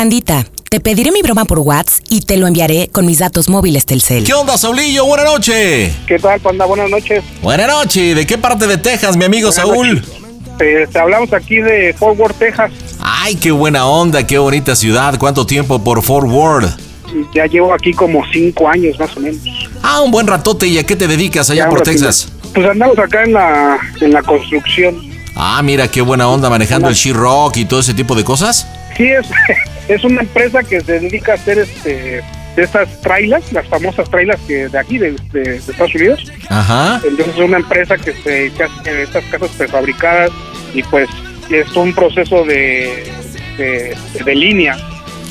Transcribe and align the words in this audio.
Pandita, 0.00 0.46
te 0.70 0.80
pediré 0.80 1.12
mi 1.12 1.20
broma 1.20 1.44
por 1.44 1.58
WhatsApp 1.58 2.02
y 2.08 2.22
te 2.22 2.38
lo 2.38 2.46
enviaré 2.46 2.88
con 2.90 3.04
mis 3.04 3.18
datos 3.18 3.50
móviles 3.50 3.84
Telcel. 3.84 4.24
¿Qué 4.24 4.32
onda, 4.32 4.56
Saulillo? 4.56 5.04
Buenas 5.04 5.26
noches. 5.26 5.92
¿Qué 6.06 6.18
tal, 6.18 6.40
Panda? 6.40 6.64
Buenas 6.64 6.88
noches. 6.88 7.22
Buenas 7.42 7.68
noches. 7.68 8.16
¿De 8.16 8.26
qué 8.26 8.38
parte 8.38 8.66
de 8.66 8.78
Texas, 8.78 9.18
mi 9.18 9.26
amigo 9.26 9.52
Saúl? 9.52 10.02
Te, 10.56 10.86
te 10.86 10.98
hablamos 10.98 11.30
aquí 11.34 11.56
de 11.56 11.92
Fort 11.92 12.18
Worth, 12.18 12.38
Texas. 12.38 12.72
Ay, 12.98 13.34
qué 13.34 13.50
buena 13.50 13.86
onda, 13.86 14.26
qué 14.26 14.38
bonita 14.38 14.74
ciudad. 14.74 15.18
¿Cuánto 15.18 15.44
tiempo 15.44 15.84
por 15.84 16.02
Fort 16.02 16.28
Worth? 16.28 16.80
Ya 17.34 17.44
llevo 17.44 17.74
aquí 17.74 17.92
como 17.92 18.22
cinco 18.32 18.70
años 18.70 18.98
más 18.98 19.14
o 19.18 19.20
menos. 19.20 19.42
Ah, 19.82 20.00
un 20.00 20.10
buen 20.10 20.26
ratote. 20.26 20.66
¿Y 20.66 20.78
a 20.78 20.84
qué 20.86 20.96
te 20.96 21.08
dedicas 21.08 21.50
allá 21.50 21.64
Ya, 21.64 21.68
por 21.68 21.82
Texas? 21.82 22.32
Pues 22.54 22.66
andamos 22.66 22.98
acá 22.98 23.24
en 23.24 23.34
la, 23.34 23.78
en 24.00 24.14
la 24.14 24.22
construcción. 24.22 24.98
Ah, 25.36 25.60
mira, 25.62 25.88
qué 25.88 26.00
buena 26.00 26.26
onda 26.26 26.48
manejando 26.48 26.88
el 26.88 26.94
She-Rock 26.94 27.58
y 27.58 27.64
todo 27.66 27.80
ese 27.80 27.92
tipo 27.92 28.14
de 28.14 28.24
cosas. 28.24 28.66
Sí, 29.00 29.06
es, 29.06 29.26
es 29.88 30.04
una 30.04 30.20
empresa 30.20 30.62
que 30.62 30.80
se 30.82 31.00
dedica 31.00 31.32
a 31.32 31.34
hacer 31.36 31.58
este 31.58 32.22
de 32.56 32.62
estas 32.64 33.00
trailers, 33.00 33.50
las 33.52 33.66
famosas 33.68 34.10
trailers 34.10 34.40
que 34.42 34.68
de 34.68 34.78
aquí, 34.78 34.98
de, 34.98 35.12
de- 35.32 35.40
de 35.42 35.56
Estados 35.56 35.94
Unidos. 35.94 36.30
Ajá. 36.50 37.00
Entonces 37.08 37.34
es 37.34 37.40
una 37.40 37.56
empresa 37.58 37.96
que 37.96 38.12
se 38.12 38.50
que 38.52 38.62
hace 38.64 39.02
estas 39.04 39.24
casas 39.26 39.50
prefabricadas 39.56 40.30
y 40.74 40.82
pues 40.82 41.08
es 41.48 41.74
un 41.76 41.94
proceso 41.94 42.44
de, 42.44 43.04
de, 43.56 43.96
de 44.24 44.34
línea. 44.34 44.76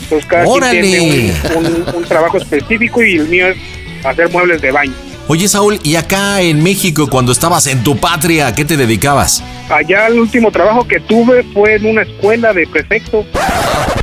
Entonces 0.03 0.27
cada 0.29 0.47
¡Órale! 0.47 0.79
quien 0.79 0.91
tiene 0.91 1.33
un, 1.57 1.65
un- 1.65 1.95
un 1.97 2.03
trabajo 2.05 2.37
específico 2.37 3.03
y 3.03 3.17
el 3.17 3.27
mío 3.27 3.49
es 3.49 3.57
hacer 4.05 4.29
muebles 4.29 4.61
de 4.61 4.71
baño. 4.71 4.93
Oye, 5.31 5.47
Saúl, 5.47 5.79
¿y 5.83 5.95
acá 5.95 6.41
en 6.41 6.63
México, 6.63 7.07
cuando 7.07 7.31
estabas 7.31 7.67
en 7.67 7.83
tu 7.83 7.95
patria, 7.95 8.47
a 8.47 8.55
qué 8.55 8.65
te 8.65 8.75
dedicabas? 8.75 9.43
Allá 9.69 10.07
el 10.07 10.19
último 10.19 10.49
trabajo 10.49 10.87
que 10.87 10.99
tuve 11.01 11.43
fue 11.53 11.75
en 11.75 11.85
una 11.85 12.01
escuela 12.01 12.51
de 12.51 12.65
prefecto. 12.65 13.23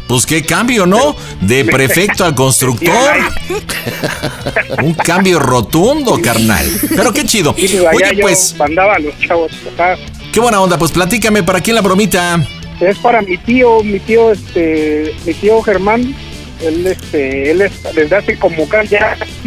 Pues 0.07 0.25
qué 0.25 0.45
cambio, 0.45 0.87
¿no? 0.87 1.17
De 1.41 1.65
prefecto 1.73 2.25
al 2.25 2.37
constructor. 2.37 2.95
Un 4.81 4.95
cambio 4.95 5.41
rotundo, 5.41 6.17
carnal. 6.23 6.65
Pero 6.95 7.13
qué 7.13 7.25
chido. 7.25 7.57
Oye, 7.59 8.19
pues, 8.21 8.55
mandaba 8.57 8.95
a 8.95 8.99
los 9.01 9.19
chavos. 9.19 9.51
Qué 10.33 10.39
buena 10.39 10.61
onda. 10.61 10.79
Pues 10.79 10.93
platícame, 10.93 11.43
¿para 11.43 11.61
quién 11.61 11.75
la 11.75 11.83
bromita? 11.83 12.41
Es 12.79 12.99
para 12.99 13.21
mi 13.23 13.37
tío, 13.37 13.83
mi 13.83 13.99
tío, 13.99 14.31
este, 14.31 15.13
mi 15.27 15.35
tío 15.35 15.61
Germán. 15.61 16.15
Él, 16.63 16.87
este, 16.87 17.51
él 17.51 17.63
es, 17.63 17.73
desde 17.95 18.17
hace 18.17 18.39
como 18.39 18.69
casi 18.69 18.97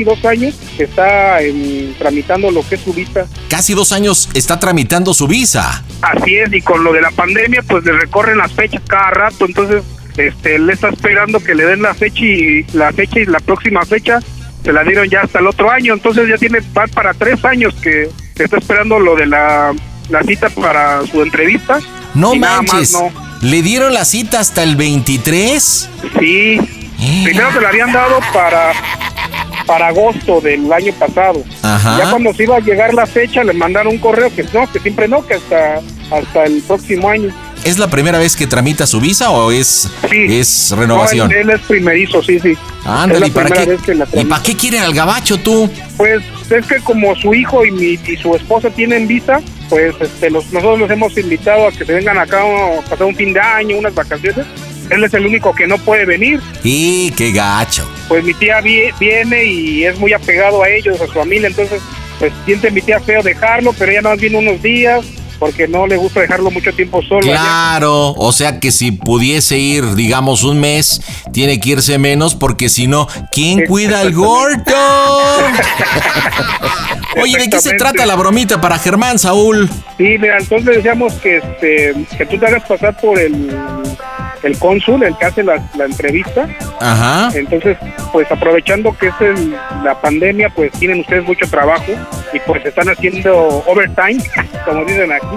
dos 0.04 0.24
años 0.26 0.56
está 0.78 1.42
en- 1.42 1.94
tramitando 1.98 2.52
lo 2.52 2.68
que 2.68 2.76
es 2.76 2.82
su 2.82 2.94
visa. 2.94 3.26
Casi 3.50 3.74
dos 3.74 3.92
años 3.92 4.30
está 4.34 4.60
tramitando 4.60 5.14
su 5.14 5.28
visa. 5.28 5.84
Así 6.02 6.36
es, 6.38 6.54
y 6.54 6.62
con 6.62 6.84
lo 6.84 6.94
de 6.94 7.02
la 7.02 7.12
pandemia, 7.12 7.62
pues 7.68 7.84
le 7.84 7.94
recorren 7.94 8.38
las 8.38 8.52
fechas 8.54 8.82
cada 8.88 9.10
rato, 9.12 9.46
entonces 9.46 9.84
este, 10.18 10.56
él 10.56 10.70
está 10.70 10.90
esperando 10.90 11.40
que 11.40 11.56
le 11.56 11.66
den 11.66 11.82
la 11.82 11.94
fecha 11.94 12.24
y 12.24 12.64
la 12.74 12.92
fecha 12.94 13.20
y 13.20 13.26
la 13.26 13.40
próxima 13.40 13.86
fecha 13.86 14.20
se 14.64 14.74
la 14.74 14.84
dieron 14.84 15.10
ya 15.10 15.22
hasta 15.22 15.40
el 15.40 15.48
otro 15.48 15.72
año, 15.72 15.94
entonces 15.94 16.28
ya 16.30 16.38
tiene 16.38 16.60
para 16.94 17.14
tres 17.14 17.44
años 17.46 17.74
que 17.82 18.10
está 18.38 18.58
esperando 18.58 19.00
lo 19.00 19.16
de 19.16 19.26
la, 19.26 19.74
la 20.10 20.24
cita 20.24 20.50
para 20.50 21.06
su 21.08 21.22
entrevista. 21.22 21.80
No 22.14 22.36
más 22.36 22.62
manches. 22.64 22.92
no. 22.94 23.12
¿Le 23.42 23.62
dieron 23.62 23.94
la 23.94 24.04
cita 24.04 24.42
hasta 24.42 24.64
el 24.64 24.76
23? 24.76 25.90
Sí. 26.20 26.60
Primero 27.24 27.52
se 27.54 27.62
la 27.62 27.70
habían 27.70 27.92
dado 27.92 28.20
para 28.34 28.72
para 29.66 29.88
agosto 29.90 30.42
del 30.42 30.72
año 30.74 30.92
pasado. 30.94 31.44
Ajá. 31.62 31.98
Ya 32.00 32.10
cuando 32.10 32.34
se 32.34 32.44
iba 32.44 32.58
a 32.58 32.60
llegar 32.60 32.92
la 32.94 33.06
fecha 33.06 33.44
le 33.44 33.54
mandaron 33.54 33.94
un 33.94 34.00
correo 34.00 34.34
que 34.34 34.44
no, 34.52 34.72
que 34.72 34.80
siempre 34.80 35.08
no, 35.08 35.26
que 35.26 35.36
hasta 35.36 35.80
hasta 36.12 36.44
el 36.46 36.62
próximo 36.64 37.08
año. 37.10 37.30
¿Es 37.64 37.78
la 37.78 37.88
primera 37.88 38.18
vez 38.18 38.36
que 38.36 38.48
tramita 38.48 38.88
su 38.88 39.00
visa 39.00 39.30
o 39.32 39.52
es, 39.52 39.90
Sí. 40.10 40.26
es 40.40 40.72
renovación? 40.76 41.30
No, 41.30 41.36
él, 41.36 41.50
él 41.50 41.56
es 41.56 41.62
primerizo, 41.68 42.24
sí, 42.24 42.40
sí. 42.40 42.58
Ándale, 42.86 43.28
¿y 43.28 43.32
para 43.32 43.50
qué? 43.50 43.78
¿Y 44.14 44.26
para 44.26 44.42
qué 44.42 44.56
quieren 44.56 44.82
al 44.82 44.94
gabacho 44.94 45.38
tú? 45.38 45.70
Pues 45.98 46.24
es 46.50 46.66
que 46.66 46.80
como 46.80 47.16
su 47.16 47.34
hijo 47.34 47.66
y, 47.66 47.72
mi, 47.72 48.00
y 48.12 48.18
su 48.18 48.34
esposa 48.34 48.70
tienen 48.70 49.08
visa, 49.08 49.42
pues 49.70 49.94
este, 50.00 50.30
los, 50.32 50.52
nosotros 50.54 50.80
los 50.80 50.90
hemos 50.90 51.16
invitado 51.18 51.68
a 51.68 51.72
que 51.72 51.86
se 51.86 51.94
vengan 51.94 52.18
acá 52.18 52.40
a 52.42 52.82
pasar 52.90 53.06
un 53.06 53.16
fin 53.16 53.34
de 53.34 53.42
año, 53.42 53.78
unas 53.78 53.94
vacaciones. 53.94 54.46
Él 54.90 55.04
es 55.04 55.14
el 55.14 55.26
único 55.26 55.54
que 55.54 55.68
no 55.68 55.78
puede 55.78 56.06
venir. 56.06 56.40
Y 56.64 57.12
qué 57.12 57.32
gacho. 57.32 57.88
Pues 58.08 58.24
mi 58.24 58.34
tía 58.34 58.60
vi- 58.62 58.90
viene 59.00 59.46
y 59.46 59.86
es 59.86 59.98
muy 60.00 60.14
apegado 60.14 60.64
a 60.64 60.70
ellos, 60.70 61.00
a 61.02 61.06
su 61.08 61.14
familia, 61.14 61.48
entonces 61.48 61.82
pues 62.18 62.34
siente 62.46 62.70
mi 62.72 62.82
tía 62.82 63.00
feo 63.00 63.22
dejarlo, 63.24 63.74
pero 63.78 63.92
ella 63.92 64.02
más 64.02 64.20
viene 64.20 64.38
unos 64.38 64.62
días 64.62 65.06
porque 65.40 65.68
no 65.68 65.88
le 65.88 65.98
gusta 65.98 66.20
dejarlo 66.22 66.52
mucho 66.52 66.72
tiempo 66.74 67.02
solo. 67.02 67.22
allá. 67.24 67.32
Claro, 67.32 68.10
o 68.12 68.32
sea 68.32 68.60
que 68.60 68.72
si 68.72 68.92
pudiese 68.92 69.58
ir, 69.58 69.96
digamos, 69.96 70.44
un 70.44 70.60
mes, 70.60 71.02
tiene 71.32 71.60
que 71.60 71.70
irse 71.70 71.98
menos 71.98 72.36
porque 72.36 72.70
si 72.70 72.88
no, 72.88 73.08
¿quién 73.32 73.66
cuida 73.66 74.02
al 74.02 74.14
gordo? 74.14 74.64
Oye, 77.22 77.38
¿de 77.38 77.50
qué 77.50 77.60
se 77.60 77.74
trata 77.76 78.06
la 78.06 78.16
bromita 78.16 78.62
para 78.62 78.78
Germán, 78.78 79.20
Saúl? 79.20 79.70
Sí, 79.98 80.18
mira, 80.20 80.38
entonces 80.38 80.76
decíamos 80.78 81.14
que 81.16 81.38
este 81.38 81.94
que 82.18 82.26
tú 82.26 82.38
te 82.38 82.46
hagas 82.46 82.64
pasar 82.64 82.96
por 82.98 83.20
el, 83.20 83.50
el 84.44 84.58
cónsul, 84.60 85.04
el 85.04 85.18
que 85.18 85.26
hace 85.26 85.44
la, 85.44 85.62
la 85.78 85.86
entrevista. 85.86 86.48
Ajá. 86.80 87.30
Entonces, 87.34 87.78
pues 88.14 88.32
aprovechando 88.32 88.96
que 88.98 89.08
es 89.08 89.14
el- 89.22 89.52
la 89.84 90.00
pandemia, 90.00 90.50
pues 90.50 90.72
tienen 90.74 91.02
ustedes 91.02 91.24
mucho 91.26 91.46
trabajo 91.50 91.92
y 92.34 92.40
pues 92.42 92.66
están 92.66 92.88
haciendo 92.90 93.64
overtime, 93.68 94.24
como 94.66 94.86
dicen 94.86 95.12
aquí. 95.12 95.29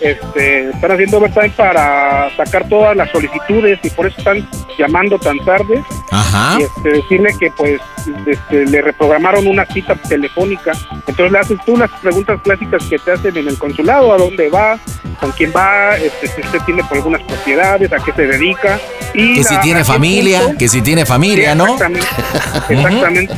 Este, 0.00 0.70
están 0.70 0.90
haciendo 0.90 1.18
overtime 1.18 1.50
para 1.50 2.28
sacar 2.36 2.68
todas 2.68 2.96
las 2.96 3.08
solicitudes 3.10 3.78
y 3.84 3.90
por 3.90 4.06
eso 4.06 4.16
están 4.18 4.48
llamando 4.76 5.16
tan 5.18 5.38
tarde 5.44 5.80
Ajá. 6.10 6.58
y 6.58 6.62
este, 6.64 6.90
decirle 6.90 7.28
que 7.38 7.50
pues 7.52 7.80
este, 8.26 8.66
le 8.66 8.82
reprogramaron 8.82 9.46
una 9.46 9.64
cita 9.66 9.94
telefónica. 9.94 10.72
Entonces 11.06 11.30
le 11.30 11.38
haces 11.38 11.58
tú 11.64 11.76
las 11.76 11.90
preguntas 12.00 12.40
clásicas 12.42 12.82
que 12.90 12.98
te 12.98 13.12
hacen 13.12 13.36
en 13.36 13.46
el 13.46 13.56
consulado, 13.58 14.12
a 14.12 14.16
dónde 14.16 14.48
va, 14.48 14.76
con 15.20 15.30
quién 15.32 15.52
va, 15.54 15.96
este, 15.96 16.26
si 16.26 16.40
usted 16.40 16.58
tiene 16.66 16.82
por 16.84 16.96
algunas 16.96 17.22
propiedades, 17.22 17.92
a 17.92 17.98
qué 17.98 18.12
se 18.12 18.26
dedica. 18.26 18.80
Y 19.14 19.34
Que 19.36 19.44
si 19.44 19.56
tiene 19.58 19.84
familia, 19.84 20.40
punto- 20.40 20.58
que 20.58 20.68
si 20.68 20.80
tiene 20.82 21.06
familia, 21.06 21.52
Sí, 21.52 21.58
¿no? 21.58 21.64
Exactamente. 21.74 22.06
exactamente. 22.70 23.34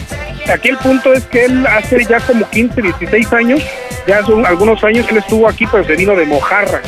Aquí 0.53 0.69
el 0.69 0.79
punto 0.79 1.13
es 1.13 1.25
que 1.25 1.47
él 1.47 1.67
hace 1.67 2.05
ya 2.05 2.21
como 2.21 2.49
15, 2.49 2.83
16 2.83 3.33
años, 3.33 3.63
ya 4.07 4.25
son 4.25 4.45
algunos 4.45 4.83
años 4.85 5.07
él 5.11 5.19
estuvo 5.19 5.49
aquí, 5.49 5.67
pero 5.67 5.85
se 5.85 5.97
vino 5.97 6.15
de 6.15 6.27
Mojarra. 6.27 6.83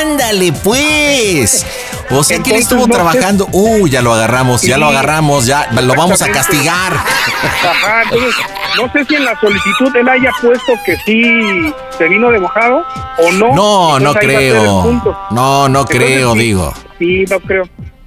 Ándale, 0.00 0.52
pues. 0.52 1.66
O 2.10 2.22
sea 2.22 2.38
que 2.38 2.50
él 2.50 2.56
Entonces, 2.56 2.60
estuvo 2.60 2.86
no 2.86 2.94
trabajando. 2.94 3.48
Uh, 3.50 3.88
ya 3.88 4.02
lo 4.02 4.12
agarramos, 4.12 4.62
ya 4.62 4.78
lo 4.78 4.86
agarramos, 4.86 5.46
ya 5.46 5.70
lo 5.72 5.94
vamos 5.94 6.22
a 6.22 6.30
castigar. 6.30 6.92
Ajá, 6.92 8.02
entonces, 8.04 8.34
no 8.76 8.92
sé 8.92 9.04
si 9.04 9.14
en 9.16 9.24
la 9.24 9.38
solicitud 9.40 9.94
él 9.96 10.08
haya 10.08 10.30
puesto 10.40 10.72
que 10.84 10.96
sí 10.98 11.72
se 11.96 12.08
vino 12.08 12.30
de 12.30 12.40
mojado 12.40 12.84
o 13.18 13.32
no. 13.32 13.54
No, 13.54 13.98
no 13.98 14.08
Entonces, 14.10 14.22
creo. 14.22 15.02
No, 15.30 15.68
no 15.68 15.80
Entonces, 15.80 15.96
creo, 15.96 16.32
sí, 16.34 16.38
digo. 16.38 16.74
Sí, 16.98 17.24
no 17.28 17.40
creo. 17.40 17.64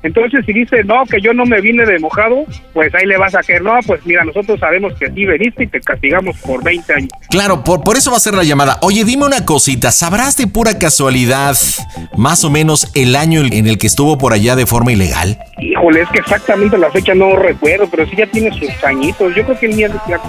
Entonces, 0.07 0.45
si 0.45 0.53
dice, 0.53 0.85
no, 0.85 1.03
que 1.05 1.19
yo 1.19 1.33
no 1.33 1.45
me 1.45 1.59
vine 1.59 1.85
de 1.85 1.99
mojado, 1.99 2.45
pues 2.73 2.95
ahí 2.95 3.05
le 3.05 3.17
vas 3.17 3.35
a 3.35 3.43
caer, 3.43 3.61
no, 3.61 3.73
pues 3.85 4.05
mira, 4.05 4.23
nosotros 4.23 4.57
sabemos 4.57 4.93
que 4.97 5.11
sí 5.11 5.25
veniste 5.25 5.65
y 5.65 5.67
te 5.67 5.81
castigamos 5.81 6.37
por 6.37 6.63
20 6.63 6.93
años. 6.93 7.09
Claro, 7.29 7.61
por, 7.61 7.83
por 7.83 7.97
eso 7.97 8.09
va 8.09 8.15
a 8.17 8.21
ser 8.21 8.33
la 8.33 8.45
llamada. 8.45 8.77
Oye, 8.83 9.03
dime 9.03 9.25
una 9.25 9.43
cosita, 9.43 9.91
¿sabrás 9.91 10.37
de 10.37 10.47
pura 10.47 10.79
casualidad 10.79 11.57
más 12.15 12.45
o 12.45 12.49
menos 12.49 12.89
el 12.95 13.17
año 13.17 13.41
en 13.41 13.67
el 13.67 13.77
que 13.77 13.87
estuvo 13.87 14.17
por 14.17 14.31
allá 14.31 14.55
de 14.55 14.65
forma 14.65 14.93
ilegal? 14.93 15.37
Híjole, 15.59 16.03
es 16.03 16.09
que 16.09 16.19
exactamente 16.19 16.77
la 16.77 16.89
fecha 16.89 17.13
no 17.13 17.35
recuerdo, 17.35 17.89
pero 17.89 18.07
sí 18.07 18.15
ya 18.15 18.27
tiene 18.27 18.57
sus 18.57 18.81
añitos. 18.85 19.35
Yo 19.35 19.43
creo 19.43 19.59
que 19.59 19.65
el 19.65 19.75
día 19.75 19.89
ya, 20.07 20.21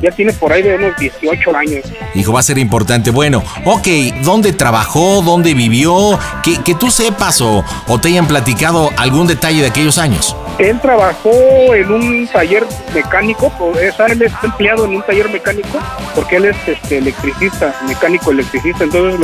ya 0.00 0.10
tiene 0.12 0.32
por 0.34 0.52
ahí 0.52 0.62
de 0.62 0.76
unos 0.76 0.96
18 0.98 1.56
años. 1.56 1.84
Hijo, 2.14 2.32
va 2.32 2.40
a 2.40 2.44
ser 2.44 2.58
importante. 2.58 3.10
Bueno, 3.10 3.42
ok, 3.64 3.88
¿dónde 4.22 4.52
trabajó? 4.52 5.22
¿Dónde 5.22 5.54
vivió? 5.54 6.16
Que, 6.44 6.62
que 6.62 6.76
tú 6.76 6.90
sepas 6.90 7.40
o, 7.40 7.64
o 7.88 8.00
te 8.00 8.08
hayan 8.08 8.28
platicado 8.28 8.90
algún 9.16 9.26
detalle 9.28 9.62
de 9.62 9.68
aquellos 9.68 9.96
años. 9.96 10.36
Él 10.58 10.78
trabajó 10.80 11.30
en 11.74 11.90
un 11.90 12.28
taller 12.28 12.66
mecánico, 12.94 13.50
o 13.58 13.72
sea, 13.96 14.06
él 14.06 14.20
es 14.22 14.32
empleado 14.42 14.84
en 14.84 14.96
un 14.96 15.02
taller 15.02 15.30
mecánico 15.30 15.78
porque 16.14 16.36
él 16.36 16.46
es 16.46 16.56
este, 16.66 16.98
electricista, 16.98 17.74
mecánico 17.88 18.30
electricista, 18.30 18.84
entonces 18.84 19.18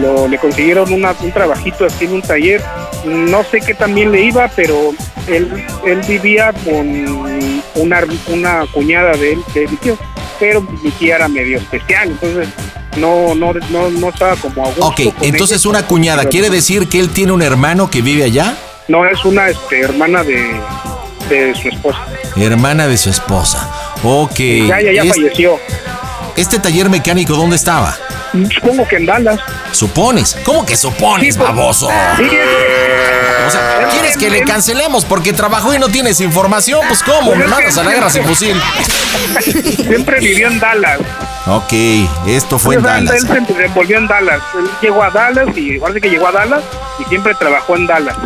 lo, 0.00 0.26
le 0.28 0.38
consiguieron 0.38 0.90
una- 0.92 1.14
un 1.20 1.32
trabajito 1.32 1.84
así 1.84 2.06
en 2.06 2.14
un 2.14 2.22
taller. 2.22 2.62
No 3.04 3.44
sé 3.44 3.60
qué 3.60 3.74
también 3.74 4.10
le 4.10 4.22
iba, 4.22 4.48
pero 4.56 4.92
él, 5.26 5.50
él 5.84 6.00
vivía 6.08 6.52
con 6.64 6.86
una, 7.76 8.00
una 8.28 8.66
cuñada 8.72 9.12
de 9.12 9.32
él, 9.34 9.40
de 9.54 9.68
mi 9.68 9.76
tío, 9.76 9.96
pero 10.40 10.62
mi 10.62 10.90
tía 10.92 11.16
era 11.16 11.28
medio 11.28 11.58
especial, 11.58 12.08
entonces 12.08 12.48
no, 12.96 13.34
no, 13.34 13.52
no, 13.70 13.90
no 13.90 14.08
estaba 14.08 14.36
como 14.36 14.62
a 14.62 14.66
gusto 14.68 14.86
Ok, 14.86 15.00
entonces 15.22 15.60
ella. 15.60 15.70
una 15.70 15.86
cuñada, 15.86 16.24
¿quiere 16.26 16.48
decir 16.50 16.88
que 16.88 17.00
él 17.00 17.10
tiene 17.10 17.32
un 17.32 17.42
hermano 17.42 17.90
que 17.90 18.00
vive 18.02 18.24
allá? 18.24 18.56
No, 18.88 19.04
es 19.06 19.24
una 19.24 19.48
este, 19.48 19.80
hermana 19.80 20.22
de, 20.22 20.60
de 21.28 21.54
su 21.54 21.68
esposa. 21.68 21.98
Hermana 22.36 22.86
de 22.86 22.96
su 22.98 23.10
esposa. 23.10 23.68
Ok. 24.02 24.38
Ya, 24.68 24.80
ya, 24.80 24.92
ya 24.92 25.02
Es- 25.02 25.08
falleció. 25.08 25.58
¿Este 26.36 26.58
taller 26.58 26.90
mecánico 26.90 27.34
dónde 27.34 27.56
estaba? 27.56 27.96
Supongo 28.52 28.86
que 28.88 28.96
en 28.96 29.06
Dallas. 29.06 29.38
¿Supones? 29.70 30.36
¿Cómo 30.44 30.66
que 30.66 30.76
supones, 30.76 31.34
Sí, 31.34 31.38
pues- 31.38 31.48
baboso? 31.48 31.88
Sí, 32.16 32.28
O 33.46 33.50
sea, 33.50 33.88
¿quieres 33.92 34.16
que 34.16 34.28
le 34.30 34.42
cancelemos 34.42 35.04
porque 35.04 35.32
trabajó 35.32 35.72
y 35.74 35.78
no 35.78 35.88
tienes 35.88 36.20
información? 36.20 36.80
Pues 36.88 37.02
¿cómo? 37.04 37.34
Me 37.36 37.46
mandas 37.46 37.78
a 37.78 37.84
la 37.84 37.92
guerra 37.92 38.10
sin 38.10 38.24
fusil. 38.24 38.60
siempre 39.40 40.18
vivió 40.18 40.48
en 40.48 40.58
Dallas. 40.58 40.98
Ok, 41.46 41.72
esto 42.26 42.58
fue 42.58 42.74
en 42.76 42.82
Dallas. 42.82 43.14
Él 43.22 43.28
se 43.46 43.52
desenvolvió 43.54 43.98
en 43.98 44.08
Dallas. 44.08 44.40
Él 44.58 44.68
llegó 44.82 45.02
a 45.04 45.10
Dallas 45.10 45.46
y 45.56 45.78
parece 45.78 46.00
que 46.00 46.10
llegó 46.10 46.26
a 46.28 46.32
Dallas 46.32 46.62
y 46.98 47.04
siempre 47.04 47.34
trabajó 47.34 47.76
en 47.76 47.86
Dallas. 47.86 48.16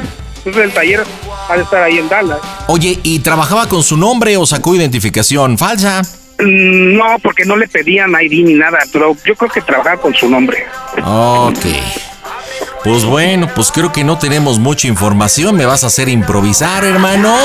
Entonces 0.49 0.65
el 0.71 0.73
taller 0.75 1.05
ha 1.51 1.57
de 1.57 1.63
estar 1.63 1.83
ahí 1.83 1.99
en 1.99 2.09
Dallas. 2.09 2.39
Oye, 2.69 2.99
¿y 3.03 3.19
trabajaba 3.21 3.69
con 3.69 3.83
su 3.83 3.97
nombre 3.99 4.37
o 4.39 4.47
sacó 4.47 4.75
identificación 4.75 5.59
falsa? 5.59 6.01
Mm, 6.39 6.97
No, 6.97 7.19
porque 7.23 7.45
no 7.45 7.57
le 7.57 7.69
pedían 7.69 8.11
ID 8.21 8.45
ni 8.47 8.55
nada, 8.55 8.79
pero 8.93 9.15
yo 9.27 9.35
creo 9.35 9.51
que 9.51 9.61
trabajaba 9.61 10.01
con 10.01 10.15
su 10.15 10.29
nombre. 10.29 10.65
Ok. 11.05 11.59
Pues 12.85 13.05
bueno, 13.05 13.49
pues 13.55 13.71
creo 13.73 13.93
que 13.93 14.05
no 14.05 14.17
tenemos 14.19 14.59
mucha 14.59 14.87
información. 14.89 15.57
Me 15.57 15.67
vas 15.67 15.85
a 15.85 15.89
hacer 15.89 16.09
improvisar, 16.09 16.85
hermano. 16.85 17.37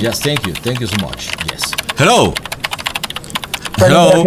Yes, 0.00 0.20
thank 0.20 0.46
you. 0.46 0.52
Thank 0.54 0.80
you 0.80 0.86
so 0.86 0.96
much. 1.04 1.28
Yes. 1.50 1.72
Hello. 1.96 2.34
Hello. 3.78 4.24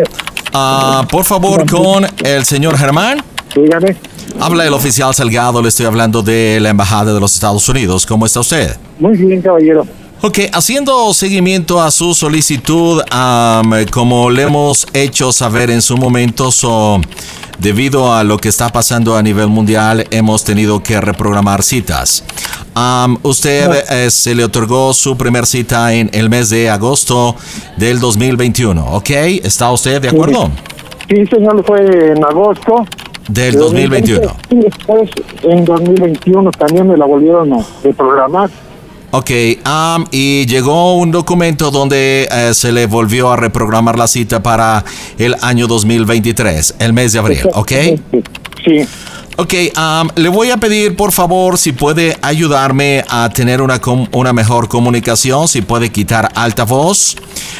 Ah, 0.53 1.05
por 1.09 1.23
favor, 1.25 1.69
con 1.69 2.05
el 2.23 2.45
señor 2.45 2.77
Germán. 2.77 3.21
Dígame. 3.55 3.95
Habla 4.39 4.65
el 4.65 4.73
oficial 4.73 5.13
Salgado, 5.13 5.61
le 5.61 5.69
estoy 5.69 5.85
hablando 5.85 6.21
de 6.21 6.59
la 6.61 6.69
Embajada 6.69 7.13
de 7.13 7.19
los 7.19 7.33
Estados 7.33 7.67
Unidos. 7.69 8.05
¿Cómo 8.05 8.25
está 8.25 8.39
usted? 8.39 8.77
Muy 8.99 9.17
bien, 9.17 9.41
caballero. 9.41 9.85
Ok, 10.21 10.39
haciendo 10.51 11.13
seguimiento 11.13 11.81
a 11.81 11.91
su 11.91 12.13
solicitud, 12.13 13.01
am, 13.11 13.85
como 13.91 14.29
le 14.29 14.43
hemos 14.43 14.87
hecho 14.93 15.31
saber 15.31 15.69
en 15.69 15.81
su 15.81 15.95
momento, 15.95 16.51
so, 16.51 16.99
debido 17.59 18.13
a 18.13 18.23
lo 18.23 18.37
que 18.37 18.49
está 18.49 18.69
pasando 18.69 19.15
a 19.15 19.21
nivel 19.21 19.47
mundial, 19.47 20.05
hemos 20.11 20.43
tenido 20.43 20.81
que 20.81 20.99
reprogramar 21.01 21.63
citas. 21.63 22.23
Am, 22.75 23.17
usted 23.23 23.83
eh, 23.89 24.11
se 24.11 24.35
le 24.35 24.43
otorgó 24.43 24.93
su 24.93 25.17
primer 25.17 25.45
cita 25.45 25.93
en 25.93 26.09
el 26.13 26.29
mes 26.29 26.49
de 26.49 26.69
agosto 26.69 27.35
del 27.77 27.99
2021, 27.99 28.85
¿ok? 28.93 29.09
¿Está 29.43 29.71
usted 29.71 30.01
de 30.01 30.09
acuerdo? 30.09 30.51
Sí, 31.09 31.25
señor, 31.27 31.63
fue 31.65 32.11
en 32.11 32.23
agosto. 32.23 32.85
Del 33.29 33.53
de 33.53 33.59
2021. 33.59 34.35
Y 34.51 34.55
después, 34.55 35.09
en 35.43 35.65
2021, 35.65 36.51
también 36.51 36.87
me 36.87 36.95
la 36.95 37.05
volvieron 37.05 37.51
a 37.53 37.65
reprogramar. 37.83 38.49
Ok, 39.11 39.31
am, 39.63 40.05
y 40.11 40.45
llegó 40.47 40.95
un 40.97 41.11
documento 41.11 41.71
donde 41.71 42.27
eh, 42.29 42.53
se 42.53 42.71
le 42.73 42.87
volvió 42.87 43.31
a 43.31 43.37
reprogramar 43.37 43.97
la 43.97 44.05
cita 44.07 44.43
para 44.43 44.83
el 45.17 45.35
año 45.41 45.65
2023, 45.67 46.75
el 46.79 46.91
mes 46.93 47.13
de 47.13 47.19
abril, 47.19 47.39
¿ok? 47.53 47.71
Sí. 48.65 48.81
Ok, 49.37 49.53
am, 49.75 50.09
le 50.15 50.27
voy 50.29 50.49
a 50.51 50.57
pedir 50.57 50.95
por 50.97 51.11
favor 51.13 51.57
si 51.57 51.71
puede 51.71 52.17
ayudarme 52.21 53.05
a 53.07 53.29
tener 53.29 53.61
una, 53.61 53.79
com- 53.79 54.07
una 54.11 54.33
mejor 54.33 54.67
comunicación, 54.67 55.47
si 55.47 55.61
puede 55.61 55.89
quitar 55.89 56.29
altavoz 56.35 57.15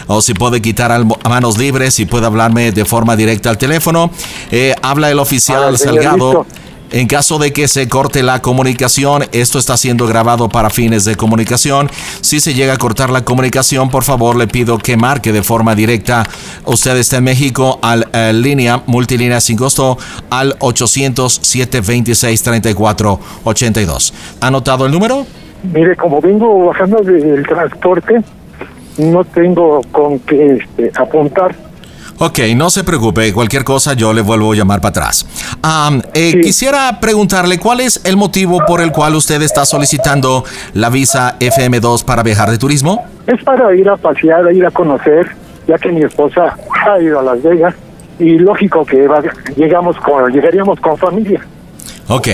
o 0.08 0.22
si 0.22 0.34
puede 0.34 0.62
quitar 0.62 1.06
manos 1.30 1.58
libres, 1.58 1.94
si 1.94 2.06
puede 2.06 2.26
hablarme 2.26 2.72
de 2.74 2.84
forma 2.84 3.16
directa 3.16 3.52
al 3.52 3.58
teléfono. 3.58 4.12
Eh, 4.52 4.74
habla 4.82 5.12
el 5.12 5.20
oficial 5.20 5.64
A 5.64 5.70
ver, 5.70 5.78
señor, 5.78 5.96
Salgado. 6.04 6.46
listo. 6.46 6.67
En 6.92 7.07
caso 7.07 7.38
de 7.38 7.51
que 7.51 7.68
se 7.68 7.89
corte 7.89 8.24
la 8.24 8.42
comunicación, 8.42 9.24
esto 9.34 9.60
está 9.60 9.75
siendo 9.75 10.07
grabado 10.07 10.48
para 10.48 10.69
fines 10.69 11.04
de 11.04 11.16
comunicación. 11.16 11.89
Si 12.22 12.39
se 12.39 12.54
llega 12.54 12.74
a 12.74 12.78
cortar 12.78 13.10
la 13.10 13.25
comunicación, 13.25 13.89
por 13.89 14.04
favor 14.04 14.38
le 14.38 14.48
pido 14.48 14.77
que 14.77 14.96
marque 14.96 15.34
de 15.34 15.44
forma 15.44 15.75
directa. 15.75 16.25
Usted 16.65 16.96
está 16.96 17.17
en 17.17 17.25
México 17.25 17.79
al 17.82 18.08
eh, 18.13 18.32
línea 18.34 18.82
multilínea 18.86 19.41
sin 19.41 19.58
costo 19.58 19.98
al 20.29 20.56
800 20.60 21.39
726 21.41 22.44
3482. 22.44 24.13
¿Ha 24.39 24.48
anotado 24.48 24.86
el 24.86 24.91
número? 24.94 25.25
Mire, 25.74 25.96
como 25.98 26.22
vengo 26.22 26.67
bajando 26.67 27.00
del 27.00 27.46
transporte, 27.46 28.22
no 28.98 29.25
tengo 29.25 29.82
con 29.91 30.20
qué 30.20 30.58
este, 30.58 30.91
apuntar. 30.96 31.66
Ok, 32.19 32.39
no 32.55 32.69
se 32.71 32.83
preocupe, 32.83 33.31
cualquier 33.31 33.63
cosa 33.63 33.93
yo 33.93 34.12
le 34.12 34.21
vuelvo 34.21 34.51
a 34.51 34.55
llamar 34.55 34.81
para 34.81 34.89
atrás. 34.89 35.25
Eh, 36.13 36.31
Sí. 36.33 36.41
Quisiera 36.41 37.00
preguntarle 37.00 37.59
cuál 37.59 37.79
es 37.79 38.01
el 38.05 38.17
motivo 38.17 38.59
por 38.65 38.81
el 38.81 38.91
cual 38.91 39.13
usted 39.15 39.41
está 39.43 39.65
solicitando 39.65 40.43
la 40.74 40.89
visa 40.89 41.36
FM2 41.39 42.03
para 42.03 42.24
viajar 42.24 42.50
de 42.50 42.57
turismo. 42.57 43.05
Es 43.27 43.43
para 43.43 43.74
ir 43.75 43.88
a 43.88 43.97
pasear, 43.97 44.51
ir 44.53 44.65
a 44.65 44.71
conocer, 44.71 45.36
ya 45.67 45.77
que 45.77 45.91
mi 45.91 46.01
esposa 46.01 46.57
ha 46.88 47.00
ido 47.01 47.19
a 47.19 47.24
Las 47.24 47.43
Vegas. 47.43 47.75
Y 48.19 48.39
lógico 48.39 48.83
que 48.83 49.07
va- 49.07 49.21
llegamos 49.55 49.95
con, 49.97 50.31
llegaríamos 50.33 50.79
con 50.79 50.97
familia. 50.97 51.45
Ok, 52.07 52.27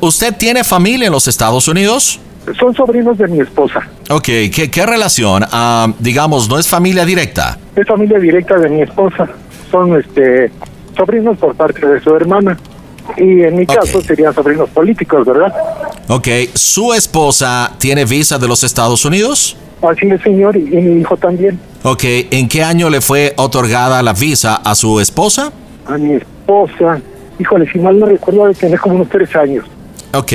¿usted 0.00 0.34
tiene 0.36 0.64
familia 0.64 1.06
en 1.06 1.12
los 1.12 1.28
Estados 1.28 1.68
Unidos? 1.68 2.18
Son 2.58 2.74
sobrinos 2.74 3.18
de 3.18 3.28
mi 3.28 3.40
esposa. 3.40 3.80
Ok, 4.08 4.24
¿qué, 4.24 4.70
qué 4.70 4.86
relación? 4.86 5.44
Am, 5.50 5.94
digamos, 5.98 6.48
no 6.48 6.58
es 6.58 6.66
familia 6.66 7.04
directa. 7.04 7.58
Es 7.76 7.86
familia 7.86 8.18
directa 8.18 8.58
de 8.58 8.68
mi 8.68 8.82
esposa. 8.82 9.28
Son 9.70 9.98
este 9.98 10.50
sobrinos 10.96 11.36
por 11.38 11.54
parte 11.54 11.86
de 11.86 12.00
su 12.00 12.14
hermana. 12.14 12.58
Y 13.16 13.42
en 13.42 13.56
mi 13.56 13.66
caso 13.66 14.00
serían 14.02 14.34
sobrinos 14.34 14.68
políticos, 14.70 15.26
¿verdad? 15.26 15.52
Ok, 16.08 16.28
¿su 16.54 16.92
esposa 16.94 17.72
tiene 17.78 18.04
visa 18.04 18.38
de 18.38 18.46
los 18.46 18.62
Estados 18.62 19.04
Unidos? 19.04 19.56
Así 19.82 20.08
es, 20.08 20.20
señor, 20.22 20.56
y, 20.56 20.60
y 20.60 20.76
mi 20.76 21.00
hijo 21.00 21.16
también. 21.16 21.58
Ok, 21.82 22.04
¿en 22.30 22.48
qué 22.48 22.62
año 22.62 22.90
le 22.90 23.00
fue 23.00 23.32
otorgada 23.36 24.02
la 24.02 24.12
visa 24.12 24.56
a 24.56 24.74
su 24.74 25.00
esposa? 25.00 25.52
A 25.86 25.96
mi 25.96 26.14
esposa, 26.14 27.00
híjole, 27.38 27.70
si 27.72 27.78
mal 27.78 27.98
no 27.98 28.06
recuerdo, 28.06 28.46
de 28.46 28.54
tener 28.54 28.78
como 28.78 28.96
unos 28.96 29.08
tres 29.08 29.34
años. 29.34 29.64
Ok, 30.12 30.32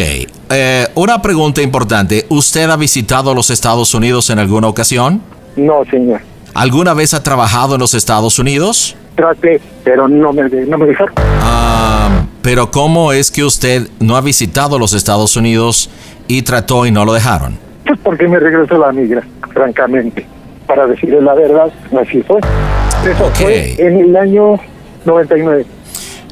eh, 0.49 0.87
una 0.95 1.21
pregunta 1.21 1.61
importante. 1.61 2.25
¿Usted 2.29 2.69
ha 2.69 2.75
visitado 2.77 3.33
los 3.33 3.49
Estados 3.49 3.93
Unidos 3.93 4.29
en 4.29 4.39
alguna 4.39 4.67
ocasión? 4.67 5.21
No, 5.55 5.83
señor. 5.89 6.21
¿Alguna 6.53 6.93
vez 6.93 7.13
ha 7.13 7.21
trabajado 7.23 7.75
en 7.75 7.81
los 7.81 7.93
Estados 7.93 8.39
Unidos? 8.39 8.95
Traté, 9.15 9.59
pero 9.83 10.07
no 10.07 10.33
me, 10.33 10.43
no 10.49 10.77
me 10.77 10.85
dejaron. 10.85 11.13
Ah, 11.41 12.25
pero 12.41 12.71
¿cómo 12.71 13.11
es 13.11 13.31
que 13.31 13.43
usted 13.43 13.87
no 13.99 14.15
ha 14.17 14.21
visitado 14.21 14.77
los 14.79 14.93
Estados 14.93 15.35
Unidos 15.35 15.89
y 16.27 16.41
trató 16.41 16.85
y 16.85 16.91
no 16.91 17.05
lo 17.05 17.13
dejaron? 17.13 17.57
Pues 17.85 17.99
porque 18.03 18.27
me 18.27 18.39
regresó 18.39 18.77
la 18.77 18.91
migra, 18.91 19.23
francamente. 19.53 20.25
Para 20.67 20.87
decirle 20.87 21.21
la 21.21 21.33
verdad, 21.33 21.71
así 22.01 22.21
fue. 22.23 22.39
Eso 22.39 23.25
Ok. 23.25 23.35
fue 23.35 23.75
en 23.77 23.99
el 23.99 24.15
año 24.15 24.55
99. 25.05 25.65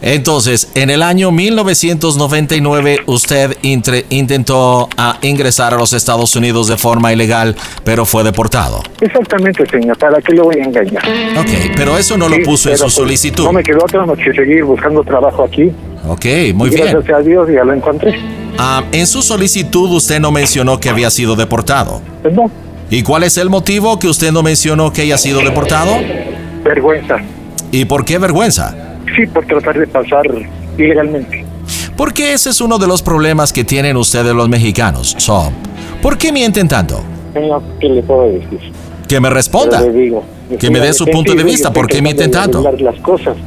Entonces, 0.06 0.68
en 0.76 0.90
el 0.90 1.02
año 1.02 1.32
1999 1.32 3.00
usted 3.06 3.56
intre- 3.64 4.04
intentó 4.10 4.90
ah, 4.98 5.18
ingresar 5.22 5.74
a 5.74 5.78
los 5.78 5.94
Estados 5.94 6.36
Unidos 6.36 6.68
de 6.68 6.78
forma 6.78 7.14
ilegal, 7.14 7.56
pero 7.86 8.06
fue 8.06 8.24
deportado. 8.24 8.84
Exactamente, 9.00 9.66
señor. 9.66 9.98
¿Para 9.98 10.22
qué 10.22 10.34
le 10.34 10.42
voy 10.42 10.56
a 10.60 10.64
engañar? 10.66 11.04
Ok, 11.40 11.50
pero 11.78 11.98
eso 11.98 12.18
no 12.18 12.28
lo 12.28 12.36
Sí, 12.36 12.42
puso 12.44 12.70
en 12.70 12.78
su 12.78 12.84
pues, 12.84 12.94
solicitud. 12.94 13.46
No 13.46 13.54
me 13.54 13.64
quedó 13.64 13.80
otra 13.86 14.06
más 14.06 14.18
que 14.18 14.34
seguir 14.34 14.64
buscando 14.66 15.04
trabajo 15.04 15.46
aquí. 15.46 15.72
Ok, 16.08 16.26
muy 16.54 16.68
Y 16.70 16.76
bien. 16.76 16.88
Gracias 16.92 17.18
a 17.18 17.22
Dios 17.22 17.48
ya 17.50 17.64
lo 17.64 17.74
encontré. 17.74 18.20
Ah, 18.58 18.84
en 18.92 19.08
su 19.08 19.22
solicitud 19.22 19.90
usted 19.92 20.20
no 20.20 20.32
mencionó 20.32 20.80
que 20.82 20.90
había 20.90 21.10
sido 21.10 21.36
deportado. 21.38 22.02
Pues 22.22 22.34
no, 22.34 22.52
¿Y 22.90 23.02
cuál 23.04 23.24
es 23.24 23.38
el 23.38 23.50
motivo 23.50 23.98
que 23.98 24.08
usted 24.08 24.32
no 24.34 24.44
mencionó 24.44 24.92
que 24.92 25.04
haya 25.04 25.18
sido 25.18 25.40
deportado? 25.40 25.96
vergüenza. 26.64 27.16
¿Y 27.72 27.86
por 27.86 28.04
qué 28.06 28.18
vergüenza? 28.20 28.76
Sí, 29.16 29.26
por 29.28 29.46
tratar 29.46 29.78
de 29.78 29.88
pasar 29.88 30.24
ilegalmente. 30.78 31.46
Porque 31.96 32.34
ese 32.34 32.50
es 32.50 32.62
uno 32.62 32.78
de 32.80 32.88
los 32.88 33.02
problemas 33.02 33.54
que 33.54 33.64
tienen 33.64 33.98
ustedes 33.98 34.34
los 34.34 34.50
mexicanos. 34.50 35.16
So, 35.18 35.52
¿por 36.02 36.18
qué 36.18 36.32
mienten 36.32 36.68
tanto? 36.68 37.04
Señor, 37.34 37.62
¿qué 37.80 37.90
le 37.90 38.02
puedo 38.04 38.28
decir? 38.28 38.60
Que 39.08 39.20
me 39.20 39.30
responda. 39.30 39.80
Pero 39.80 39.92
le 39.92 40.00
digo, 40.00 40.24
Que 40.60 40.70
me 40.70 40.80
dé 40.80 40.94
su 40.94 41.06
punto 41.06 41.34
de 41.36 41.44
vista, 41.44 41.72
¿por 41.72 41.88
qué 41.88 42.02
mienten 42.02 42.32
tanto? 42.32 42.64
las 42.80 43.00
cosas. 43.00 43.38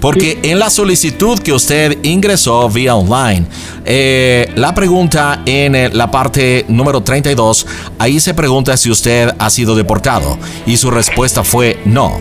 Porque 0.00 0.40
en 0.42 0.58
la 0.58 0.68
solicitud 0.68 1.38
que 1.38 1.52
usted 1.52 1.96
ingresó 2.02 2.68
vía 2.68 2.96
online, 2.96 3.46
eh, 3.84 4.50
la 4.56 4.74
pregunta 4.74 5.42
en 5.46 5.76
eh, 5.76 5.90
la 5.92 6.10
parte 6.10 6.64
número 6.66 7.02
32, 7.02 7.64
ahí 8.00 8.18
se 8.18 8.34
pregunta 8.34 8.76
si 8.76 8.90
usted 8.90 9.32
ha 9.38 9.48
sido 9.48 9.76
deportado 9.76 10.38
y 10.66 10.76
su 10.76 10.90
respuesta 10.90 11.44
fue 11.44 11.78
no. 11.84 12.18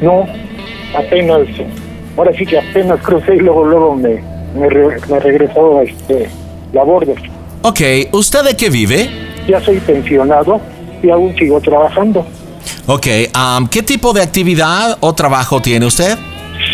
No, 0.00 0.26
apenas, 0.96 1.40
ahora 2.16 2.32
sí 2.36 2.44
que 2.46 2.58
apenas 2.58 3.00
crucé 3.02 3.36
y 3.36 3.40
luego, 3.40 3.64
luego 3.64 3.94
me, 3.94 4.22
me, 4.58 4.68
re- 4.68 5.00
me 5.08 5.20
regresó 5.20 5.80
este, 5.82 6.28
la 6.72 6.82
border. 6.84 7.16
Ok, 7.62 7.80
¿usted 8.12 8.42
de 8.44 8.56
qué 8.56 8.70
vive? 8.70 9.08
Ya 9.48 9.60
soy 9.60 9.78
pensionado 9.78 10.60
y 11.02 11.10
aún 11.10 11.34
sigo 11.36 11.60
trabajando. 11.60 12.26
Ok, 12.86 13.06
um, 13.34 13.66
¿qué 13.68 13.82
tipo 13.82 14.12
de 14.12 14.22
actividad 14.22 14.96
o 15.00 15.14
trabajo 15.14 15.60
tiene 15.62 15.86
usted? 15.86 16.16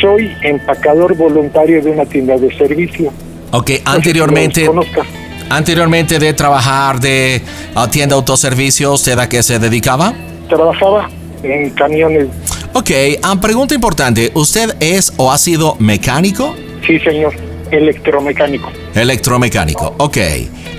Soy 0.00 0.32
empacador 0.42 1.16
voluntario 1.16 1.82
de 1.82 1.90
una 1.90 2.04
tienda 2.04 2.37
de 2.37 2.52
servicio. 2.56 3.12
Ok, 3.52 3.70
No 3.70 3.76
sé 3.76 3.82
si 3.82 3.82
anteriormente, 3.87 4.66
conozca. 4.66 5.02
anteriormente 5.49 6.18
de 6.18 6.32
trabajar 6.35 7.00
de 7.00 7.42
uh, 7.76 7.87
tienda 7.88 8.14
autoservicio, 8.16 8.92
¿usted 8.92 9.18
a 9.18 9.28
qué 9.28 9.42
se 9.42 9.59
dedicaba? 9.59 10.12
Trabajaba 10.49 11.09
en 11.42 11.70
camiones. 11.70 12.26
Ok, 12.72 12.90
um, 13.30 13.40
pregunta 13.40 13.74
importante, 13.74 14.30
¿usted 14.34 14.76
es 14.80 15.12
o 15.16 15.32
ha 15.32 15.38
sido 15.38 15.74
mecánico? 15.80 16.54
Sí, 16.86 17.00
señor, 17.00 17.34
electromecánico. 17.72 18.70
Electromecánico, 18.94 19.94
ok. 19.98 20.16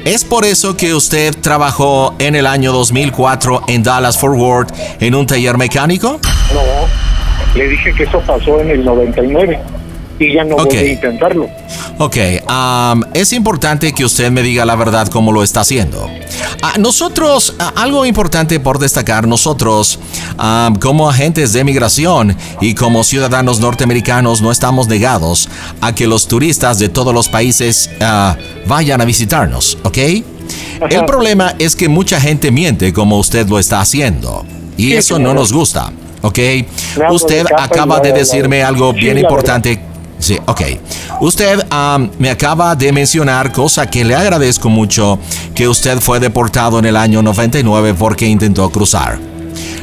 ¿Es 0.05 0.23
por 0.23 0.45
eso 0.45 0.77
que 0.77 0.93
usted 0.93 1.35
trabajó 1.41 2.15
en 2.19 2.35
el 2.35 2.47
año 2.47 2.71
2004 2.71 3.63
en 3.67 3.83
Dallas 3.83 4.17
Fort 4.17 4.37
Worth 4.37 4.73
en 5.01 5.15
un 5.15 5.27
taller 5.27 5.57
mecánico? 5.57 6.19
No, 6.53 6.61
le 7.55 7.67
dije 7.67 7.93
que 7.93 8.03
eso 8.03 8.21
pasó 8.25 8.61
en 8.61 8.69
el 8.71 8.85
99 8.85 9.59
y 10.19 10.33
ya 10.33 10.43
no 10.45 10.55
Ok. 10.55 10.65
volví 10.67 10.77
a 10.77 10.91
intentarlo. 10.93 11.49
Ok, 12.03 12.17
um, 12.49 13.03
es 13.13 13.31
importante 13.31 13.93
que 13.93 14.03
usted 14.03 14.31
me 14.31 14.41
diga 14.41 14.65
la 14.65 14.75
verdad 14.75 15.07
cómo 15.09 15.31
lo 15.31 15.43
está 15.43 15.59
haciendo. 15.59 16.09
Ah, 16.63 16.73
nosotros, 16.79 17.53
ah, 17.59 17.73
algo 17.75 18.07
importante 18.07 18.59
por 18.59 18.79
destacar, 18.79 19.27
nosotros 19.27 19.99
um, 20.39 20.73
como 20.77 21.07
agentes 21.07 21.53
de 21.53 21.63
migración 21.63 22.35
y 22.59 22.73
como 22.73 23.03
ciudadanos 23.03 23.59
norteamericanos 23.59 24.41
no 24.41 24.51
estamos 24.51 24.87
negados 24.87 25.47
a 25.79 25.93
que 25.93 26.07
los 26.07 26.27
turistas 26.27 26.79
de 26.79 26.89
todos 26.89 27.13
los 27.13 27.29
países 27.29 27.91
ah, 28.01 28.35
vayan 28.65 28.99
a 28.99 29.05
visitarnos, 29.05 29.77
¿ok? 29.83 29.97
El 30.89 31.05
problema 31.05 31.53
es 31.59 31.75
que 31.75 31.87
mucha 31.87 32.19
gente 32.19 32.49
miente 32.49 32.93
como 32.93 33.19
usted 33.19 33.47
lo 33.47 33.59
está 33.59 33.79
haciendo 33.79 34.43
y 34.75 34.85
Sí, 34.85 34.93
eso 34.93 35.19
no 35.19 35.35
nos 35.35 35.53
gusta, 35.53 35.91
¿ok? 36.23 36.39
Usted 37.11 37.45
acaba 37.55 37.99
de 37.99 38.11
decirme 38.11 38.63
algo 38.63 38.91
bien 38.91 39.19
importante. 39.19 39.90
Sí, 40.21 40.37
ok. 40.45 40.61
Usted 41.21 41.59
me 42.19 42.29
acaba 42.29 42.75
de 42.75 42.93
mencionar, 42.93 43.51
cosa 43.51 43.89
que 43.89 44.05
le 44.05 44.15
agradezco 44.15 44.69
mucho, 44.69 45.17
que 45.55 45.67
usted 45.67 45.99
fue 45.99 46.19
deportado 46.19 46.77
en 46.77 46.85
el 46.85 46.95
año 46.95 47.23
99 47.23 47.95
porque 47.97 48.27
intentó 48.27 48.69
cruzar. 48.69 49.17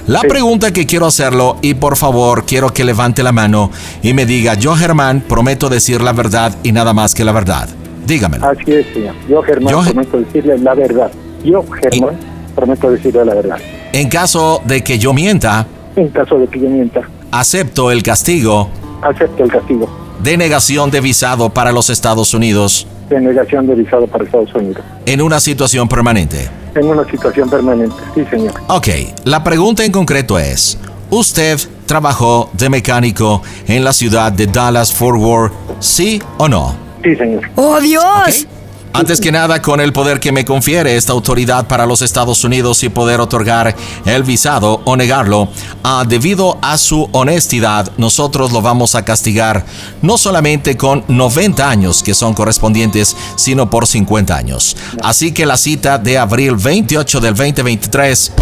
La 0.06 0.20
pregunta 0.20 0.72
que 0.72 0.86
quiero 0.86 1.06
hacerlo, 1.06 1.56
y 1.60 1.74
por 1.74 1.96
favor 1.96 2.46
quiero 2.46 2.72
que 2.72 2.84
levante 2.84 3.22
la 3.22 3.32
mano 3.32 3.70
y 4.02 4.14
me 4.14 4.24
diga, 4.26 4.54
yo 4.54 4.74
Germán 4.74 5.22
prometo 5.28 5.68
decir 5.68 6.00
la 6.00 6.12
verdad 6.12 6.54
y 6.62 6.70
nada 6.72 6.94
más 6.94 7.14
que 7.14 7.24
la 7.24 7.32
verdad. 7.32 7.68
Dígamelo. 8.06 8.46
Así 8.46 8.72
es, 8.72 8.86
señor. 8.94 9.14
Yo, 9.28 9.42
Germán, 9.42 9.72
Yo- 9.74 9.82
prometo 9.82 10.18
decirle 10.18 10.56
la 10.58 10.74
verdad. 10.74 11.10
Yo, 11.44 11.62
Germán, 11.82 12.16
prometo 12.54 12.90
decirle 12.90 13.24
la 13.24 13.34
verdad. 13.34 13.58
En 13.92 14.08
caso 14.08 14.62
de 14.64 14.82
que 14.82 14.98
yo 14.98 15.12
mienta, 15.12 15.66
En 15.96 16.08
caso 16.10 16.38
de 16.38 16.46
que 16.46 16.60
yo 16.60 16.68
mienta, 16.68 17.00
acepto 17.32 17.90
el 17.90 18.04
castigo 18.04 18.70
acepto 19.02 19.44
el 19.44 19.50
castigo 19.50 19.88
de 20.22 20.36
negación 20.36 20.90
de 20.90 21.00
visado 21.00 21.50
para 21.50 21.72
los 21.72 21.90
Estados 21.90 22.34
Unidos 22.34 22.86
de 23.08 23.20
negación 23.20 23.66
de 23.66 23.74
visado 23.74 24.06
para 24.06 24.24
Estados 24.24 24.54
Unidos. 24.54 24.84
en 25.06 25.22
una 25.22 25.40
situación 25.40 25.88
permanente. 25.88 26.48
En 26.74 26.86
una 26.86 27.04
situación 27.10 27.48
permanente. 27.48 27.96
Sí, 28.14 28.24
señor. 28.30 28.52
Ok, 28.68 28.88
la 29.24 29.42
pregunta 29.42 29.84
en 29.84 29.92
concreto 29.92 30.38
es, 30.38 30.78
¿usted 31.10 31.58
trabajó 31.86 32.50
de 32.52 32.68
mecánico 32.68 33.42
en 33.66 33.82
la 33.82 33.92
ciudad 33.92 34.30
de 34.30 34.46
Dallas 34.46 34.92
Fort 34.92 35.18
Worth, 35.18 35.52
sí 35.80 36.20
o 36.36 36.48
no? 36.48 36.76
Sí, 37.02 37.16
señor. 37.16 37.48
¡Oh, 37.54 37.80
Dios! 37.80 38.46
Antes 38.92 39.20
que 39.20 39.30
nada, 39.30 39.60
con 39.62 39.80
el 39.80 39.92
poder 39.92 40.18
que 40.18 40.32
me 40.32 40.44
confiere 40.44 40.96
esta 40.96 41.12
autoridad 41.12 41.66
para 41.66 41.86
los 41.86 42.02
Estados 42.02 42.42
Unidos 42.44 42.82
y 42.82 42.88
poder 42.88 43.20
otorgar 43.20 43.74
el 44.06 44.22
visado 44.22 44.80
o 44.84 44.96
negarlo, 44.96 45.48
ah, 45.84 46.04
debido 46.08 46.58
a 46.62 46.78
su 46.78 47.08
honestidad, 47.12 47.92
nosotros 47.96 48.52
lo 48.52 48.62
vamos 48.62 48.94
a 48.94 49.04
castigar 49.04 49.64
no 50.02 50.18
solamente 50.18 50.76
con 50.76 51.04
90 51.08 51.68
años 51.68 52.02
que 52.02 52.14
son 52.14 52.34
correspondientes, 52.34 53.16
sino 53.36 53.70
por 53.70 53.86
50 53.86 54.36
años. 54.36 54.76
Así 55.02 55.32
que 55.32 55.46
la 55.46 55.56
cita 55.56 55.98
de 55.98 56.18
abril 56.18 56.56
28 56.56 57.20
del 57.20 57.34
2023 57.34 58.32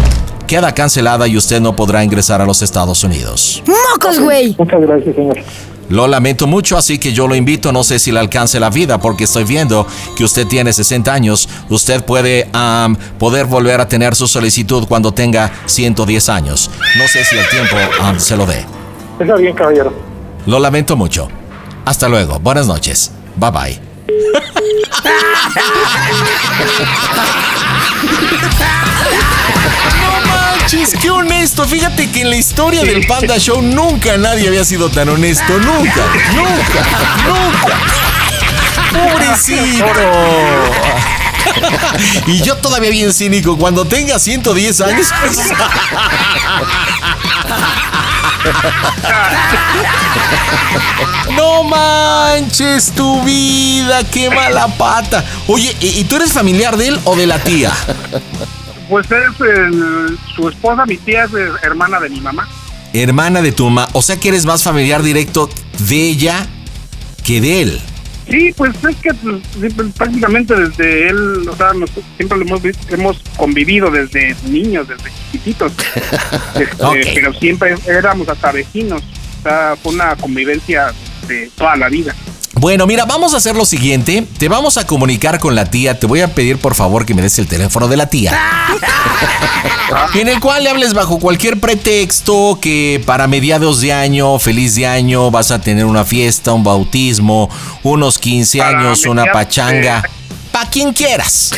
queda 0.47 0.73
cancelada 0.73 1.27
y 1.27 1.37
usted 1.37 1.59
no 1.59 1.75
podrá 1.75 2.03
ingresar 2.03 2.41
a 2.41 2.45
los 2.45 2.61
Estados 2.61 3.03
Unidos. 3.03 3.61
¡Mocos, 3.67 4.19
güey! 4.19 4.55
Muchas 4.57 4.81
gracias, 4.81 5.15
señor. 5.15 5.37
Lo 5.89 6.07
lamento 6.07 6.47
mucho, 6.47 6.77
así 6.77 6.97
que 6.97 7.13
yo 7.13 7.27
lo 7.27 7.35
invito, 7.35 7.71
no 7.71 7.83
sé 7.83 7.99
si 7.99 8.11
le 8.11 8.19
alcance 8.19 8.59
la 8.59 8.69
vida, 8.69 8.99
porque 8.99 9.23
estoy 9.23 9.45
viendo 9.45 9.87
que 10.15 10.23
usted 10.23 10.45
tiene 10.45 10.73
60 10.73 11.13
años. 11.13 11.47
Usted 11.69 12.03
puede 12.03 12.49
poder 13.17 13.45
volver 13.45 13.79
a 13.79 13.87
tener 13.87 14.15
su 14.15 14.27
solicitud 14.27 14.85
cuando 14.87 15.13
tenga 15.13 15.51
110 15.65 16.29
años. 16.29 16.69
No 16.97 17.07
sé 17.07 17.23
si 17.23 17.37
el 17.37 17.47
tiempo 17.49 17.75
se 18.17 18.35
lo 18.35 18.45
dé. 18.45 18.65
Está 19.19 19.35
bien, 19.35 19.55
caballero. 19.55 19.93
Lo 20.45 20.59
lamento 20.59 20.95
mucho. 20.95 21.27
Hasta 21.85 22.09
luego. 22.09 22.39
Buenas 22.39 22.67
noches. 22.67 23.11
Bye 23.37 23.51
bye. 23.51 23.86
No 30.01 30.21
manches, 30.27 30.93
qué 31.01 31.09
honesto. 31.09 31.67
Fíjate 31.67 32.09
que 32.11 32.21
en 32.21 32.29
la 32.29 32.37
historia 32.37 32.83
del 32.83 33.05
Panda 33.05 33.37
Show 33.37 33.61
nunca 33.61 34.17
nadie 34.17 34.47
había 34.47 34.63
sido 34.63 34.89
tan 34.89 35.09
honesto. 35.09 35.59
Nunca, 35.59 36.05
nunca, 36.33 36.85
nunca. 37.27 37.77
Pobrecito. 38.93 39.85
Y 42.27 42.41
yo 42.41 42.55
todavía 42.57 42.89
bien 42.89 43.13
cínico. 43.13 43.57
Cuando 43.57 43.85
tenga 43.85 44.19
110 44.19 44.81
años. 44.81 45.07
pues, 45.21 45.37
No 51.35 51.63
manches 51.63 52.91
tu 52.91 53.21
vida, 53.23 54.03
qué 54.05 54.29
mala 54.29 54.67
pata. 54.67 55.23
Oye, 55.47 55.75
¿y, 55.81 56.03
tú 56.05 56.15
eres 56.15 56.33
familiar 56.33 56.77
de 56.77 56.89
él 56.89 56.99
o 57.03 57.15
de 57.15 57.27
la 57.27 57.39
tía? 57.39 57.71
Pues 58.89 59.05
es 59.11 59.41
el- 59.41 60.17
su 60.35 60.47
esposa, 60.49 60.85
mi 60.85 60.97
tía 60.97 61.25
es 61.25 61.31
hermana 61.63 61.99
de 61.99 62.09
mi 62.09 62.21
mamá. 62.21 62.47
Hermana 62.93 63.41
de 63.41 63.51
tu 63.51 63.65
mamá. 63.65 63.89
O 63.93 64.01
sea 64.01 64.17
que 64.17 64.29
eres 64.29 64.45
más 64.45 64.63
familiar 64.63 65.03
directo 65.03 65.49
de 65.79 66.09
ella 66.09 66.47
que 67.23 67.41
de 67.41 67.61
él. 67.61 67.81
Sí, 68.29 68.53
pues 68.57 68.71
es 68.83 68.95
que 68.97 69.13
pues, 69.13 69.73
pues, 69.73 69.93
prácticamente 69.93 70.53
desde 70.53 71.09
él, 71.09 71.47
o 71.47 71.55
sea, 71.55 71.73
nosotros 71.73 72.05
siempre 72.17 72.37
lo 72.37 72.45
hemos 72.45 72.61
visto, 72.61 72.93
hemos 72.93 73.19
convivido 73.37 73.89
desde 73.89 74.35
niños, 74.49 74.87
desde 74.87 75.09
chiquititos. 75.31 75.73
Este. 76.55 77.11
Pero 77.13 77.33
siempre 77.33 77.75
éramos 77.87 78.27
hasta 78.27 78.51
vecinos. 78.51 79.03
O 79.39 79.43
sea, 79.43 79.75
fue 79.81 79.93
una 79.93 80.15
convivencia 80.15 80.91
de 81.27 81.51
toda 81.55 81.75
la 81.75 81.87
vida. 81.87 82.15
Bueno, 82.59 82.87
mira, 82.87 83.05
vamos 83.05 83.33
a 83.33 83.37
hacer 83.37 83.55
lo 83.55 83.65
siguiente. 83.65 84.25
Te 84.39 84.49
vamos 84.49 84.77
a 84.77 84.87
comunicar 84.87 85.39
con 85.39 85.53
la 85.53 85.65
tía. 85.65 85.99
Te 85.99 86.07
voy 86.07 86.21
a 86.21 86.33
pedir 86.33 86.57
por 86.57 86.73
favor 86.73 87.05
que 87.05 87.13
me 87.13 87.21
des 87.21 87.37
el 87.37 87.47
teléfono 87.47 87.87
de 87.87 87.97
la 87.97 88.07
tía. 88.09 88.35
en 90.15 90.27
el 90.27 90.39
cual 90.39 90.63
le 90.63 90.71
hables 90.71 90.93
bajo 90.93 91.19
cualquier 91.19 91.59
pretexto 91.59 92.57
que 92.59 93.01
para 93.05 93.27
mediados 93.27 93.81
de 93.81 93.93
año, 93.93 94.39
feliz 94.39 94.73
de 94.75 94.87
año, 94.87 95.29
vas 95.29 95.51
a 95.51 95.61
tener 95.61 95.85
una 95.85 96.03
fiesta, 96.03 96.51
un 96.53 96.63
bautismo, 96.63 97.47
unos 97.83 98.17
15 98.17 98.57
Para 98.57 98.79
años, 98.79 99.05
una 99.05 99.31
pachanga. 99.31 100.03
Pa' 100.51 100.67
quien 100.67 100.93
quieras. 100.93 101.51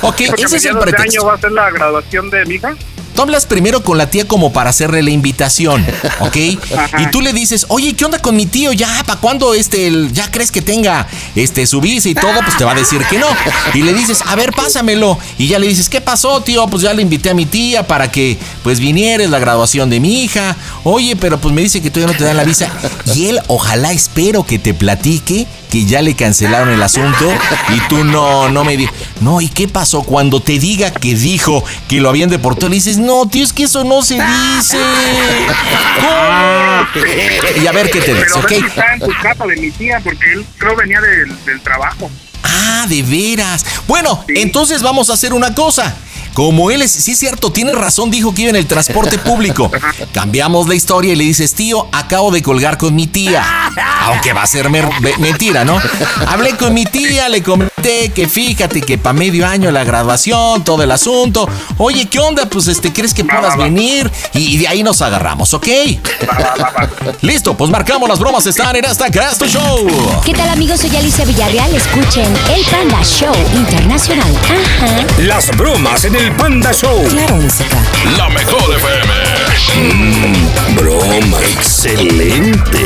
Ok, 0.00 0.22
Porque 0.28 0.42
ese 0.44 0.56
es 0.56 0.64
el 0.64 0.78
pretexto. 0.78 1.20
año 1.20 1.26
va 1.26 1.34
a 1.34 1.38
ser 1.40 1.52
la 1.52 1.70
graduación 1.70 2.30
de 2.30 2.44
mi 2.46 2.54
hija. 2.54 2.74
Tú 3.16 3.22
hablas 3.22 3.46
primero 3.46 3.82
con 3.82 3.98
la 3.98 4.08
tía 4.10 4.28
como 4.28 4.52
para 4.52 4.70
hacerle 4.70 5.02
la 5.02 5.10
invitación, 5.10 5.84
¿ok? 6.20 6.36
Ajá. 6.76 7.02
Y 7.02 7.10
tú 7.10 7.20
le 7.20 7.32
dices, 7.32 7.66
oye, 7.68 7.94
¿qué 7.94 8.04
onda 8.04 8.18
con 8.20 8.36
mi 8.36 8.46
tío? 8.46 8.72
Ya, 8.72 9.02
¿para 9.06 9.18
cuándo 9.18 9.54
este, 9.54 9.86
el- 9.88 10.12
ya 10.12 10.30
crees 10.30 10.52
que 10.52 10.62
tenga 10.62 11.06
este, 11.34 11.66
su 11.66 11.80
visa 11.80 12.08
y 12.08 12.14
todo? 12.14 12.34
Pues 12.44 12.56
te 12.56 12.64
va 12.64 12.72
a 12.72 12.74
decir 12.76 13.02
que 13.10 13.18
no. 13.18 13.26
Y 13.74 13.82
le 13.82 13.92
dices, 13.94 14.22
a 14.26 14.36
ver, 14.36 14.52
pásamelo. 14.52 15.18
Y 15.38 15.48
ya 15.48 15.58
le 15.58 15.66
dices, 15.66 15.88
¿qué 15.88 16.00
pasó, 16.00 16.42
tío? 16.42 16.66
Pues 16.68 16.82
ya 16.82 16.92
le 16.92 17.02
invité 17.02 17.30
a 17.30 17.34
mi 17.34 17.46
tía 17.46 17.86
para 17.86 18.10
que 18.10 18.38
pues 18.62 18.78
viniera 18.78 19.24
es 19.24 19.30
la 19.30 19.38
graduación 19.38 19.88
de 19.90 19.98
mi 19.98 20.22
hija. 20.22 20.54
Oye, 20.84 21.16
pero 21.16 21.40
pues 21.40 21.54
me 21.54 21.62
dice 21.62 21.80
que 21.80 21.90
todavía 21.90 22.12
no 22.12 22.18
te 22.18 22.24
dan 22.24 22.36
la 22.36 22.44
visa. 22.44 22.68
Y 23.14 23.26
él, 23.26 23.40
ojalá, 23.48 23.92
espero 23.92 24.44
que 24.44 24.58
te 24.58 24.74
platique 24.74 25.46
que 25.70 25.84
ya 25.84 26.02
le 26.02 26.14
cancelaron 26.14 26.70
el 26.70 26.82
asunto 26.82 27.26
y 27.74 27.80
tú 27.88 28.04
no, 28.04 28.48
no 28.48 28.64
me 28.64 28.76
di. 28.76 28.88
No, 29.20 29.40
¿y 29.40 29.48
qué 29.48 29.68
pasó? 29.68 30.02
Cuando 30.02 30.40
te 30.40 30.58
diga 30.58 30.90
que 30.90 31.14
dijo 31.14 31.64
que 31.88 32.00
lo 32.00 32.08
habían 32.08 32.30
deportado, 32.30 32.68
le 32.68 32.76
dices, 32.76 32.98
no, 32.98 33.28
tío, 33.28 33.44
es 33.44 33.52
que 33.52 33.64
eso 33.64 33.84
no 33.84 34.02
se 34.02 34.14
dice. 34.14 34.78
¿Cómo? 36.00 37.62
Y 37.62 37.66
a 37.66 37.72
ver 37.72 37.90
qué 37.90 38.00
te 38.00 38.14
dice, 38.14 38.38
¿ok? 38.38 38.52
está 38.52 38.94
en 38.94 39.00
tu 39.00 39.12
casa 39.22 39.46
de 39.46 39.56
mi 39.56 39.70
tía, 39.70 40.00
porque 40.02 40.32
él 40.32 40.46
creo 40.58 40.76
venía 40.76 41.00
del, 41.00 41.44
del 41.44 41.60
trabajo. 41.60 42.10
Ah, 42.42 42.86
de 42.88 43.02
veras. 43.02 43.64
Bueno, 43.86 44.24
entonces 44.28 44.82
vamos 44.82 45.10
a 45.10 45.14
hacer 45.14 45.32
una 45.32 45.54
cosa. 45.54 45.96
Como 46.36 46.70
él 46.70 46.82
es, 46.82 46.92
sí 46.92 47.12
es 47.12 47.18
cierto, 47.18 47.50
tiene 47.50 47.72
razón, 47.72 48.10
dijo 48.10 48.34
que 48.34 48.42
iba 48.42 48.50
en 48.50 48.56
el 48.56 48.66
transporte 48.66 49.16
público. 49.16 49.70
Cambiamos 50.12 50.68
la 50.68 50.74
historia 50.74 51.14
y 51.14 51.16
le 51.16 51.24
dices, 51.24 51.54
tío, 51.54 51.88
acabo 51.92 52.30
de 52.30 52.42
colgar 52.42 52.76
con 52.76 52.94
mi 52.94 53.06
tía. 53.06 53.42
Aunque 54.02 54.34
va 54.34 54.42
a 54.42 54.46
ser 54.46 54.68
mentira, 55.18 55.64
¿no? 55.64 55.80
Hablé 56.26 56.54
con 56.56 56.74
mi 56.74 56.84
tía, 56.84 57.30
le 57.30 57.42
comenté 57.42 57.75
que 57.86 58.26
fíjate 58.28 58.80
que 58.80 58.98
para 58.98 59.12
medio 59.12 59.46
año 59.46 59.70
la 59.70 59.84
graduación, 59.84 60.64
todo 60.64 60.82
el 60.82 60.90
asunto. 60.90 61.48
Oye, 61.78 62.06
¿qué 62.06 62.18
onda? 62.18 62.46
Pues 62.46 62.66
este, 62.66 62.92
¿crees 62.92 63.14
que 63.14 63.24
puedas 63.24 63.56
venir? 63.56 64.10
Y 64.34 64.56
de 64.56 64.66
ahí 64.66 64.82
nos 64.82 65.02
agarramos, 65.02 65.54
¿ok? 65.54 65.68
Listo, 67.22 67.56
pues 67.56 67.70
marcamos 67.70 68.08
las 68.08 68.18
bromas, 68.18 68.44
están 68.46 68.74
en 68.74 68.86
hasta 68.86 69.06
acá, 69.06 69.30
tu 69.38 69.46
show. 69.46 69.86
¿Qué 70.24 70.34
tal 70.34 70.48
amigos? 70.48 70.80
Soy 70.80 70.96
Alicia 70.96 71.24
Villarreal. 71.24 71.72
Escuchen 71.76 72.34
El 72.52 72.64
Panda 72.64 73.02
Show 73.04 73.34
Internacional. 73.54 74.34
Ajá. 74.44 75.06
Las 75.18 75.56
bromas 75.56 76.04
en 76.04 76.16
el 76.16 76.32
Panda 76.32 76.72
Show. 76.72 77.04
Claro, 77.08 77.36
música. 77.36 77.76
La 78.18 78.28
mejor 78.30 78.74
FM. 78.74 79.14
Mmm, 79.76 80.74
broma. 80.74 81.38
Excelente. 81.52 82.84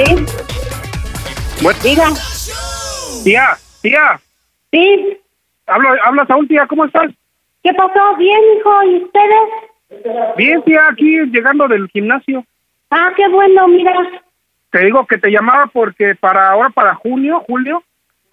Sí, 0.00 0.14
Bueno, 1.62 1.78
diga. 1.82 2.04
tía, 3.22 3.48
tía, 3.82 4.20
Sí. 4.72 5.18
hablo, 5.66 5.90
habla 6.04 6.26
Saúl, 6.26 6.48
tía, 6.48 6.66
¿cómo 6.66 6.86
estás? 6.86 7.10
¿Qué 7.62 7.74
pasó? 7.74 8.16
Bien, 8.16 8.40
hijo. 8.56 8.82
¿Y 8.84 8.96
ustedes? 9.04 10.34
Bien, 10.38 10.62
tía, 10.62 10.88
aquí 10.90 11.18
llegando 11.30 11.68
del 11.68 11.86
gimnasio. 11.88 12.44
Ah, 12.90 13.12
qué 13.14 13.28
bueno, 13.28 13.68
mira. 13.68 13.92
Te 14.70 14.84
digo 14.86 15.06
que 15.06 15.18
te 15.18 15.30
llamaba 15.30 15.66
porque 15.66 16.14
para 16.14 16.48
ahora, 16.48 16.70
para 16.70 16.94
junio, 16.94 17.44
julio, 17.46 17.82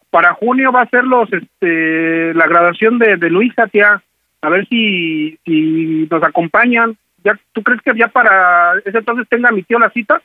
para 0.09 0.33
junio 0.35 0.71
va 0.71 0.83
a 0.83 0.89
ser 0.89 1.03
los, 1.03 1.27
este, 1.33 2.33
la 2.33 2.47
graduación 2.47 2.97
de, 2.97 3.17
de 3.17 3.29
Luisa, 3.29 3.67
tía. 3.67 4.01
A 4.41 4.49
ver 4.49 4.65
si, 4.69 5.37
si 5.43 6.07
nos 6.09 6.23
acompañan. 6.23 6.95
¿Ya, 7.25 7.37
¿Tú 7.51 7.61
crees 7.61 7.81
que 7.81 7.91
ya 7.97 8.07
para 8.07 8.75
ese 8.85 8.99
entonces 8.99 9.27
tenga 9.27 9.51
mi 9.51 9.63
tío 9.63 9.79
la 9.79 9.89
cita? 9.89 10.21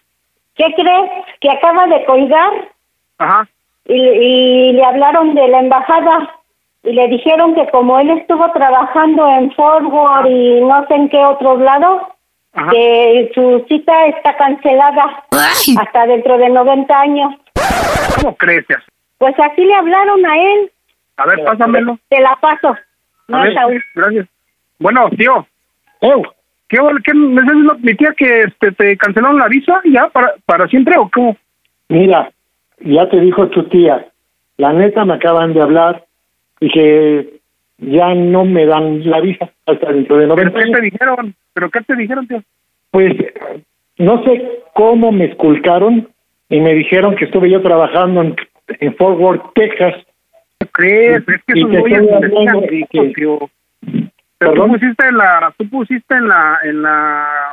¿Qué 0.54 0.66
crees? 0.76 1.10
Que 1.40 1.50
acaba 1.50 1.86
de 1.86 2.04
colgar 2.04 2.52
Ajá. 3.18 3.48
y, 3.86 3.94
y 3.94 4.72
le 4.72 4.84
hablaron 4.84 5.34
de 5.34 5.48
la 5.48 5.60
embajada 5.60 6.34
y 6.84 6.92
le 6.92 7.08
dijeron 7.08 7.54
que 7.54 7.68
como 7.70 7.98
él 8.00 8.10
estuvo 8.10 8.50
trabajando 8.52 9.26
en 9.28 9.52
Forward 9.52 10.26
y 10.28 10.60
no 10.60 10.86
sé 10.88 10.94
en 10.94 11.08
qué 11.08 11.18
otros 11.24 11.60
lados, 11.60 12.02
Ajá. 12.54 12.70
que 12.70 13.30
su 13.34 13.64
cita 13.68 14.06
está 14.06 14.36
cancelada 14.36 15.24
hasta 15.78 16.06
dentro 16.06 16.36
de 16.38 16.48
90 16.50 17.00
años. 17.00 17.34
¿Cómo 18.20 18.36
crees? 18.36 18.66
Pues 19.18 19.34
así 19.38 19.64
le 19.64 19.74
hablaron 19.74 20.26
a 20.26 20.36
él. 20.36 20.70
A 21.16 21.26
ver, 21.26 21.44
pásamelo. 21.44 21.98
Te 22.08 22.20
la 22.20 22.36
paso. 22.36 22.68
A 22.68 22.78
No, 23.28 23.42
ver, 23.42 23.54
Saúl. 23.54 23.82
gracias. 23.94 24.26
Bueno, 24.80 25.08
tío. 25.10 25.46
¿Qué, 26.72 26.78
qué, 27.04 27.12
me 27.12 27.40
estás 27.42 27.54
diciendo, 27.54 27.76
mi 27.82 27.94
tía 27.94 28.14
que 28.16 28.40
este, 28.44 28.72
te 28.72 28.96
cancelaron 28.96 29.38
la 29.38 29.46
visa 29.48 29.78
ya 29.84 30.08
para, 30.08 30.32
para 30.46 30.66
siempre 30.68 30.96
o 30.96 31.06
cómo? 31.12 31.36
Mira, 31.90 32.32
ya 32.80 33.06
te 33.10 33.20
dijo 33.20 33.46
tu 33.48 33.64
tía, 33.64 34.06
la 34.56 34.72
neta 34.72 35.04
me 35.04 35.12
acaban 35.12 35.52
de 35.52 35.60
hablar 35.60 36.06
y 36.60 36.70
que 36.70 37.40
ya 37.76 38.14
no 38.14 38.46
me 38.46 38.64
dan 38.64 39.04
la 39.10 39.20
visa 39.20 39.50
hasta 39.66 39.92
dentro 39.92 40.16
de 40.16 40.28
¿Pero 40.28 40.36
90 40.50 40.62
qué 40.64 40.70
te 40.72 40.80
dijeron? 40.80 41.34
¿Pero 41.52 41.70
qué 41.70 41.80
te 41.82 41.94
dijeron, 41.94 42.26
tío? 42.26 42.42
Pues 42.90 43.16
no 43.98 44.24
sé 44.24 44.60
cómo 44.72 45.12
me 45.12 45.26
esculcaron 45.26 46.08
y 46.48 46.58
me 46.58 46.72
dijeron 46.72 47.16
que 47.16 47.26
estuve 47.26 47.50
yo 47.50 47.60
trabajando 47.60 48.22
en, 48.22 48.36
en 48.80 48.96
Fort 48.96 49.20
Worth, 49.20 49.42
Texas. 49.54 49.94
¿Qué 50.58 50.66
crees? 50.72 51.18
Es 51.28 51.42
que 51.46 51.52
Y 51.54 51.58
esos 51.60 51.70
te 51.70 51.80
güeyes 51.80 52.00
estoy 52.00 52.08
te 52.08 52.26
hablando 52.26 52.40
dejan 52.40 52.60
de 52.62 52.66
ricos, 52.66 53.04
que- 53.04 53.12
tío. 53.12 53.38
Pero 54.42 54.54
tú 54.54 54.60
¿Perdón? 54.60 54.80
pusiste 54.80 55.06
en 55.06 55.16
la, 55.16 55.54
tú 55.56 55.68
pusiste 55.68 56.14
en 56.16 56.28
la, 56.28 56.58
en 56.64 56.82
la, 56.82 57.52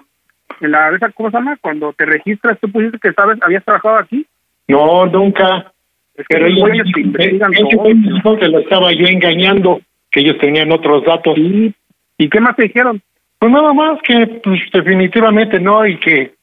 en 0.59 0.71
la, 0.71 0.89
esa, 0.89 1.11
¿cómo 1.11 1.29
se 1.29 1.37
llama? 1.37 1.55
Cuando 1.61 1.93
te 1.93 2.05
registras, 2.05 2.57
tú 2.59 2.71
pusiste 2.71 2.97
que 2.97 3.13
sabes, 3.13 3.37
habías 3.43 3.63
trabajado 3.63 3.97
aquí. 3.97 4.25
No, 4.67 5.05
nunca. 5.05 5.71
Es 6.15 6.27
que 6.27 6.35
Pero 6.35 6.49
los 6.49 6.69
ellos, 6.69 6.87
me 6.95 7.93
dijo 7.93 8.37
que 8.37 8.47
lo 8.47 8.59
estaba 8.59 8.91
yo 8.91 9.05
engañando, 9.05 9.81
que 10.09 10.21
ellos 10.21 10.37
tenían 10.39 10.71
otros 10.71 11.05
datos. 11.05 11.37
¿Y, 11.37 11.75
¿Y 12.17 12.27
qué 12.27 12.39
más 12.39 12.55
te 12.55 12.63
dijeron? 12.63 12.99
Pues 13.37 13.51
nada 13.51 13.71
más 13.71 14.01
que 14.01 14.25
pues, 14.43 14.59
definitivamente 14.73 15.59
no 15.59 15.85
y 15.85 15.95
que 15.99 16.33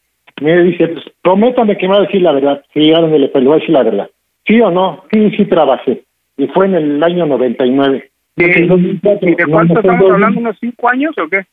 me 0.40 0.62
dice, 0.62 0.88
pues 0.88 1.04
prométame 1.22 1.76
que 1.76 1.88
me 1.88 1.94
va 1.94 1.98
a 1.98 2.06
decir 2.06 2.22
la 2.22 2.32
verdad. 2.32 2.64
Sí, 2.72 2.92
ándale, 2.92 3.28
pues 3.28 3.42
le 3.42 3.48
voy 3.48 3.56
a 3.56 3.61
decir 3.61 3.74
la 3.74 3.82
verdad. 3.82 4.11
¿Sí 4.46 4.61
o 4.61 4.70
no? 4.70 5.04
Sí, 5.12 5.28
sí 5.37 5.44
trabajé. 5.46 6.04
Y 6.37 6.46
fue 6.46 6.66
en 6.66 6.76
el 6.76 7.02
año 7.02 7.26
99. 7.26 8.11
¿Y, 8.37 8.42
Porque 8.42 8.59
en 8.59 8.68
2004, 8.68 9.29
y 9.29 9.35
de 9.35 9.46
cuánto 9.46 9.75
estamos 9.75 10.01
2000. 10.01 10.14
hablando? 10.14 10.40
¿Unos 10.40 10.57
cinco 10.61 10.90
años 10.90 11.14
o 11.18 11.29
qué? 11.29 11.46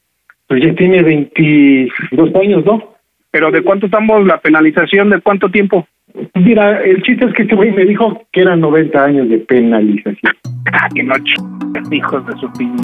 Pues 0.47 0.63
ya 0.63 0.75
tiene 0.75 1.01
22 1.01 2.35
años, 2.35 2.65
¿no? 2.65 2.93
¿Pero 3.31 3.51
de 3.51 3.63
cuánto 3.63 3.87
estamos 3.87 4.25
la 4.25 4.39
penalización? 4.39 5.09
¿De 5.09 5.21
cuánto 5.21 5.49
tiempo? 5.49 5.87
Mira, 6.35 6.81
el 6.83 7.01
chiste 7.01 7.25
es 7.25 7.33
que 7.33 7.43
este 7.43 7.55
güey 7.55 7.71
me 7.71 7.85
dijo 7.85 8.21
que 8.31 8.41
eran 8.41 8.59
90 8.59 9.03
años 9.03 9.29
de 9.29 9.39
penalización. 9.39 10.33
Ah, 10.71 10.87
que 10.93 11.03
no 11.03 11.15
ch... 11.15 11.91
hijos 11.91 12.25
de 12.27 12.33
su 12.33 12.51
pinche. 12.53 12.83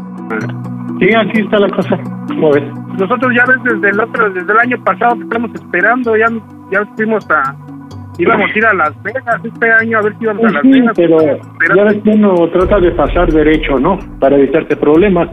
Sí, 0.99 1.13
así 1.13 1.41
está 1.41 1.59
la 1.59 1.69
cosa. 1.69 1.99
¿Cómo 2.27 2.51
ves? 2.51 2.63
Nosotros 2.97 3.31
ya 3.35 3.45
ves 3.45 3.57
desde 3.63 3.89
el 3.89 3.99
otro, 3.99 4.29
desde 4.31 4.51
el 4.51 4.59
año 4.59 4.83
pasado 4.83 5.17
que 5.17 5.23
estamos 5.23 5.51
esperando, 5.53 6.17
ya, 6.17 6.27
ya 6.71 6.85
fuimos 6.95 7.29
a, 7.29 7.55
íbamos 8.19 8.49
a 8.53 8.57
ir 8.57 8.65
a 8.65 8.73
Las 8.73 9.03
Vegas 9.03 9.41
este 9.43 9.71
año 9.71 9.97
a 9.97 10.01
ver 10.01 10.17
si 10.17 10.23
íbamos 10.23 10.43
a 10.45 10.49
Las 10.49 10.61
Pues 10.61 10.73
Sí, 10.75 10.79
Vegas. 10.81 10.93
pero 10.97 11.19
Esperando. 11.21 11.75
ya 11.75 11.83
ves 11.83 12.03
que 12.03 12.09
uno 12.11 12.35
trata 12.49 12.79
de 12.79 12.91
pasar 12.91 13.31
derecho, 13.33 13.79
¿no? 13.79 13.97
Para 14.19 14.35
evitarse 14.37 14.75
problemas. 14.77 15.29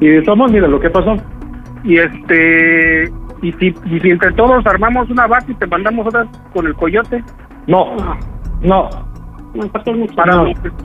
Y 0.00 0.08
de 0.08 0.22
todos 0.22 0.50
mira 0.50 0.66
lo 0.68 0.80
que 0.80 0.90
pasó. 0.90 1.14
Y 1.84 1.98
este, 1.98 3.04
y 3.42 3.52
si, 3.52 3.74
y 3.86 4.00
si 4.00 4.10
entre 4.10 4.32
todos 4.32 4.64
armamos 4.66 5.08
una 5.10 5.26
base 5.26 5.52
y 5.52 5.54
te 5.54 5.66
mandamos 5.66 6.06
otra 6.06 6.26
con 6.52 6.66
el 6.66 6.74
coyote, 6.74 7.22
No, 7.66 7.94
no. 8.62 8.88
Para, 10.16 10.34
No. 10.36 10.44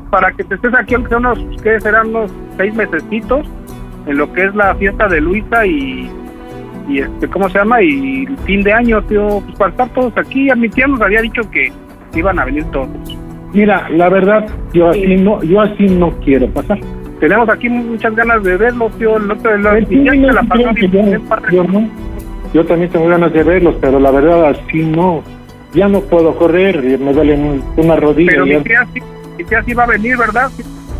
para 0.10 0.32
que 0.34 0.44
te 0.44 0.56
estés 0.56 0.74
aquí, 0.76 0.94
aunque 0.96 1.10
sea 1.10 1.18
unos, 1.20 1.40
que 1.64 1.80
serán 1.80 2.08
unos 2.10 2.34
seis 2.58 2.74
mesecitos, 2.76 3.48
en 4.06 4.18
lo 4.18 4.32
que 4.34 4.44
es 4.46 4.56
la 4.56 4.76
fiesta 4.76 5.08
de 5.08 5.22
Luisa 5.22 5.66
y, 5.66 6.10
y 6.88 7.00
este, 7.00 7.28
¿cómo 7.28 7.50
se 7.50 7.58
llama? 7.60 7.82
Y 7.82 8.26
el 8.26 8.38
fin 8.46 8.64
de 8.64 8.74
año, 8.74 9.02
tío, 9.04 9.42
pues 9.46 9.58
para 9.58 9.72
estar 9.72 9.90
todos 9.90 10.14
aquí, 10.18 10.50
a 10.50 10.56
mi 10.56 10.70
tía 10.70 10.88
nos 10.88 11.02
había 11.02 11.22
dicho 11.22 11.42
que 11.52 11.72
iban 12.16 12.40
a 12.40 12.46
venir 12.46 12.64
todos. 12.72 12.88
Mira, 13.54 13.88
la 13.90 14.10
verdad, 14.10 14.46
yo 14.74 14.90
así 14.90 15.16
no, 15.16 15.42
yo 15.44 15.62
así 15.62 15.86
no 15.86 16.12
quiero 16.24 16.48
pasar. 16.50 16.80
Tenemos 17.20 17.50
aquí 17.50 17.68
muchas 17.70 18.16
ganas 18.16 18.44
de 18.44 18.58
verlo, 18.58 18.90
tío, 18.98 19.18
el 19.18 19.32
otro, 19.32 19.52
de 19.52 19.60
la 19.60 19.72
pasó 20.44 20.64
bien, 20.74 20.92
yo- 20.92 21.04
bien 21.04 21.22
padre 21.28 21.56
yo 21.56 21.64
no. 21.64 21.90
yo 22.54 22.66
también 22.66 22.92
tengo 22.92 23.08
ganas 23.08 23.34
de 23.34 23.44
verlos, 23.44 23.76
pero 23.82 24.00
la 24.00 24.12
verdad 24.12 24.50
así 24.50 24.84
no. 24.84 25.24
Ya 25.74 25.88
no 25.88 26.00
puedo 26.02 26.36
correr, 26.36 26.76
y 26.84 26.98
me 27.04 27.12
duele 27.14 27.60
una 27.76 27.96
rodilla. 27.96 28.32
Pero 28.32 28.46
ya- 28.46 28.58
mi 28.60 28.64
tía, 28.64 28.88
sí, 28.94 29.02
mi 29.38 29.44
tía 29.44 29.64
sí 29.64 29.74
va 29.74 29.84
a 29.84 29.88
venir, 29.88 30.18
¿verdad? 30.18 30.50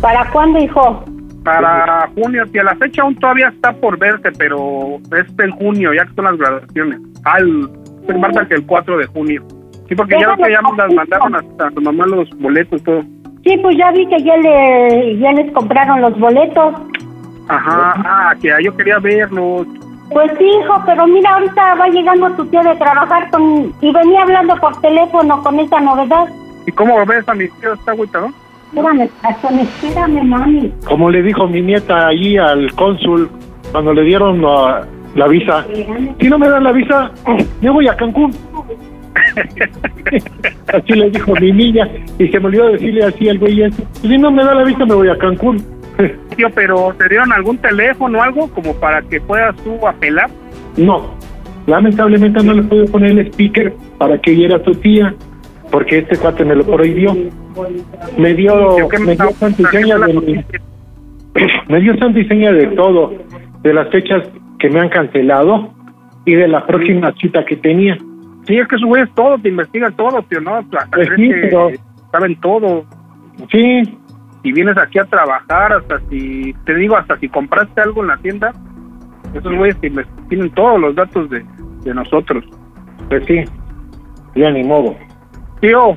¿Para 0.00 0.28
cuándo, 0.30 0.58
hijo? 0.58 1.04
Para 1.48 2.08
junio, 2.14 2.44
si 2.52 2.58
a 2.58 2.64
la 2.64 2.76
fecha 2.76 3.02
aún 3.02 3.14
todavía 3.16 3.48
está 3.48 3.72
por 3.72 3.98
verse, 3.98 4.30
pero 4.36 4.98
es 5.16 5.26
en 5.38 5.50
junio, 5.52 5.94
ya 5.94 6.04
que 6.04 6.14
son 6.14 6.26
las 6.26 6.36
graduaciones. 6.36 7.00
Al 7.24 7.70
marca 8.18 8.46
que 8.46 8.54
el 8.54 8.66
4 8.66 8.98
de 8.98 9.06
junio. 9.06 9.42
Sí, 9.88 9.94
porque 9.94 10.20
ya, 10.20 10.36
Déjame 10.36 10.52
ya 10.52 10.60
las 10.76 10.94
mandaron 10.94 11.34
hasta 11.36 11.68
a 11.68 11.70
tu 11.70 11.80
mamá 11.80 12.04
los 12.06 12.28
boletos, 12.38 12.82
todo. 12.82 13.02
Sí, 13.44 13.56
pues 13.62 13.78
ya 13.78 13.90
vi 13.92 14.06
que 14.08 14.22
ya, 14.22 14.36
le, 14.36 15.18
ya 15.18 15.32
les 15.32 15.50
compraron 15.52 16.02
los 16.02 16.18
boletos. 16.18 16.74
Ajá, 17.48 17.94
ah, 17.96 18.34
que 18.42 18.52
yo 18.62 18.76
quería 18.76 18.98
verlos. 18.98 19.66
Pues 20.10 20.30
sí, 20.38 20.44
hijo, 20.44 20.82
pero 20.84 21.06
mira, 21.06 21.34
ahorita 21.34 21.74
va 21.76 21.88
llegando 21.88 22.30
tu 22.32 22.44
tío 22.46 22.62
de 22.62 22.76
trabajar 22.76 23.30
con, 23.30 23.72
y 23.80 23.90
venía 23.90 24.22
hablando 24.22 24.54
por 24.56 24.78
teléfono 24.82 25.42
con 25.42 25.58
esta 25.60 25.80
novedad. 25.80 26.26
¿Y 26.66 26.72
cómo 26.72 27.06
ves 27.06 27.26
a 27.26 27.34
mi 27.34 27.48
tío? 27.48 27.72
Está 27.72 27.92
agüita, 27.92 28.20
¿no? 28.20 28.34
Espérame, 28.68 29.08
Gastón, 29.22 29.58
espérame, 29.60 30.22
mami. 30.24 30.72
Como 30.86 31.10
le 31.10 31.22
dijo 31.22 31.48
mi 31.48 31.62
nieta 31.62 32.08
allí 32.08 32.36
al 32.36 32.72
cónsul 32.74 33.30
cuando 33.72 33.94
le 33.94 34.02
dieron 34.02 34.42
la, 34.42 34.86
la 35.14 35.28
visa, 35.28 35.64
si 36.20 36.28
no 36.28 36.38
me 36.38 36.48
dan 36.48 36.64
la 36.64 36.72
visa, 36.72 37.10
me 37.60 37.70
voy 37.70 37.88
a 37.88 37.96
Cancún. 37.96 38.32
así 40.72 40.92
le 40.92 41.10
dijo 41.10 41.34
mi 41.40 41.52
niña 41.52 41.88
y 42.18 42.28
se 42.28 42.38
me 42.40 42.46
olvidó 42.46 42.68
decirle 42.68 43.04
así 43.04 43.28
al 43.28 43.38
güey 43.38 43.62
ese, 43.62 43.82
si 44.00 44.18
no 44.18 44.30
me 44.30 44.44
da 44.44 44.54
la 44.54 44.64
visa 44.64 44.84
me 44.84 44.94
voy 44.94 45.08
a 45.08 45.16
Cancún. 45.16 45.64
Tío, 46.36 46.48
pero 46.54 46.94
¿te 46.96 47.08
dieron 47.08 47.32
algún 47.32 47.58
teléfono 47.58 48.18
o 48.18 48.22
algo 48.22 48.48
como 48.50 48.74
para 48.74 49.02
que 49.02 49.20
puedas 49.20 49.56
tú 49.56 49.86
apelar? 49.86 50.30
No, 50.76 51.14
lamentablemente 51.66 52.42
no 52.42 52.52
le 52.52 52.62
puedo 52.62 52.84
poner 52.86 53.12
el 53.12 53.26
speaker 53.28 53.72
para 53.98 54.18
que 54.18 54.30
oyera 54.30 54.56
a 54.56 54.62
tu 54.62 54.72
tía, 54.74 55.14
porque 55.70 55.98
este 55.98 56.16
cuate 56.16 56.44
me 56.44 56.54
lo 56.54 56.64
prohibió. 56.64 57.14
Me 58.16 58.34
dio, 58.34 58.76
Tío, 58.76 58.88
¿qué 58.88 58.98
me 58.98 59.16
dio 59.16 59.30
seña 59.70 59.98
de, 59.98 60.44
me 61.68 61.80
dio 61.80 61.94
seña 62.28 62.52
de 62.52 62.66
todo, 62.68 63.12
de 63.62 63.74
las 63.74 63.88
fechas 63.90 64.28
que 64.58 64.70
me 64.70 64.80
han 64.80 64.88
cancelado 64.88 65.72
y 66.24 66.34
de 66.34 66.48
la 66.48 66.66
próxima 66.66 67.12
cita 67.20 67.44
que 67.44 67.56
tenía. 67.56 67.96
Sí, 68.46 68.58
es 68.58 68.66
que 68.68 68.76
esos 68.76 68.88
güeyes 68.88 69.08
todo, 69.14 69.38
te 69.38 69.48
investigan 69.50 69.94
todo, 69.96 70.22
tío, 70.22 70.40
¿no? 70.40 70.60
Pues 70.92 71.08
sí, 71.16 71.30
pero- 71.42 71.70
Saben 72.10 72.36
todo. 72.40 72.84
Sí, 73.52 73.82
Si 74.42 74.52
vienes 74.52 74.78
aquí 74.78 74.98
a 74.98 75.04
trabajar, 75.04 75.72
hasta 75.72 75.98
si, 76.08 76.54
te 76.64 76.74
digo, 76.76 76.96
hasta 76.96 77.16
si 77.18 77.28
compraste 77.28 77.80
algo 77.80 78.02
en 78.02 78.08
la 78.08 78.16
tienda, 78.18 78.52
esos 79.34 79.54
güeyes 79.54 79.76
tienen 79.80 80.50
todos 80.54 80.80
los 80.80 80.94
datos 80.94 81.28
de, 81.28 81.44
de 81.84 81.92
nosotros. 81.94 82.44
pues 83.08 83.24
sí, 83.26 83.44
ya 84.36 84.50
ni 84.50 84.62
modo. 84.64 84.94
Tío, 85.60 85.96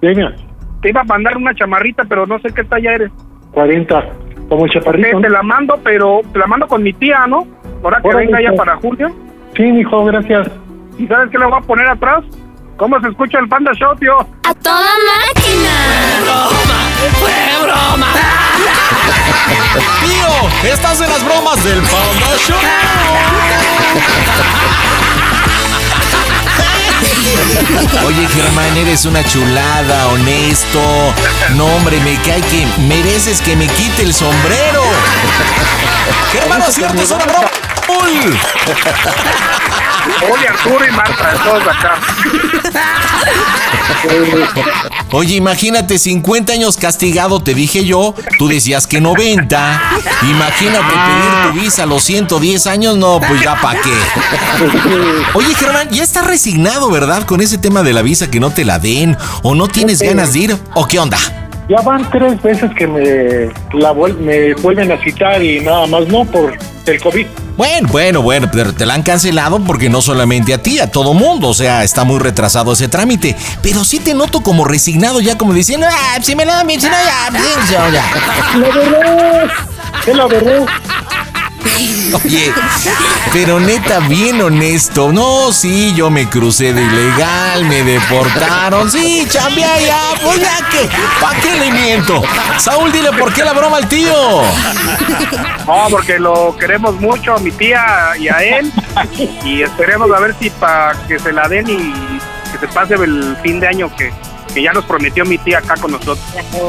Venga, 0.00 0.32
te 0.80 0.90
iba 0.90 1.00
a 1.00 1.04
mandar 1.04 1.36
una 1.36 1.54
chamarrita, 1.54 2.04
pero 2.04 2.26
no 2.26 2.38
sé 2.38 2.50
qué 2.54 2.62
talla 2.64 2.94
eres. 2.94 3.10
40, 3.52 4.04
como 4.48 4.64
el 4.64 4.70
chaparrito. 4.70 5.20
te 5.20 5.28
la 5.28 5.42
mando, 5.42 5.78
pero 5.82 6.20
te 6.32 6.38
la 6.38 6.46
mando 6.46 6.68
con 6.68 6.82
mi 6.82 6.92
tía, 6.92 7.26
¿no? 7.26 7.46
Ahora 7.82 8.00
que 8.00 8.14
venga 8.14 8.40
ya 8.40 8.50
pues. 8.50 8.58
para 8.58 8.76
julio. 8.76 9.10
Sí, 9.56 9.62
mijo, 9.62 10.04
gracias. 10.04 10.48
¿Y 10.98 11.06
sabes 11.06 11.30
qué 11.30 11.38
le 11.38 11.46
voy 11.46 11.58
a 11.58 11.66
poner 11.66 11.88
atrás? 11.88 12.24
¿Cómo 12.76 13.00
se 13.00 13.08
escucha 13.08 13.40
el 13.40 13.48
Panda 13.48 13.72
Show, 13.74 13.96
tío? 13.96 14.18
¡A 14.18 14.54
toda 14.54 14.92
máquina! 15.26 15.74
¡Fue 17.18 17.32
broma! 17.64 18.12
Tío, 20.00 20.70
estás 20.72 21.00
en 21.00 21.08
las 21.08 21.24
bromas 21.24 21.64
del 21.64 21.78
Panda 21.78 22.36
Show. 22.36 22.58
Oye, 28.06 28.26
Germán, 28.28 28.76
eres 28.76 29.04
una 29.04 29.24
chulada, 29.24 30.08
honesto. 30.08 30.80
No, 31.56 31.66
hombre, 31.66 32.00
me 32.00 32.16
cae 32.22 32.40
que 32.42 32.66
mereces 32.82 33.40
que 33.40 33.56
me 33.56 33.66
quite 33.66 34.02
el 34.02 34.14
sombrero. 34.14 34.82
Germán, 36.32 36.62
cierto, 36.70 37.02
es 37.02 37.10
una 37.10 37.24
broma. 37.24 37.50
Oye, 40.32 40.48
Arturo 40.48 40.86
y 40.86 40.90
Marta, 40.90 41.34
todos 41.44 41.62
acá. 41.62 42.00
Oye, 45.10 45.36
imagínate, 45.36 45.98
50 45.98 46.52
años 46.52 46.76
castigado, 46.76 47.40
te 47.42 47.54
dije 47.54 47.84
yo. 47.84 48.14
Tú 48.38 48.48
decías 48.48 48.86
que 48.86 49.00
90. 49.00 49.82
Imagínate 50.22 50.94
pedir 50.94 51.52
tu 51.52 51.60
visa 51.60 51.82
a 51.84 51.86
los 51.86 52.02
110 52.04 52.66
años. 52.66 52.96
No, 52.96 53.20
pues 53.20 53.40
ya 53.42 53.60
pa' 53.60 53.74
qué. 53.74 53.92
Oye, 55.34 55.54
Germán, 55.54 55.88
ya 55.90 56.02
estás 56.02 56.26
resignado, 56.26 56.90
¿verdad? 56.90 57.24
Con 57.24 57.40
ese 57.40 57.58
tema 57.58 57.82
de 57.82 57.92
la 57.92 58.02
visa 58.02 58.30
que 58.30 58.40
no 58.40 58.50
te 58.50 58.64
la 58.64 58.78
den. 58.78 59.16
¿O 59.42 59.54
no 59.54 59.68
tienes 59.68 60.00
ganas 60.00 60.32
de 60.32 60.38
ir? 60.38 60.58
¿O 60.74 60.86
qué 60.86 60.98
onda? 60.98 61.18
Ya 61.68 61.80
van 61.82 62.08
tres 62.10 62.40
veces 62.42 62.70
que 62.74 62.86
me, 62.86 63.00
la 63.78 63.92
vuel- 63.92 64.16
me 64.18 64.54
vuelven 64.54 64.90
a 64.90 64.96
citar 65.02 65.42
y 65.44 65.60
nada 65.60 65.86
más 65.86 66.06
no 66.08 66.24
por 66.24 66.56
el 66.86 67.00
COVID. 67.02 67.26
Bueno, 67.58 67.88
bueno, 67.90 68.22
bueno, 68.22 68.48
pero 68.52 68.72
te 68.72 68.86
la 68.86 68.94
han 68.94 69.02
cancelado 69.02 69.58
porque 69.60 69.90
no 69.90 70.00
solamente 70.00 70.54
a 70.54 70.62
ti, 70.62 70.78
a 70.78 70.90
todo 70.90 71.12
mundo. 71.12 71.48
O 71.48 71.54
sea, 71.54 71.82
está 71.84 72.04
muy 72.04 72.20
retrasado 72.20 72.72
ese 72.72 72.88
trámite. 72.88 73.36
Pero 73.62 73.84
sí 73.84 73.98
te 73.98 74.14
noto 74.14 74.40
como 74.40 74.64
resignado, 74.64 75.20
ya 75.20 75.36
como 75.36 75.52
diciendo, 75.52 75.86
ah, 75.90 76.18
si 76.22 76.34
me 76.36 76.46
la 76.46 76.54
dan 76.56 76.68
si 76.70 76.76
no, 76.76 76.82
ya, 76.92 77.38
ya, 77.70 77.90
ya. 77.90 78.58
La 78.58 78.68
verdad, 78.68 79.50
es 80.06 80.16
la 80.16 80.26
verdad. 80.26 80.66
Oye, 82.24 82.52
pero 83.32 83.60
neta, 83.60 84.00
bien 84.00 84.40
honesto. 84.40 85.12
No, 85.12 85.52
sí, 85.52 85.92
yo 85.94 86.10
me 86.10 86.28
crucé 86.28 86.72
de 86.72 86.82
ilegal, 86.82 87.64
me 87.64 87.82
deportaron. 87.82 88.90
Sí, 88.90 89.26
chambeé 89.28 89.86
ya, 89.86 90.00
pues 90.22 90.40
ya 90.40 90.56
que, 90.68 90.88
¿pa' 91.20 91.34
qué 91.42 91.56
le 91.56 91.70
miento? 91.70 92.22
Saúl, 92.58 92.90
dile 92.92 93.12
por 93.12 93.32
qué 93.32 93.44
la 93.44 93.52
broma 93.52 93.76
al 93.78 93.88
tío. 93.88 94.42
No, 95.66 95.86
porque 95.90 96.18
lo 96.18 96.56
queremos 96.56 96.94
mucho 97.00 97.34
a 97.34 97.38
mi 97.38 97.50
tía 97.52 98.12
y 98.18 98.28
a 98.28 98.38
él. 98.42 98.72
Y 99.44 99.62
esperemos 99.62 100.10
a 100.10 100.20
ver 100.20 100.34
si 100.40 100.50
para 100.50 100.94
que 101.06 101.18
se 101.18 101.32
la 101.32 101.48
den 101.48 101.68
y 101.68 101.92
que 102.52 102.58
se 102.58 102.68
pase 102.68 102.94
el 102.94 103.36
fin 103.42 103.60
de 103.60 103.68
año 103.68 103.94
que, 103.94 104.12
que 104.58 104.64
ya 104.64 104.72
nos 104.72 104.84
prometió 104.86 105.24
mi 105.24 105.38
tía 105.38 105.58
acá 105.58 105.76
con 105.76 105.92
nosotros. 105.92 106.18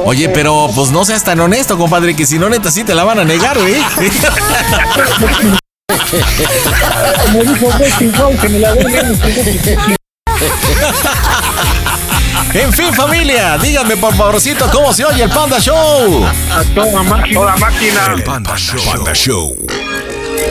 Oye, 0.06 0.30
pero 0.30 0.70
pues 0.76 0.92
no 0.92 1.04
seas 1.06 1.24
tan 1.24 1.40
honesto, 1.40 1.76
compadre, 1.76 2.16
que 2.16 2.28
si 2.28 2.38
no, 2.38 2.48
neta, 2.48 2.70
sí 2.70 2.84
te 2.84 2.94
la 2.94 3.04
van 3.04 3.18
a 3.18 3.24
negar, 3.24 3.58
¿eh? 3.58 3.82
Como 7.26 7.44
dijo 7.44 7.68
Betty 7.80 8.08
Brown, 8.10 8.38
que 8.38 8.50
me 8.50 8.60
la 8.60 8.76
den. 8.76 9.20
En 12.54 12.72
fin, 12.74 12.94
familia, 12.94 13.58
díganme 13.58 13.98
por 13.98 14.14
favorcito 14.14 14.70
cómo 14.72 14.94
se 14.94 15.04
oye 15.06 15.24
el 15.24 15.32
Panda 15.32 15.60
Show. 15.60 16.26
A 16.52 16.64
toda 16.76 17.02
máquina. 17.02 17.40
Toda 17.40 17.58
máquina. 17.58 18.14
El 18.16 18.24
Panda 18.24 18.56
Show. 18.56 18.80
Panda 18.86 19.14
Show. 19.14 19.58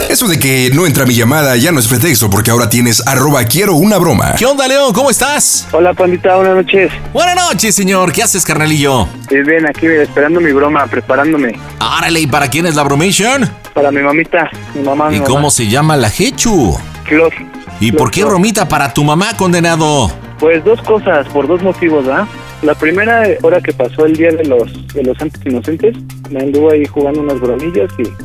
Eso 0.08 0.26
de 0.26 0.38
que 0.38 0.70
no 0.74 0.86
entra 0.86 1.04
mi 1.04 1.14
llamada 1.14 1.54
ya 1.56 1.70
no 1.70 1.78
es 1.80 1.86
pretexto 1.86 2.30
porque 2.30 2.50
ahora 2.50 2.70
tienes 2.70 3.06
arroba 3.06 3.44
quiero 3.44 3.74
una 3.74 3.98
broma. 3.98 4.34
¿Qué 4.38 4.46
onda, 4.46 4.66
León? 4.66 4.94
¿Cómo 4.94 5.10
estás? 5.10 5.68
Hola, 5.70 5.92
pandita, 5.92 6.34
buenas 6.36 6.56
noches. 6.56 6.90
Buenas 7.12 7.36
noches, 7.36 7.74
señor. 7.74 8.10
¿Qué 8.10 8.22
haces, 8.22 8.42
carnalillo? 8.44 9.06
Bien, 9.30 9.44
bien, 9.44 9.66
aquí 9.68 9.86
esperando 9.86 10.40
mi 10.40 10.50
broma, 10.52 10.86
preparándome. 10.86 11.58
Árale, 11.78 12.20
¿y 12.20 12.26
para 12.26 12.48
quién 12.48 12.64
es 12.64 12.74
la 12.74 12.84
bromation? 12.84 13.50
Para 13.74 13.90
mi 13.90 14.00
mamita, 14.00 14.48
mi 14.74 14.82
mamá, 14.82 15.10
mi 15.10 15.16
¿Y 15.16 15.20
mamá. 15.20 15.30
cómo 15.30 15.50
se 15.50 15.68
llama 15.68 15.94
la 15.94 16.08
Hechu? 16.08 16.78
Flor. 17.04 17.32
¿Y 17.78 17.92
por 17.92 18.10
qué 18.10 18.24
bromita 18.24 18.66
para 18.66 18.94
tu 18.94 19.04
mamá, 19.04 19.36
condenado? 19.36 20.10
Pues 20.40 20.64
dos 20.64 20.80
cosas, 20.82 21.26
por 21.28 21.46
dos 21.46 21.62
motivos, 21.62 22.06
¿ah? 22.08 22.26
La 22.62 22.74
primera, 22.74 23.24
ahora 23.42 23.60
que 23.60 23.72
pasó 23.72 24.06
el 24.06 24.16
día 24.16 24.30
de 24.30 24.44
los 24.44 24.72
de 24.94 25.04
los 25.04 25.16
santos 25.18 25.40
inocentes, 25.44 25.94
me 26.30 26.40
anduvo 26.40 26.72
ahí 26.72 26.86
jugando 26.86 27.20
unas 27.20 27.38
bromillas 27.40 27.88
y, 27.98 28.02
pues 28.04 28.16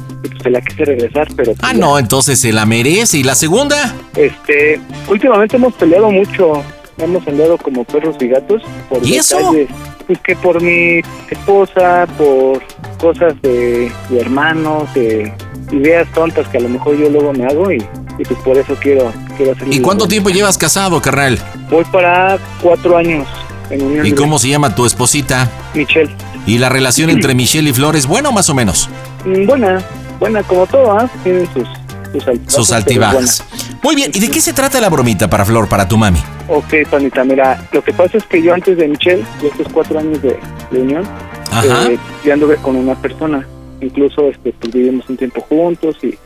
se 0.44 0.50
la 0.50 0.62
quise 0.62 0.86
regresar, 0.86 1.28
pero... 1.36 1.54
pues 1.54 1.60
Ah, 1.64 1.74
no, 1.74 1.98
entonces 1.98 2.40
se 2.40 2.52
la 2.52 2.66
merece. 2.66 3.18
¿Y 3.18 3.24
la 3.24 3.36
segunda? 3.36 3.96
Este, 4.16 4.80
últimamente 5.08 5.56
hemos 5.56 5.74
peleado 5.74 6.12
mucho, 6.12 6.62
hemos 6.98 7.26
andado 7.28 7.58
como 7.58 7.84
perros 7.86 8.16
y 8.20 8.28
gatos 8.28 8.62
por 8.90 9.04
¿Y 9.06 9.16
eso? 9.16 9.38
detalles. 9.38 9.70
Pues 10.06 10.20
que 10.20 10.36
por 10.36 10.62
mi 10.62 11.00
esposa, 11.32 12.06
por 12.18 12.62
cosas 13.00 13.34
de, 13.42 13.90
de 14.10 14.20
hermanos, 14.20 14.94
de 14.94 15.32
ideas 15.72 16.08
tontas 16.14 16.48
que 16.50 16.58
a 16.58 16.62
lo 16.62 16.70
mejor 16.70 16.98
yo 16.98 17.10
luego 17.10 17.32
me 17.34 17.46
hago 17.46 17.72
y, 17.72 17.78
y 18.20 18.26
pues 18.26 18.40
por 18.42 18.58
eso 18.58 18.76
quiero, 18.82 19.12
quiero 19.38 19.54
hacer 19.54 19.74
¿Y 19.74 19.80
cuánto 19.80 20.08
tiempo 20.08 20.30
llevas 20.30 20.58
casado, 20.58 21.02
carnal? 21.02 21.40
Voy 21.70 21.86
para 21.86 22.38
cuatro 22.62 22.98
años 22.98 23.28
en 23.70 24.06
¿Y 24.06 24.12
cómo 24.12 24.38
se 24.40 24.50
llama 24.50 24.76
tu 24.76 24.86
esposita? 24.86 25.50
Michelle. 25.74 26.12
¿Y 26.46 26.58
la 26.58 26.68
relación 26.68 27.10
entre 27.10 27.34
Michelle 27.36 27.70
y 27.70 27.74
Flores, 27.74 28.06
buena 28.06 28.28
o 28.30 28.32
más 28.34 28.50
o 28.50 28.54
menos? 28.54 28.90
Mm, 29.26 29.46
Buena, 29.46 29.82
buena 30.20 30.44
como 30.44 30.66
todo, 30.68 30.92
¿ah? 30.92 31.10
Tienen 31.24 31.48
sus, 31.54 31.68
sus 32.12 32.28
altibajos. 32.28 32.54
Sus 32.54 32.72
altibajas. 32.72 33.44
Muy 33.82 33.96
bien, 33.96 34.12
¿y 34.14 34.20
de 34.20 34.30
qué 34.30 34.40
se 34.40 34.54
trata 34.54 34.80
la 34.80 34.90
bromita 34.90 35.30
para 35.30 35.46
Flor, 35.46 35.68
para 35.68 35.88
tu 35.88 35.98
mami? 35.98 36.20
Ok, 36.48 36.74
panita, 36.90 37.24
mira, 37.24 37.68
lo 37.72 37.84
que 37.84 37.94
pasa 37.94 38.18
es 38.18 38.24
que 38.26 38.42
yo 38.42 38.54
antes 38.54 38.78
de 38.78 38.88
Michelle, 38.88 39.24
de 39.42 39.48
estos 39.48 39.68
cuatro 39.72 40.00
años 40.00 40.22
de, 40.22 40.38
de 40.72 40.80
unión, 40.82 41.06
Ajá. 41.52 41.90
eh, 41.90 41.98
yo 42.24 42.34
anduve 42.34 42.58
con 42.58 42.76
una 42.76 42.96
persona. 42.96 43.46
Incluso 43.82 44.30
este, 44.30 44.54
pues, 44.54 44.72
vivimos 44.74 45.10
un 45.10 45.18
tiempo 45.18 45.42
juntos 45.42 45.98
y, 46.04 46.18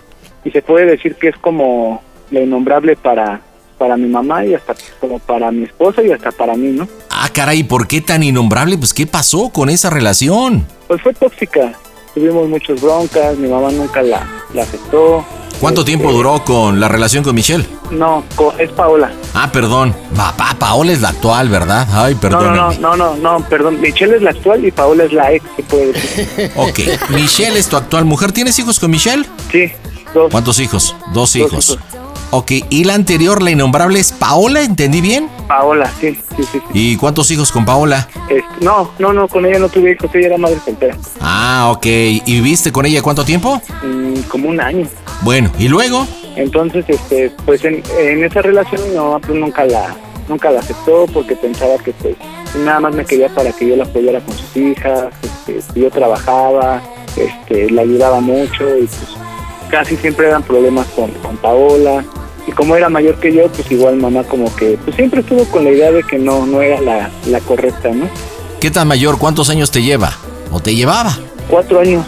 y 0.44 0.52
se 0.52 0.62
puede 0.62 0.86
decir 0.86 1.16
que 1.16 1.30
es 1.30 1.36
como, 1.38 2.02
la 2.32 2.42
innombrable 2.42 2.96
para, 2.96 3.42
para 3.78 3.98
mi 3.98 4.08
mamá 4.08 4.46
y 4.46 4.54
hasta 4.54 4.76
como 5.00 5.20
para 5.20 5.52
mi 5.52 5.64
esposa 5.64 6.02
y 6.04 6.12
hasta 6.12 6.32
para 6.32 6.56
mí, 6.56 6.68
¿no? 6.70 6.88
Ah, 7.10 7.30
caray, 7.34 7.64
¿por 7.64 7.88
qué 7.88 8.02
tan 8.02 8.24
innombrable? 8.24 8.78
Pues, 8.78 8.94
¿qué 8.94 9.08
pasó 9.08 9.50
con 9.50 9.70
esa 9.70 9.90
relación? 9.90 10.66
Pues 10.88 11.02
fue 11.02 11.14
tóxica. 11.14 11.74
Tuvimos 12.18 12.50
muchas 12.50 12.82
broncas, 12.82 13.38
mi 13.38 13.48
mamá 13.48 13.70
nunca 13.72 14.02
la, 14.02 14.28
la 14.56 14.64
aceptó. 14.64 15.24
¿Cuánto 15.62 15.86
tiempo 15.86 16.12
duró 16.12 16.44
con 16.44 16.80
la 16.80 16.88
relación 16.88 17.24
con 17.24 17.36
Michelle? 17.36 17.64
No, 17.92 18.24
es 18.58 18.72
Paola. 18.72 19.12
Ah, 19.36 19.52
perdón. 19.52 19.96
Papá, 20.16 20.56
Paola 20.58 20.94
es 20.94 21.02
la 21.02 21.10
actual, 21.10 21.48
¿verdad? 21.50 21.88
Ay, 21.92 22.16
No, 22.16 22.20
perdón. 22.20 22.56
no, 22.56 22.72
no, 22.74 22.96
no, 22.98 22.98
no, 22.98 23.16
no, 23.40 23.46
perdón. 23.48 23.80
Michelle 23.80 24.16
es 24.16 24.24
la 24.24 24.32
actual 24.32 24.66
y 24.66 24.72
Paola 24.72 25.04
es 25.04 25.14
la 25.14 25.32
ex, 25.32 25.46
se 25.56 25.62
puede 25.62 25.94
decir. 25.94 26.52
Ok, 26.56 26.80
Michelle 27.12 27.60
es 27.60 27.68
tu 27.70 27.78
actual 27.78 28.06
mujer. 28.06 28.32
¿Tienes 28.32 28.58
hijos 28.58 28.80
con 28.80 28.90
Michelle? 28.90 29.24
Sí, 29.52 29.72
dos. 30.16 30.32
¿Cuántos 30.32 30.60
hijos? 30.60 30.96
Dos 31.08 31.14
Dos 31.14 31.36
hijos. 31.36 31.70
hijos. 31.70 31.80
Ok, 32.30 32.52
¿y 32.70 32.84
la 32.84 32.94
anterior, 32.94 33.42
la 33.42 33.52
innombrable, 33.52 34.00
es 34.00 34.12
Paola? 34.12 34.62
¿Entendí 34.62 35.00
bien? 35.00 35.30
Paola, 35.48 35.90
sí, 36.00 36.14
sí, 36.36 36.44
sí. 36.44 36.46
sí. 36.52 36.62
¿Y 36.74 36.98
cuántos 36.98 37.32
hijos 37.32 37.54
con 37.54 37.66
Paola? 37.66 38.10
Este, 38.30 38.44
no, 38.60 38.92
no, 39.00 39.14
no, 39.14 39.30
con 39.30 39.46
ella 39.46 39.60
no 39.60 39.70
tuve 39.70 39.94
hijos, 39.94 40.14
ella 40.14 40.28
era 40.28 40.38
madre 40.38 40.60
soltera. 40.64 40.98
Ah, 41.22 41.72
ok. 41.74 41.86
¿Y 41.86 42.22
viviste 42.26 42.74
con 42.74 42.86
ella 42.86 43.02
cuánto 43.02 43.24
tiempo? 43.24 43.62
Mm, 43.82 44.20
como 44.28 44.50
un 44.50 44.60
año. 44.60 44.88
Bueno, 45.22 45.50
¿y 45.58 45.70
luego? 45.70 46.06
Entonces, 46.36 46.84
este, 46.90 47.32
pues 47.46 47.64
en, 47.64 47.82
en 47.98 48.24
esa 48.24 48.42
relación 48.42 48.82
mi 48.90 48.96
mamá 48.96 49.20
pues 49.20 49.40
nunca 49.40 49.66
la, 49.66 49.96
nunca 50.28 50.52
la 50.52 50.60
aceptó 50.60 51.06
porque 51.14 51.36
pensaba 51.36 51.78
que 51.78 51.94
pues 51.94 52.16
nada 52.58 52.82
más 52.82 52.94
me 52.94 53.06
quería 53.06 53.30
para 53.30 53.52
que 53.52 53.70
yo 53.70 53.76
la 53.76 53.86
apoyara 53.86 54.20
con 54.20 54.38
sus 54.38 54.58
hijas, 54.58 55.14
este, 55.48 55.80
yo 55.80 55.90
trabajaba, 55.90 56.82
este, 57.16 57.72
la 57.72 57.84
ayudaba 57.84 58.20
mucho 58.20 58.78
y 58.78 58.86
pues 58.86 59.18
casi 59.70 59.96
siempre 59.98 60.28
eran 60.28 60.44
problemas 60.44 60.88
con, 60.88 61.12
con 61.12 61.38
Paola. 61.38 62.04
Y 62.48 62.52
como 62.54 62.76
era 62.78 62.88
mayor 62.90 63.16
que 63.20 63.34
yo, 63.34 63.48
pues 63.50 63.70
igual 63.72 63.98
mamá 63.98 64.24
como 64.24 64.54
que 64.56 64.78
pues 64.86 64.96
siempre 64.96 65.20
estuvo 65.20 65.44
con 65.46 65.66
la 65.66 65.72
idea 65.72 65.92
de 65.92 66.02
que 66.04 66.18
no, 66.18 66.46
no 66.46 66.62
era 66.62 66.80
la, 66.80 67.10
la 67.28 67.40
correcta, 67.42 67.90
¿no? 67.90 68.08
¿Qué 68.62 68.72
tan 68.72 68.88
mayor? 68.88 69.18
¿Cuántos 69.18 69.50
años 69.50 69.70
te 69.70 69.84
lleva? 69.84 70.14
¿O 70.52 70.60
te 70.62 70.74
llevaba? 70.74 71.18
Cuatro 71.50 71.80
años, 71.82 72.06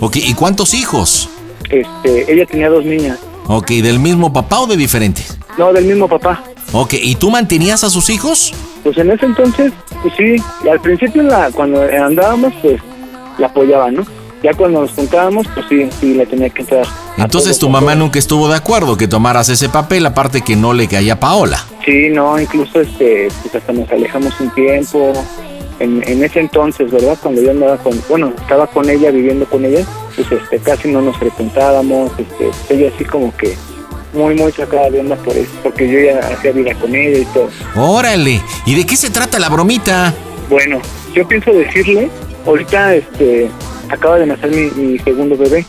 Ok, 0.00 0.16
¿y 0.16 0.34
cuántos 0.34 0.72
hijos? 0.74 1.28
este, 1.70 2.30
ella 2.32 2.44
tenía 2.46 2.68
dos 2.68 2.84
niñas, 2.84 3.18
Ok, 3.46 3.68
¿del 3.70 3.98
mismo 3.98 4.32
papá 4.32 4.60
o 4.60 4.66
de 4.66 4.76
diferentes? 4.76 5.38
no, 5.58 5.72
del 5.72 5.84
mismo 5.84 6.08
papá. 6.08 6.42
Ok, 6.72 6.94
¿y 6.94 7.14
tú 7.16 7.30
mantenías 7.30 7.84
a 7.84 7.90
sus 7.90 8.08
hijos? 8.10 8.52
Pues 8.82 8.96
en 8.96 9.10
ese 9.10 9.26
entonces, 9.26 9.72
pues 10.02 10.14
sí, 10.16 10.36
y 10.64 10.68
al 10.68 10.80
principio 10.80 11.22
la, 11.22 11.50
cuando 11.52 11.82
andábamos, 11.82 12.52
pues 12.62 12.80
la 13.38 13.48
apoyaba, 13.48 13.90
¿no? 13.90 14.04
Ya 14.42 14.52
cuando 14.54 14.80
nos 14.80 14.90
juntábamos, 14.90 15.46
pues 15.54 15.66
sí, 15.68 15.88
sí, 16.00 16.14
le 16.14 16.26
tenía 16.26 16.50
que 16.50 16.62
entrar. 16.62 16.86
Entonces 17.16 17.58
tu 17.58 17.68
mamá 17.68 17.94
nunca 17.94 18.18
estuvo 18.18 18.48
de 18.48 18.56
acuerdo 18.56 18.96
que 18.96 19.06
tomaras 19.06 19.48
ese 19.48 19.68
papel, 19.68 20.04
aparte 20.04 20.40
que 20.42 20.56
no 20.56 20.72
le 20.72 20.88
caía 20.88 21.14
a 21.14 21.20
Paola. 21.20 21.64
Sí, 21.84 22.08
no, 22.10 22.38
incluso 22.40 22.80
este, 22.80 23.28
pues 23.42 23.54
hasta 23.54 23.72
nos 23.72 23.90
alejamos 23.90 24.38
un 24.40 24.50
tiempo. 24.50 25.12
En, 25.78 26.02
en 26.06 26.22
ese 26.22 26.40
entonces, 26.40 26.90
¿verdad? 26.92 27.18
Cuando 27.20 27.42
yo 27.42 27.50
andaba 27.50 27.76
con, 27.78 28.00
bueno, 28.08 28.32
estaba 28.40 28.66
con 28.68 28.88
ella, 28.88 29.10
viviendo 29.10 29.46
con 29.46 29.64
ella, 29.64 29.84
pues 30.14 30.30
este, 30.30 30.58
casi 30.58 30.88
no 30.88 31.00
nos 31.00 31.16
frecuentábamos, 31.16 32.12
este, 32.18 32.50
ella 32.74 32.92
así 32.94 33.04
como 33.04 33.36
que 33.36 33.56
muy, 34.12 34.34
muy 34.34 34.52
sacada 34.52 34.90
de 34.90 35.00
onda 35.00 35.16
por 35.16 35.36
eso, 35.36 35.50
porque 35.62 35.90
yo 35.90 35.98
ya 35.98 36.18
hacía 36.18 36.52
vida 36.52 36.74
con 36.74 36.94
ella 36.94 37.18
y 37.18 37.24
todo. 37.26 37.48
Órale, 37.74 38.40
¿y 38.66 38.74
de 38.74 38.86
qué 38.86 38.96
se 38.96 39.10
trata 39.10 39.38
la 39.38 39.48
bromita? 39.48 40.14
Bueno, 40.48 40.80
yo 41.14 41.26
pienso 41.26 41.50
decirle, 41.52 42.10
ahorita 42.46 42.94
este 42.94 43.50
acaba 43.92 44.18
de 44.18 44.26
nacer 44.26 44.50
mi, 44.50 44.70
mi 44.82 44.98
segundo 44.98 45.36
bebé. 45.36 45.64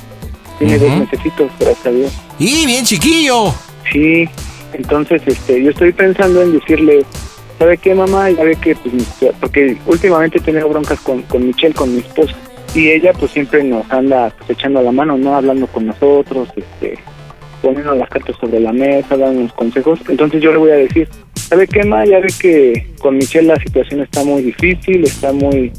Tiene 0.58 0.78
dos 0.78 0.98
mesecitos, 0.98 1.52
gracias 1.60 1.86
a 1.86 1.92
Dios. 1.92 2.14
¡Y 2.40 2.66
bien 2.66 2.86
chiquillo! 2.86 3.54
Sí, 3.92 4.30
entonces 4.74 5.22
este 5.26 5.62
yo 5.62 5.72
estoy 5.72 5.92
pensando 5.92 6.42
en 6.42 6.54
decirle, 6.54 7.06
¿sabe 7.60 7.78
qué 7.78 7.94
mamá? 7.94 8.30
Ya 8.30 8.44
ve 8.44 8.56
que 8.56 8.76
pues 8.76 8.94
porque 9.40 9.78
últimamente 9.86 10.38
he 10.38 10.42
tenido 10.42 10.70
broncas 10.70 11.00
con, 11.02 11.22
con 11.24 11.46
Michelle, 11.46 11.74
con 11.74 11.94
mi 11.94 12.00
esposa. 12.00 12.34
Y 12.74 12.90
ella 12.90 13.14
pues 13.14 13.32
siempre 13.32 13.64
nos 13.64 13.90
anda 13.92 14.34
pues, 14.38 14.52
echando 14.52 14.82
la 14.82 14.92
mano, 14.92 15.18
¿no? 15.18 15.36
Hablando 15.36 15.68
con 15.68 15.86
nosotros, 15.88 16.50
este 16.56 16.98
poniendo 17.62 17.96
las 17.96 18.10
cartas 18.10 18.36
sobre 18.42 18.60
la 18.60 18.74
mesa, 18.74 19.16
dándonos 19.16 19.54
consejos. 19.54 20.00
Entonces 20.10 20.42
yo 20.42 20.52
le 20.52 20.58
voy 20.58 20.72
a 20.72 20.76
decir, 20.76 21.08
¿sabe 21.36 21.66
qué, 21.68 21.84
ma? 21.84 22.06
Ya 22.06 22.20
ve 22.20 22.28
que 22.40 22.88
con 23.00 23.18
Michelle 23.18 23.48
la 23.48 23.56
situación 23.56 24.02
está 24.02 24.24
muy 24.24 24.42
difícil, 24.42 25.06
está 25.06 25.32
muy... 25.32 25.72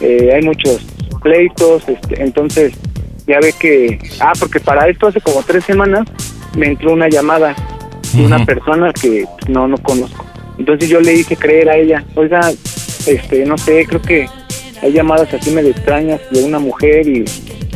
eh, 0.00 0.32
hay 0.34 0.42
muchos 0.42 0.84
pleitos, 1.20 1.88
este, 1.88 2.22
entonces 2.22 2.72
ya 3.26 3.40
ve 3.40 3.52
que... 3.58 3.98
Ah, 4.20 4.32
porque 4.38 4.60
para 4.60 4.88
esto 4.88 5.08
hace 5.08 5.20
como 5.20 5.42
tres 5.42 5.64
semanas 5.64 6.06
me 6.56 6.66
entró 6.66 6.92
una 6.92 7.08
llamada 7.08 7.54
de 8.14 8.24
una 8.24 8.44
persona 8.44 8.92
que 8.92 9.26
no, 9.48 9.68
no 9.68 9.76
conozco. 9.78 10.24
Entonces 10.58 10.88
yo 10.88 11.00
le 11.00 11.12
hice 11.14 11.36
creer 11.36 11.68
a 11.68 11.76
ella, 11.76 12.04
oiga, 12.14 12.40
este, 13.06 13.44
no 13.44 13.56
sé, 13.58 13.86
creo 13.86 14.02
que 14.02 14.28
hay 14.82 14.92
llamadas 14.92 15.32
así 15.32 15.50
medio 15.50 15.70
extrañas 15.70 16.20
de 16.30 16.42
una 16.42 16.58
mujer 16.58 17.06
y, 17.06 17.24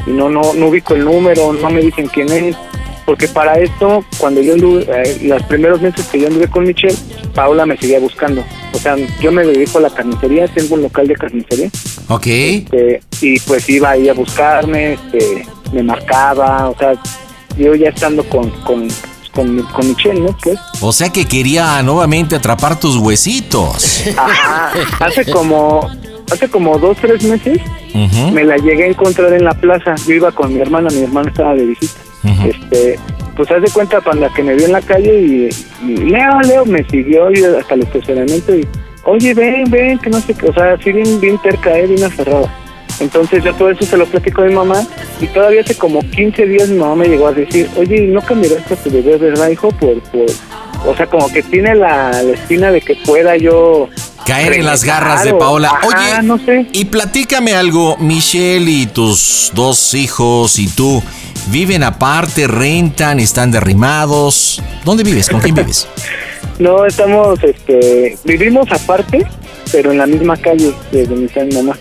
y 0.07 0.11
no, 0.11 0.29
no, 0.29 0.55
no 0.55 0.67
ubico 0.69 0.95
el 0.95 1.05
número, 1.05 1.53
no 1.53 1.71
me 1.71 1.81
dicen 1.81 2.09
quién 2.09 2.31
es. 2.31 2.57
Porque 3.05 3.27
para 3.29 3.59
esto, 3.59 4.05
cuando 4.19 4.41
yo 4.41 4.55
anduve, 4.55 4.87
eh, 4.89 5.19
los 5.23 5.43
primeros 5.45 5.83
meses 5.83 6.07
que 6.07 6.21
yo 6.21 6.29
anduve 6.29 6.49
con 6.49 6.65
Michelle, 6.65 6.97
Paula 7.35 7.67
me 7.67 7.77
seguía 7.77 7.99
buscando. 7.99 8.45
Sea, 8.83 8.97
yo 9.21 9.31
me 9.31 9.45
dedico 9.45 9.79
a 9.79 9.83
la 9.83 9.91
carnicería, 9.91 10.49
tengo 10.49 10.75
un 10.75 10.83
local 10.83 11.07
de 11.07 11.15
carnicería. 11.15 11.71
Ok. 12.09 12.27
este, 12.27 13.01
y 13.21 13.39
pues 13.41 13.69
iba 13.69 13.91
ahí 13.91 14.09
a 14.09 14.13
buscarme, 14.15 14.95
este, 14.95 15.47
me 15.73 15.83
marcaba, 15.85 16.69
o 16.69 16.77
sea, 16.77 16.95
yo 17.57 17.75
ya 17.77 17.91
estando 17.91 18.25
con, 18.29 18.51
con, 18.63 18.89
con, 19.33 19.63
con 19.63 19.89
Michelle, 19.89 20.21
¿no? 20.21 20.37
Pues, 20.43 20.59
O 20.81 20.93
sea 20.93 21.11
que 21.11 21.27
quería 21.27 21.81
nuevamente 21.83 22.35
atrapar 22.35 22.81
tus 22.81 22.97
huesitos. 22.97 24.03
ajá, 24.17 24.73
hace 24.99 25.31
como, 25.31 25.89
hace 26.33 26.49
como 26.49 26.77
dos, 26.79 26.97
tres 27.01 27.23
meses, 27.23 27.61
me 28.33 28.43
la 28.43 28.57
llegué 28.57 28.85
a 28.85 28.89
encontrar 28.89 29.33
en 29.33 29.45
la 29.45 29.55
plaza. 29.55 29.95
Yo 30.07 30.15
iba 30.15 30.33
con 30.33 30.53
mi 30.53 30.61
hermana, 30.61 30.89
mi 30.91 31.03
hermana 31.05 31.31
estaba 31.31 31.55
de 31.55 31.67
visita. 31.67 32.01
Ujú. 32.25 32.49
Este, 32.49 32.99
pues 33.37 33.51
haz 33.51 33.63
de 33.63 33.71
cuenta 33.71 34.01
para 34.01 34.29
que 34.31 34.43
me 34.43 34.55
vio 34.55 34.67
en 34.67 34.73
la 34.73 34.83
calle 34.83 35.21
y, 35.21 35.49
Leo, 36.11 36.41
Leo 36.43 36.65
me 36.65 36.85
siguió 36.85 37.31
y 37.31 37.43
hasta 37.45 37.75
el 37.75 37.83
estacionamiento 37.83 38.55
y 38.55 38.67
oye 39.05 39.35
ven, 39.35 39.71
ven, 39.71 39.99
que 39.99 40.11
no 40.11 40.21
sé 40.21 40.35
qué, 40.35 40.49
o 40.49 40.53
sea, 40.53 40.75
así 40.75 40.93
bien, 40.93 41.21
bien 41.21 41.39
terca, 41.39 41.77
eh, 41.77 41.87
bien 41.87 42.05
aferrada. 42.05 42.62
Entonces 43.03 43.45
yo 43.45 43.53
todo 43.55 43.71
eso 43.71 43.85
se 43.85 43.97
lo 43.97 44.07
platico 44.07 44.43
a 44.43 44.47
mi 44.47 44.55
mamá 44.55 44.83
y 45.21 45.27
todavía 45.27 45.61
hace 45.61 45.75
como 45.75 46.01
15 46.01 46.47
días 46.47 46.69
mi 46.69 46.79
mamá 46.79 46.95
me 46.95 47.09
llegó 47.09 47.27
a 47.29 47.33
decir, 47.33 47.69
oye, 47.77 48.01
¿no 48.09 48.21
cambiarás 48.23 48.71
a 48.71 48.77
tu 48.77 48.91
bebé, 48.91 49.17
verdad, 49.19 49.49
hijo? 49.51 49.69
Por, 49.73 50.01
por, 50.05 50.27
o 50.87 50.97
sea, 50.97 51.07
como 51.07 51.29
que 51.33 51.43
tiene 51.43 51.75
la, 51.75 52.11
la 52.23 52.33
espina 52.33 52.71
de 52.71 52.81
que 52.81 52.95
pueda 53.05 53.37
yo 53.37 53.89
Caer 54.25 54.53
en 54.53 54.65
las 54.65 54.85
garras 54.85 55.25
de 55.25 55.33
o- 55.33 55.39
Paola. 55.39 55.69
Ajá, 55.69 55.87
Oye, 56.19 56.23
no 56.27 56.39
sé. 56.39 56.67
y 56.73 56.85
platícame 56.85 57.55
algo, 57.55 57.97
Michelle 57.99 58.71
y 58.71 58.87
tus 58.87 59.51
dos 59.53 59.95
hijos 59.95 60.59
y 60.61 60.69
tú, 60.69 61.03
¿viven 61.49 61.83
aparte, 61.83 62.47
rentan, 62.47 63.19
están 63.19 63.51
derrimados? 63.51 64.63
¿Dónde 64.85 65.03
vives? 65.03 65.29
¿Con 65.29 65.41
quién 65.41 65.55
vives? 65.57 65.87
No, 66.59 66.85
estamos, 66.87 67.43
este, 67.43 68.17
vivimos 68.25 68.71
aparte, 68.71 69.27
pero 69.73 69.91
en 69.91 69.99
la 69.99 70.07
misma 70.07 70.37
calle 70.37 70.73
de 70.93 71.07
donde 71.07 71.27
está 71.27 71.43
mi 71.45 71.55
mamá. 71.55 71.77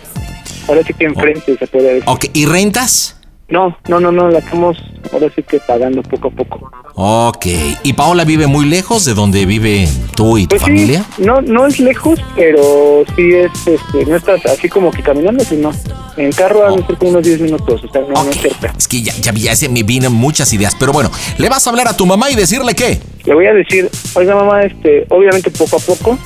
Ahora 0.67 0.81
sí 0.85 0.93
que 0.93 1.05
enfrente 1.05 1.57
se 1.57 1.67
puede 1.67 1.95
decir. 1.95 2.03
Ok, 2.09 2.25
¿y 2.33 2.45
rentas? 2.45 3.17
No, 3.49 3.77
no, 3.89 3.99
no, 3.99 4.13
no, 4.13 4.29
la 4.29 4.39
estamos 4.39 4.77
ahora 5.11 5.27
sí 5.35 5.43
que 5.43 5.59
pagando 5.59 6.01
poco 6.03 6.29
a 6.29 6.31
poco. 6.31 6.71
Ok, 6.95 7.45
¿y 7.83 7.93
Paola 7.93 8.23
vive 8.23 8.47
muy 8.47 8.65
lejos 8.65 9.03
de 9.03 9.13
donde 9.13 9.45
vive 9.45 9.89
tú 10.15 10.37
y 10.37 10.43
tu 10.43 10.49
Pues 10.51 10.61
sí, 10.61 10.67
familia? 10.67 11.05
no, 11.17 11.41
no 11.41 11.67
es 11.67 11.79
lejos, 11.79 12.19
pero 12.35 13.03
sí 13.15 13.33
es, 13.33 13.51
este, 13.67 14.05
no 14.05 14.15
estás 14.15 14.45
así 14.45 14.69
como 14.69 14.89
que 14.91 15.01
caminando, 15.03 15.43
sino 15.43 15.71
en 16.15 16.31
carro 16.31 16.65
a 16.65 16.73
ser 16.85 16.97
como 16.97 17.11
unos 17.11 17.23
10 17.23 17.41
minutos, 17.41 17.83
o 17.83 17.91
sea, 17.91 18.01
no, 18.01 18.23
no 18.23 18.29
es 18.29 18.37
cerca. 18.37 18.73
Es 18.77 18.87
que 18.87 19.01
ya, 19.01 19.13
ya, 19.15 19.33
ya 19.33 19.55
se 19.55 19.67
me 19.67 19.83
vienen 19.83 20.13
muchas 20.13 20.53
ideas, 20.53 20.73
pero 20.79 20.93
bueno, 20.93 21.11
¿le 21.37 21.49
vas 21.49 21.67
a 21.67 21.71
hablar 21.71 21.89
a 21.89 21.97
tu 21.97 22.05
mamá 22.05 22.29
y 22.31 22.35
decirle 22.35 22.73
qué? 22.73 22.99
Le 23.25 23.33
voy 23.33 23.47
a 23.47 23.53
decir, 23.53 23.89
oiga 24.13 24.33
mamá, 24.35 24.63
este, 24.63 25.05
obviamente 25.09 25.51
poco 25.51 25.75
a 25.75 25.79
poco, 25.79 26.17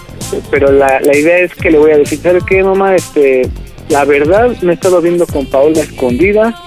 pero 0.51 0.71
la, 0.71 0.99
la 0.99 1.17
idea 1.17 1.39
es 1.39 1.55
que 1.55 1.71
le 1.71 1.79
voy 1.79 1.91
a 1.91 1.97
decir, 1.97 2.19
¿sabe 2.21 2.39
qué 2.47 2.63
mamá? 2.63 2.95
Este, 2.95 3.49
la 3.89 4.05
verdad 4.05 4.55
me 4.61 4.71
he 4.71 4.75
estado 4.75 5.01
viendo 5.01 5.25
con 5.27 5.45
Paola 5.45 5.81
escondida, 5.81 6.61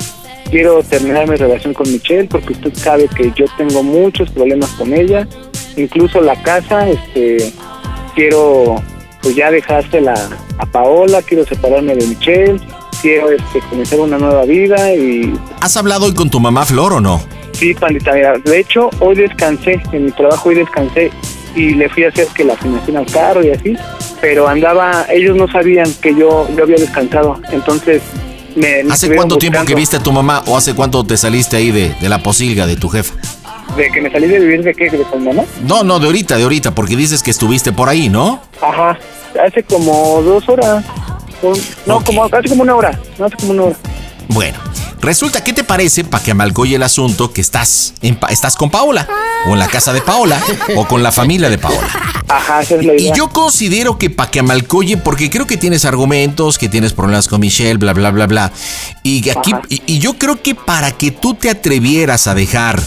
quiero 0.50 0.82
terminar 0.82 1.28
mi 1.28 1.36
relación 1.36 1.74
con 1.74 1.90
Michelle 1.90 2.28
porque 2.28 2.52
usted 2.52 2.74
sabe 2.74 3.08
que 3.08 3.32
yo 3.34 3.46
tengo 3.56 3.82
muchos 3.82 4.30
problemas 4.30 4.70
con 4.70 4.92
ella, 4.94 5.26
incluso 5.76 6.20
la 6.20 6.40
casa, 6.42 6.88
este, 6.88 7.52
quiero 8.14 8.76
pues 9.22 9.34
ya 9.34 9.50
dejársela 9.50 10.14
a 10.58 10.66
Paola, 10.66 11.22
quiero 11.22 11.44
separarme 11.44 11.94
de 11.96 12.06
Michelle, 12.06 12.60
quiero 13.02 13.30
este, 13.30 13.60
comenzar 13.68 14.00
una 14.00 14.18
nueva 14.18 14.44
vida 14.44 14.94
y 14.94 15.32
¿Has 15.60 15.76
hablado 15.76 16.06
hoy 16.06 16.14
con 16.14 16.30
tu 16.30 16.40
mamá 16.40 16.64
Flor 16.64 16.94
o 16.94 17.00
no? 17.00 17.20
Sí, 17.52 17.74
pandita, 17.74 18.12
mira, 18.12 18.38
de 18.38 18.60
hecho, 18.60 18.88
hoy 19.00 19.16
descansé, 19.16 19.80
en 19.92 20.04
mi 20.04 20.12
trabajo 20.12 20.50
hoy 20.50 20.54
descansé 20.54 21.10
y 21.58 21.74
le 21.74 21.88
fui 21.88 22.04
a 22.04 22.08
hacer 22.08 22.28
que 22.28 22.44
la 22.44 22.54
afinación 22.54 22.96
al 22.96 23.06
carro 23.06 23.44
y 23.44 23.50
así, 23.50 23.76
pero 24.20 24.46
andaba, 24.46 25.06
ellos 25.10 25.36
no 25.36 25.50
sabían 25.50 25.92
que 26.00 26.14
yo, 26.14 26.48
yo 26.56 26.62
había 26.62 26.76
descansado, 26.76 27.40
entonces 27.50 28.00
me... 28.54 28.84
me 28.84 28.92
¿Hace 28.92 29.14
cuánto 29.14 29.38
tiempo 29.38 29.64
que 29.64 29.74
viste 29.74 29.96
a 29.96 30.00
tu 30.00 30.12
mamá 30.12 30.44
o 30.46 30.56
hace 30.56 30.74
cuánto 30.74 31.04
te 31.04 31.16
saliste 31.16 31.56
ahí 31.56 31.72
de, 31.72 31.94
de 32.00 32.08
la 32.08 32.22
posilga 32.22 32.66
de 32.66 32.76
tu 32.76 32.88
jefa? 32.88 33.14
¿De 33.76 33.90
que 33.90 34.00
me 34.00 34.10
salí 34.10 34.28
de 34.28 34.38
vivir 34.38 34.62
de 34.62 34.72
qué? 34.72 34.88
¿De 34.88 35.02
con 35.02 35.24
mamá? 35.24 35.42
No, 35.66 35.82
no, 35.82 35.98
de 35.98 36.06
ahorita, 36.06 36.36
de 36.36 36.44
ahorita, 36.44 36.74
porque 36.74 36.96
dices 36.96 37.22
que 37.22 37.32
estuviste 37.32 37.72
por 37.72 37.88
ahí, 37.88 38.08
¿no? 38.08 38.40
Ajá, 38.62 38.98
hace 39.44 39.62
como 39.64 40.22
dos 40.22 40.48
horas. 40.48 40.84
No, 41.86 42.02
como, 42.02 42.24
hace 42.24 42.48
como 42.48 42.62
una 42.62 42.74
hora. 42.74 42.98
No, 43.18 43.26
hace 43.26 43.36
como 43.36 43.52
una 43.52 43.62
hora. 43.64 43.76
Bueno, 44.28 44.58
resulta, 45.00 45.42
¿qué 45.42 45.52
te 45.52 45.64
parece 45.64 46.04
para 46.04 46.22
que 46.22 46.32
amalcoye 46.32 46.76
el 46.76 46.82
asunto 46.82 47.32
que 47.32 47.40
estás, 47.40 47.94
en 48.02 48.18
estás 48.30 48.56
con 48.56 48.70
Paola? 48.70 49.08
O 49.46 49.52
en 49.52 49.58
la 49.58 49.68
casa 49.68 49.92
de 49.92 50.00
Paola, 50.00 50.40
o 50.76 50.86
con 50.86 51.02
la 51.02 51.12
familia 51.12 51.48
de 51.48 51.58
Paola. 51.58 51.88
Ajá, 52.28 52.62
esa 52.62 52.76
es 52.76 52.84
la 52.84 52.94
Y 52.94 53.12
yo 53.14 53.28
considero 53.28 53.98
que 53.98 54.10
para 54.10 54.30
que 54.30 54.40
amalcoye, 54.40 54.96
porque 54.96 55.30
creo 55.30 55.46
que 55.46 55.56
tienes 55.56 55.84
argumentos, 55.84 56.58
que 56.58 56.68
tienes 56.68 56.92
problemas 56.92 57.28
con 57.28 57.40
Michelle, 57.40 57.78
bla, 57.78 57.92
bla, 57.92 58.10
bla, 58.10 58.26
bla. 58.26 58.52
Y 59.02 59.28
aquí, 59.30 59.52
y, 59.68 59.82
y 59.86 59.98
yo 59.98 60.18
creo 60.18 60.42
que 60.42 60.54
para 60.54 60.92
que 60.92 61.10
tú 61.10 61.34
te 61.34 61.50
atrevieras 61.50 62.26
a 62.26 62.34
dejar 62.34 62.80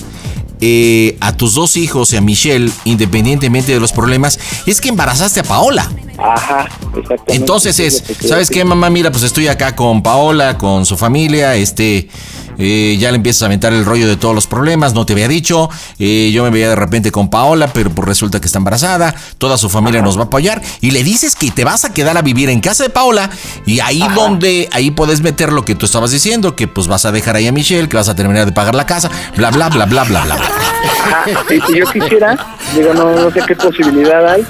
eh, 0.63 1.17
a 1.21 1.35
tus 1.35 1.55
dos 1.55 1.75
hijos 1.75 2.13
y 2.13 2.17
a 2.17 2.21
Michelle, 2.21 2.71
independientemente 2.85 3.71
de 3.73 3.79
los 3.79 3.91
problemas, 3.91 4.39
es 4.67 4.79
que 4.79 4.89
embarazaste 4.89 5.39
a 5.39 5.43
Paola. 5.43 5.91
Ajá, 6.23 6.67
exactamente. 6.95 7.35
Entonces 7.35 7.79
es, 7.79 8.03
¿sabes 8.27 8.49
qué, 8.49 8.63
mamá? 8.63 8.89
Mira, 8.89 9.11
pues 9.11 9.23
estoy 9.23 9.47
acá 9.47 9.75
con 9.75 10.03
Paola, 10.03 10.57
con 10.57 10.85
su 10.85 10.97
familia, 10.97 11.55
este, 11.55 12.09
eh, 12.57 12.97
ya 12.99 13.09
le 13.11 13.17
empiezas 13.17 13.41
a 13.41 13.45
aventar 13.47 13.73
el 13.73 13.85
rollo 13.85 14.07
de 14.07 14.17
todos 14.17 14.35
los 14.35 14.45
problemas, 14.45 14.93
no 14.93 15.05
te 15.05 15.13
había 15.13 15.27
dicho, 15.27 15.69
eh, 15.97 16.29
yo 16.31 16.43
me 16.43 16.51
veía 16.51 16.69
de 16.69 16.75
repente 16.75 17.11
con 17.11 17.29
Paola, 17.29 17.67
pero 17.73 17.89
pues 17.89 18.07
resulta 18.07 18.39
que 18.39 18.45
está 18.45 18.59
embarazada, 18.59 19.15
toda 19.39 19.57
su 19.57 19.69
familia 19.69 20.01
nos 20.01 20.17
va 20.17 20.23
a 20.23 20.25
apoyar, 20.25 20.61
y 20.79 20.91
le 20.91 21.03
dices 21.03 21.35
que 21.35 21.49
te 21.49 21.63
vas 21.63 21.85
a 21.85 21.93
quedar 21.93 22.17
a 22.17 22.21
vivir 22.21 22.49
en 22.49 22.61
casa 22.61 22.83
de 22.83 22.89
Paola, 22.89 23.29
y 23.65 23.79
ahí 23.79 24.03
donde, 24.13 24.69
ahí 24.73 24.91
puedes 24.91 25.21
meter 25.21 25.51
lo 25.51 25.65
que 25.65 25.73
tú 25.73 25.87
estabas 25.87 26.11
diciendo, 26.11 26.55
que 26.55 26.67
pues 26.67 26.87
vas 26.87 27.05
a 27.05 27.11
dejar 27.11 27.35
ahí 27.35 27.47
a 27.47 27.51
Michelle, 27.51 27.89
que 27.89 27.97
vas 27.97 28.09
a 28.09 28.15
terminar 28.15 28.45
de 28.45 28.51
pagar 28.51 28.75
la 28.75 28.85
casa, 28.85 29.09
bla, 29.35 29.49
bla, 29.49 29.69
bla, 29.69 29.85
bla, 29.85 30.03
bla, 30.03 30.23
bla. 30.23 30.35
bla. 30.35 30.49
Ajá, 31.01 31.25
y, 31.49 31.73
y 31.73 31.79
yo 31.79 31.85
quisiera, 31.91 32.55
digo, 32.75 32.93
no, 32.93 33.11
no 33.15 33.31
sé 33.31 33.41
qué 33.47 33.55
posibilidad 33.55 34.27
hay 34.27 34.45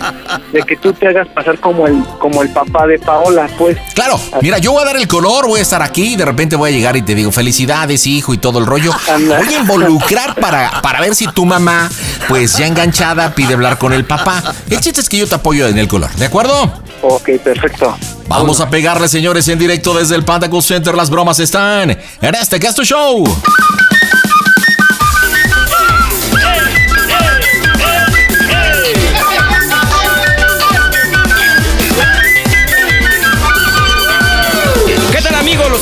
de 0.51 0.61
que 0.63 0.75
tú 0.75 0.91
te 0.93 1.07
hagas 1.07 1.27
pasar 1.29 1.59
como 1.61 1.87
el 1.87 2.03
como 2.19 2.41
el 2.41 2.49
papá 2.49 2.87
de 2.87 2.99
Paola, 2.99 3.47
pues. 3.57 3.77
Claro, 3.93 4.19
mira, 4.41 4.57
yo 4.57 4.73
voy 4.73 4.81
a 4.81 4.85
dar 4.85 4.97
el 4.97 5.07
color, 5.07 5.47
voy 5.47 5.59
a 5.59 5.63
estar 5.63 5.81
aquí 5.81 6.13
y 6.13 6.15
de 6.15 6.25
repente 6.25 6.55
voy 6.55 6.71
a 6.71 6.73
llegar 6.73 6.97
y 6.97 7.01
te 7.01 7.15
digo 7.15 7.31
felicidades, 7.31 8.05
hijo, 8.07 8.33
y 8.33 8.37
todo 8.37 8.59
el 8.59 8.65
rollo. 8.65 8.91
Voy 9.07 9.53
a 9.53 9.59
involucrar 9.59 10.35
para, 10.35 10.81
para 10.81 10.99
ver 10.99 11.15
si 11.15 11.27
tu 11.27 11.45
mamá, 11.45 11.89
pues 12.27 12.57
ya 12.57 12.67
enganchada, 12.67 13.33
pide 13.33 13.53
hablar 13.53 13.77
con 13.77 13.93
el 13.93 14.05
papá. 14.05 14.43
El 14.69 14.79
chiste 14.81 15.01
es 15.01 15.09
que 15.09 15.17
yo 15.17 15.27
te 15.27 15.35
apoyo 15.35 15.67
en 15.67 15.77
el 15.77 15.87
color, 15.87 16.11
¿de 16.15 16.25
acuerdo? 16.25 16.71
Ok, 17.01 17.29
perfecto. 17.43 17.95
Vamos 18.27 18.61
a 18.61 18.69
pegarle, 18.69 19.07
señores, 19.07 19.47
en 19.47 19.59
directo 19.59 19.93
desde 19.93 20.15
el 20.15 20.23
Panda 20.23 20.49
Center. 20.61 20.95
Las 20.95 21.09
bromas 21.09 21.39
están 21.39 21.91
en 21.91 22.35
este 22.35 22.59
Casto 22.59 22.83
Show. 22.83 23.25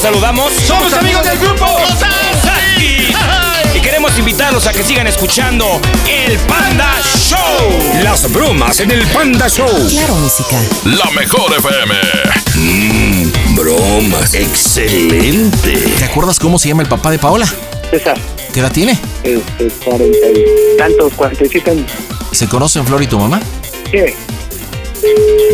Saludamos. 0.01 0.53
Somos 0.53 0.93
amigos 0.93 1.23
del 1.23 1.39
grupo. 1.39 1.65
Y 3.75 3.79
queremos 3.81 4.17
invitarlos 4.17 4.65
a 4.67 4.71
que 4.71 4.83
sigan 4.83 5.07
escuchando 5.07 5.65
el 6.07 6.37
Panda 6.39 6.91
Show. 7.01 8.01
Las 8.03 8.31
bromas 8.33 8.79
en 8.79 8.91
el 8.91 9.05
Panda 9.07 9.47
Show. 9.49 9.69
Claro, 9.89 10.15
música. 10.15 10.59
La 10.85 11.09
mejor 11.11 11.53
FM. 11.57 11.95
Mmm, 12.55 13.55
bromas. 13.55 14.33
Excelente. 14.33 15.73
¿Te 15.97 16.05
acuerdas 16.05 16.39
cómo 16.39 16.57
se 16.59 16.69
llama 16.69 16.83
el 16.83 16.89
papá 16.89 17.11
de 17.11 17.19
Paola? 17.19 17.47
César, 17.91 18.17
¿Qué 18.53 18.59
edad 18.59 18.71
tiene? 18.71 18.97
este, 19.23 19.67
cuarenta 19.83 20.27
y 20.33 20.77
tantos, 20.77 21.13
cuarenta 21.13 21.43
y 21.45 21.49
siete 21.49 21.71
años. 21.71 21.91
¿Se 22.31 22.47
conocen 22.47 22.85
Flor 22.85 23.01
y 23.03 23.07
tu 23.07 23.19
mamá? 23.19 23.39
¿Qué? 23.91 24.15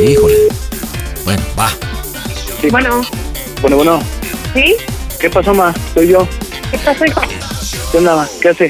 Híjole. 0.08 0.36
Bueno, 1.24 1.42
va. 1.58 1.72
Bueno. 2.70 3.02
Bueno, 3.62 3.78
bueno. 3.78 4.04
¿Sí? 4.56 4.74
¿Qué 5.20 5.30
pasó, 5.30 5.54
ma? 5.54 5.74
Soy 5.94 6.08
yo. 6.14 6.26
¿Qué 6.72 6.78
pasó, 6.86 7.06
hijo? 7.06 7.22
¿Qué 7.92 7.98
onda, 7.98 8.16
ma? 8.16 8.26
¿Qué 8.42 8.50
hace? 8.50 8.70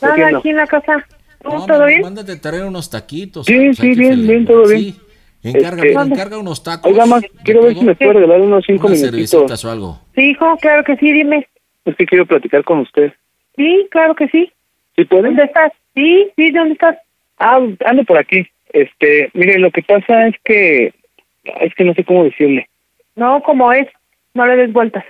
¿Qué 0.00 0.06
Nada, 0.06 0.38
aquí 0.38 0.48
en 0.50 0.56
la 0.56 0.66
casa. 0.66 1.06
¿Todo, 1.40 1.66
¿todo 1.66 1.86
bien? 1.86 2.02
Mándate 2.02 2.36
traer 2.36 2.64
unos 2.64 2.90
taquitos. 2.90 3.46
Sí, 3.46 3.72
sí, 3.74 3.94
bien, 3.94 4.26
bien, 4.26 4.44
todo 4.44 4.66
bien. 4.66 4.96
Encarga, 5.42 5.84
Este, 5.84 5.92
encarga 6.02 6.36
unos 6.38 6.62
tacos. 6.62 6.90
Oiga, 6.90 7.06
ma, 7.06 7.20
quiero 7.44 7.62
ver 7.62 7.74
si 7.74 7.84
me 7.84 7.94
puede 7.94 8.12
regalar 8.14 8.40
unos 8.40 8.64
cinco 8.66 8.88
Unas 8.88 9.00
minutitos. 9.00 9.64
o 9.64 9.70
algo. 9.70 10.00
Sí, 10.14 10.30
hijo, 10.30 10.56
claro 10.58 10.84
que 10.84 10.96
sí, 10.96 11.12
dime. 11.12 11.46
Es 11.84 11.96
que 11.96 12.06
quiero 12.06 12.26
platicar 12.26 12.64
con 12.64 12.80
usted. 12.80 13.12
Sí, 13.56 13.86
claro 13.90 14.14
que 14.16 14.26
sí. 14.28 14.52
¿Sí 14.96 15.04
puede? 15.04 15.22
¿Dónde 15.28 15.44
estás? 15.44 15.72
Sí, 15.94 16.28
sí, 16.36 16.50
¿dónde 16.50 16.72
estás? 16.74 16.96
Ah, 17.38 17.60
ando 17.86 18.04
por 18.04 18.18
aquí. 18.18 18.46
Este, 18.72 19.30
mire, 19.32 19.58
lo 19.60 19.70
que 19.70 19.82
pasa 19.82 20.26
es 20.26 20.34
que... 20.44 20.92
Es 21.60 21.74
que 21.74 21.84
no 21.84 21.94
sé 21.94 22.04
cómo 22.04 22.24
decirle. 22.24 22.68
No, 23.16 23.40
como 23.42 23.72
es. 23.72 23.86
No 24.34 24.46
le 24.46 24.56
des 24.56 24.72
vueltas. 24.72 25.04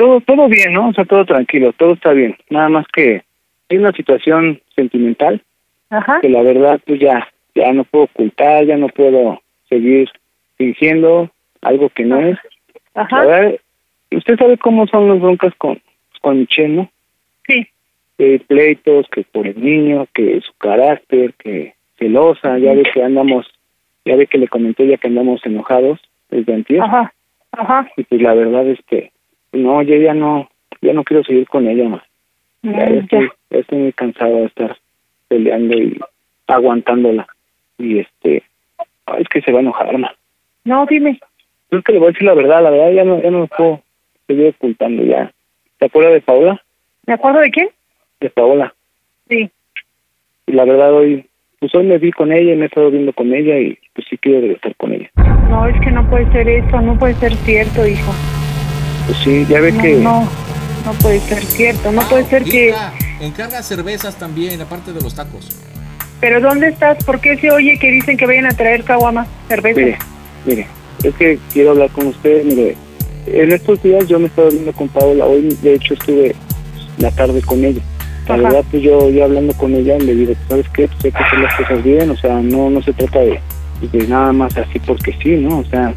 Todo, 0.00 0.18
todo 0.22 0.48
bien, 0.48 0.72
¿no? 0.72 0.88
O 0.88 0.92
sea, 0.94 1.04
todo 1.04 1.26
tranquilo, 1.26 1.74
todo 1.74 1.92
está 1.92 2.14
bien. 2.14 2.34
Nada 2.48 2.70
más 2.70 2.86
que 2.88 3.22
hay 3.68 3.76
una 3.76 3.92
situación 3.92 4.58
sentimental 4.74 5.42
Ajá. 5.90 6.20
que 6.22 6.30
la 6.30 6.40
verdad 6.40 6.80
pues 6.86 6.98
ya, 7.00 7.28
ya 7.54 7.70
no 7.74 7.84
puedo 7.84 8.04
ocultar, 8.04 8.64
ya 8.64 8.78
no 8.78 8.88
puedo 8.88 9.42
seguir 9.68 10.08
fingiendo 10.56 11.28
algo 11.60 11.90
que 11.90 12.06
no 12.06 12.18
es. 12.18 12.38
Ajá. 12.94 13.18
La 13.18 13.26
verdad, 13.26 13.60
usted 14.10 14.38
sabe 14.38 14.56
cómo 14.56 14.86
son 14.86 15.06
las 15.06 15.20
broncas 15.20 15.52
con, 15.58 15.78
con 16.22 16.38
Michelle, 16.38 16.76
¿no? 16.76 16.90
Sí. 17.46 17.66
Que 18.16 18.40
pleitos, 18.46 19.06
que 19.12 19.24
por 19.24 19.46
el 19.46 19.62
niño, 19.62 20.06
que 20.14 20.40
su 20.40 20.54
carácter, 20.54 21.34
que 21.34 21.74
celosa, 21.98 22.56
ya 22.56 22.72
ve 22.72 22.84
que 22.84 23.02
andamos, 23.02 23.46
ya 24.06 24.16
ve 24.16 24.26
que 24.26 24.38
le 24.38 24.48
comenté 24.48 24.86
ya 24.86 24.96
que 24.96 25.08
andamos 25.08 25.44
enojados 25.44 26.00
desde 26.30 26.54
antier. 26.54 26.80
Ajá. 26.80 27.12
Ajá. 27.52 27.86
Y 27.98 28.04
pues 28.04 28.22
la 28.22 28.32
verdad 28.32 28.66
es 28.66 28.78
que, 28.86 29.10
no, 29.52 29.82
yo 29.82 29.96
ya 29.96 30.14
no, 30.14 30.48
ya 30.80 30.92
no 30.92 31.04
quiero 31.04 31.24
seguir 31.24 31.46
con 31.48 31.66
ella 31.68 31.88
más. 31.88 32.02
Ya, 32.62 32.70
Mm, 32.72 32.98
estoy, 32.98 33.30
ya 33.50 33.58
estoy 33.58 33.78
muy 33.78 33.92
cansado 33.92 34.36
de 34.36 34.44
estar 34.46 34.76
peleando 35.28 35.76
y 35.78 35.98
aguantándola. 36.46 37.26
Y 37.78 37.98
este, 38.00 38.42
ay, 39.06 39.22
es 39.22 39.28
que 39.28 39.40
se 39.42 39.52
va 39.52 39.58
a 39.58 39.62
enojar, 39.62 39.96
ma. 39.98 40.14
No, 40.64 40.84
dime. 40.86 41.18
Es 41.70 41.82
que 41.84 41.92
le 41.92 41.98
voy 41.98 42.08
a 42.08 42.10
decir 42.12 42.26
la 42.26 42.34
verdad, 42.34 42.62
la 42.62 42.70
verdad 42.70 42.92
ya 42.92 43.04
no, 43.04 43.22
ya 43.22 43.30
no 43.30 43.40
me 43.40 43.46
puedo 43.46 43.80
seguir 44.26 44.54
ocultando 44.56 45.04
ya. 45.04 45.32
¿Te 45.78 45.86
acuerdas 45.86 46.12
de 46.14 46.20
Paola? 46.20 46.62
¿Me 47.06 47.14
acuerdo 47.14 47.40
de 47.40 47.50
quién? 47.50 47.68
De 48.20 48.28
Paola. 48.28 48.74
Sí. 49.28 49.50
Y 50.46 50.52
la 50.52 50.64
verdad 50.64 50.92
hoy, 50.92 51.24
pues 51.60 51.74
hoy 51.74 51.86
me 51.86 51.96
vi 51.98 52.12
con 52.12 52.32
ella 52.32 52.52
y 52.52 52.56
me 52.56 52.64
he 52.64 52.66
estado 52.66 52.90
viendo 52.90 53.12
con 53.12 53.32
ella 53.32 53.58
y 53.58 53.78
pues 53.94 54.06
sí 54.10 54.18
quiero 54.18 54.40
regresar 54.42 54.74
con 54.76 54.92
ella. 54.92 55.10
No, 55.48 55.66
es 55.66 55.80
que 55.80 55.90
no 55.90 56.08
puede 56.10 56.30
ser 56.32 56.48
eso, 56.48 56.80
no 56.80 56.98
puede 56.98 57.14
ser 57.14 57.32
cierto, 57.36 57.86
hijo. 57.86 58.12
Pues 59.10 59.24
sí, 59.24 59.44
ya 59.48 59.60
ve 59.60 59.72
No, 59.72 59.82
que... 59.82 59.94
no, 59.96 60.28
no 60.86 60.92
puede 61.02 61.18
ser 61.18 61.42
cierto, 61.44 61.90
no 61.90 62.00
puede 62.02 62.26
ser 62.26 62.44
que... 62.44 62.72
Encarga 63.20 63.60
cervezas 63.60 64.14
también, 64.14 64.60
aparte 64.60 64.92
de 64.92 65.00
los 65.00 65.16
tacos. 65.16 65.48
Pero 66.20 66.40
¿dónde 66.40 66.68
estás? 66.68 67.02
¿Por 67.02 67.20
qué 67.20 67.36
se 67.38 67.50
oye 67.50 67.76
que 67.80 67.90
dicen 67.90 68.16
que 68.16 68.24
vayan 68.24 68.46
a 68.46 68.52
traer 68.52 68.84
caguamas, 68.84 69.26
cerveza? 69.48 69.80
Mire, 69.80 69.98
mire, 70.46 70.66
es 71.02 71.12
que 71.16 71.38
quiero 71.52 71.70
hablar 71.72 71.90
con 71.90 72.06
usted, 72.06 72.44
mire, 72.44 72.76
en 73.26 73.50
estos 73.52 73.82
días 73.82 74.06
yo 74.06 74.20
me 74.20 74.26
he 74.26 74.28
estado 74.28 74.50
viendo 74.50 74.72
con 74.72 74.88
Paola, 74.88 75.26
hoy 75.26 75.58
de 75.60 75.74
hecho 75.74 75.94
estuve 75.94 76.36
la 76.98 77.10
tarde 77.10 77.42
con 77.42 77.64
ella. 77.64 77.82
La 78.28 78.34
Ajá. 78.34 78.42
verdad, 78.44 78.64
pues 78.70 78.82
yo, 78.84 79.10
yo 79.10 79.24
hablando 79.24 79.52
con 79.54 79.74
ella 79.74 79.98
le 79.98 80.14
digo, 80.14 80.34
¿sabes 80.48 80.68
qué? 80.68 80.86
Pues 80.86 81.04
hay 81.06 81.10
que 81.12 81.18
hacer 81.24 81.38
las 81.40 81.54
cosas 81.56 81.82
bien, 81.82 82.10
o 82.10 82.16
sea, 82.16 82.34
no 82.40 82.70
no 82.70 82.80
se 82.80 82.92
trata 82.92 83.18
de, 83.18 83.40
de 83.90 84.06
nada 84.06 84.32
más 84.32 84.56
así 84.56 84.78
porque 84.78 85.12
sí, 85.20 85.30
¿no? 85.30 85.58
O 85.58 85.64
sea, 85.64 85.92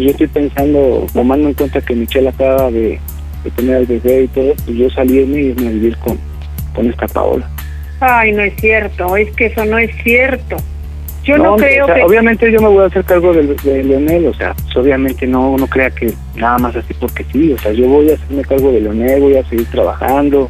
yo 0.00 0.10
estoy 0.10 0.26
pensando, 0.26 1.06
tomando 1.12 1.48
en 1.48 1.54
cuenta 1.54 1.80
que 1.80 1.94
Michelle 1.94 2.28
acaba 2.28 2.70
de, 2.70 2.98
de 3.44 3.50
tener 3.56 3.76
al 3.76 3.86
bebé 3.86 4.24
y 4.24 4.28
todo, 4.28 4.54
pues 4.64 4.76
yo 4.76 4.90
salirme 4.90 5.40
y 5.40 5.46
irme 5.46 5.68
a 5.68 5.70
vivir 5.70 5.96
con, 5.98 6.18
con 6.74 6.88
esta 6.88 7.06
Paola. 7.08 7.48
Ay, 8.00 8.32
no 8.32 8.42
es 8.42 8.54
cierto, 8.60 9.16
es 9.16 9.30
que 9.34 9.46
eso 9.46 9.64
no 9.64 9.78
es 9.78 9.90
cierto. 10.02 10.56
Yo 11.24 11.36
no, 11.36 11.56
creo 11.56 11.84
o 11.84 11.86
sea, 11.86 11.96
que... 11.96 12.02
Obviamente 12.04 12.50
yo 12.50 12.60
me 12.60 12.68
voy 12.68 12.84
a 12.84 12.86
hacer 12.86 13.04
cargo 13.04 13.32
de, 13.34 13.54
de 13.54 13.84
Leonel, 13.84 14.26
o 14.26 14.34
sea, 14.34 14.54
pues 14.54 14.76
obviamente 14.76 15.26
no, 15.26 15.56
no 15.58 15.66
crea 15.66 15.90
que 15.90 16.12
nada 16.36 16.58
más 16.58 16.74
así 16.76 16.94
porque 16.94 17.24
sí, 17.32 17.52
o 17.52 17.58
sea, 17.58 17.72
yo 17.72 17.86
voy 17.86 18.10
a 18.10 18.14
hacerme 18.14 18.42
cargo 18.42 18.72
de 18.72 18.80
Leonel, 18.80 19.20
voy 19.20 19.36
a 19.36 19.44
seguir 19.48 19.66
trabajando, 19.66 20.48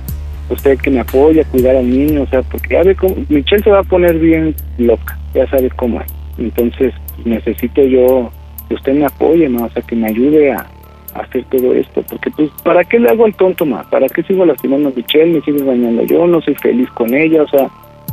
usted 0.51 0.79
que 0.79 0.91
me 0.91 1.01
apoya, 1.01 1.43
cuidar 1.45 1.75
al 1.75 1.91
niño, 1.91 2.23
o 2.23 2.27
sea, 2.29 2.43
porque 2.43 2.75
ya 2.75 2.83
ve 2.83 2.95
cómo, 2.95 3.17
Michelle 3.29 3.65
se 3.65 3.71
va 3.71 3.81
a 3.81 3.85
poner 3.85 4.19
bien 4.19 4.55
loca, 4.77 5.19
ya 5.35 5.49
sabe 5.49 5.69
cómo 5.71 6.01
es, 6.01 6.07
entonces 6.39 6.95
necesito 7.25 7.83
yo 7.83 8.31
que 8.69 8.75
usted 8.75 8.95
me 8.95 9.07
apoye, 9.07 9.49
¿no? 9.49 9.65
o 9.65 9.71
sea, 9.71 9.83
que 9.83 9.97
me 9.97 10.09
ayude 10.09 10.53
a, 10.53 10.67
hacer 11.15 11.45
todo 11.47 11.75
esto, 11.75 12.03
porque 12.09 12.31
pues, 12.31 12.51
¿para 12.63 12.85
qué 12.85 12.99
le 12.99 13.09
hago 13.09 13.25
al 13.25 13.35
tonto 13.35 13.67
más? 13.67 13.87
¿Para 13.87 14.09
qué 14.09 14.23
sigo 14.23 14.45
lastimando 14.45 14.91
a 14.91 14.93
Michelle? 14.95 15.33
Me 15.33 15.41
sigo 15.41 15.65
dañando 15.65 16.05
yo, 16.05 16.27
no 16.27 16.41
soy 16.41 16.55
feliz 16.55 16.89
con 16.91 17.13
ella, 17.13 17.43
o 17.43 17.49
sea, 17.49 17.69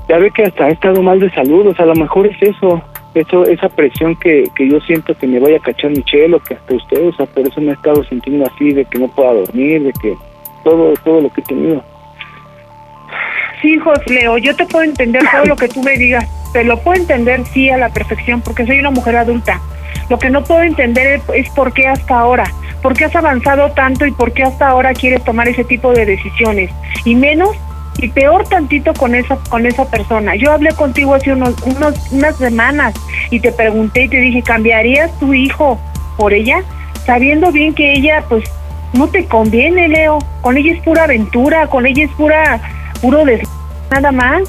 ya 0.10 0.18
ve 0.18 0.32
que 0.32 0.44
hasta 0.44 0.70
he 0.70 0.72
estado 0.72 1.04
mal 1.04 1.20
de 1.20 1.30
salud, 1.32 1.68
o 1.68 1.76
sea, 1.76 1.86
a 1.86 1.90
lo 1.90 1.96
mejor 1.96 2.26
es 2.26 2.42
eso, 2.42 2.82
eso 3.14 3.46
esa 3.46 3.70
presión 3.70 4.16
que, 4.16 4.46
que 4.56 4.70
yo 4.70 4.80
siento 4.82 5.16
que 5.16 5.28
me 5.28 5.40
vaya 5.40 5.58
a 5.58 5.62
cachar 5.62 5.92
Michelle 5.92 6.36
o 6.36 6.40
que 6.40 6.56
hasta 6.56 6.74
usted, 6.74 7.08
o 7.08 7.14
sea, 7.14 7.26
por 7.28 7.48
eso 7.48 7.62
me 7.62 7.72
he 7.72 7.74
estado 7.74 8.04
sintiendo 8.06 8.46
así, 8.46 8.72
de 8.72 8.86
que 8.86 8.98
no 8.98 9.08
pueda 9.10 9.34
dormir, 9.34 9.84
de 9.84 9.94
que 9.94 10.16
todo, 10.64 10.94
todo 11.04 11.22
lo 11.22 11.30
que 11.32 11.42
he 11.42 11.46
tenido. 11.46 11.84
hijos, 13.64 14.00
Leo. 14.08 14.38
Yo 14.38 14.56
te 14.56 14.66
puedo 14.66 14.84
entender 14.84 15.24
todo 15.32 15.46
lo 15.46 15.56
que 15.56 15.68
tú 15.68 15.82
me 15.82 15.98
digas. 15.98 16.26
Te 16.54 16.64
lo 16.64 16.78
puedo 16.78 17.00
entender, 17.00 17.44
sí, 17.46 17.70
a 17.70 17.78
la 17.78 17.90
perfección, 17.90 18.42
porque 18.42 18.66
soy 18.66 18.80
una 18.80 18.92
mujer 18.92 19.16
adulta. 19.16 19.62
Lo 20.10 20.20
que 20.20 20.30
no 20.30 20.44
puedo 20.44 20.62
entender 20.62 21.22
es 21.34 21.50
por 21.50 21.74
qué 21.74 21.88
hasta 21.88 22.20
ahora. 22.20 22.52
¿Por 22.82 22.94
qué 22.96 23.06
has 23.06 23.16
avanzado 23.16 23.72
tanto 23.72 24.06
y 24.06 24.12
por 24.12 24.32
qué 24.34 24.44
hasta 24.44 24.68
ahora 24.68 24.94
quieres 24.94 25.24
tomar 25.24 25.48
ese 25.48 25.64
tipo 25.64 25.92
de 25.92 26.06
decisiones? 26.06 26.70
Y 27.04 27.16
menos 27.16 27.50
y 27.98 28.10
peor 28.10 28.48
tantito 28.48 28.94
con 28.94 29.16
esa 29.16 29.38
con 29.50 29.66
esa 29.66 29.90
persona. 29.90 30.36
Yo 30.36 30.52
hablé 30.52 30.72
contigo 30.74 31.16
hace 31.16 31.32
unos, 31.32 31.56
unos 31.64 31.96
unas 32.12 32.36
semanas 32.38 32.94
y 33.32 33.40
te 33.40 33.52
pregunté 33.52 34.04
y 34.04 34.10
te 34.10 34.18
dije, 34.18 34.44
¿cambiarías 34.44 35.18
tu 35.20 35.34
hijo 35.34 35.80
por 36.18 36.34
ella? 36.34 36.62
Sabiendo 37.06 37.52
bien 37.52 37.74
que 37.74 37.94
ella 37.94 38.24
pues 38.28 38.44
no 38.94 39.08
te 39.08 39.26
conviene, 39.26 39.88
Leo. 39.88 40.20
Con 40.42 40.58
ella 40.58 40.74
es 40.74 40.82
pura 40.84 41.06
aventura, 41.06 41.68
con 41.68 41.86
ella 41.86 42.04
es 42.06 42.12
pura 42.12 42.62
puro 43.02 43.26
des 43.26 43.42
nada 43.90 44.12
más. 44.12 44.42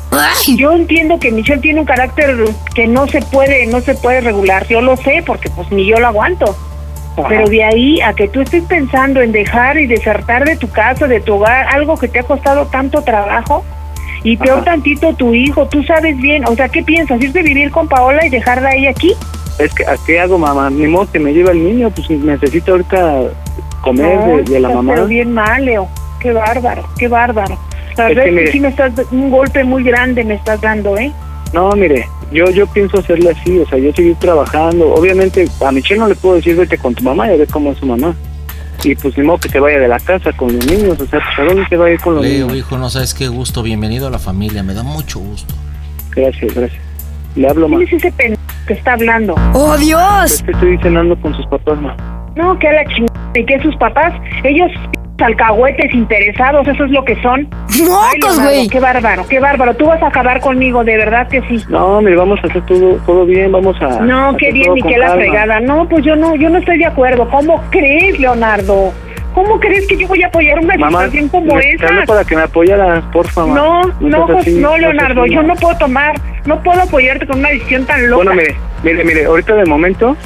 Yo 0.57 0.72
entiendo 0.72 1.18
que 1.18 1.30
Michelle 1.30 1.61
tiene 1.61 1.80
un 1.80 1.87
carácter 1.87 2.37
que 2.74 2.87
no 2.87 3.07
se 3.07 3.20
puede 3.22 3.66
no 3.66 3.80
se 3.80 3.95
puede 3.95 4.20
regular. 4.20 4.66
Yo 4.68 4.80
lo 4.80 4.97
sé 4.97 5.22
porque 5.26 5.51
pues 5.51 5.70
ni 5.70 5.87
yo 5.87 5.99
lo 5.99 6.09
aguanto. 6.09 6.57
Pero 7.28 7.49
de 7.49 7.64
ahí 7.64 8.01
a 8.03 8.12
que 8.12 8.28
tú 8.28 8.43
estés 8.43 8.64
pensando 8.64 9.22
en 9.22 9.32
dejar 9.32 9.78
y 9.78 9.87
desertar 9.87 10.45
de 10.45 10.57
tu 10.57 10.68
casa, 10.68 11.07
de 11.07 11.20
tu 11.20 11.34
hogar, 11.37 11.66
algo 11.68 11.97
que 11.97 12.09
te 12.09 12.18
ha 12.18 12.22
costado 12.24 12.66
tanto 12.66 13.03
trabajo, 13.03 13.64
y 14.22 14.37
peor 14.37 14.64
tantito 14.64 15.14
tu 15.14 15.34
hijo, 15.34 15.66
tú 15.66 15.82
sabes 15.84 16.16
bien, 16.18 16.45
o 16.47 16.55
sea, 16.55 16.68
¿qué 16.68 16.82
piensas? 16.82 17.22
¿Irte 17.22 17.39
a 17.39 17.43
vivir 17.43 17.70
con 17.70 17.89
Paola 17.89 18.26
y 18.26 18.28
dejarla 18.28 18.70
ahí 18.70 18.87
aquí? 18.87 19.14
Es 19.59 19.72
que, 19.72 19.87
¿a 19.87 19.97
qué 20.05 20.20
hago, 20.20 20.37
mamá? 20.37 20.68
Ni 20.68 20.87
modo 20.87 21.11
que 21.11 21.18
me 21.18 21.32
lleva 21.32 21.53
el 21.53 21.64
niño, 21.64 21.91
pues 21.91 22.11
necesito 22.11 22.72
ahorita 22.72 23.22
comer 23.80 24.18
No, 24.18 24.37
de, 24.39 24.43
de 24.43 24.61
la 24.61 24.68
mamá. 24.68 24.95
Pero 24.95 25.07
bien 25.07 25.32
mal, 25.32 25.64
Leo. 25.64 25.89
Qué 26.20 26.32
bárbaro, 26.32 26.87
qué 26.99 27.09
bárbaro. 27.09 27.59
La 27.97 28.09
verdad 28.09 28.22
que 28.24 28.28
es 28.28 28.34
que 28.34 28.40
mire- 28.40 28.53
sí 28.53 28.61
me 28.61 28.68
estás, 28.68 28.92
un 29.11 29.30
golpe 29.30 29.64
muy 29.64 29.82
grande 29.84 30.24
me 30.24 30.34
estás 30.34 30.61
dando, 30.61 30.97
¿eh? 30.99 31.12
No, 31.53 31.70
mire, 31.72 32.07
yo 32.32 32.51
yo 32.51 32.66
pienso 32.66 32.99
hacerle 32.99 33.30
así, 33.30 33.59
o 33.59 33.66
sea, 33.68 33.78
yo 33.78 33.92
seguir 33.92 34.16
trabajando. 34.16 34.92
Obviamente, 34.94 35.47
a 35.64 35.70
Michelle 35.72 36.01
no 36.01 36.09
le 36.09 36.14
puedo 36.16 36.34
decir 36.36 36.57
vete 36.57 36.76
con 36.76 36.94
tu 36.94 37.03
mamá, 37.05 37.26
ya 37.28 37.36
ves 37.36 37.49
cómo 37.51 37.72
es 37.72 37.78
su 37.78 37.86
mamá. 37.86 38.14
Y 38.84 38.94
pues 38.94 39.16
ni 39.16 39.24
modo 39.24 39.38
que 39.38 39.49
se 39.49 39.59
vaya 39.59 39.78
de 39.78 39.88
la 39.88 39.99
casa 39.99 40.32
con 40.32 40.53
los 40.55 40.64
niños, 40.66 41.01
o 41.01 41.07
sea, 41.07 41.20
pues, 41.20 41.38
¿a 41.38 41.44
dónde 41.44 41.66
se 41.68 41.76
va 41.76 41.86
a 41.86 41.90
ir 41.90 42.01
con 42.01 42.16
los 42.16 42.24
Leo, 42.24 42.47
niños? 42.47 42.59
hijo, 42.59 42.76
no 42.78 42.90
sabes 42.90 43.14
qué 43.14 43.26
gusto. 43.28 43.62
Bienvenido 43.62 44.07
a 44.09 44.11
la 44.11 44.18
familia. 44.18 44.62
Me 44.62 44.74
da 44.74 44.82
mucho 44.82 45.18
gusto. 45.18 45.55
Gracias, 46.14 46.55
gracias. 46.55 46.82
Le 47.36 47.49
hablo 47.49 47.68
más. 47.68 47.78
¿Quién 47.78 47.88
es 47.99 48.05
ese 48.05 48.12
pendejo 48.12 48.42
que 48.66 48.72
está 48.74 48.92
hablando? 48.92 49.34
¡Oh, 49.55 49.76
Dios! 49.78 50.32
Es 50.34 50.42
que 50.42 50.51
estoy 50.53 50.78
cenando 50.78 51.18
con 51.20 51.34
sus 51.34 51.47
papás, 51.47 51.80
ma. 51.80 51.97
No, 52.36 52.59
que 52.59 52.68
a 52.68 52.72
la 52.72 52.84
chingada. 52.86 53.30
¿Y 53.34 53.44
que 53.44 53.59
sus 53.61 53.74
papás? 53.76 54.12
Ellos 54.44 54.70
alcahuetes 55.18 55.92
interesados, 55.94 56.66
eso 56.68 56.84
es 56.84 56.90
lo 56.90 57.04
que 57.04 57.20
son. 57.22 57.42
¡Mocos, 57.42 57.78
Leonardo, 58.20 58.42
güey! 58.42 58.68
Qué 58.68 58.80
bárbaro, 58.80 59.26
qué 59.28 59.40
bárbaro. 59.40 59.74
Tú 59.74 59.86
vas 59.86 60.02
a 60.02 60.08
acabar 60.08 60.40
conmigo, 60.40 60.84
de 60.84 60.96
verdad 60.96 61.28
que 61.28 61.40
sí. 61.42 61.62
No, 61.68 62.00
mire, 62.00 62.16
vamos 62.16 62.38
a 62.42 62.46
hacer 62.46 62.64
todo 62.66 62.96
todo 63.06 63.24
bien, 63.26 63.52
vamos 63.52 63.76
a... 63.80 64.00
No, 64.00 64.30
a 64.30 64.36
qué 64.36 64.52
bien, 64.52 64.74
ni 64.74 64.82
qué 64.82 64.98
la 64.98 65.12
fregada. 65.12 65.60
No, 65.60 65.88
pues 65.88 66.04
yo 66.04 66.16
no, 66.16 66.36
yo 66.36 66.50
no 66.50 66.58
estoy 66.58 66.78
de 66.78 66.86
acuerdo. 66.86 67.28
¿Cómo 67.28 67.62
crees, 67.70 68.18
Leonardo? 68.18 68.92
¿Cómo 69.34 69.60
crees 69.60 69.86
que 69.86 69.98
yo 69.98 70.08
voy 70.08 70.22
a 70.22 70.28
apoyar 70.28 70.58
una 70.58 70.78
Mamá, 70.78 71.04
situación 71.04 71.28
como 71.28 71.58
esa? 71.58 71.88
para 72.06 72.24
que 72.24 72.36
me 72.36 72.42
apoyaras, 72.42 73.04
porfa, 73.12 73.44
ma. 73.44 73.54
No, 73.54 73.82
no, 74.00 74.10
seas 74.10 74.26
pues, 74.26 74.38
así, 74.38 74.54
no, 74.54 74.78
Leonardo, 74.78 75.24
así, 75.24 75.34
yo 75.34 75.42
no 75.42 75.54
puedo 75.56 75.76
tomar, 75.76 76.14
no 76.46 76.62
puedo 76.62 76.80
apoyarte 76.80 77.26
con 77.26 77.40
una 77.40 77.50
decisión 77.50 77.84
tan 77.84 78.08
loca. 78.08 78.24
Bueno, 78.24 78.34
mire, 78.34 78.56
mire, 78.82 79.04
mire, 79.04 79.26
ahorita 79.26 79.54
de 79.56 79.66
momento, 79.66 80.16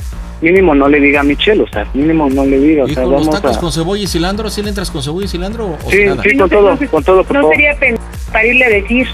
mínimo 0.41 0.75
no 0.75 0.89
le 0.89 1.01
diga 1.01 1.21
a 1.21 1.23
Michelle, 1.25 1.63
o 1.63 1.69
sea, 1.69 1.87
mínimo 1.95 2.29
no 2.31 2.45
le 2.45 2.59
diga, 2.59 2.85
o 2.85 2.89
¿Y 2.89 2.95
sea, 2.95 3.03
con 3.05 3.13
los 3.13 3.27
vamos 3.27 3.41
tacos 3.41 3.57
a... 3.57 3.61
con 3.61 3.73
cebolla 3.73 4.03
y 4.03 4.07
cilantro? 4.07 4.49
¿Sí 4.51 4.63
le 4.63 4.69
entras 4.71 4.91
con 4.91 5.03
cebolla 5.03 5.27
y 5.27 5.29
cilantro 5.29 5.67
o 5.67 5.91
Sí, 5.91 6.05
nada? 6.07 6.23
sí, 6.23 6.35
No 6.35 6.43
con 6.43 6.51
todo, 6.51 6.71
no 6.71 6.77
sé, 6.77 6.87
con 6.89 7.05
todo, 7.05 7.25
por 7.25 7.37
No 7.37 7.43
favor. 7.43 7.55
sería 7.57 7.75
pen 7.79 7.97
para 8.33 8.47
irle 8.47 8.65
a 8.65 8.69
decir. 8.71 9.07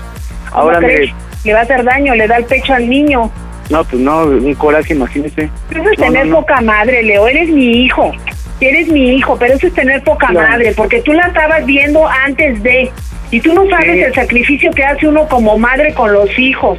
¿Cómo 0.50 0.62
Ahora, 0.62 0.80
mire, 0.80 1.12
Le 1.44 1.52
va 1.52 1.60
a 1.60 1.62
hacer 1.62 1.84
daño, 1.84 2.14
le 2.14 2.26
da 2.26 2.36
el 2.36 2.44
pecho 2.44 2.72
al 2.74 2.88
niño. 2.88 3.30
no, 3.70 3.84
pues 3.84 4.00
no, 4.02 4.22
un 4.24 4.54
coraje, 4.54 4.94
imagínese. 4.94 5.50
Eso 5.70 5.82
es 5.90 5.98
No, 5.98 6.04
tener 6.06 6.26
no, 6.26 6.32
no. 6.32 6.40
poca 6.40 6.60
madre, 6.60 7.02
Leo. 7.02 7.26
Eres 7.28 7.48
mi 7.48 7.84
hijo. 7.84 8.12
Eres 8.60 8.88
mi 8.88 9.10
hijo, 9.16 9.36
pero 9.38 9.54
eso 9.54 9.66
es 9.66 9.74
tener 9.74 10.02
poca 10.02 10.28
No. 10.32 10.40
madre, 10.40 10.72
porque 10.76 11.02
tú 11.02 11.12
la 11.12 11.26
estabas 11.26 11.66
viendo 11.66 12.06
antes 12.08 12.62
de. 12.62 12.90
Y 13.30 13.40
tú 13.40 13.52
no 13.52 13.68
sabes 13.68 13.92
Sí. 13.96 14.00
el 14.02 14.14
sacrificio 14.14 14.70
que 14.70 14.84
hace 14.84 15.06
uno 15.08 15.26
como 15.28 15.58
madre 15.58 15.92
con 15.94 16.12
los 16.12 16.30
hijos. 16.38 16.78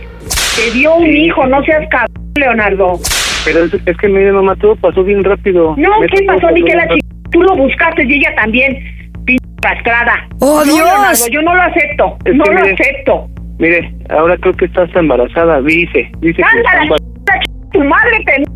Te 0.55 0.71
dio 0.71 0.95
un 0.95 1.03
Sí. 1.05 1.25
hijo, 1.25 1.45
no 1.45 1.61
seas 1.63 1.83
cabrón, 1.89 2.31
Leonardo. 2.35 2.99
Pero 3.47 3.63
es, 3.63 3.73
es 3.73 3.97
que, 3.97 4.09
mire, 4.09 4.33
mamá, 4.33 4.57
todo 4.57 4.75
pasó 4.75 5.05
bien 5.05 5.23
rápido. 5.23 5.73
No, 5.77 5.89
¿qué 6.11 6.21
pasó? 6.23 6.51
Ni 6.51 6.61
que 6.63 6.75
la 6.75 6.85
chica. 6.89 7.07
Tú 7.31 7.41
lo 7.41 7.55
buscaste 7.55 8.03
y 8.03 8.15
ella 8.15 8.35
también. 8.35 8.77
Pinche 9.25 9.45
castrada. 9.61 10.27
¡Oh, 10.41 10.65
no, 10.65 10.73
Dios! 10.73 10.77
Leonardo, 10.77 11.27
yo 11.31 11.41
no 11.43 11.55
lo 11.55 11.61
acepto. 11.61 12.17
Es 12.25 12.35
no 12.35 12.43
lo 12.43 12.51
mire, 12.51 12.73
acepto. 12.73 13.29
Mire, 13.59 13.93
ahora 14.09 14.37
creo 14.37 14.53
que 14.53 14.65
está 14.65 14.81
hasta 14.83 14.99
embarazada, 14.99 15.61
dice, 15.61 16.11
dice 16.19 16.41
que 16.41 16.59
está 16.59 17.39
tu 17.71 17.83
madre, 17.85 18.19
pendejo. 18.25 18.53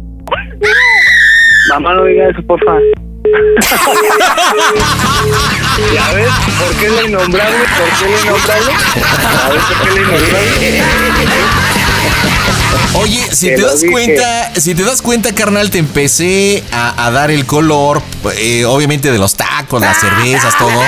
Mamá, 1.70 1.94
no 1.94 2.04
diga 2.04 2.30
eso, 2.30 2.42
porfa. 2.44 2.78
¿Ya 5.94 6.14
ves? 6.14 6.32
¿Por 6.60 6.76
qué 6.80 6.90
la 6.90 7.04
innombrable? 7.08 7.58
¿Por 7.78 7.90
qué 7.98 8.06
la 8.12 8.20
innombrable? 8.22 8.72
¿Ya 9.32 9.50
ves 9.52 9.64
por 9.64 9.78
qué 9.88 9.90
la 9.96 10.02
innombrable? 10.02 10.52
Oye, 12.94 13.22
si 13.32 13.48
Te 13.48 13.62
das 13.62 13.82
dije. 13.82 13.92
cuenta, 13.92 14.52
si 14.60 14.76
te 14.76 14.84
das 14.84 15.02
cuenta, 15.02 15.34
carnal, 15.34 15.70
te 15.70 15.78
empecé 15.78 16.64
a, 16.72 17.06
a 17.06 17.12
dar 17.12 17.32
el 17.32 17.46
color, 17.46 18.02
eh, 18.38 18.66
obviamente 18.66 19.12
de 19.12 19.18
los 19.18 19.36
tacos, 19.36 19.82
las 19.82 19.98
cervezas, 20.00 20.58
todo. 20.58 20.82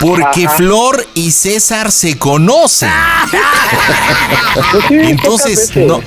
Porque 0.00 0.46
Ajá. 0.46 0.56
Flor 0.56 1.06
y 1.14 1.30
César 1.32 1.92
se 1.92 2.18
conocen. 2.18 2.90
Pues 4.88 5.08
Entonces, 5.10 5.76
no, 5.76 6.00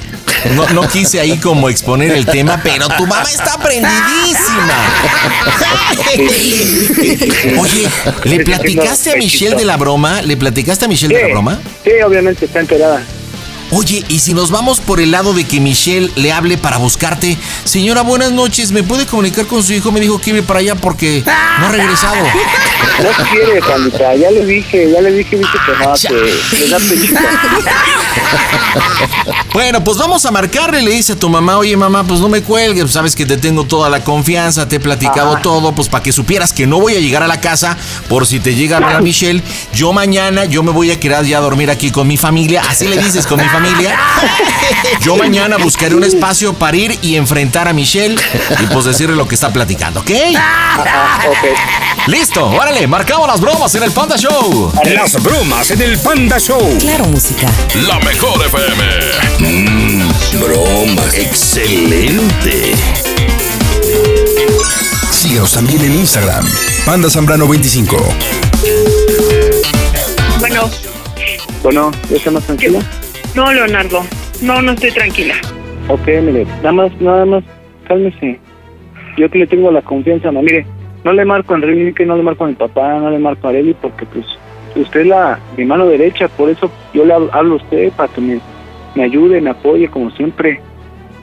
no, 0.56 0.70
no 0.70 0.88
quise 0.90 1.20
ahí 1.20 1.38
como 1.38 1.70
exponer 1.70 2.12
el 2.12 2.26
tema, 2.26 2.60
pero 2.64 2.88
tu 2.90 3.06
mamá 3.06 3.30
está 3.32 3.58
prendidísima. 3.58 4.76
Oye, 7.60 7.90
¿le 8.24 8.44
platicaste 8.44 9.12
a 9.12 9.16
Michelle 9.16 9.56
de 9.56 9.66
la 9.66 9.78
broma? 9.78 10.22
¿Le 10.22 10.36
platicaste 10.38 10.86
a 10.86 10.88
Michelle 10.88 11.16
de 11.16 11.22
la 11.22 11.28
broma? 11.30 11.60
Sí, 11.84 11.92
obviamente 12.06 12.46
está 12.46 12.60
enterada. 12.60 13.02
Oye, 13.76 14.06
y 14.08 14.20
si 14.20 14.36
nos 14.36 14.52
vamos 14.52 14.80
por 14.80 15.00
el 15.00 15.10
lado 15.10 15.34
de 15.34 15.46
que 15.46 15.60
Michelle 15.60 16.12
le 16.16 16.32
hable 16.32 16.60
para 16.60 16.78
buscarte, 16.78 17.40
señora, 17.64 18.04
buenas 18.04 18.32
noches, 18.32 18.72
¿me 18.72 18.84
puede 18.84 19.08
comunicar 19.08 19.48
con 19.48 19.64
su 19.64 19.74
hijo? 19.74 19.92
Me 19.92 20.00
dijo 20.00 20.22
que 20.22 20.30
iba 20.30 20.46
para 20.46 20.60
allá 20.60 20.76
porque 20.76 21.24
no 21.26 21.66
ha 21.66 21.72
regresado. 21.72 22.24
No 22.24 23.10
quiere, 23.32 23.60
Juanita, 23.62 24.16
ya 24.16 24.30
le 24.30 24.46
dije, 24.46 24.92
ya 24.92 25.02
le 25.02 25.12
dije, 25.14 25.38
dice 25.38 25.50
que 25.66 25.72
no, 25.84 25.94
que 25.96 26.60
le 26.60 26.70
da. 26.70 26.78
Bueno, 29.54 29.84
pues 29.84 29.98
vamos 29.98 30.24
a 30.26 30.32
marcarle, 30.32 30.82
le 30.82 30.92
dice 30.92 31.14
a 31.14 31.16
tu 31.16 31.30
mamá, 31.30 31.58
oye 31.58 31.76
mamá, 31.76 32.04
pues 32.04 32.20
no 32.20 32.30
me 32.30 32.42
cuelgues, 32.42 32.92
sabes 32.92 33.16
que 33.16 33.26
te 33.26 33.38
tengo 33.38 33.64
toda 33.64 33.90
la 33.90 34.04
confianza, 34.04 34.68
te 34.68 34.76
he 34.76 34.80
platicado 34.80 35.38
todo, 35.38 35.74
pues 35.74 35.90
para 35.90 36.04
que 36.04 36.12
supieras 36.12 36.54
que 36.54 36.68
no 36.68 36.80
voy 36.80 36.96
a 36.96 37.00
llegar 37.00 37.24
a 37.24 37.28
la 37.28 37.42
casa 37.42 37.78
por 38.08 38.28
si 38.28 38.40
te 38.40 38.54
llega 38.54 38.78
a 38.78 38.80
hablar 38.80 39.02
Michelle, 39.02 39.42
yo 39.74 39.94
mañana, 39.94 40.46
yo 40.46 40.62
me 40.62 40.72
voy 40.72 40.92
a 40.92 41.00
quedar 41.00 41.26
ya 41.26 41.38
a 41.38 41.42
dormir 41.42 41.72
aquí 41.72 41.92
con 41.92 42.08
mi 42.08 42.18
familia, 42.18 42.64
así 42.68 42.88
le 42.88 42.98
dices 42.98 43.26
con 43.26 43.40
mi 43.40 43.46
familia. 43.46 43.63
Yo 45.02 45.16
mañana 45.16 45.58
buscaré 45.58 45.96
un 45.96 46.04
espacio 46.04 46.54
para 46.54 46.76
ir 46.78 46.98
y 47.02 47.16
enfrentar 47.16 47.68
a 47.68 47.74
Michelle 47.74 48.16
y 48.62 48.66
pues 48.68 48.86
decirle 48.86 49.16
lo 49.16 49.28
que 49.28 49.36
está 49.36 49.52
platicando, 49.52 50.02
¿ok? 50.02 50.12
Ajá, 50.36 51.20
ok. 51.30 52.08
Listo, 52.08 52.46
órale, 52.50 52.86
marcamos 52.88 53.28
las 53.28 53.40
bromas 53.40 53.74
en 53.76 53.84
el 53.84 53.92
Panda 53.92 54.18
Show. 54.18 54.72
Las 54.94 55.22
bromas 55.22 55.72
en 55.72 55.82
el 55.82 55.98
Panda 56.00 56.40
Show. 56.40 56.78
Claro, 56.80 57.06
música. 57.06 57.50
La 57.88 58.00
mejor 58.00 58.42
FM. 58.46 58.84
Mmm, 59.40 60.40
broma. 60.40 61.04
Excelente. 61.16 62.74
Síguenos 65.12 65.52
también 65.52 65.82
en 65.82 65.96
Instagram. 66.00 66.46
Panda 66.86 67.10
Zambrano 67.10 67.48
25. 67.48 67.98
Bueno, 70.40 70.70
Bueno, 71.62 71.92
¿ya 72.10 72.18
está 72.18 72.32
más 72.32 72.44
tranquila? 72.44 72.80
No, 73.36 73.52
Leonardo. 73.52 74.02
No, 74.42 74.62
no 74.62 74.72
estoy 74.74 74.92
tranquila. 74.92 75.36
Ok, 75.88 76.08
mire, 76.22 76.46
nada 76.58 76.72
más, 76.72 76.92
nada 77.02 77.26
más, 77.26 77.44
cálmese. 77.88 78.40
Yo 79.18 79.30
que 79.30 79.40
le 79.40 79.48
tengo 79.48 79.72
la 79.72 79.82
confianza, 79.82 80.32
ma. 80.32 80.42
Mire, 80.42 80.66
no 81.04 81.14
le 81.14 81.26
marco 81.26 81.54
a 81.54 81.58
Enrique, 81.58 82.06
no 82.06 82.16
le 82.16 82.24
marco 82.24 82.46
a 82.46 82.48
mi 82.48 82.54
papá, 82.56 83.00
no 83.00 83.10
le 83.10 83.20
marco 83.20 83.48
a 83.48 83.50
Areli, 83.52 83.74
porque 83.80 84.06
pues 84.06 84.26
usted 84.76 85.02
es 85.02 85.08
la, 85.08 85.40
mi 85.58 85.66
mano 85.66 85.86
derecha, 85.86 86.28
por 86.30 86.50
eso 86.50 86.72
yo 86.94 87.06
le 87.06 87.14
hab- 87.14 87.30
hablo 87.34 87.54
a 87.56 87.58
usted 87.58 87.92
para 87.92 88.12
que 88.12 88.22
me, 88.22 88.40
me 88.96 89.04
ayude, 89.04 89.42
me 89.42 89.50
apoye, 89.52 89.88
como 89.88 90.10
siempre. 90.12 90.60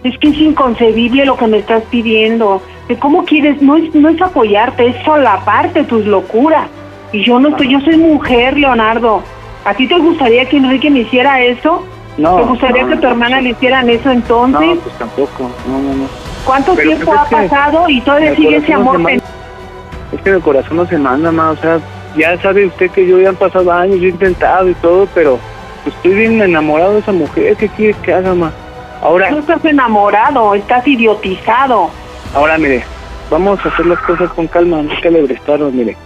Es 0.05 0.17
que 0.19 0.29
es 0.29 0.39
inconcebible 0.39 1.25
lo 1.27 1.37
que 1.37 1.47
me 1.47 1.59
estás 1.59 1.83
pidiendo. 1.91 2.63
De 2.89 2.97
cómo 2.99 3.25
quieres, 3.25 3.61
no 3.63 3.77
es, 3.77 3.95
no 3.95 4.09
es 4.09 4.21
apoyarte, 4.21 4.87
es 4.89 4.97
solaparte 5.05 5.85
tus 5.85 6.05
locuras. 6.07 6.69
Y 7.13 7.23
yo 7.25 7.39
no 7.41 7.49
estoy, 7.51 7.71
yo 7.73 7.81
soy 7.81 7.97
mujer, 7.97 8.57
Leonardo. 8.57 9.23
¿A 9.65 9.75
ti 9.75 9.87
te 9.87 9.99
gustaría 9.99 10.47
que 10.49 10.57
Enrique 10.57 10.89
me 10.91 11.01
hiciera 11.01 11.43
eso? 11.43 11.85
No, 12.19 12.37
¿Te 12.37 12.43
gustaría 12.43 12.83
no, 12.83 12.89
que 12.91 12.97
tu 12.97 13.07
hermana 13.07 13.41
le 13.41 13.51
hicieran 13.51 13.89
eso 13.89 14.11
entonces? 14.11 14.61
No, 14.61 14.75
pues 14.77 14.99
tampoco, 14.99 15.51
no, 15.67 15.79
no, 15.79 15.95
no. 15.95 16.05
¿Cuánto 16.45 16.75
Pero, 16.75 16.89
tiempo 16.91 17.07
pues, 17.07 17.19
ha 17.21 17.29
pasado 17.49 17.89
y 17.89 18.01
todavía 18.01 18.35
sigue 18.37 18.57
ese 18.57 18.73
no 18.73 18.81
amor? 18.81 18.99
manda- 18.99 19.25
Es 20.13 20.21
que 20.23 20.31
el 20.31 20.41
corazón 20.41 20.77
no 20.77 20.87
se 20.87 20.99
manda, 20.99 21.31
ma, 21.31 21.51
o 21.51 21.57
sea, 21.57 21.79
ya 22.17 22.37
sabe 22.43 22.67
usted 22.67 22.91
que 22.91 23.07
yo 23.07 23.19
ya 23.21 23.29
han 23.31 23.37
pasado 23.37 23.71
años, 23.73 24.01
yo 24.01 24.07
he 24.07 24.11
intentado 24.11 24.69
y 24.69 24.75
todo, 24.75 25.07
pero 25.15 25.39
estoy 25.87 26.15
bien 26.15 26.41
enamorado 26.43 26.95
de 26.95 26.99
esa 27.01 27.13
mujer. 27.13 27.57
¿Qué 27.57 27.69
quiere 27.69 27.95
que 28.03 28.13
haga, 28.13 28.35
ma? 28.35 28.53
Ahora, 29.03 29.31
No 29.31 29.39
estás 29.39 29.65
enamorado, 29.65 30.55
estás 30.55 30.87
idiotizado. 30.87 31.91
ahora 32.35 32.59
mire, 32.59 32.83
vamos 33.31 33.65
a 33.65 33.69
hacer 33.69 33.87
las 33.87 33.99
cosas 34.01 34.29
con 34.33 34.47
calma, 34.49 34.83
no 34.83 34.91
que 35.01 35.09
alebrestarnos, 35.09 35.73
mire. 35.73 35.97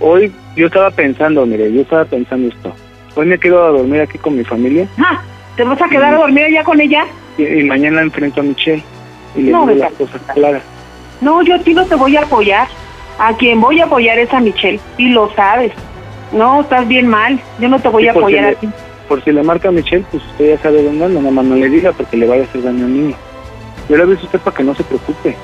Hoy 0.00 0.32
yo 0.56 0.66
estaba 0.66 0.90
pensando, 0.90 1.46
mire, 1.46 1.72
yo 1.72 1.82
estaba 1.82 2.04
pensando 2.04 2.48
esto. 2.48 2.72
Hoy 3.14 3.26
me 3.26 3.38
quedo 3.38 3.64
a 3.64 3.68
dormir 3.70 4.00
aquí 4.00 4.18
con 4.18 4.36
mi 4.36 4.42
familia 4.42 4.86
Ah, 4.98 5.20
¿Te 5.56 5.64
vas 5.64 5.80
a 5.82 5.88
quedar 5.88 6.14
a 6.14 6.18
dormir 6.18 6.44
allá 6.44 6.64
con 6.64 6.80
ella? 6.80 7.04
y, 7.38 7.44
y 7.44 7.64
mañana 7.64 8.02
enfrento 8.02 8.40
a 8.40 8.44
Michelle 8.44 8.82
y 9.36 9.42
le 9.42 9.52
No, 9.52 9.66
digo 9.66 9.80
las 9.80 9.92
cosas 9.92 10.20
claras. 10.34 10.62
No, 11.20 11.42
yo 11.42 11.54
a 11.54 11.58
ti 11.58 11.72
no 11.74 11.86
te 11.86 11.94
voy 11.94 12.16
a 12.16 12.22
apoyar. 12.22 12.68
A 13.18 13.34
quien 13.36 13.60
voy 13.60 13.80
a 13.80 13.84
apoyar 13.84 14.18
es 14.18 14.32
a 14.32 14.40
Michelle. 14.40 14.80
Y 14.98 15.08
lo 15.10 15.30
sabes. 15.34 15.72
No, 16.32 16.62
estás 16.62 16.86
bien 16.88 17.06
mal. 17.06 17.40
Yo 17.60 17.68
no 17.68 17.78
te 17.78 17.88
voy 17.88 18.02
Sí, 18.04 18.08
a 18.08 18.12
apoyar 18.12 18.42
le- 18.44 18.48
a 18.50 18.54
ti. 18.54 18.68
Por 19.08 19.22
si 19.22 19.32
le 19.32 19.42
marca 19.42 19.68
a 19.68 19.72
Michelle, 19.72 20.04
pues 20.10 20.22
usted 20.24 20.56
ya 20.56 20.62
sabe 20.62 20.82
dónde 20.82 21.04
anda, 21.04 21.20
nada 21.20 21.32
más 21.32 21.44
no 21.44 21.54
le 21.56 21.68
diga 21.68 21.92
porque 21.92 22.16
le 22.16 22.26
vaya 22.26 22.42
a 22.42 22.46
hacer 22.46 22.62
daño 22.62 22.84
al 22.86 22.92
niño. 22.94 23.16
Yo 23.88 23.96
le 23.96 24.02
aviso 24.04 24.22
a 24.22 24.24
usted 24.24 24.40
para 24.40 24.56
que 24.56 24.64
no 24.64 24.74
se 24.74 24.84
preocupe. 24.84 25.36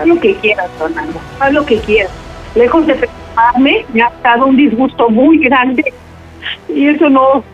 Haz 0.00 0.06
lo 0.06 0.18
que 0.18 0.34
quieras, 0.36 0.70
Fernando. 0.78 1.20
Haz 1.38 1.52
lo 1.52 1.66
que 1.66 1.78
quieras. 1.80 2.10
Lejos 2.54 2.86
de 2.86 2.94
preocuparme, 2.94 3.84
me 3.92 4.02
ha 4.02 4.12
dado 4.22 4.46
un 4.46 4.56
disgusto 4.56 5.10
muy 5.10 5.38
grande. 5.38 5.84
Y 6.68 6.88
eso 6.88 7.08
no, 7.10 7.44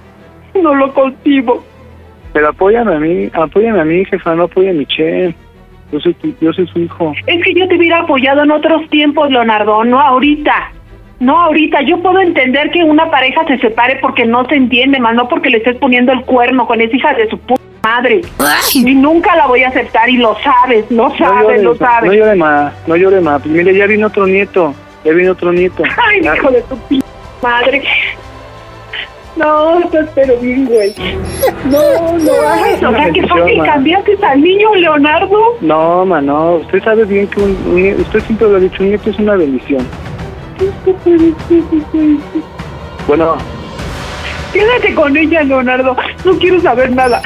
no 0.63 0.75
lo 0.75 0.95
concibo. 0.95 1.65
Pero 2.33 2.49
apóyame 2.51 2.95
a 2.95 2.99
mí, 2.99 3.31
apóyame 3.33 3.81
a 3.81 3.85
mí, 3.85 4.05
jefa, 4.05 4.35
no 4.35 4.45
apoya 4.45 4.71
a 4.71 4.75
Michelle. 4.75 5.35
Yo 5.91 6.01
soy, 6.01 6.13
tu- 6.15 6.35
yo 6.41 6.53
soy 6.53 6.67
su 6.69 6.79
hijo. 6.81 7.15
Es 7.27 7.43
que 7.43 7.55
yo 7.55 7.67
te 7.67 7.77
hubiera 7.77 8.01
apoyado 8.01 8.43
en 8.43 8.51
otros 8.51 8.89
tiempos, 8.91 9.31
Leonardo, 9.31 9.85
no 9.85 9.99
ahorita. 10.01 10.73
No 11.21 11.37
ahorita. 11.41 11.81
Yo 11.83 11.99
puedo 12.03 12.21
entender 12.21 12.71
que 12.71 12.85
una 12.85 13.11
pareja 13.11 13.45
se 13.47 13.59
separe 13.59 13.97
porque 14.01 14.25
no 14.27 14.45
se 14.47 14.55
entiende, 14.57 15.01
más 15.01 15.15
no 15.15 15.29
porque 15.29 15.49
le 15.51 15.59
estés 15.59 15.77
poniendo 15.79 16.13
el 16.13 16.23
cuerno 16.25 16.67
con 16.67 16.81
esa 16.81 16.95
hija 16.95 17.15
de 17.15 17.29
su 17.29 17.39
puta 17.39 17.63
madre. 17.83 18.21
Y 18.75 18.95
nunca 18.95 19.35
la 19.35 19.47
voy 19.47 19.63
a 19.63 19.69
aceptar 19.69 20.09
y 20.11 20.19
lo 20.19 20.37
sabes, 20.45 20.85
lo 20.91 21.09
sabes, 21.17 21.21
no 21.21 21.43
llore, 21.43 21.63
lo 21.63 21.73
no 21.73 21.79
sabes. 21.79 22.13
llore 22.13 22.35
más, 22.37 22.73
no 22.87 22.95
llore 22.97 23.21
más. 23.23 23.41
Pues 23.43 23.55
mire, 23.55 23.75
ya 23.75 23.87
vino 23.87 24.07
otro 24.09 24.27
nieto, 24.27 24.75
ya 25.05 25.13
vino 25.13 25.33
otro 25.33 25.53
nieto. 25.53 25.83
Ay, 26.07 26.21
Ya- 26.23 26.37
hijo 26.37 26.51
de 26.51 26.61
tu 26.63 26.77
p 26.87 27.01
madre. 27.43 27.83
No, 29.39 29.79
estás 29.79 30.09
pero 30.15 30.37
bien, 30.39 30.67
güey. 30.67 30.95
No, 31.71 32.19
no 32.19 32.33
hagas. 32.49 32.83
O 32.83 32.91
sea, 32.91 33.11
que 33.13 33.27
fácil 33.27 33.63
cambiaste 33.65 34.19
al 34.23 34.43
niño, 34.43 34.75
Leonardo. 34.75 35.57
No, 35.61 36.05
ma, 36.05 36.21
no. 36.21 36.57
Usted 36.57 36.83
sabe 36.83 37.05
bien 37.05 37.29
que 37.29 37.41
un, 37.41 37.57
un 37.67 38.01
usted 38.01 38.21
siempre 38.25 38.49
lo 38.49 38.57
ha 38.57 38.61
dicho, 38.61 38.83
un 38.83 38.89
nieto 38.89 39.11
es 39.11 39.19
una 39.19 39.37
bendición. 39.37 39.87
Bueno, 43.07 43.37
Quédate 44.53 44.95
con 44.95 45.17
ella, 45.17 45.43
Leonardo. 45.45 45.97
No 46.25 46.39
quiero 46.39 46.61
saber 46.61 46.91
nada. 46.91 47.23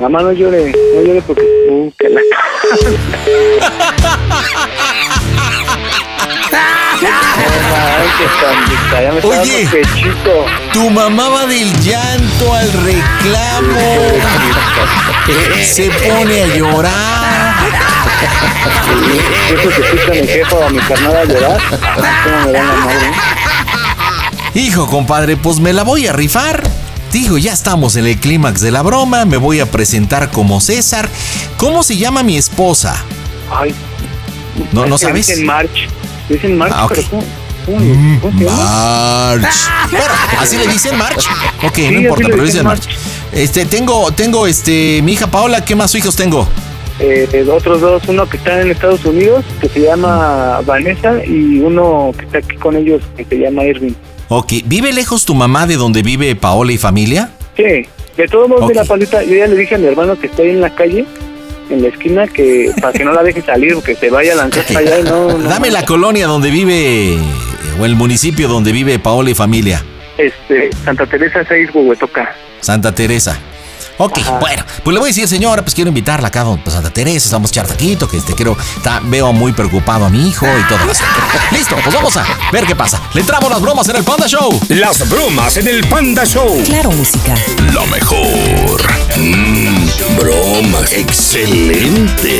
mamá, 0.00 0.22
no 0.22 0.32
llore, 0.32 0.72
no 0.94 1.02
llore 1.02 1.22
porque... 1.26 1.42
Uh, 1.70 1.90
que 1.98 2.08
la... 2.08 2.20
Ay, 7.70 9.04
ya 9.04 9.12
me 9.12 9.20
Oye. 9.40 9.68
Tu 10.72 10.90
mamá 10.90 11.28
va 11.28 11.46
del 11.46 11.72
llanto 11.80 12.54
al 12.54 12.72
reclamo. 12.72 13.80
Se 15.64 15.90
pone 15.90 16.42
a 16.42 16.46
llorar. 16.56 17.54
Eso 19.52 19.70
se 19.70 19.80
escucha 19.82 20.10
mi 20.20 20.26
jefa 20.26 20.56
o 20.56 20.64
a 20.66 20.70
mi 20.70 20.78
carnal 20.78 21.16
a 21.16 21.24
llorar. 21.24 21.60
¿Cómo 22.24 22.44
me 22.46 22.52
dan 22.52 22.66
la 22.68 22.74
madre? 22.84 23.12
Hijo, 24.54 24.86
compadre, 24.88 25.36
pues 25.36 25.58
me 25.60 25.72
la 25.72 25.82
voy 25.84 26.06
a 26.06 26.12
rifar. 26.12 26.62
Digo, 27.12 27.38
ya 27.38 27.52
estamos 27.52 27.96
en 27.96 28.06
el 28.06 28.18
clímax 28.18 28.60
de 28.60 28.70
la 28.70 28.82
broma. 28.82 29.24
Me 29.24 29.36
voy 29.36 29.60
a 29.60 29.66
presentar 29.70 30.30
como 30.30 30.60
César. 30.60 31.08
¿Cómo 31.56 31.82
se 31.82 31.96
llama 31.96 32.22
mi 32.22 32.36
esposa? 32.36 33.02
Ay. 33.50 33.74
No, 34.72 34.86
no 34.86 34.96
Es 34.96 35.00
que 35.02 35.06
sabes. 35.06 35.26
Dicen 35.28 35.46
March. 35.46 35.88
Dicen 36.28 36.58
March, 36.58 36.72
Ah, 36.76 36.84
ok. 36.86 36.92
pero 36.94 37.08
¿cómo, 37.08 37.24
cómo, 37.68 37.80
le- 37.80 38.18
cómo 38.20 38.38
se 38.38 38.44
llama? 38.44 38.56
March. 39.36 39.56
Bueno, 39.90 40.06
¿así 40.38 40.56
le 40.56 40.66
dicen 40.68 40.96
March? 40.98 41.24
Ok, 41.62 41.74
Sí, 41.74 41.90
no 41.90 42.00
importa, 42.00 42.22
le 42.24 42.30
pero 42.30 42.44
dicen 42.44 42.46
dicen 42.46 42.64
March. 42.66 42.88
Este, 43.32 43.64
tengo, 43.66 44.10
tengo, 44.12 44.46
este, 44.46 45.00
mi 45.02 45.12
hija 45.12 45.26
Paola, 45.26 45.64
¿qué 45.64 45.74
más 45.74 45.94
hijos 45.94 46.16
tengo? 46.16 46.48
Eh, 47.00 47.46
otros 47.52 47.80
dos, 47.80 48.02
uno 48.08 48.28
que 48.28 48.36
está 48.38 48.60
en 48.60 48.70
Estados 48.70 49.04
Unidos, 49.04 49.44
que 49.60 49.68
se 49.68 49.80
llama 49.80 50.60
Vanessa, 50.64 51.24
y 51.24 51.58
uno 51.60 52.12
que 52.18 52.24
está 52.24 52.38
aquí 52.38 52.56
con 52.56 52.74
ellos, 52.76 53.02
que 53.16 53.24
se 53.24 53.36
llama 53.38 53.64
Irving. 53.64 53.92
Ok, 54.28 54.52
¿vive 54.64 54.92
lejos 54.92 55.24
tu 55.24 55.34
mamá 55.34 55.66
de 55.66 55.76
donde 55.76 56.02
vive 56.02 56.34
Paola 56.36 56.72
y 56.72 56.78
familia? 56.78 57.30
Sí, 57.56 57.86
de 58.16 58.28
todos 58.28 58.48
modos, 58.48 58.62
Ok. 58.64 58.68
de 58.70 58.74
la 58.74 58.84
paleta, 58.84 59.22
yo 59.22 59.34
ya 59.36 59.46
le 59.46 59.56
dije 59.56 59.74
a 59.76 59.78
mi 59.78 59.86
hermano 59.86 60.18
que 60.18 60.26
está 60.26 60.42
ahí 60.42 60.50
en 60.50 60.60
la 60.60 60.74
calle, 60.74 61.04
en 61.70 61.82
la 61.82 61.88
esquina, 61.88 62.26
que 62.26 62.72
para 62.80 62.92
que 62.92 63.04
no 63.04 63.12
la 63.12 63.22
deje 63.22 63.42
salir, 63.42 63.76
que 63.76 63.94
se 63.94 64.10
vaya 64.10 64.32
a 64.32 64.36
lanzar 64.36 64.64
para 64.64 64.80
allá 64.80 64.98
y 65.00 65.02
no... 65.04 65.38
no 65.38 65.48
Dame 65.48 65.70
la 65.70 65.84
colonia 65.84 66.26
donde 66.26 66.50
vive, 66.50 67.18
o 67.78 67.84
el 67.84 67.94
municipio 67.96 68.48
donde 68.48 68.72
vive 68.72 68.98
Paola 68.98 69.30
y 69.30 69.34
familia. 69.34 69.82
Este, 70.16 70.70
Santa 70.84 71.06
Teresa 71.06 71.40
6, 71.48 71.70
Huehuetoca. 71.74 72.34
Santa 72.60 72.92
Teresa. 72.94 73.38
Ok, 74.00 74.16
bueno, 74.40 74.64
pues 74.84 74.94
le 74.94 75.00
voy 75.00 75.08
a 75.08 75.10
decir, 75.10 75.26
señora, 75.26 75.62
pues 75.62 75.74
quiero 75.74 75.88
invitarla 75.88 76.28
acá 76.28 76.42
a 76.42 76.44
don- 76.44 76.60
pues, 76.62 76.72
Santa 76.74 76.90
Teresa, 76.90 77.16
estamos 77.26 77.50
echar 77.50 77.66
taquito, 77.66 78.08
que 78.08 78.18
este 78.18 78.32
quiero, 78.34 78.56
veo 79.04 79.32
muy 79.32 79.52
preocupado 79.52 80.04
a 80.04 80.08
mi 80.08 80.28
hijo 80.28 80.46
y 80.46 80.68
todo 80.68 80.88
eso. 80.90 81.02
Listo, 81.50 81.74
pues 81.82 81.92
vamos 81.92 82.16
a 82.16 82.24
ver 82.52 82.64
qué 82.64 82.76
pasa. 82.76 83.02
Le 83.14 83.22
entramos 83.22 83.50
las 83.50 83.60
bromas 83.60 83.88
en 83.88 83.96
el 83.96 84.04
Panda 84.04 84.28
Show. 84.28 84.60
Las 84.68 85.08
bromas 85.08 85.56
en 85.56 85.66
el 85.66 85.84
Panda 85.88 86.24
Show. 86.24 86.62
Claro, 86.64 86.92
música. 86.92 87.34
Lo 87.72 87.84
mejor. 87.88 88.80
Mm, 89.16 90.16
broma. 90.16 90.78
Excelente. 90.96 92.38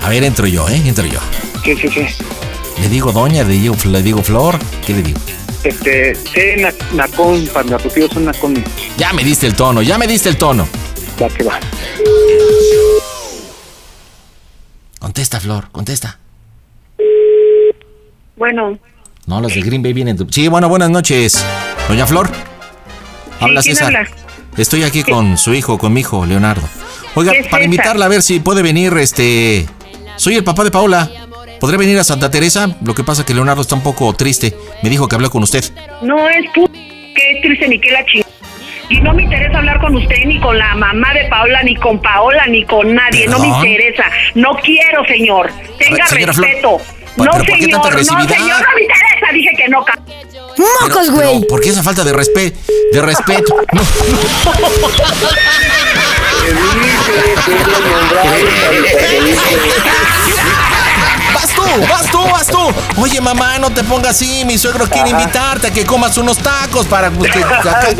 A 0.00 0.08
ver, 0.10 0.22
entro 0.22 0.46
yo, 0.46 0.68
¿eh? 0.68 0.80
Entro 0.84 1.06
yo. 1.06 1.18
Sí, 1.64 1.74
sí, 1.76 1.88
sí. 1.88 2.06
Le 2.80 2.88
digo 2.88 3.12
doña, 3.12 3.42
le 3.44 3.54
digo, 3.54 3.76
le 3.84 4.02
digo 4.02 4.22
flor, 4.22 4.58
¿qué 4.86 4.92
le 4.94 5.02
digo? 5.02 5.18
Este, 5.62 6.14
sé 6.14 6.56
na- 6.58 6.72
Nacón, 6.92 7.46
para 7.48 7.78
soy 7.78 8.08
Nacón. 8.20 8.62
Ya 8.98 9.12
me 9.12 9.24
diste 9.24 9.46
el 9.46 9.54
tono, 9.54 9.80
ya 9.82 9.96
me 9.96 10.06
diste 10.06 10.28
el 10.28 10.36
tono. 10.36 10.66
Va 11.22 11.28
que 11.28 11.44
va. 11.44 11.58
Contesta, 14.98 15.40
Flor, 15.40 15.68
contesta. 15.70 16.18
Bueno, 18.36 18.78
No, 19.26 19.40
los 19.40 19.54
de 19.54 19.60
Green 19.62 19.82
Bay 19.82 19.92
vienen. 19.92 20.18
Sí, 20.30 20.48
bueno, 20.48 20.68
buenas 20.68 20.90
noches. 20.90 21.44
Doña 21.88 22.06
Flor. 22.06 22.28
Habla 23.40 23.62
¿quién 23.62 23.76
César. 23.76 23.96
habla? 23.96 24.10
Estoy 24.56 24.82
aquí 24.82 25.02
con 25.02 25.38
su 25.38 25.54
hijo, 25.54 25.78
con 25.78 25.92
mi 25.92 26.00
hijo, 26.00 26.26
Leonardo. 26.26 26.68
Oiga, 27.14 27.32
¿Qué 27.32 27.38
es 27.40 27.44
para 27.46 27.58
César? 27.62 27.64
invitarla 27.64 28.04
a 28.06 28.08
ver 28.08 28.22
si 28.22 28.40
puede 28.40 28.62
venir, 28.62 28.92
este. 28.98 29.66
Soy 30.16 30.34
el 30.36 30.44
papá 30.44 30.64
de 30.64 30.70
Paola. 30.70 31.10
¿Podría 31.60 31.78
venir 31.78 31.98
a 31.98 32.04
Santa 32.04 32.30
Teresa? 32.30 32.76
Lo 32.84 32.94
que 32.94 33.04
pasa 33.04 33.22
es 33.22 33.26
que 33.26 33.34
Leonardo 33.34 33.62
está 33.62 33.74
un 33.74 33.82
poco 33.82 34.12
triste. 34.14 34.54
Me 34.82 34.90
dijo 34.90 35.08
que 35.08 35.14
habló 35.14 35.30
con 35.30 35.42
usted. 35.42 35.64
no 36.02 36.28
es 36.28 36.44
pu... 36.54 36.68
que 36.70 37.40
triste 37.42 37.68
ni 37.68 37.80
que 37.80 37.90
la 37.90 38.04
chingada. 38.04 38.30
Y 38.90 39.00
no 39.00 39.14
me 39.14 39.22
interesa 39.22 39.58
hablar 39.58 39.80
con 39.80 39.96
usted, 39.96 40.16
ni 40.26 40.38
con 40.40 40.58
la 40.58 40.74
mamá 40.74 41.14
de 41.14 41.24
Paola, 41.24 41.62
ni 41.62 41.74
con 41.76 42.00
Paola, 42.02 42.46
ni 42.46 42.64
con 42.64 42.94
nadie. 42.94 43.26
No 43.26 43.38
me 43.38 43.48
interesa. 43.48 44.04
No 44.34 44.50
quiero, 44.62 45.04
señor. 45.06 45.50
Tenga 45.78 46.06
Flor, 46.06 46.28
respeto. 46.28 46.78
¿pero 47.16 47.32
no, 47.32 47.32
por 47.32 47.46
qué 47.46 47.68
tanta 47.68 47.90
señor. 47.90 48.22
No, 48.22 48.28
señor. 48.28 48.60
No 48.60 48.74
me 48.74 48.82
interesa. 48.82 49.32
Dije 49.32 49.50
que 49.56 49.68
no. 49.68 49.84
¡Mocos, 50.56 51.10
güey! 51.10 51.44
¿Por 51.46 51.60
qué 51.60 51.70
esa 51.70 51.82
falta 51.82 52.04
de 52.04 52.12
respeto? 52.12 52.58
De 52.92 53.02
respeto. 53.02 53.56
No. 53.72 53.82
¡Vas 61.88 62.10
tú! 62.10 62.20
¡Vas 62.30 62.46
tú! 62.46 63.00
Oye, 63.00 63.20
mamá, 63.20 63.58
no 63.58 63.70
te 63.70 63.84
pongas 63.84 64.12
así. 64.12 64.44
Mi 64.44 64.58
suegro 64.58 64.88
quiere 64.88 65.10
invitarte 65.10 65.68
a 65.68 65.70
que 65.72 65.84
comas 65.84 66.16
unos 66.18 66.38
tacos 66.38 66.86
para 66.86 67.10
que 67.10 67.44
acá 67.44 67.90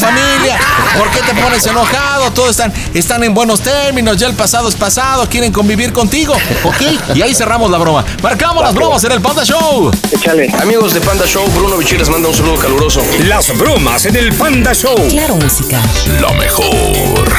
familia. 0.00 0.58
¿Por 0.96 1.10
qué 1.10 1.20
te 1.20 1.40
pones 1.40 1.64
enojado? 1.66 2.30
Todos 2.32 2.50
están, 2.50 2.72
están 2.94 3.22
en 3.22 3.34
buenos 3.34 3.60
términos. 3.60 4.16
Ya 4.16 4.26
el 4.26 4.34
pasado 4.34 4.68
es 4.68 4.74
pasado. 4.74 5.28
Quieren 5.28 5.52
convivir 5.52 5.92
contigo. 5.92 6.34
¿Ok? 6.64 6.82
Y 7.14 7.22
ahí 7.22 7.34
cerramos 7.34 7.70
la 7.70 7.78
broma. 7.78 8.04
Marcamos 8.22 8.62
las 8.62 8.74
bromas 8.74 9.04
en 9.04 9.12
el 9.12 9.20
Panda 9.20 9.44
Show. 9.44 9.90
Échale. 10.10 10.50
Amigos 10.60 10.94
de 10.94 11.00
Panda 11.00 11.26
Show, 11.26 11.48
Bruno 11.50 11.76
Bichir 11.76 11.98
les 11.98 12.08
manda 12.08 12.28
un 12.28 12.34
saludo 12.34 12.56
caluroso. 12.56 13.02
Las 13.28 13.56
bromas 13.56 14.06
en 14.06 14.16
el 14.16 14.32
Panda 14.34 14.74
Show. 14.74 14.96
Claro, 15.08 15.36
música. 15.36 15.80
Lo 16.20 16.32
mejor. 16.34 17.30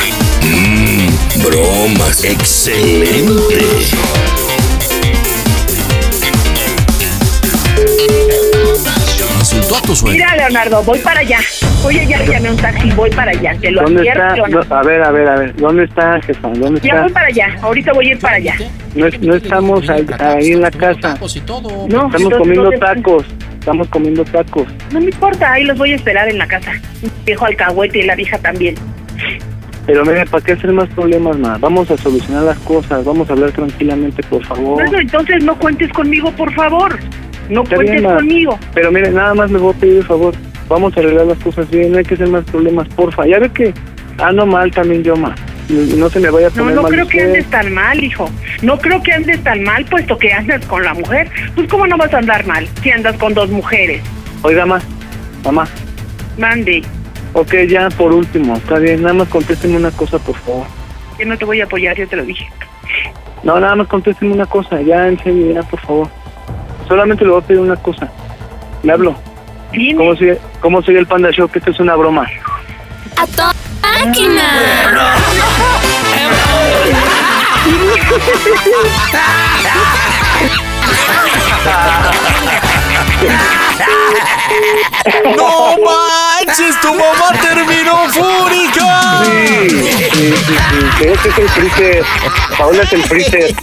Mm, 0.41 1.41
bromas. 1.41 2.23
Excelente. 2.23 3.91
Tú 9.59 9.75
a 9.75 9.81
tu 9.81 9.95
suegra. 9.95 10.13
Mira, 10.31 10.35
Leonardo, 10.35 10.83
voy 10.83 10.99
para 10.99 11.19
allá. 11.19 11.37
Oye, 11.83 12.05
ya 12.07 12.23
llamé 12.23 12.51
un 12.51 12.57
taxi, 12.57 12.89
voy 12.91 13.09
para 13.09 13.31
allá. 13.31 13.55
Te 13.59 13.71
lo 13.71 13.81
¿Dónde 13.83 13.99
advierto, 14.01 14.21
está? 14.23 14.35
Leonardo. 14.47 14.75
A 14.75 14.83
ver, 14.83 15.01
a 15.03 15.11
ver, 15.11 15.27
a 15.27 15.35
ver. 15.37 15.55
¿Dónde 15.55 15.83
está, 15.85 16.21
jefa? 16.21 16.47
¿Dónde 16.49 16.79
Ya 16.81 16.89
está? 16.91 17.01
voy 17.03 17.11
para 17.11 17.25
allá. 17.27 17.47
Ahorita 17.61 17.93
voy 17.93 18.07
a 18.07 18.11
ir 18.11 18.19
para 18.19 18.35
allá. 18.37 18.55
No, 18.95 19.05
no 19.21 19.35
estamos 19.35 19.89
ahí, 19.89 20.05
ahí 20.19 20.51
en 20.51 20.61
la 20.61 20.71
casa. 20.71 21.17
No, 21.19 21.25
Estamos 21.25 21.35
entonces, 21.35 22.37
comiendo 22.37 22.63
¿dónde- 22.63 22.77
tacos. 22.79 23.25
Estamos 23.59 23.87
comiendo 23.89 24.25
tacos. 24.25 24.67
No 24.91 24.99
me 24.99 25.05
importa, 25.05 25.51
ahí 25.53 25.63
los 25.65 25.77
voy 25.77 25.91
a 25.91 25.95
esperar 25.95 26.27
en 26.29 26.37
la 26.39 26.47
casa. 26.47 26.71
Viejo 27.25 27.45
alcahuete 27.45 27.99
y 27.99 28.03
la 28.03 28.15
vieja 28.15 28.37
también. 28.39 28.73
Pero 29.85 30.03
mire, 30.05 30.25
¿para 30.25 30.43
qué 30.43 30.53
hacer 30.53 30.71
más 30.71 30.87
problemas, 30.89 31.37
ma? 31.37 31.57
Vamos 31.59 31.89
a 31.91 31.97
solucionar 31.97 32.43
las 32.43 32.57
cosas. 32.59 33.03
Vamos 33.05 33.29
a 33.29 33.33
hablar 33.33 33.51
tranquilamente, 33.51 34.23
por 34.23 34.43
favor. 34.45 34.75
Bueno, 34.81 34.99
entonces 34.99 35.43
no 35.43 35.55
cuentes 35.57 35.91
conmigo, 35.91 36.31
por 36.31 36.51
favor. 36.53 36.97
No 37.49 37.63
Está 37.63 37.75
cuentes 37.75 37.95
bien, 38.01 38.09
ma. 38.11 38.15
conmigo. 38.17 38.59
Pero 38.73 38.91
mire, 38.91 39.11
nada 39.11 39.33
más 39.33 39.51
le 39.51 39.57
voy 39.57 39.73
a 39.75 39.77
pedir 39.79 39.97
el 39.97 40.03
favor. 40.05 40.33
Vamos 40.69 40.95
a 40.95 40.99
arreglar 41.01 41.25
las 41.25 41.37
cosas 41.39 41.69
bien. 41.69 41.91
No 41.91 41.97
hay 41.97 42.05
que 42.05 42.13
hacer 42.15 42.27
más 42.29 42.45
problemas, 42.45 42.87
porfa. 42.89 43.25
Ya 43.27 43.39
ve 43.39 43.49
que 43.49 43.73
ando 44.19 44.45
mal 44.45 44.71
también 44.71 45.03
yo, 45.03 45.15
ma. 45.15 45.35
No 45.69 46.09
se 46.09 46.19
me 46.19 46.29
vaya 46.29 46.47
a 46.47 46.49
No, 46.51 46.55
poner 46.63 46.75
no 46.75 46.81
mal 46.83 46.91
creo 46.91 47.07
que 47.07 47.17
usted. 47.17 47.27
andes 47.29 47.45
tan 47.49 47.73
mal, 47.73 48.03
hijo. 48.03 48.29
No 48.61 48.77
creo 48.77 49.01
que 49.03 49.13
andes 49.13 49.41
tan 49.43 49.63
mal, 49.63 49.85
puesto 49.85 50.17
que 50.17 50.31
andas 50.33 50.65
con 50.65 50.83
la 50.83 50.93
mujer. 50.93 51.29
Pues, 51.55 51.67
¿cómo 51.69 51.87
no 51.87 51.97
vas 51.97 52.13
a 52.13 52.17
andar 52.19 52.45
mal 52.45 52.67
si 52.81 52.91
andas 52.91 53.15
con 53.17 53.33
dos 53.33 53.49
mujeres? 53.49 54.01
Oiga, 54.43 54.65
ma. 54.65 54.79
Mamá. 55.43 55.67
Mande, 56.37 56.83
Ok, 57.33 57.53
ya 57.69 57.87
por 57.89 58.11
último. 58.13 58.57
Está 58.57 58.77
bien. 58.79 59.01
Nada 59.01 59.13
más 59.13 59.27
contésteme 59.29 59.77
una 59.77 59.91
cosa, 59.91 60.19
por 60.19 60.35
favor. 60.35 60.65
yo 61.17 61.25
no 61.25 61.37
te 61.37 61.45
voy 61.45 61.61
a 61.61 61.63
apoyar, 61.65 61.95
yo 61.95 62.05
te 62.07 62.15
lo 62.17 62.25
dije. 62.25 62.45
No, 63.43 63.57
nada 63.59 63.75
más 63.75 63.87
contésteme 63.87 64.33
una 64.33 64.45
cosa. 64.45 64.81
Ya, 64.81 65.07
en 65.07 65.17
serio, 65.23 65.53
ya, 65.53 65.63
por 65.63 65.79
favor. 65.79 66.07
Solamente 66.91 67.23
le 67.23 67.31
voy 67.31 67.41
a 67.41 67.47
pedir 67.47 67.61
una 67.61 67.77
cosa. 67.77 68.11
Le 68.83 68.91
hablo. 68.91 69.15
¿Cómo 69.95 70.13
sigue, 70.17 70.37
¿Cómo 70.59 70.81
sigue 70.81 70.99
el 70.99 71.07
Panda 71.07 71.31
Show? 71.31 71.47
Que 71.47 71.59
esto 71.59 71.71
es 71.71 71.79
una 71.79 71.95
broma. 71.95 72.27
¡A 73.15 73.25
toda 73.27 73.53
máquina! 73.81 74.43
¡No 85.35 85.75
manches! 85.77 86.79
¡Tu 86.81 86.87
mamá 86.89 87.31
terminó 87.41 88.07
fúrica! 88.09 89.23
Sí, 89.25 89.69
sí, 89.69 89.93
sí, 90.11 90.11
sí. 90.11 90.33
Que 90.97 91.13
es 91.13 91.25
el 91.37 91.49
freezer. 91.49 92.03
Paola 92.57 92.83
es 92.83 92.93
el 92.93 93.03
freezer. 93.03 93.53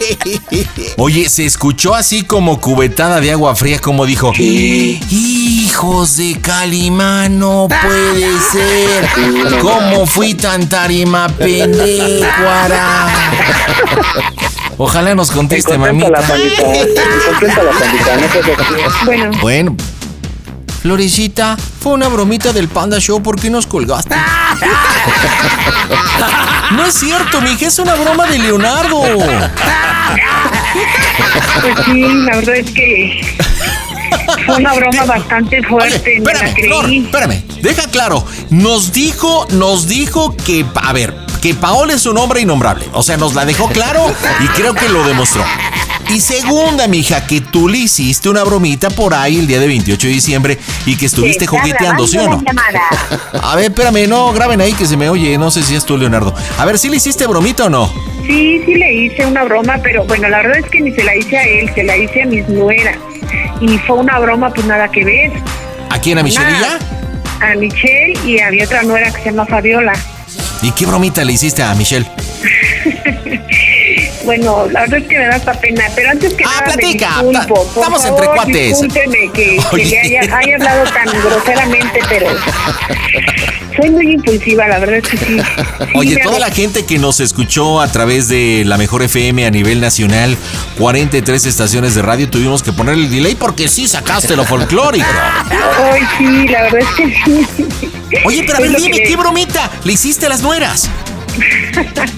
Oye, 0.96 1.28
se 1.28 1.44
escuchó 1.46 1.94
así 1.94 2.22
como 2.22 2.60
cubetada 2.60 3.20
de 3.20 3.30
agua 3.32 3.54
fría, 3.54 3.78
como 3.78 4.06
dijo: 4.06 4.32
¡Hijos 4.36 6.16
de 6.16 6.40
Calimán, 6.40 7.38
no 7.38 7.68
puede 7.68 8.40
ser! 8.40 9.08
¿Cómo 9.60 10.06
fui 10.06 10.34
tan 10.34 10.68
tarima 10.68 11.28
pendecuara? 11.28 13.06
Ojalá 14.78 15.14
nos 15.14 15.30
conteste, 15.32 15.76
Contenta 15.76 16.08
la 16.08 16.20
mamita. 16.20 16.28
pandita. 16.28 16.62
Contenta 17.30 17.62
la 17.64 17.70
pandita. 17.72 18.16
No. 18.16 19.04
Bueno. 19.04 19.30
Bueno. 19.40 19.76
Florecita, 20.82 21.56
fue 21.80 21.92
una 21.94 22.06
bromita 22.06 22.52
del 22.52 22.68
Panda 22.68 23.00
Show, 23.00 23.20
¿por 23.20 23.40
qué 23.40 23.50
nos 23.50 23.66
colgaste? 23.66 24.14
No 26.72 26.84
es 26.84 26.94
cierto, 26.94 27.40
mija, 27.40 27.66
es 27.66 27.78
una 27.78 27.94
broma 27.94 28.26
de 28.26 28.38
Leonardo. 28.38 29.00
Pues 31.62 31.74
sí, 31.86 32.02
la 32.02 32.36
verdad 32.36 32.56
es 32.56 32.70
que 32.70 33.36
fue 34.46 34.56
una 34.56 34.74
broma 34.74 35.04
bastante 35.06 35.62
fuerte. 35.62 36.20
me 36.20 36.24
la 36.24 36.30
Espérame, 36.32 36.54
creí. 36.54 36.68
Flor, 36.68 36.90
espérame, 36.92 37.42
deja 37.62 37.82
claro. 37.90 38.24
Nos 38.50 38.92
dijo, 38.92 39.46
nos 39.52 39.88
dijo 39.88 40.36
que, 40.36 40.66
a 40.74 40.92
ver, 40.92 41.14
que 41.40 41.54
Paola 41.54 41.94
es 41.94 42.06
un 42.06 42.18
hombre 42.18 42.40
innombrable. 42.40 42.88
O 42.92 43.02
sea, 43.02 43.16
nos 43.16 43.34
la 43.34 43.44
dejó 43.44 43.68
claro 43.68 44.04
y 44.40 44.46
creo 44.48 44.74
que 44.74 44.88
lo 44.88 45.04
demostró. 45.06 45.44
Y 46.10 46.20
segunda, 46.20 46.88
mija, 46.88 47.26
que 47.26 47.42
tú 47.42 47.68
le 47.68 47.78
hiciste 47.78 48.30
una 48.30 48.42
bromita 48.42 48.88
por 48.88 49.12
ahí 49.12 49.38
el 49.38 49.46
día 49.46 49.60
de 49.60 49.66
28 49.66 50.06
de 50.06 50.12
diciembre 50.12 50.58
y 50.86 50.96
que 50.96 51.06
estuviste 51.06 51.44
Está 51.44 51.58
jugueteando, 51.58 52.06
¿sí 52.06 52.16
o 52.16 52.28
no? 52.28 52.42
A 53.42 53.56
ver, 53.56 53.66
espérame, 53.66 54.08
no, 54.08 54.32
graben 54.32 54.60
ahí 54.60 54.72
que 54.72 54.86
se 54.86 54.96
me 54.96 55.10
oye, 55.10 55.36
no 55.36 55.50
sé 55.50 55.62
si 55.62 55.74
es 55.74 55.84
tú, 55.84 55.98
Leonardo. 55.98 56.34
A 56.56 56.64
ver, 56.64 56.78
¿sí 56.78 56.88
le 56.88 56.96
hiciste 56.96 57.26
bromita 57.26 57.66
o 57.66 57.68
no? 57.68 57.92
Sí, 58.26 58.62
sí 58.64 58.74
le 58.74 58.92
hice 58.92 59.26
una 59.26 59.44
broma, 59.44 59.78
pero 59.82 60.04
bueno, 60.04 60.28
la 60.28 60.38
verdad 60.38 60.58
es 60.58 60.70
que 60.70 60.80
ni 60.80 60.92
se 60.92 61.04
la 61.04 61.14
hice 61.14 61.36
a 61.36 61.42
él, 61.42 61.70
se 61.74 61.82
la 61.82 61.96
hice 61.96 62.22
a 62.22 62.26
mis 62.26 62.48
nueras. 62.48 62.96
Y 63.60 63.76
fue 63.78 63.96
una 63.96 64.18
broma, 64.18 64.50
pues 64.52 64.66
nada 64.66 64.88
que 64.88 65.04
ver. 65.04 65.32
¿A 65.90 65.98
quién, 65.98 66.18
a 66.18 66.22
Michelilla? 66.22 66.78
A 67.40 67.54
Michelle 67.54 68.18
y 68.24 68.40
había 68.40 68.64
otra 68.64 68.82
nuera 68.82 69.10
que 69.10 69.18
se 69.18 69.30
llama 69.30 69.46
Fabiola. 69.46 69.92
¿Y 70.62 70.72
qué 70.72 70.86
bromita 70.86 71.24
le 71.24 71.32
hiciste 71.32 71.62
a 71.62 71.74
Michelle? 71.74 72.06
Bueno, 74.24 74.66
la 74.70 74.80
verdad 74.80 74.98
es 74.98 75.06
que 75.08 75.18
me 75.18 75.24
da 75.26 75.36
hasta 75.36 75.52
pena, 75.54 75.84
pero 75.94 76.10
antes 76.10 76.34
que 76.34 76.44
nada 76.44 76.64
platica, 76.64 77.22
me 77.22 77.28
disculpo. 77.30 77.54
Por 77.72 77.82
estamos 77.82 78.02
favor, 78.02 78.18
entre 78.24 78.34
cuates. 78.34 78.68
Discúlpeme 78.68 79.32
que, 79.32 79.56
que 79.56 79.60
Oye. 79.72 79.84
le 79.86 79.98
haya, 80.00 80.36
haya 80.36 80.54
hablado 80.56 80.84
tan 80.92 81.06
groseramente, 81.22 82.00
pero 82.10 82.26
soy 83.80 83.90
muy 83.90 84.12
impulsiva, 84.12 84.68
la 84.68 84.78
verdad 84.80 84.96
es 84.98 85.08
que 85.08 85.16
sí. 85.16 85.38
Oye, 85.94 86.16
toda 86.22 86.36
hago- 86.36 86.44
la 86.46 86.50
gente 86.50 86.84
que 86.84 86.98
nos 86.98 87.20
escuchó 87.20 87.80
a 87.80 87.88
través 87.90 88.28
de 88.28 88.64
la 88.66 88.76
mejor 88.76 89.02
FM 89.02 89.46
a 89.46 89.50
nivel 89.50 89.80
nacional, 89.80 90.36
43 90.76 91.46
estaciones 91.46 91.94
de 91.94 92.02
radio, 92.02 92.28
tuvimos 92.28 92.62
que 92.62 92.72
ponerle 92.74 93.04
el 93.06 93.10
delay 93.10 93.34
porque 93.34 93.66
sí 93.68 93.88
sacaste 93.88 94.36
lo 94.36 94.44
folclórico. 94.44 95.06
Ay, 95.90 96.02
sí, 96.18 96.48
la 96.48 96.62
verdad 96.64 96.80
es 96.80 96.88
que 96.96 97.06
sí. 97.24 97.88
Oye, 98.24 98.42
pero 98.46 98.58
a 98.58 98.60
ver, 98.60 98.74
dime, 98.76 98.90
que- 98.98 99.02
¿qué 99.04 99.16
bromita 99.16 99.70
le 99.84 99.92
hiciste 99.92 100.26
a 100.26 100.28
las 100.28 100.42
nueras? 100.42 100.88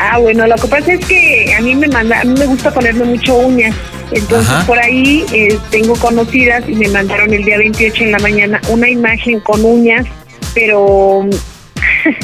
Ah, 0.00 0.18
bueno, 0.18 0.46
lo 0.46 0.54
que 0.56 0.68
pasa 0.68 0.92
es 0.92 1.04
que 1.06 1.54
a 1.58 1.60
mí 1.60 1.74
me 1.74 1.88
manda, 1.88 2.20
a 2.20 2.24
mí 2.24 2.38
me 2.38 2.46
gusta 2.46 2.72
ponerme 2.72 3.04
mucho 3.04 3.34
uñas. 3.36 3.74
Entonces 4.12 4.48
Ajá. 4.48 4.66
por 4.66 4.78
ahí 4.78 5.24
eh, 5.32 5.58
tengo 5.70 5.94
conocidas 5.96 6.62
y 6.68 6.72
me 6.74 6.88
mandaron 6.88 7.32
el 7.34 7.44
día 7.44 7.58
28 7.58 8.04
en 8.04 8.12
la 8.12 8.18
mañana 8.20 8.60
una 8.68 8.88
imagen 8.88 9.40
con 9.40 9.64
uñas, 9.64 10.06
pero 10.54 11.26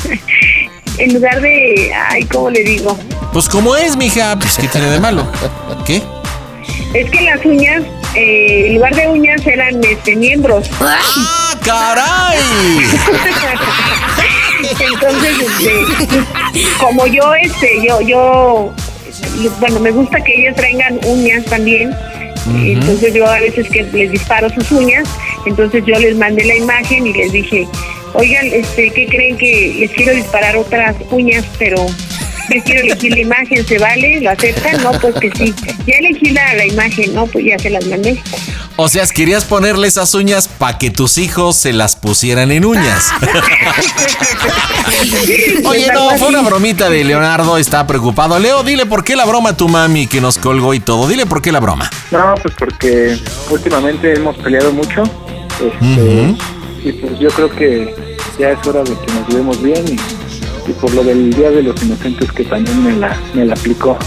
en 0.98 1.14
lugar 1.14 1.40
de, 1.40 1.92
ay, 2.10 2.24
¿cómo 2.24 2.50
le 2.50 2.62
digo? 2.62 2.98
Pues 3.32 3.48
como 3.48 3.74
es, 3.76 3.96
mija, 3.96 4.38
pues 4.38 4.56
¿qué 4.56 4.68
tiene 4.68 4.88
de 4.90 5.00
malo? 5.00 5.26
¿Qué? 5.84 6.02
Es 6.94 7.10
que 7.10 7.20
las 7.22 7.44
uñas, 7.44 7.82
eh, 8.14 8.66
en 8.68 8.74
lugar 8.76 8.94
de 8.94 9.08
uñas 9.08 9.44
eran 9.46 9.82
este 9.82 10.14
miembros. 10.16 10.70
¡Ah, 10.80 11.53
caray! 11.64 12.38
Entonces, 14.80 15.38
este, 15.40 16.20
como 16.78 17.06
yo, 17.06 17.34
este, 17.34 17.80
yo, 17.86 18.00
yo, 18.00 18.72
bueno, 19.60 19.80
me 19.80 19.90
gusta 19.90 20.22
que 20.22 20.40
ellas 20.40 20.56
traigan 20.56 21.00
uñas 21.04 21.44
también. 21.46 21.94
Entonces 22.46 23.14
yo 23.14 23.26
a 23.26 23.38
veces 23.38 23.68
que 23.70 23.84
les 23.84 24.10
disparo 24.10 24.50
sus 24.50 24.70
uñas, 24.70 25.08
entonces 25.46 25.82
yo 25.86 25.98
les 25.98 26.16
mandé 26.16 26.44
la 26.44 26.56
imagen 26.56 27.06
y 27.06 27.12
les 27.14 27.32
dije, 27.32 27.66
oigan, 28.12 28.46
este, 28.52 28.90
¿qué 28.90 29.06
creen 29.06 29.38
que 29.38 29.74
les 29.78 29.90
quiero 29.92 30.12
disparar 30.12 30.54
otras 30.56 30.94
uñas, 31.10 31.44
pero 31.58 31.86
yo 32.50 32.62
quiero 32.64 32.82
elegir 32.82 33.12
la 33.12 33.20
imagen, 33.20 33.66
¿se 33.66 33.78
vale? 33.78 34.20
¿Lo 34.20 34.30
aceptan? 34.30 34.82
No, 34.82 34.92
pues 34.92 35.14
que 35.16 35.30
sí. 35.34 35.54
Ya 35.86 35.96
elegí 35.96 36.30
la, 36.30 36.54
la 36.54 36.66
imagen, 36.66 37.14
¿no? 37.14 37.26
Pues 37.26 37.44
ya 37.44 37.58
se 37.58 37.70
las 37.70 37.86
mandé. 37.86 38.22
O 38.76 38.88
sea, 38.88 39.06
querías 39.06 39.44
ponerle 39.44 39.86
esas 39.86 40.14
uñas 40.14 40.48
para 40.48 40.78
que 40.78 40.90
tus 40.90 41.18
hijos 41.18 41.56
se 41.56 41.72
las 41.72 41.94
pusieran 41.94 42.50
en 42.50 42.64
uñas. 42.64 43.12
Oye, 45.64 45.90
no, 45.92 46.10
fue 46.18 46.28
una 46.28 46.42
bromita 46.42 46.90
de 46.90 47.04
Leonardo, 47.04 47.56
está 47.56 47.86
preocupado. 47.86 48.38
Leo, 48.38 48.64
dile 48.64 48.86
por 48.86 49.04
qué 49.04 49.14
la 49.14 49.24
broma 49.24 49.50
a 49.50 49.56
tu 49.56 49.68
mami 49.68 50.08
que 50.08 50.20
nos 50.20 50.38
colgó 50.38 50.74
y 50.74 50.80
todo. 50.80 51.06
Dile 51.06 51.26
por 51.26 51.40
qué 51.40 51.52
la 51.52 51.60
broma. 51.60 51.88
No, 52.10 52.34
pues 52.42 52.52
porque 52.58 53.16
últimamente 53.50 54.14
hemos 54.14 54.36
peleado 54.38 54.72
mucho. 54.72 55.04
Este. 55.60 56.34
Y 56.84 56.92
pues 56.92 57.18
yo 57.18 57.30
creo 57.30 57.50
que 57.50 58.16
ya 58.38 58.50
es 58.50 58.66
hora 58.66 58.82
de 58.82 58.90
que 58.90 59.12
nos 59.12 59.28
llevemos 59.28 59.62
bien. 59.62 59.84
Y, 59.88 59.96
y 60.66 60.72
por 60.72 60.92
lo 60.94 61.02
del 61.04 61.32
Día 61.32 61.50
de 61.50 61.62
los 61.62 61.82
Inocentes 61.82 62.30
que 62.32 62.44
también 62.44 62.82
me 62.82 62.92
la, 62.92 63.16
me 63.34 63.44
la 63.44 63.54
aplicó. 63.54 63.98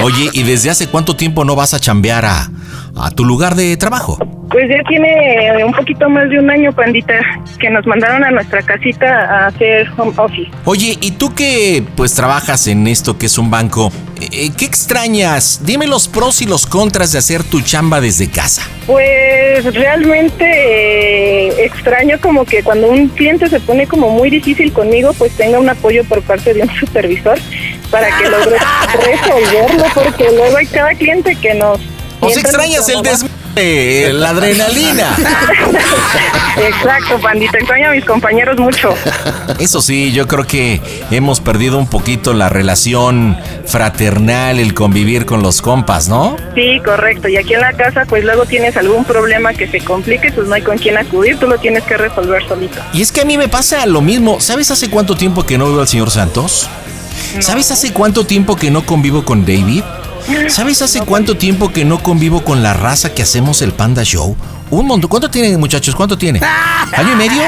Oye, 0.04 0.30
¿y 0.32 0.42
desde 0.42 0.70
hace 0.70 0.86
cuánto 0.86 1.16
tiempo 1.16 1.44
no 1.44 1.56
vas 1.56 1.74
a 1.74 1.80
chambear 1.80 2.24
a, 2.24 2.50
a 2.96 3.10
tu 3.10 3.24
lugar 3.24 3.54
de 3.54 3.76
trabajo? 3.76 4.18
Pues 4.50 4.68
ya 4.70 4.82
tiene 4.88 5.64
un 5.64 5.72
poquito 5.72 6.08
más 6.08 6.28
de 6.30 6.38
un 6.38 6.50
año, 6.50 6.72
pandita, 6.72 7.14
que 7.60 7.68
nos 7.68 7.86
mandaron 7.86 8.24
a 8.24 8.30
nuestra 8.30 8.62
casita 8.62 9.06
a 9.06 9.46
hacer 9.48 9.88
home 9.96 10.12
office. 10.16 10.50
Oye, 10.64 10.96
¿y 11.00 11.12
tú 11.12 11.34
que 11.34 11.84
pues 11.96 12.14
trabajas 12.14 12.66
en 12.66 12.86
esto 12.86 13.18
que 13.18 13.26
es 13.26 13.36
un 13.36 13.50
banco? 13.50 13.92
eh, 14.20 14.50
¿Qué 14.56 14.64
extrañas? 14.64 15.60
Dime 15.64 15.86
los 15.86 16.08
pros 16.08 16.42
y 16.42 16.46
los 16.46 16.66
contras 16.66 17.12
de 17.12 17.18
hacer 17.18 17.44
tu 17.44 17.60
chamba 17.60 18.00
desde 18.00 18.30
casa. 18.30 18.62
Pues 18.86 19.64
realmente 19.74 20.44
eh, 20.44 21.64
extraño 21.64 22.18
como 22.20 22.44
que 22.44 22.62
cuando 22.62 22.88
un 22.88 23.08
cliente 23.08 23.48
se 23.48 23.60
pone 23.60 23.86
como 23.86 24.10
muy 24.10 24.30
difícil 24.30 24.72
conmigo, 24.72 25.12
pues 25.14 25.32
tenga 25.32 25.58
un 25.58 25.68
apoyo 25.68 26.04
por 26.04 26.22
parte 26.22 26.54
de 26.54 26.62
un 26.62 26.70
supervisor 26.70 27.38
para 27.90 28.08
que 28.18 28.28
logre 28.28 28.56
resolverlo, 29.04 29.84
porque 29.94 30.24
luego 30.34 30.56
hay 30.56 30.66
cada 30.66 30.94
cliente 30.94 31.36
que 31.36 31.54
nos... 31.54 31.78
¿O 32.20 32.28
extrañas 32.28 32.88
el 32.88 33.02
desmadre, 33.02 34.12
la 34.12 34.30
adrenalina? 34.30 35.16
Exacto, 36.56 37.20
pandita, 37.20 37.58
extraño 37.58 37.90
a 37.90 37.92
mis 37.92 38.04
compañeros 38.04 38.58
mucho. 38.58 38.92
Eso 39.60 39.80
sí, 39.80 40.12
yo 40.12 40.26
creo 40.26 40.44
que 40.44 40.80
hemos 41.10 41.40
perdido 41.40 41.78
un 41.78 41.88
poquito 41.88 42.34
la 42.34 42.48
relación 42.48 43.36
fraternal, 43.66 44.58
el 44.58 44.74
convivir 44.74 45.24
con 45.24 45.42
los 45.42 45.62
compas, 45.62 46.08
¿no? 46.08 46.36
Sí, 46.54 46.80
correcto. 46.84 47.28
Y 47.28 47.36
aquí 47.36 47.54
en 47.54 47.60
la 47.60 47.72
casa, 47.74 48.04
pues 48.08 48.24
luego 48.24 48.46
tienes 48.46 48.76
algún 48.76 49.04
problema 49.04 49.54
que 49.54 49.68
se 49.68 49.80
complique, 49.80 50.32
pues 50.32 50.48
no 50.48 50.54
hay 50.54 50.62
con 50.62 50.78
quién 50.78 50.98
acudir, 50.98 51.38
tú 51.38 51.46
lo 51.46 51.58
tienes 51.58 51.84
que 51.84 51.96
resolver 51.96 52.46
solito. 52.48 52.80
Y 52.92 53.02
es 53.02 53.12
que 53.12 53.20
a 53.20 53.24
mí 53.24 53.38
me 53.38 53.48
pasa 53.48 53.86
lo 53.86 54.00
mismo. 54.00 54.40
¿Sabes 54.40 54.70
hace 54.70 54.90
cuánto 54.90 55.16
tiempo 55.16 55.46
que 55.46 55.58
no 55.58 55.66
veo 55.70 55.80
al 55.80 55.88
señor 55.88 56.10
Santos? 56.10 56.68
¿Sabes 57.40 57.70
hace 57.70 57.92
cuánto 57.92 58.24
tiempo 58.24 58.56
que 58.56 58.70
no 58.70 58.84
convivo 58.84 59.24
con 59.24 59.42
David? 59.44 59.82
¿Sabes 60.48 60.82
hace 60.82 61.00
cuánto 61.00 61.36
tiempo 61.36 61.72
que 61.72 61.84
no 61.84 62.02
convivo 62.02 62.44
con 62.44 62.62
la 62.62 62.74
raza 62.74 63.14
que 63.14 63.22
hacemos 63.22 63.62
el 63.62 63.72
Panda 63.72 64.02
Show? 64.02 64.36
Un 64.70 64.86
montón. 64.86 65.08
¿Cuánto 65.08 65.30
tienen, 65.30 65.58
muchachos? 65.58 65.94
¿Cuánto 65.94 66.18
tiene? 66.18 66.40
¿Año 66.96 67.12
y 67.12 67.16
medio? 67.16 67.42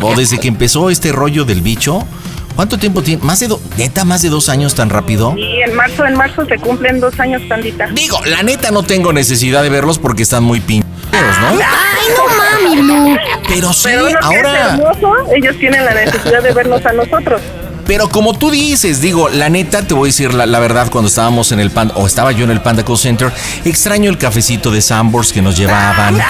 ¿O 0.00 0.14
desde 0.14 0.38
que 0.38 0.48
empezó 0.48 0.88
este 0.90 1.12
rollo 1.12 1.44
del 1.44 1.60
bicho? 1.60 2.06
¿Cuánto 2.54 2.78
tiempo 2.78 3.02
tiene? 3.02 3.22
¿Más 3.22 3.40
de 3.40 3.48
dos? 3.48 3.60
¿Neta 3.76 4.04
más 4.06 4.22
de 4.22 4.30
dos 4.30 4.48
años 4.48 4.74
tan 4.74 4.88
rápido? 4.88 5.34
Y 5.36 5.60
en 5.60 5.74
marzo, 5.74 6.06
en 6.06 6.14
marzo 6.16 6.46
se 6.46 6.56
cumplen 6.56 7.00
dos 7.00 7.18
años, 7.20 7.42
pandita. 7.48 7.88
Digo, 7.92 8.18
la 8.24 8.42
neta 8.42 8.70
no 8.70 8.82
tengo 8.82 9.12
necesidad 9.12 9.62
de 9.62 9.68
verlos 9.68 9.98
porque 9.98 10.22
están 10.22 10.42
muy 10.42 10.60
pincheros, 10.60 10.90
¿no? 11.12 11.48
Ay, 11.48 12.06
no 12.16 12.76
mami, 12.78 12.82
no. 12.82 13.16
Pero 13.48 13.72
sí, 13.74 13.82
Pero 13.84 14.06
uno 14.06 14.08
que 14.08 14.14
es 14.18 14.24
ahora... 14.24 14.74
hermoso, 14.74 15.14
ellos 15.34 15.56
tienen 15.58 15.84
la 15.84 15.92
necesidad 15.94 16.42
de 16.42 16.52
vernos 16.52 16.86
a 16.86 16.92
nosotros. 16.94 17.42
Pero 17.86 18.08
como 18.08 18.34
tú 18.34 18.50
dices, 18.50 19.00
digo, 19.00 19.28
la 19.28 19.48
neta, 19.48 19.82
te 19.82 19.94
voy 19.94 20.08
a 20.08 20.10
decir 20.10 20.34
la, 20.34 20.46
la 20.46 20.58
verdad, 20.58 20.90
cuando 20.90 21.08
estábamos 21.08 21.52
en 21.52 21.60
el 21.60 21.70
Panda, 21.70 21.94
o 21.96 22.06
estaba 22.06 22.32
yo 22.32 22.44
en 22.44 22.50
el 22.50 22.60
Panda 22.60 22.84
Call 22.84 22.98
Center, 22.98 23.32
extraño 23.64 24.10
el 24.10 24.18
cafecito 24.18 24.70
de 24.70 24.82
Sambors 24.82 25.32
que 25.32 25.42
nos 25.42 25.56
llevaban. 25.56 26.20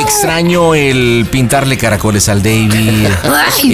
extraño 0.00 0.74
el 0.74 1.26
pintarle 1.30 1.76
caracoles 1.76 2.28
al 2.28 2.42
David. 2.42 3.08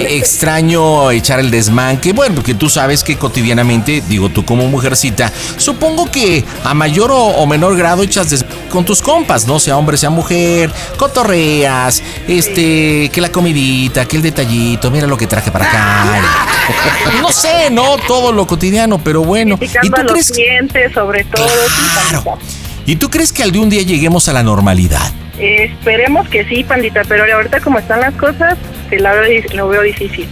extraño 0.07 1.11
echar 1.11 1.39
el 1.39 1.51
desmán, 1.51 1.97
que 1.97 2.13
bueno, 2.13 2.35
porque 2.35 2.53
tú 2.53 2.69
sabes 2.69 3.03
que 3.03 3.17
cotidianamente, 3.17 4.03
digo, 4.07 4.29
tú 4.29 4.45
como 4.45 4.67
mujercita, 4.67 5.31
supongo 5.57 6.09
que 6.11 6.43
a 6.63 6.73
mayor 6.73 7.11
o, 7.11 7.17
o 7.17 7.45
menor 7.47 7.75
grado 7.75 8.03
echas 8.03 8.29
des 8.29 8.45
con 8.69 8.85
tus 8.85 9.01
compas, 9.01 9.47
¿no? 9.47 9.59
Sea 9.59 9.77
hombre, 9.77 9.97
sea 9.97 10.09
mujer, 10.09 10.71
cotorreas, 10.97 12.01
este, 12.27 13.09
que 13.09 13.21
la 13.21 13.29
comidita, 13.29 14.05
que 14.05 14.17
el 14.17 14.21
detallito, 14.21 14.91
mira 14.91 15.07
lo 15.07 15.17
que 15.17 15.27
traje 15.27 15.51
para 15.51 15.65
acá. 15.65 16.44
No 17.21 17.31
sé, 17.31 17.69
no 17.71 17.97
todo 18.07 18.31
lo 18.31 18.45
cotidiano, 18.47 18.97
pero 18.99 19.23
bueno. 19.23 19.57
¿Y 19.61 19.67
tú 19.67 19.95
a 19.95 20.03
los 20.03 20.11
crees, 20.11 20.31
clientes, 20.31 20.93
sobre 20.93 21.23
todo. 21.23 21.47
pandita. 21.47 22.37
¿Y 22.85 22.95
tú 22.97 23.09
crees 23.09 23.33
que 23.33 23.43
algún 23.43 23.69
día 23.69 23.81
lleguemos 23.81 24.27
a 24.27 24.33
la 24.33 24.43
normalidad? 24.43 25.11
Eh, 25.39 25.71
esperemos 25.71 26.27
que 26.29 26.45
sí, 26.45 26.63
pandita, 26.63 27.01
pero 27.07 27.23
ahorita 27.33 27.59
como 27.61 27.79
están 27.79 28.01
las 28.01 28.13
cosas, 28.13 28.57
se 28.89 28.99
la 28.99 29.13
veo, 29.13 29.43
lo 29.53 29.67
veo 29.67 29.81
difícil. 29.81 30.27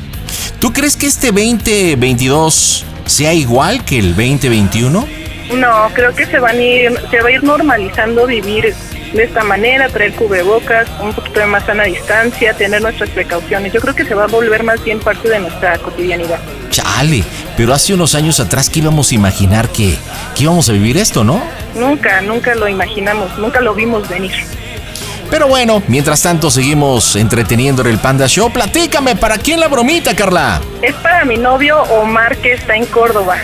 ¿Tú 0.60 0.72
crees 0.72 0.96
que 0.96 1.08
este 1.08 1.28
2022 1.28 2.86
sea 3.06 3.34
igual 3.34 3.84
que 3.84 4.00
el 4.00 4.16
2021? 4.16 5.08
No, 5.56 5.90
creo 5.94 6.16
que 6.16 6.26
se 6.26 6.40
van 6.40 6.58
a 6.58 6.62
ir, 6.62 6.94
se 7.12 7.22
va 7.22 7.30
a 7.30 7.32
ir 7.32 7.44
normalizando 7.44 8.26
vivir 8.28 8.74
de 9.14 9.24
esta 9.24 9.44
manera, 9.44 9.90
traer 9.90 10.14
cubrebocas, 10.14 10.88
un 11.02 11.14
poquito 11.14 11.40
de 11.40 11.46
más 11.46 11.64
sana 11.66 11.84
distancia, 11.84 12.54
tener 12.54 12.82
nuestras 12.82 13.10
precauciones. 13.12 13.72
Yo 13.72 13.80
creo 13.80 13.96
que 13.96 14.06
se 14.06 14.16
va 14.16 14.24
a 14.24 14.28
volver 14.28 14.64
más 14.64 14.84
bien 14.84 15.00
parte 15.00 15.30
de 15.30 15.40
nuestra 15.40 15.78
cotidianidad. 15.78 16.40
Chale, 16.70 17.24
pero 17.56 17.74
hace 17.74 17.94
unos 17.94 18.16
años 18.16 18.40
atrás 18.40 18.70
que 18.70 18.80
íbamos 18.80 19.12
a 19.12 19.16
imaginar 19.16 19.70
que, 19.70 19.96
que 20.36 20.44
íbamos 20.44 20.68
a 20.70 20.74
vivir 20.74 20.98
esto, 20.98 21.24
¿no? 21.24 21.42
Nunca, 21.76 22.22
nunca 22.22 22.56
lo 22.56 22.68
imaginamos, 22.68 23.38
nunca 23.38 23.62
lo 23.62 23.74
vimos 23.76 24.10
venir. 24.10 24.34
Pero 25.30 25.48
bueno, 25.48 25.82
mientras 25.88 26.22
tanto 26.22 26.52
seguimos 26.52 27.16
entreteniendo 27.16 27.82
en 27.82 27.88
el 27.88 27.98
Panda 27.98 28.28
Show. 28.28 28.52
Platícame, 28.52 29.16
¿para 29.16 29.38
quién 29.38 29.60
la 29.60 29.68
bromita, 29.68 30.16
Carla? 30.16 30.62
Es 30.82 30.94
para 30.96 31.26
mi 31.26 31.38
novio 31.38 31.82
Omar 31.84 32.38
que 32.38 32.54
está 32.54 32.76
en 32.76 32.86
Córdoba. 32.86 33.38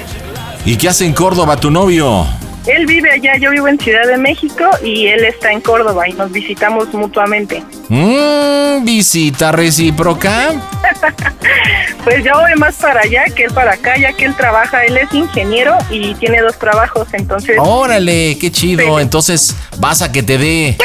¿Y 0.65 0.77
qué 0.77 0.89
hace 0.89 1.05
en 1.05 1.13
Córdoba 1.13 1.57
tu 1.57 1.71
novio? 1.71 2.27
Él 2.69 2.85
vive 2.85 3.11
allá, 3.11 3.35
yo 3.37 3.49
vivo 3.49 3.67
en 3.67 3.79
Ciudad 3.79 4.05
de 4.07 4.17
México 4.17 4.63
y 4.83 5.07
él 5.07 5.25
está 5.25 5.51
en 5.51 5.59
Córdoba 5.59 6.07
y 6.07 6.13
nos 6.13 6.31
visitamos 6.31 6.93
mutuamente. 6.93 7.63
Mmm, 7.89 8.85
visita 8.85 9.51
recíproca. 9.51 10.51
Pues 12.03 12.23
yo 12.23 12.31
voy 12.33 12.55
más 12.55 12.75
para 12.75 13.01
allá 13.01 13.25
que 13.35 13.43
él 13.43 13.53
para 13.53 13.73
acá, 13.73 13.97
ya 13.97 14.13
que 14.13 14.25
él 14.25 14.35
trabaja, 14.35 14.85
él 14.85 14.97
es 14.97 15.13
ingeniero 15.13 15.77
y 15.89 16.15
tiene 16.15 16.41
dos 16.41 16.57
trabajos, 16.57 17.07
entonces... 17.11 17.57
Órale, 17.59 18.37
qué 18.39 18.51
chido. 18.51 18.99
Entonces 18.99 19.55
vas 19.77 20.01
a 20.01 20.11
que 20.11 20.23
te 20.23 20.37
dé 20.37 20.77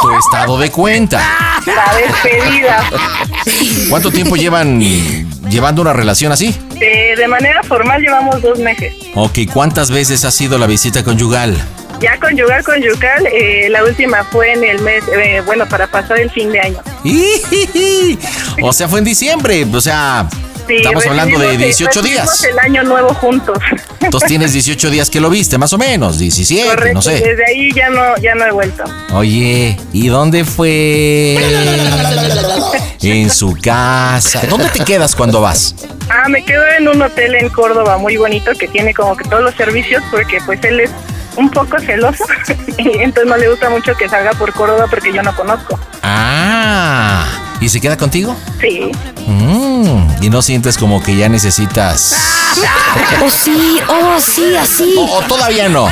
tu 0.00 0.12
estado 0.16 0.58
de 0.58 0.70
cuenta. 0.70 1.20
La 1.66 1.96
despedida. 1.96 2.84
¿Cuánto 3.88 4.10
tiempo 4.10 4.36
llevan 4.36 4.80
llevando 5.50 5.82
una 5.82 5.92
relación 5.92 6.30
así? 6.30 6.56
De, 6.78 7.14
de 7.16 7.28
manera 7.28 7.62
formal 7.64 8.00
llevamos 8.00 8.40
dos 8.42 8.58
meses. 8.58 8.94
Ok, 9.14 9.40
¿cuántas 9.52 9.90
veces 9.90 10.24
ha 10.24 10.30
sido 10.30 10.56
la 10.56 10.66
visita 10.66 11.02
conyugal? 11.02 11.56
Ya 12.00 12.18
conyugal, 12.20 12.62
conyugal, 12.64 13.26
eh, 13.32 13.68
la 13.70 13.82
última 13.84 14.24
fue 14.24 14.52
en 14.52 14.64
el 14.64 14.80
mes, 14.82 15.02
eh, 15.08 15.42
bueno, 15.46 15.66
para 15.66 15.86
pasar 15.86 16.18
el 16.20 16.30
fin 16.30 16.52
de 16.52 16.60
año. 16.60 16.78
O 18.62 18.72
sea, 18.72 18.88
fue 18.88 18.98
en 19.00 19.04
diciembre. 19.04 19.66
O 19.72 19.80
sea, 19.80 20.28
Sí, 20.66 20.76
estamos 20.76 21.06
hablando 21.06 21.38
de 21.38 21.48
recibimos- 21.48 21.58
18 21.58 22.00
recibimos 22.00 22.40
días. 22.40 22.44
el 22.50 22.58
año 22.58 22.82
nuevo 22.84 23.12
juntos. 23.14 23.58
Entonces 24.00 24.28
tienes 24.28 24.52
18 24.54 24.88
días 24.90 25.10
que 25.10 25.20
lo 25.20 25.28
viste, 25.28 25.58
más 25.58 25.72
o 25.74 25.78
menos, 25.78 26.18
17, 26.18 26.66
Correcto, 26.68 26.94
no 26.94 27.02
sé. 27.02 27.12
desde 27.20 27.44
ahí 27.46 27.70
ya 27.74 27.90
no, 27.90 28.16
ya 28.16 28.34
no 28.34 28.46
he 28.46 28.50
vuelto. 28.52 28.84
Oye, 29.12 29.76
¿y 29.92 30.08
dónde 30.08 30.44
fue? 30.44 31.36
En 33.02 33.28
su 33.28 33.54
casa. 33.62 34.40
¿Dónde 34.48 34.70
te 34.70 34.82
quedas 34.82 35.14
cuando 35.14 35.42
vas? 35.42 35.74
Ah, 36.08 36.26
me 36.30 36.42
quedo 36.42 36.62
en 36.78 36.88
un 36.88 37.02
hotel 37.02 37.34
en 37.34 37.50
Córdoba 37.50 37.98
muy 37.98 38.16
bonito 38.16 38.52
que 38.58 38.66
tiene 38.66 38.94
como 38.94 39.14
que 39.14 39.24
todos 39.28 39.42
los 39.42 39.54
servicios 39.56 40.02
porque 40.10 40.38
pues 40.46 40.58
él 40.64 40.80
es 40.80 40.90
un 41.36 41.50
poco 41.50 41.78
celoso, 41.78 42.24
y 42.78 42.98
entonces 42.98 43.30
no 43.30 43.36
le 43.36 43.48
gusta 43.48 43.70
mucho 43.70 43.94
que 43.96 44.08
salga 44.08 44.32
por 44.32 44.52
Córdoba 44.52 44.86
porque 44.88 45.12
yo 45.12 45.22
no 45.22 45.34
conozco. 45.34 45.78
Ah, 46.02 47.24
¿y 47.60 47.68
se 47.68 47.80
queda 47.80 47.96
contigo? 47.96 48.36
Sí. 48.60 48.92
Mm, 49.26 50.22
y 50.22 50.30
no 50.30 50.42
sientes 50.42 50.76
como 50.78 51.02
que 51.02 51.16
ya 51.16 51.28
necesitas. 51.28 52.14
Oh, 53.22 53.30
sí, 53.30 53.80
oh, 53.88 54.20
sí, 54.20 54.54
así. 54.56 54.94
O, 54.96 55.18
o 55.18 55.22
todavía 55.22 55.68
no. 55.68 55.88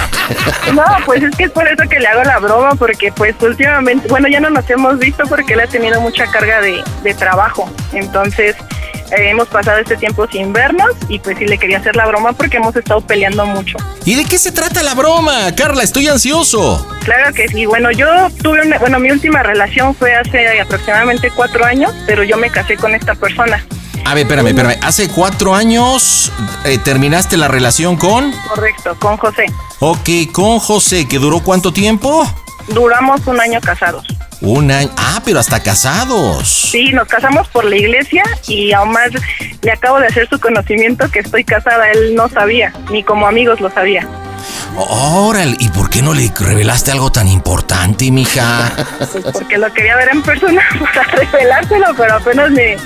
No, 0.72 0.84
pues 1.04 1.22
es 1.22 1.34
que 1.36 1.44
es 1.44 1.50
por 1.50 1.66
eso 1.66 1.82
que 1.88 1.98
le 1.98 2.06
hago 2.06 2.22
la 2.22 2.38
broma, 2.38 2.74
porque 2.74 3.10
pues 3.12 3.34
últimamente, 3.40 4.06
bueno, 4.08 4.28
ya 4.28 4.40
no 4.40 4.50
nos 4.50 4.68
hemos 4.70 4.98
visto 4.98 5.24
porque 5.28 5.54
él 5.54 5.60
ha 5.60 5.66
tenido 5.66 6.00
mucha 6.00 6.26
carga 6.26 6.60
de, 6.60 6.82
de 7.02 7.14
trabajo. 7.14 7.70
Entonces, 7.92 8.54
eh, 9.12 9.30
hemos 9.30 9.48
pasado 9.48 9.78
este 9.78 9.96
tiempo 9.96 10.26
sin 10.30 10.52
vernos 10.52 10.90
y 11.08 11.18
pues 11.18 11.38
sí 11.38 11.46
le 11.46 11.58
quería 11.58 11.78
hacer 11.78 11.96
la 11.96 12.06
broma 12.06 12.32
porque 12.32 12.56
hemos 12.56 12.74
estado 12.74 13.00
peleando 13.00 13.44
mucho. 13.46 13.76
¿Y 14.04 14.14
de 14.14 14.24
qué 14.24 14.38
se 14.38 14.52
trata 14.52 14.82
la 14.82 14.94
broma? 14.94 15.54
Carla, 15.54 15.82
estoy 15.82 16.08
ansioso. 16.08 16.86
Claro 17.04 17.32
que 17.34 17.48
sí. 17.48 17.66
Bueno, 17.66 17.90
yo 17.90 18.06
tuve 18.42 18.62
una, 18.62 18.78
bueno, 18.78 18.98
mi 18.98 19.10
última 19.10 19.42
relación 19.42 19.94
fue 19.94 20.14
hace 20.14 20.60
aproximadamente 20.60 21.30
cuatro 21.30 21.64
años, 21.64 21.92
pero 22.06 22.24
yo 22.24 22.36
me 22.36 22.50
casé 22.50 22.76
con 22.76 22.94
esta 22.94 23.14
persona. 23.14 23.64
A 24.04 24.14
ver, 24.14 24.24
espérame, 24.24 24.48
espérame. 24.48 24.78
Hace 24.82 25.08
cuatro 25.08 25.54
años 25.54 26.32
eh, 26.64 26.78
terminaste 26.78 27.36
la 27.36 27.48
relación 27.48 27.96
con. 27.96 28.32
Correcto, 28.48 28.96
con 28.98 29.16
José. 29.16 29.46
Ok, 29.78 30.32
con 30.32 30.58
José, 30.58 31.06
que 31.06 31.18
duró 31.18 31.40
cuánto 31.40 31.72
tiempo? 31.72 32.26
Duramos 32.72 33.26
un 33.26 33.40
año 33.40 33.60
casados. 33.60 34.06
Un 34.40 34.70
año. 34.70 34.90
Ah, 34.96 35.20
pero 35.24 35.38
hasta 35.38 35.60
casados. 35.62 36.48
Sí, 36.48 36.92
nos 36.92 37.06
casamos 37.06 37.48
por 37.48 37.64
la 37.64 37.76
iglesia 37.76 38.24
y 38.48 38.72
a 38.72 38.82
Omar 38.82 39.10
le 39.62 39.70
acabo 39.70 40.00
de 40.00 40.08
hacer 40.08 40.28
su 40.28 40.40
conocimiento 40.40 41.10
que 41.10 41.20
estoy 41.20 41.44
casada. 41.44 41.90
Él 41.90 42.14
no 42.14 42.28
sabía, 42.28 42.72
ni 42.90 43.04
como 43.04 43.26
amigos 43.26 43.60
lo 43.60 43.70
sabía. 43.70 44.08
Órale, 44.76 45.56
¿y 45.58 45.68
por 45.68 45.90
qué 45.90 46.02
no 46.02 46.14
le 46.14 46.32
revelaste 46.36 46.90
algo 46.90 47.12
tan 47.12 47.28
importante, 47.28 48.10
mija? 48.10 48.72
Pues 48.98 49.24
porque 49.32 49.58
lo 49.58 49.72
quería 49.72 49.96
ver 49.96 50.08
en 50.12 50.22
persona 50.22 50.62
para 50.80 51.02
revelárselo, 51.04 51.86
pero 51.96 52.14
apenas 52.14 52.50
me... 52.50 52.76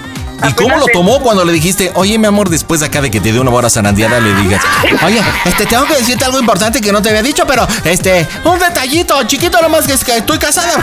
¿Y 0.49 0.53
cómo 0.53 0.77
lo 0.77 0.87
tomó 0.87 1.21
cuando 1.21 1.45
le 1.45 1.53
dijiste, 1.53 1.91
oye, 1.95 2.19
mi 2.19 2.27
amor, 2.27 2.49
después 2.49 2.81
de 2.81 2.87
acá 2.87 3.01
de 3.01 3.11
que 3.11 3.21
te 3.21 3.33
dé 3.33 3.41
una 3.41 3.51
hora 3.51 3.71
zarandeada, 3.71 4.21
le 4.21 4.35
digas, 4.35 4.63
oye, 5.05 5.21
este, 5.45 5.67
tengo 5.67 5.87
que 5.87 5.95
decirte 5.95 6.25
algo 6.25 6.39
importante 6.39 6.81
que 6.81 6.93
no 6.93 7.03
te 7.03 7.09
había 7.09 7.23
dicho, 7.23 7.47
pero, 7.47 7.67
este, 7.85 8.27
un 8.45 8.59
detallito, 8.59 9.23
chiquito 9.25 9.61
nomás, 9.63 9.87
que 9.87 9.95
es 9.95 10.05
que 10.05 10.17
estoy 10.17 10.39
casada. 10.39 10.73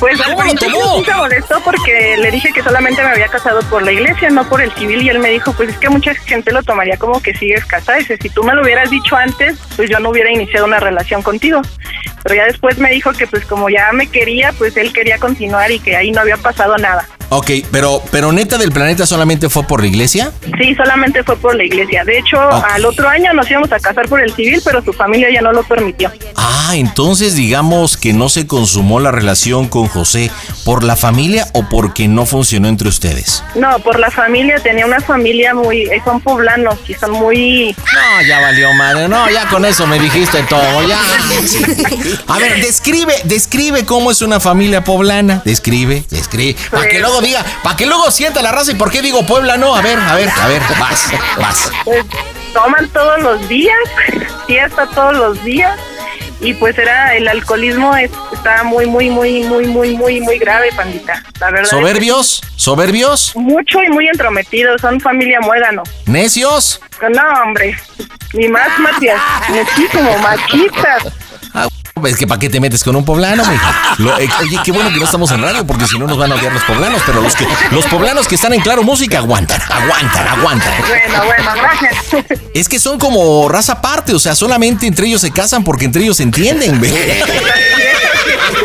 Pues 0.00 0.18
al 0.18 0.32
¿Cómo 0.32 0.44
lo 0.44 0.48
principio 0.48 0.96
sí 0.96 1.04
se 1.04 1.14
molestó 1.14 1.60
porque 1.62 2.16
le 2.16 2.30
dije 2.30 2.50
que 2.54 2.62
solamente 2.62 3.02
me 3.02 3.10
había 3.10 3.28
casado 3.28 3.60
por 3.68 3.82
la 3.82 3.92
iglesia, 3.92 4.30
no 4.30 4.48
por 4.48 4.62
el 4.62 4.74
civil, 4.74 5.02
y 5.02 5.10
él 5.10 5.18
me 5.18 5.28
dijo, 5.28 5.52
pues 5.52 5.68
es 5.68 5.76
que 5.76 5.90
mucha 5.90 6.14
gente 6.14 6.52
lo 6.52 6.62
tomaría 6.62 6.96
como 6.96 7.20
que 7.20 7.34
sigues 7.34 7.66
casada. 7.66 7.98
Dice, 7.98 8.16
si 8.16 8.30
tú 8.30 8.42
me 8.42 8.54
lo 8.54 8.62
hubieras 8.62 8.88
dicho 8.88 9.14
antes, 9.14 9.58
pues 9.76 9.90
yo 9.90 10.00
no 10.00 10.08
hubiera 10.08 10.32
iniciado 10.32 10.64
una 10.64 10.80
relación 10.80 11.20
contigo. 11.22 11.60
Pero 12.22 12.34
ya 12.34 12.44
después 12.44 12.78
me 12.78 12.90
dijo 12.90 13.12
que 13.12 13.26
pues 13.26 13.44
como 13.44 13.68
ya 13.68 13.92
me 13.92 14.06
quería, 14.06 14.52
pues 14.52 14.74
él 14.78 14.90
quería 14.94 15.18
continuar 15.18 15.70
y 15.70 15.80
que 15.80 15.94
ahí 15.96 16.12
no 16.12 16.22
había 16.22 16.38
pasado 16.38 16.78
nada. 16.78 17.06
Ok, 17.32 17.50
pero, 17.70 18.02
pero 18.10 18.32
neta 18.32 18.58
del 18.58 18.72
planeta 18.72 19.06
solamente 19.06 19.48
fue 19.48 19.62
por 19.62 19.80
la 19.80 19.86
iglesia? 19.86 20.32
Sí, 20.58 20.74
solamente 20.74 21.22
fue 21.22 21.36
por 21.36 21.54
la 21.54 21.62
iglesia. 21.62 22.04
De 22.04 22.18
hecho, 22.18 22.40
al 22.40 22.84
otro 22.84 23.08
año 23.08 23.32
nos 23.32 23.48
íbamos 23.48 23.70
a 23.70 23.78
casar 23.78 24.08
por 24.08 24.20
el 24.20 24.34
civil, 24.34 24.60
pero 24.64 24.82
su 24.82 24.92
familia 24.92 25.28
ya 25.32 25.40
no 25.40 25.52
lo 25.52 25.62
permitió. 25.62 26.10
Ah, 26.34 26.72
entonces 26.74 27.36
digamos 27.36 27.96
que 27.96 28.12
no 28.12 28.28
se 28.28 28.48
consumó 28.48 28.98
la 28.98 29.12
relación 29.12 29.68
con 29.68 29.86
José 29.86 30.30
por 30.64 30.82
la 30.82 30.96
familia 30.96 31.46
o 31.52 31.68
porque 31.68 32.08
no 32.08 32.26
funcionó 32.26 32.66
entre 32.66 32.88
ustedes. 32.88 33.44
No, 33.54 33.78
por 33.78 34.00
la 34.00 34.10
familia, 34.10 34.58
tenía 34.60 34.84
una 34.84 35.00
familia 35.00 35.54
muy, 35.54 35.82
eh, 35.82 36.02
son 36.04 36.20
poblanos 36.20 36.78
y 36.88 36.94
son 36.94 37.12
muy... 37.12 37.76
No, 37.94 38.26
ya 38.26 38.40
valió 38.40 38.72
madre. 38.74 39.08
No, 39.08 39.30
ya 39.30 39.48
con 39.48 39.64
eso 39.64 39.86
me 39.86 40.00
dijiste 40.00 40.42
todo. 40.48 40.88
Ya. 40.88 40.98
A 42.26 42.38
ver, 42.38 42.60
describe, 42.60 43.14
describe 43.24 43.84
cómo 43.84 44.10
es 44.10 44.20
una 44.20 44.40
familia 44.40 44.82
poblana. 44.82 45.42
Describe, 45.44 46.04
describe. 46.10 46.56
Para 46.70 46.88
que 46.88 46.98
luego 46.98 47.19
diga, 47.20 47.44
para 47.62 47.76
que 47.76 47.86
luego 47.86 48.10
sienta 48.10 48.42
la 48.42 48.52
raza 48.52 48.72
y 48.72 48.74
por 48.74 48.90
qué 48.90 49.02
digo 49.02 49.24
Puebla 49.26 49.56
no. 49.56 49.74
A 49.74 49.80
ver, 49.82 49.98
a 49.98 50.14
ver, 50.14 50.28
a 50.30 50.46
ver, 50.48 50.62
vas, 50.78 51.10
vas. 51.38 51.70
Pues 51.84 52.04
toman 52.52 52.88
todos 52.88 53.20
los 53.22 53.48
días, 53.48 53.76
fiesta 54.46 54.86
todos 54.94 55.16
los 55.16 55.44
días 55.44 55.78
y 56.40 56.54
pues 56.54 56.76
era 56.78 57.14
el 57.16 57.28
alcoholismo 57.28 57.94
es- 57.96 58.10
estaba 58.32 58.62
muy 58.64 58.86
muy 58.86 59.10
muy 59.10 59.42
muy 59.44 59.66
muy 59.66 59.94
muy 59.96 60.20
muy 60.20 60.38
grave, 60.38 60.70
pandita. 60.74 61.22
La 61.38 61.46
verdad. 61.50 61.64
es 61.64 61.70
que 61.70 61.76
¿Soberbios? 61.76 62.42
¿Soberbios? 62.56 63.32
Mucho 63.36 63.82
y 63.82 63.88
muy 63.90 64.08
entrometidos, 64.08 64.80
son 64.80 65.00
familia 65.00 65.40
muégano. 65.40 65.82
¿Necios? 66.06 66.80
No, 67.14 67.22
hombre, 67.42 67.76
ni 68.32 68.48
más, 68.48 68.78
Matías, 68.78 69.20
muchísimo, 69.48 70.16
machistas. 70.18 71.04
Es 72.08 72.16
que 72.16 72.26
¿para 72.26 72.38
qué 72.38 72.48
te 72.48 72.60
metes 72.60 72.82
con 72.84 72.96
un 72.96 73.04
poblano? 73.04 73.42
Lo- 73.98 74.18
eh, 74.18 74.28
oye, 74.42 74.58
qué 74.64 74.72
bueno 74.72 74.90
que 74.92 74.98
no 74.98 75.04
estamos 75.04 75.30
en 75.32 75.42
radio 75.42 75.66
porque 75.66 75.86
si 75.86 75.98
no 75.98 76.06
nos 76.06 76.16
van 76.18 76.32
a 76.32 76.34
odiar 76.36 76.52
los 76.52 76.62
poblanos, 76.64 77.00
pero 77.06 77.20
los 77.20 77.34
que 77.34 77.46
los 77.70 77.84
poblanos 77.86 78.26
que 78.26 78.34
están 78.34 78.52
en 78.54 78.60
Claro 78.60 78.82
Música 78.82 79.18
aguantan, 79.18 79.60
aguantan, 79.68 80.26
aguantan. 80.28 80.72
Bueno, 80.88 81.24
bueno, 81.26 81.50
gracias. 81.54 82.34
Es 82.54 82.68
que 82.68 82.78
son 82.78 82.98
como 82.98 83.48
raza 83.48 83.72
aparte, 83.74 84.14
o 84.14 84.18
sea, 84.18 84.34
solamente 84.34 84.86
entre 84.86 85.06
ellos 85.06 85.20
se 85.20 85.30
casan 85.30 85.64
porque 85.64 85.84
entre 85.84 86.02
ellos 86.02 86.16
se 86.16 86.22
entienden, 86.24 86.80
ve. 86.80 86.90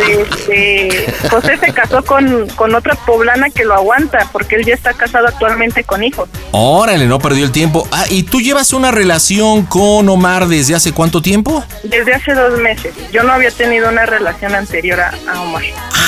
Este, 0.07 1.13
José 1.30 1.57
se 1.57 1.73
casó 1.73 2.03
con, 2.03 2.47
con 2.49 2.76
otra 2.76 2.95
poblana 2.95 3.49
que 3.49 3.65
lo 3.65 3.73
aguanta, 3.73 4.28
porque 4.32 4.55
él 4.55 4.65
ya 4.65 4.73
está 4.73 4.93
casado 4.93 5.28
actualmente 5.28 5.84
con 5.84 6.03
hijos. 6.03 6.30
Órale, 6.51 7.05
no 7.05 7.19
perdió 7.19 7.45
el 7.45 7.51
tiempo. 7.51 7.88
Ah, 7.91 8.05
¿y 8.09 8.23
tú 8.23 8.41
llevas 8.41 8.73
una 8.73 8.91
relación 8.91 9.65
con 9.65 10.07
Omar 10.09 10.47
desde 10.47 10.76
hace 10.76 10.91
cuánto 10.91 11.21
tiempo? 11.21 11.63
Desde 11.84 12.13
hace 12.13 12.34
dos 12.34 12.59
meses. 12.59 12.93
Yo 13.11 13.23
no 13.23 13.34
había 13.34 13.51
tenido 13.51 13.89
una 13.89 14.05
relación 14.05 14.55
anterior 14.55 14.99
a, 14.99 15.13
a 15.32 15.41
Omar. 15.41 15.63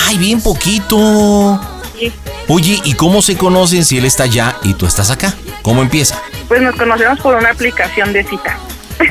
Ay, 0.07 0.17
bien 0.17 0.41
poquito. 0.41 1.59
Sí. 1.97 2.11
Oye, 2.47 2.79
¿y 2.83 2.93
cómo 2.93 3.21
se 3.21 3.37
conocen 3.37 3.83
si 3.83 3.97
él 3.97 4.05
está 4.05 4.23
allá 4.23 4.57
y 4.63 4.73
tú 4.73 4.85
estás 4.85 5.11
acá? 5.11 5.33
¿Cómo 5.61 5.81
empieza? 5.81 6.21
Pues 6.47 6.61
nos 6.61 6.75
conocemos 6.75 7.19
por 7.19 7.35
una 7.35 7.49
aplicación 7.51 8.13
de 8.13 8.23
cita. 8.23 8.57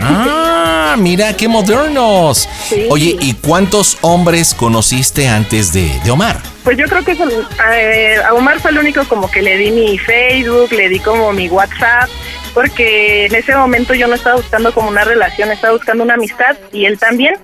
Ah, 0.00 0.96
mira, 0.98 1.34
qué 1.36 1.48
modernos. 1.48 2.48
Sí. 2.68 2.86
Oye, 2.90 3.16
¿y 3.20 3.34
cuántos 3.34 3.98
hombres 4.00 4.54
conociste 4.54 5.28
antes 5.28 5.72
de, 5.72 5.90
de 6.04 6.10
Omar? 6.10 6.36
Pues 6.64 6.76
yo 6.76 6.86
creo 6.86 7.04
que 7.04 7.14
son- 7.14 7.30
eh, 7.72 8.16
a 8.26 8.34
Omar 8.34 8.60
fue 8.60 8.70
el 8.72 8.78
único 8.78 9.04
como 9.08 9.30
que 9.30 9.42
le 9.42 9.56
di 9.56 9.70
mi 9.70 9.98
Facebook, 9.98 10.72
le 10.72 10.88
di 10.88 10.98
como 10.98 11.32
mi 11.32 11.48
WhatsApp, 11.48 12.08
porque 12.54 13.26
en 13.26 13.34
ese 13.34 13.54
momento 13.54 13.94
yo 13.94 14.08
no 14.08 14.14
estaba 14.14 14.36
buscando 14.36 14.72
como 14.72 14.88
una 14.88 15.04
relación, 15.04 15.52
estaba 15.52 15.74
buscando 15.74 16.02
una 16.04 16.14
amistad 16.14 16.56
y 16.72 16.86
él 16.86 16.98
también. 16.98 17.34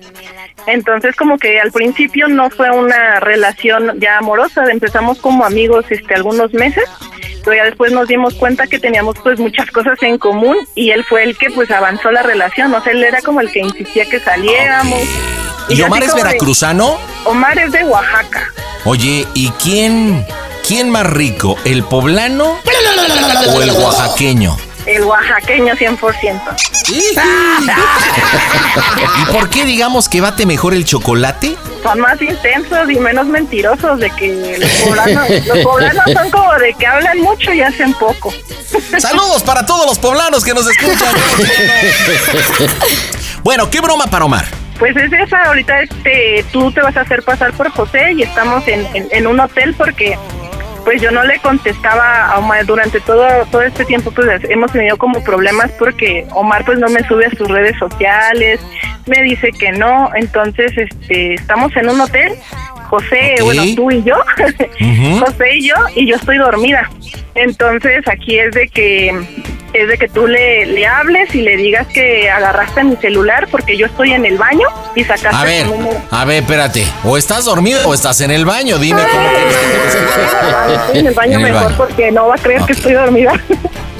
Entonces 0.67 1.15
como 1.15 1.37
que 1.37 1.59
al 1.59 1.71
principio 1.71 2.27
no 2.27 2.49
fue 2.49 2.69
una 2.71 3.19
relación 3.19 3.99
ya 3.99 4.17
amorosa, 4.17 4.63
empezamos 4.71 5.19
como 5.19 5.45
amigos 5.45 5.85
este 5.89 6.13
algunos 6.15 6.53
meses, 6.53 6.85
pero 7.43 7.57
ya 7.57 7.63
después 7.65 7.91
nos 7.91 8.07
dimos 8.07 8.33
cuenta 8.35 8.67
que 8.67 8.79
teníamos 8.79 9.15
pues 9.23 9.39
muchas 9.39 9.69
cosas 9.71 10.01
en 10.01 10.17
común 10.17 10.57
y 10.75 10.91
él 10.91 11.03
fue 11.03 11.23
el 11.23 11.37
que 11.37 11.49
pues 11.49 11.69
avanzó 11.71 12.11
la 12.11 12.23
relación, 12.23 12.73
o 12.73 12.81
sea, 12.83 12.93
él 12.93 13.03
era 13.03 13.21
como 13.21 13.41
el 13.41 13.51
que 13.51 13.59
insistía 13.59 14.05
que 14.05 14.19
saliéramos. 14.19 14.99
¿Y 15.69 15.81
Omar 15.81 16.03
es 16.03 16.13
de- 16.13 16.23
veracruzano? 16.23 16.97
Omar 17.25 17.57
es 17.57 17.71
de 17.71 17.83
Oaxaca. 17.85 18.51
Oye, 18.85 19.25
¿y 19.33 19.49
quién, 19.61 20.25
quién 20.67 20.89
más 20.89 21.05
rico, 21.07 21.57
el 21.63 21.83
poblano 21.83 22.57
o 23.55 23.61
el 23.61 23.71
oaxaqueño? 23.71 24.57
El 24.85 25.03
oaxaqueño 25.03 25.75
100%. 25.75 26.41
¿Y 29.21 29.25
por 29.31 29.49
qué 29.49 29.65
digamos 29.65 30.09
que 30.09 30.21
bate 30.21 30.45
mejor 30.45 30.73
el 30.73 30.85
chocolate? 30.85 31.55
Son 31.81 31.99
más 31.99 32.21
intensos 32.21 32.89
y 32.89 32.99
menos 32.99 33.25
mentirosos 33.27 33.99
de 33.99 34.09
que 34.11 34.57
los 34.59 34.69
poblanos. 34.69 35.29
Los 35.45 35.59
poblanos 35.59 36.03
son 36.13 36.31
como 36.31 36.53
de 36.55 36.73
que 36.73 36.85
hablan 36.85 37.19
mucho 37.19 37.53
y 37.53 37.61
hacen 37.61 37.93
poco. 37.93 38.33
Saludos 38.99 39.43
para 39.43 39.65
todos 39.65 39.85
los 39.85 39.99
poblanos 39.99 40.43
que 40.43 40.53
nos 40.53 40.69
escuchan. 40.69 41.13
Bueno, 43.43 43.69
¿qué 43.69 43.81
broma 43.81 44.07
para 44.07 44.25
Omar? 44.25 44.45
Pues 44.79 44.95
es 44.95 45.11
esa, 45.13 45.43
ahorita 45.43 45.81
este, 45.81 46.45
tú 46.51 46.71
te 46.71 46.81
vas 46.81 46.95
a 46.97 47.01
hacer 47.01 47.23
pasar 47.23 47.53
por 47.53 47.69
José 47.69 48.13
y 48.13 48.23
estamos 48.23 48.67
en, 48.67 48.85
en, 48.95 49.07
en 49.11 49.27
un 49.27 49.39
hotel 49.39 49.75
porque 49.77 50.17
pues 50.83 51.01
yo 51.01 51.11
no 51.11 51.23
le 51.23 51.39
contestaba 51.39 52.27
a 52.27 52.39
Omar 52.39 52.65
durante 52.65 52.99
todo 52.99 53.25
todo 53.51 53.61
este 53.61 53.85
tiempo 53.85 54.11
pues 54.11 54.27
hemos 54.49 54.71
tenido 54.71 54.97
como 54.97 55.23
problemas 55.23 55.71
porque 55.79 56.25
Omar 56.31 56.65
pues 56.65 56.79
no 56.79 56.87
me 56.89 57.03
sube 57.07 57.25
a 57.25 57.29
sus 57.31 57.47
redes 57.47 57.77
sociales 57.77 58.59
me 59.05 59.21
dice 59.21 59.51
que 59.51 59.71
no. 59.71 60.09
Entonces 60.15 60.71
este 60.77 61.35
estamos 61.35 61.75
en 61.75 61.89
un 61.89 61.99
hotel 62.01 62.33
José 62.89 63.35
bueno 63.41 63.63
tú 63.75 63.91
y 63.91 64.03
yo. 64.03 64.15
José 65.19 65.55
y 65.55 65.67
yo 65.67 65.75
y 65.95 66.07
yo 66.07 66.15
estoy 66.15 66.37
dormida. 66.37 66.89
Entonces 67.35 68.07
aquí 68.07 68.37
es 68.37 68.53
de 68.53 68.67
que 68.67 69.11
es 69.73 69.87
de 69.87 69.97
que 69.97 70.07
tú 70.07 70.27
le, 70.27 70.65
le 70.67 70.85
hables 70.85 71.33
y 71.33 71.41
le 71.41 71.57
digas 71.57 71.87
que 71.87 72.29
agarraste 72.29 72.83
mi 72.83 72.95
celular 72.97 73.47
porque 73.49 73.77
yo 73.77 73.87
estoy 73.87 74.11
en 74.13 74.25
el 74.25 74.37
baño 74.37 74.67
y 74.95 75.03
sacaste 75.03 75.35
A 75.35 75.43
ver, 75.43 75.67
número. 75.67 75.99
a 76.11 76.25
ver, 76.25 76.43
espérate. 76.43 76.85
O 77.03 77.17
estás 77.17 77.45
dormido 77.45 77.79
o 77.87 77.93
estás 77.93 78.21
en 78.21 78.31
el 78.31 78.45
baño. 78.45 78.77
Dime 78.77 79.01
cómo 79.11 79.29
que 79.29 79.35
te 79.35 80.73
Estoy 80.75 80.97
en 80.99 81.07
el 81.07 81.13
baño 81.13 81.39
En 81.39 81.45
el 81.45 81.51
mejor 81.53 81.63
baño. 81.65 81.77
porque 81.77 82.11
no 82.11 82.27
va 82.27 82.35
a 82.35 82.37
creer 82.37 82.61
que 82.63 82.73
estoy 82.73 82.93
dormida 82.93 83.33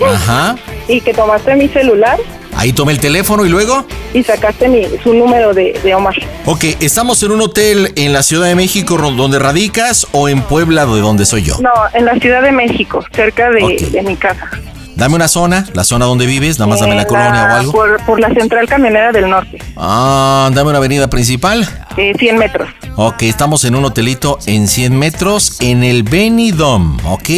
Ajá. 0.06 0.56
y 0.88 1.02
que 1.02 1.14
tomaste 1.14 1.56
mi 1.56 1.68
celular 1.70 2.18
Ahí 2.56 2.72
tomé 2.72 2.92
el 2.92 3.00
teléfono 3.00 3.48
y 3.48 3.50
luego. 3.50 3.84
Y 4.14 4.22
sacaste 4.24 4.68
mi, 4.68 4.86
su 5.04 5.12
número 5.16 5.56
de, 5.56 5.74
de 5.84 5.96
Omar. 5.96 6.14
Ok, 6.46 6.66
¿estamos 6.82 7.24
en 7.24 7.32
un 7.32 7.42
hotel 7.42 7.92
en 7.96 8.14
la 8.14 8.22
Ciudad 8.22 8.46
de 8.46 8.54
México 8.54 8.96
donde 8.96 9.40
radicas 9.40 10.06
o 10.12 10.30
en 10.30 10.40
Puebla 10.44 10.86
de 10.86 11.02
donde 11.02 11.26
soy 11.26 11.42
yo? 11.42 11.58
No, 11.60 11.72
en 11.94 12.06
la 12.06 12.14
Ciudad 12.20 12.44
de 12.44 12.52
México, 12.52 13.04
cerca 13.12 13.50
de, 13.50 13.90
de 13.92 14.02
mi 14.04 14.16
casa. 14.16 14.52
Dame 14.96 15.16
una 15.16 15.28
zona, 15.28 15.66
la 15.74 15.84
zona 15.84 16.06
donde 16.06 16.26
vives, 16.28 16.60
nada 16.60 16.70
más 16.70 16.80
dame 16.80 16.96
la 16.96 17.02
En 17.02 17.08
colonia 17.08 17.44
o 17.46 17.56
algo. 17.56 17.72
Por, 17.72 17.98
por 18.06 18.20
la 18.20 18.30
Central 18.34 18.68
Camionera 18.68 19.12
del 19.12 19.30
Norte, 19.30 19.58
Ah, 19.76 20.50
dame 20.54 20.70
una 20.70 20.78
avenida 20.78 21.10
principal. 21.10 21.68
eh, 21.98 22.14
100 22.18 22.38
metros. 22.38 22.70
Ok, 22.96 23.24
estamos 23.24 23.66
en 23.66 23.74
un 23.76 23.86
hotelito 23.86 24.38
en 24.46 24.68
100 24.68 24.98
metros 24.98 25.58
en 25.62 25.84
el 25.84 26.04
Benidom, 26.04 26.98
¿ok? 27.06 27.30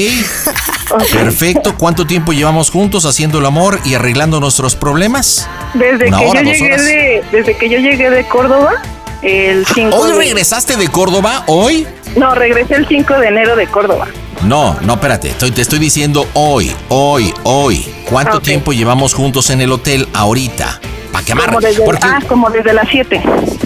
Perfecto. 1.13 1.75
¿Cuánto 1.77 2.05
tiempo 2.05 2.33
llevamos 2.33 2.69
juntos 2.69 3.05
haciendo 3.05 3.39
el 3.39 3.45
amor 3.45 3.79
y 3.85 3.93
arreglando 3.95 4.39
nuestros 4.39 4.75
problemas? 4.75 5.47
Desde 5.73 6.07
Una 6.07 6.19
que 6.19 6.25
hora, 6.25 6.41
yo 6.41 6.51
llegué 6.51 6.77
de, 6.77 7.23
desde 7.31 7.57
que 7.57 7.69
yo 7.69 7.77
llegué 7.79 8.09
de 8.09 8.25
Córdoba, 8.27 8.73
el 9.21 9.65
5 9.65 9.95
¿Hoy 9.95 10.11
de- 10.11 10.17
regresaste 10.17 10.75
de 10.77 10.87
Córdoba? 10.89 11.43
¿Hoy? 11.47 11.87
No, 12.15 12.35
regresé 12.35 12.75
el 12.75 12.87
5 12.87 13.13
de 13.17 13.27
enero 13.27 13.55
de 13.55 13.67
Córdoba. 13.67 14.07
No, 14.45 14.79
no, 14.81 14.93
espérate. 14.93 15.29
Estoy, 15.29 15.51
te 15.51 15.61
estoy 15.61 15.79
diciendo 15.79 16.27
hoy, 16.33 16.71
hoy, 16.89 17.33
hoy. 17.43 17.83
¿Cuánto 18.07 18.39
tiempo 18.41 18.73
llevamos 18.73 19.13
juntos 19.15 19.49
en 19.49 19.61
el 19.61 19.71
hotel 19.71 20.07
ahorita? 20.13 20.79
Para 21.15 21.25
que 21.25 21.33
Como 21.33 21.61
desde, 21.61 21.83
Porque, 21.83 22.07
ah, 22.07 22.19
como 22.27 22.49
desde 22.49 22.73
las 22.73 22.87
7. 22.89 23.21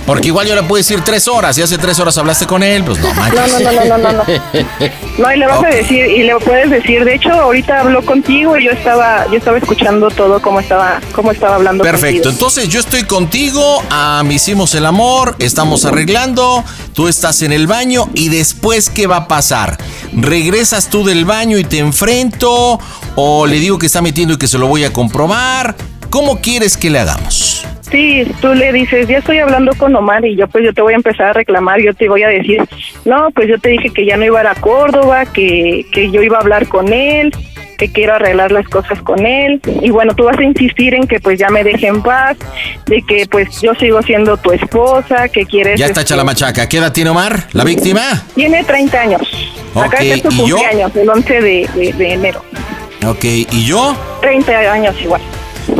porque 0.05 0.27
igual 0.27 0.47
yo 0.47 0.55
le 0.55 0.61
puedo 0.63 0.77
decir 0.77 1.01
tres 1.01 1.27
horas. 1.27 1.55
Si 1.55 1.61
hace 1.61 1.77
tres 1.79 1.99
horas 1.99 2.15
hablaste 2.17 2.45
con 2.45 2.61
él, 2.61 2.83
pues 2.83 2.99
no 2.99 3.07
No, 3.09 3.13
manches. 3.15 3.51
no, 3.53 3.59
no, 3.59 3.71
no, 3.71 3.85
no, 3.85 3.97
no, 3.97 4.11
no. 4.13 4.23
No, 5.17 5.33
y 5.33 5.37
le 5.37 5.47
vas 5.47 5.63
a 5.63 5.67
decir, 5.67 6.05
y 6.05 6.23
le 6.23 6.35
puedes 6.37 6.69
decir, 6.69 7.03
de 7.03 7.15
hecho, 7.15 7.29
ahorita 7.33 7.81
habló 7.81 8.05
contigo 8.05 8.57
y 8.57 8.65
yo 8.65 8.71
estaba, 8.71 9.25
yo 9.29 9.37
estaba 9.37 9.57
escuchando 9.57 10.09
todo 10.09 10.41
cómo 10.41 10.59
estaba, 10.61 11.01
estaba 11.31 11.55
hablando 11.55 11.83
Perfecto, 11.83 12.23
contigo. 12.23 12.29
entonces 12.31 12.69
yo 12.69 12.79
estoy 12.79 13.03
contigo, 13.03 13.83
ah, 13.89 14.21
me 14.25 14.35
hicimos 14.35 14.73
el 14.75 14.85
amor, 14.85 15.35
estamos 15.39 15.83
arreglando, 15.85 16.63
tú 16.93 17.09
estás 17.09 17.41
en 17.41 17.51
el 17.51 17.67
baño 17.67 18.09
y 18.13 18.29
después 18.29 18.89
¿qué 18.89 19.07
va 19.07 19.17
a 19.17 19.27
pasar? 19.27 19.77
¿Regresas 20.13 20.87
tú 20.89 21.03
del 21.03 21.25
baño 21.25 21.57
y 21.57 21.65
te 21.65 21.79
enfrento 21.79 22.79
o 23.15 23.45
le 23.45 23.59
digo 23.59 23.77
que 23.77 23.87
está 23.87 24.01
metiendo 24.01 24.35
y 24.35 24.37
que 24.37 24.47
se 24.47 24.57
lo 24.57 24.67
voy 24.67 24.85
a 24.85 24.93
comprobar? 24.93 25.75
¿Cómo 26.09 26.39
quieres 26.41 26.75
que 26.77 26.89
le 26.89 26.99
hagamos? 26.99 27.65
Sí, 27.91 28.23
tú 28.41 28.53
le 28.53 28.71
dices, 28.71 29.07
ya 29.07 29.17
estoy 29.17 29.39
hablando 29.39 29.73
con 29.75 29.95
Omar 29.95 30.23
y 30.25 30.35
yo 30.35 30.47
pues 30.47 30.63
yo 30.63 30.73
te 30.73 30.81
voy 30.81 30.93
a 30.93 30.95
empezar 30.97 31.27
a 31.27 31.33
reclamar, 31.33 31.79
yo 31.81 31.93
te 31.93 32.07
voy 32.07 32.21
a 32.23 32.27
decir, 32.27 32.61
no, 33.05 33.29
pues 33.31 33.47
yo 33.47 33.57
te 33.59 33.69
dije 33.69 33.89
que 33.89 34.05
ya 34.05 34.15
no 34.17 34.25
iba 34.25 34.39
a 34.39 34.43
ir 34.43 34.47
a 34.49 34.55
Córdoba, 34.55 35.25
que, 35.25 35.85
que 35.91 36.11
yo 36.11 36.21
iba 36.21 36.37
a 36.37 36.41
hablar 36.41 36.67
con 36.67 36.93
él, 36.93 37.31
que 37.79 37.91
quiero 37.91 38.13
arreglar 38.15 38.51
las 38.51 38.67
cosas 38.67 39.01
con 39.01 39.25
él 39.25 39.59
y 39.81 39.89
bueno, 39.89 40.13
tú 40.13 40.25
vas 40.25 40.37
a 40.37 40.43
insistir 40.43 40.93
en 40.93 41.07
que 41.07 41.19
pues 41.19 41.39
ya 41.39 41.49
me 41.49 41.63
deje 41.63 41.87
en 41.87 42.01
paz, 42.03 42.37
de 42.85 43.01
que 43.01 43.25
pues 43.29 43.59
yo 43.61 43.73
sigo 43.75 44.01
siendo 44.03 44.37
tu 44.37 44.51
esposa, 44.51 45.27
que 45.29 45.45
quieres... 45.45 45.79
Ya 45.79 45.85
está 45.87 46.01
este, 46.01 46.13
hecha 46.13 46.15
la 46.17 46.23
machaca. 46.23 46.69
¿Qué 46.69 46.77
edad 46.77 46.91
tiene 46.91 47.09
Omar, 47.09 47.47
la 47.53 47.63
víctima? 47.63 48.23
Tiene 48.35 48.63
30 48.63 48.99
años. 49.01 49.21
Acá 49.73 49.97
es 49.97 50.21
su 50.21 50.29
cumpleaños, 50.29 50.95
el 50.95 51.09
11 51.09 51.33
de, 51.41 51.69
de- 51.75 51.93
de 51.93 52.13
enero. 52.13 52.43
Ok, 53.07 53.23
¿y 53.23 53.65
yo? 53.65 53.95
30 54.21 54.51
años 54.73 54.95
igual. 55.01 55.21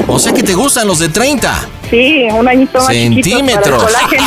O 0.08 0.20
sea 0.20 0.34
que 0.34 0.44
te 0.44 0.54
gustan 0.54 0.88
los 0.88 1.00
de 1.00 1.10
30. 1.10 1.54
Sí, 1.90 2.28
un 2.32 2.48
añito 2.48 2.78
más 2.80 2.88
chiquito 2.90 3.30
Centímetros. 3.30 3.84
para 3.84 4.00
el 4.00 4.08
colágeno. 4.10 4.26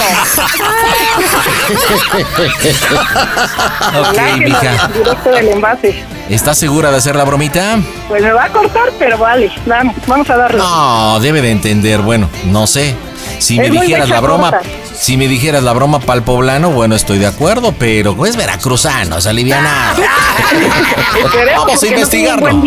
ok, 4.00 4.38
mija. 4.38 4.88
directo 4.88 5.30
del 5.30 5.48
envase. 5.48 6.04
¿Estás 6.28 6.58
segura 6.58 6.90
de 6.90 6.96
hacer 6.96 7.14
la 7.16 7.24
bromita? 7.24 7.78
Pues 8.08 8.22
me 8.22 8.32
va 8.32 8.44
a 8.44 8.48
cortar, 8.48 8.90
pero 8.98 9.18
vale, 9.18 9.50
vamos, 9.66 9.94
vamos 10.06 10.30
a 10.30 10.36
darle. 10.36 10.58
No, 10.58 11.20
debe 11.20 11.40
de 11.42 11.50
entender. 11.50 12.00
Bueno, 12.00 12.28
no 12.46 12.66
sé. 12.66 12.94
Si 13.42 13.58
me 13.58 13.66
Es 13.66 13.72
dijeras 13.72 14.08
la 14.08 14.20
broma, 14.20 14.52
si 14.96 15.16
me 15.16 15.26
dijeras 15.26 15.64
la 15.64 15.72
broma 15.72 15.98
para 15.98 16.18
el 16.18 16.22
poblano, 16.22 16.70
bueno, 16.70 16.94
estoy 16.94 17.18
de 17.18 17.26
acuerdo, 17.26 17.74
pero 17.76 18.24
es 18.24 18.36
veracruzano, 18.36 19.18
es 19.18 19.26
alivianado. 19.26 20.00
Vamos 21.56 21.82
a 21.82 21.86
no 21.86 21.92
investigarlo. 21.92 22.62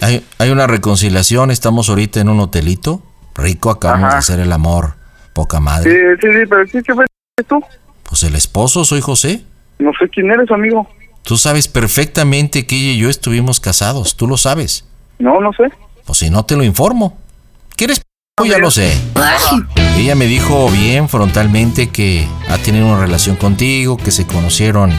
hay, 0.00 0.24
hay 0.38 0.50
una 0.50 0.66
reconciliación, 0.68 1.50
estamos 1.50 1.88
ahorita 1.88 2.20
en 2.20 2.28
un 2.28 2.38
hotelito. 2.40 3.02
Rico, 3.38 3.70
acabamos 3.70 4.04
Ajá. 4.06 4.14
de 4.14 4.18
hacer 4.18 4.40
el 4.40 4.52
amor. 4.52 4.94
Poca 5.32 5.58
Sí, 5.58 5.62
madre. 5.62 6.16
sí, 6.20 6.26
sí, 6.26 6.46
pero 6.48 6.66
sí, 6.66 6.78
¿qué 6.84 6.94
fue 6.94 7.04
tú? 7.48 7.62
Pues 8.02 8.22
el 8.24 8.34
esposo, 8.34 8.84
soy 8.84 9.00
José. 9.00 9.44
No 9.78 9.92
sé 9.98 10.08
quién 10.12 10.30
eres, 10.30 10.50
amigo. 10.50 10.88
Tú 11.22 11.36
sabes 11.36 11.68
perfectamente 11.68 12.66
que 12.66 12.74
ella 12.76 12.92
y 12.92 12.98
yo 12.98 13.08
estuvimos 13.10 13.60
casados. 13.60 14.16
Tú 14.16 14.26
lo 14.26 14.36
sabes. 14.36 14.84
No, 15.18 15.40
no 15.40 15.52
sé. 15.52 15.64
Pues 16.04 16.18
si 16.18 16.30
no 16.30 16.44
te 16.44 16.56
lo 16.56 16.64
informo. 16.64 17.18
¿Quieres? 17.76 18.00
p- 18.00 18.48
Ya 18.48 18.58
lo 18.58 18.70
sé. 18.70 18.92
Ella 19.96 20.14
me 20.14 20.26
dijo 20.26 20.68
bien 20.70 21.08
frontalmente 21.08 21.90
que 21.90 22.26
ha 22.48 22.58
tenido 22.58 22.86
una 22.86 22.98
relación 23.00 23.36
contigo, 23.36 23.96
que 23.96 24.10
se 24.10 24.26
conocieron 24.26 24.90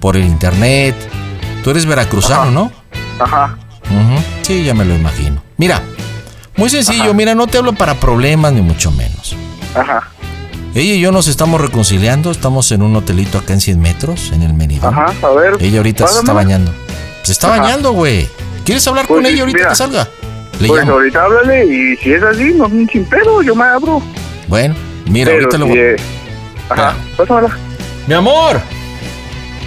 por 0.00 0.16
el 0.16 0.24
internet. 0.24 0.94
Tú 1.62 1.70
eres 1.70 1.86
veracruzano, 1.86 2.50
¿no? 2.50 2.72
Ajá. 3.20 3.56
Ujú, 3.84 4.22
Sí, 4.42 4.64
ya 4.64 4.74
me 4.74 4.84
lo 4.84 4.94
imagino. 4.94 5.42
Mira, 5.56 5.82
muy 6.58 6.68
sencillo, 6.68 7.14
mira, 7.14 7.34
no 7.34 7.46
te 7.46 7.56
hablo 7.56 7.72
para 7.72 7.94
problemas 7.94 8.52
ni 8.52 8.60
mucho 8.60 8.90
menos. 8.90 9.34
Ajá. 9.74 10.10
Ella 10.74 10.92
y 10.94 11.00
yo 11.00 11.10
nos 11.12 11.26
estamos 11.28 11.60
reconciliando, 11.60 12.30
estamos 12.30 12.70
en 12.72 12.82
un 12.82 12.94
hotelito 12.94 13.38
acá 13.38 13.54
en 13.54 13.60
100 13.62 13.80
metros, 13.80 14.30
en 14.32 14.42
el 14.42 14.52
Menidón. 14.52 14.92
Ajá, 14.94 15.14
a 15.26 15.30
ver. 15.30 15.54
Ella 15.60 15.78
ahorita 15.78 16.06
se 16.06 16.18
está 16.18 16.32
bañando. 16.34 16.72
Se 17.22 17.32
está 17.32 17.48
Ajá. 17.52 17.62
bañando, 17.62 17.92
güey. 17.92 18.28
¿Quieres 18.64 18.86
hablar 18.86 19.06
Pues, 19.06 19.18
con 19.22 19.26
ella 19.26 19.40
ahorita 19.40 19.58
mira, 19.58 19.68
que 19.70 19.74
salga? 19.76 20.08
Le 20.60 20.68
Pues 20.68 20.80
llamo. 20.80 20.92
ahorita 20.92 21.22
háblale 21.24 21.64
y 21.64 21.96
si 21.96 22.12
es 22.12 22.22
así, 22.22 22.52
no, 22.54 22.68
sin 22.68 23.04
pedo, 23.06 23.40
yo 23.42 23.54
me 23.54 23.64
abro. 23.64 24.02
Bueno, 24.46 24.74
mira, 25.06 25.30
Pero 25.30 25.38
ahorita 25.44 25.58
lo 25.58 25.66
voy. 25.68 25.78
es- 25.78 26.02
Ajá, 26.68 26.94
pásamela. 27.16 27.56
Mi 28.06 28.14
amor. 28.14 28.60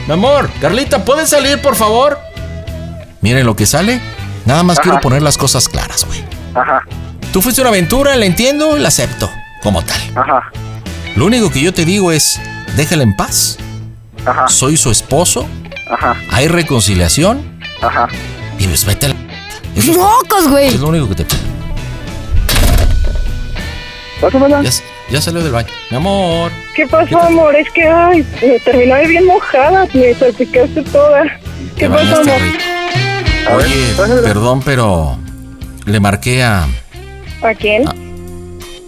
Mi 0.07 0.13
amor. 0.13 0.49
Carlita, 0.61 1.03
¿puedes 1.03 1.29
salir, 1.29 1.59
por 1.61 1.75
favor? 1.75 2.19
Miren 3.21 3.45
lo 3.45 3.55
que 3.55 3.65
sale. 3.65 3.99
Nada 4.45 4.63
más 4.63 4.77
Ajá. 4.77 4.83
quiero 4.83 5.01
poner 5.01 5.21
las 5.21 5.37
cosas 5.37 5.67
claras, 5.69 6.05
güey. 6.05 6.23
Ajá, 6.55 6.83
Tú 7.33 7.41
fuiste 7.41 7.61
una 7.61 7.69
aventura, 7.69 8.15
la 8.17 8.25
entiendo, 8.25 8.77
la 8.77 8.89
acepto. 8.89 9.29
Como 9.63 9.81
tal. 9.83 9.99
ajá, 10.15 10.51
Lo 11.15 11.25
único 11.25 11.49
que 11.51 11.61
yo 11.61 11.73
te 11.73 11.85
digo 11.85 12.11
es, 12.11 12.39
déjala 12.75 13.03
en 13.03 13.15
paz. 13.15 13.57
ajá, 14.25 14.47
Soy 14.49 14.75
su 14.77 14.91
esposo. 14.91 15.47
ajá, 15.89 16.15
Hay 16.31 16.47
reconciliación. 16.47 17.59
ajá. 17.81 18.07
Y 18.59 18.67
pues 18.67 18.85
vete 18.85 19.05
a 19.07 19.09
la... 19.09 19.15
Eso 19.75 19.93
¡Mocos, 19.97 20.49
güey! 20.49 20.67
es 20.67 20.79
lo 20.79 20.87
único 20.89 21.07
que 21.09 21.15
te 21.15 21.25
pido. 21.25 21.39
Ya, 24.61 24.69
ya 25.09 25.21
salió 25.21 25.41
del 25.41 25.51
baño. 25.51 25.69
Mi 25.89 25.97
amor. 25.97 26.51
¿Qué 26.75 26.85
pasó, 26.85 27.19
amor? 27.21 27.55
Es 27.55 27.71
que, 27.71 27.87
ay, 27.87 28.25
me 28.41 28.59
terminé 28.59 29.07
bien 29.07 29.25
mojada, 29.25 29.87
me 29.93 30.13
salpicaste 30.13 30.83
toda. 30.83 31.23
¿Qué 31.75 31.89
pasó, 31.89 32.21
amor? 32.21 32.41
Oye, 33.55 33.93
perdón, 34.23 34.61
pero 34.63 35.17
le 35.85 35.99
marqué 35.99 36.43
a, 36.43 36.67
¿A 37.41 37.55
quién? 37.55 37.85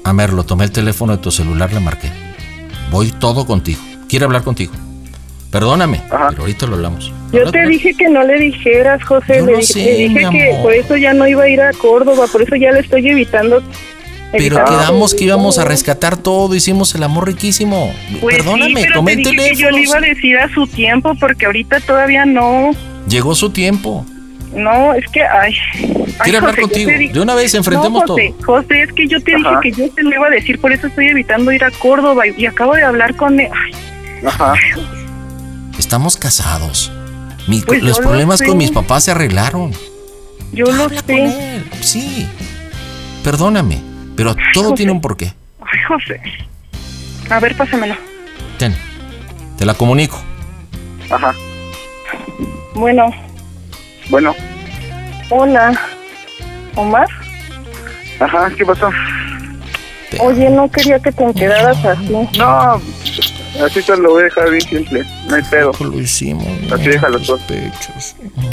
A 0.03 0.13
ver, 0.13 0.33
lo 0.33 0.43
tomé 0.43 0.65
el 0.65 0.71
teléfono 0.71 1.15
de 1.15 1.21
tu 1.21 1.31
celular, 1.31 1.71
le 1.73 1.79
marqué. 1.79 2.09
Voy 2.91 3.11
todo 3.11 3.45
contigo. 3.45 3.81
Quiere 4.07 4.25
hablar 4.25 4.43
contigo. 4.43 4.73
Perdóname, 5.49 6.01
pero 6.09 6.41
ahorita 6.41 6.65
lo 6.67 6.75
hablamos. 6.75 7.11
Yo 7.31 7.49
te 7.51 7.67
dije 7.67 7.93
que 7.93 8.09
no 8.09 8.23
le 8.23 8.39
dijeras, 8.39 9.03
José. 9.03 9.37
Yo 9.37 9.45
le 9.45 9.57
dije, 9.57 9.73
sé, 9.73 9.95
dije 9.95 10.19
que 10.31 10.49
amor. 10.49 10.63
por 10.63 10.73
eso 10.73 10.97
ya 10.97 11.13
no 11.13 11.27
iba 11.27 11.43
a 11.43 11.49
ir 11.49 11.61
a 11.61 11.71
Córdoba, 11.73 12.25
por 12.31 12.41
eso 12.41 12.55
ya 12.55 12.71
le 12.71 12.79
estoy 12.79 13.07
evitando. 13.07 13.61
Pero 14.31 14.63
quedamos 14.65 15.13
que 15.13 15.25
íbamos 15.25 15.59
a 15.59 15.65
rescatar 15.65 16.17
todo, 16.17 16.55
hicimos 16.55 16.95
el 16.95 17.03
amor 17.03 17.27
riquísimo. 17.27 17.93
Pues 18.19 18.37
Perdóname, 18.37 18.81
sí, 18.81 18.81
pero 18.81 18.95
tomé 18.95 19.15
te 19.15 19.21
el 19.21 19.29
dije 19.29 19.49
que 19.51 19.55
yo 19.55 19.69
le 19.69 19.81
iba 19.81 19.97
a 19.97 20.01
decir 20.01 20.37
a 20.37 20.51
su 20.53 20.65
tiempo, 20.65 21.13
porque 21.19 21.45
ahorita 21.45 21.79
todavía 21.81 22.25
no. 22.25 22.71
Llegó 23.07 23.35
su 23.35 23.51
tiempo. 23.51 24.05
No, 24.55 24.93
es 24.93 25.05
que, 25.11 25.23
ay. 25.23 25.55
Quiere 26.23 26.37
hablar 26.37 26.59
contigo. 26.59 26.89
De 27.11 27.19
una 27.19 27.33
vez 27.35 27.53
enfrentemos 27.55 28.03
no, 28.03 28.07
José, 28.13 28.33
todo. 28.39 28.57
José, 28.61 28.83
es 28.83 28.93
que 28.93 29.07
yo 29.07 29.21
te 29.21 29.35
Ajá. 29.35 29.59
dije 29.61 29.75
que 29.75 29.81
yo 29.87 29.93
te 29.93 30.03
lo 30.03 30.09
iba 30.13 30.27
a 30.27 30.29
decir, 30.29 30.59
por 30.61 30.71
eso 30.71 30.87
estoy 30.87 31.07
evitando 31.07 31.51
ir 31.51 31.63
a 31.63 31.71
Córdoba 31.71 32.27
y, 32.27 32.33
y 32.39 32.45
acabo 32.45 32.75
de 32.75 32.83
hablar 32.83 33.15
con 33.15 33.39
él. 33.39 33.49
Ay, 33.51 33.73
Ajá. 34.27 34.53
Estamos 35.79 36.17
casados. 36.17 36.91
Mi- 37.47 37.61
Pues 37.61 37.81
los 37.83 37.97
lo 37.99 38.03
problemas 38.09 38.41
con 38.41 38.57
mis 38.57 38.71
papás 38.71 39.03
se 39.05 39.11
arreglaron. 39.11 39.71
yo 40.53 40.65
lo 40.65 40.87
sé. 40.89 41.61
Sí. 41.81 42.27
Perdóname, 43.23 43.79
pero 44.15 44.35
todo 44.53 44.65
José. 44.65 44.75
tiene 44.75 44.91
un 44.91 45.01
porqué. 45.01 45.33
Ay, 45.61 45.79
José. 45.87 46.21
A 47.29 47.39
ver, 47.39 47.55
pásamelo. 47.57 47.95
Ten. 48.59 48.75
Te 49.57 49.65
la 49.65 49.73
comunico. 49.73 50.21
Ajá. 51.09 51.33
Bueno, 52.75 53.09
Bueno. 54.09 54.35
hola. 55.29 55.73
¿Omar? 56.75 57.07
Ajá, 58.19 58.49
¿qué 58.57 58.65
pasó? 58.65 58.89
Oye, 60.19 60.49
no 60.49 60.69
quería 60.69 60.99
que 60.99 61.11
te 61.11 61.23
enteraras 61.23 61.83
así. 61.85 62.13
No, 62.37 62.81
así 63.65 63.81
te 63.81 63.97
lo 63.97 64.11
voy 64.11 64.21
a 64.21 64.25
dejar 64.25 64.49
bien 64.51 64.61
simple. 64.61 65.03
No 65.27 65.35
hay 65.35 65.41
pedo. 65.43 65.71
Lo 65.79 65.99
hicimos. 65.99 66.45
Así 66.71 66.89
déjalo 66.89 67.19
todo. 67.19 67.39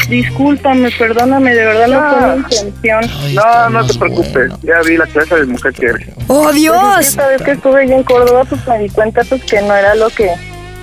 Discúlpame, 0.09 0.91
perdóname, 0.99 1.55
de 1.55 1.65
verdad 1.67 1.87
no, 1.89 2.19
fue 2.19 2.37
mi 2.37 2.69
intención. 2.71 3.35
No, 3.35 3.71
no 3.71 3.87
te 3.87 3.99
preocupes. 3.99 4.53
Ya 4.63 4.81
vi 4.87 4.97
la 4.97 5.07
clase 5.07 5.35
de 5.37 5.47
mujer 5.47 5.73
que 5.75 5.87
eres. 5.87 6.09
¡Oh, 6.29 6.51
Dios! 6.53 6.99
Esta 7.01 7.29
vez 7.29 7.43
que 7.43 7.51
estuve 7.53 7.89
yo 7.89 7.95
en 7.97 8.03
Córdoba, 8.05 8.45
pues 8.49 8.67
me 8.67 8.79
di 8.79 8.89
cuenta 8.89 9.23
pues, 9.29 9.43
que 9.45 9.61
no 9.63 9.75
era 9.75 9.95
lo 9.95 10.09
que... 10.11 10.31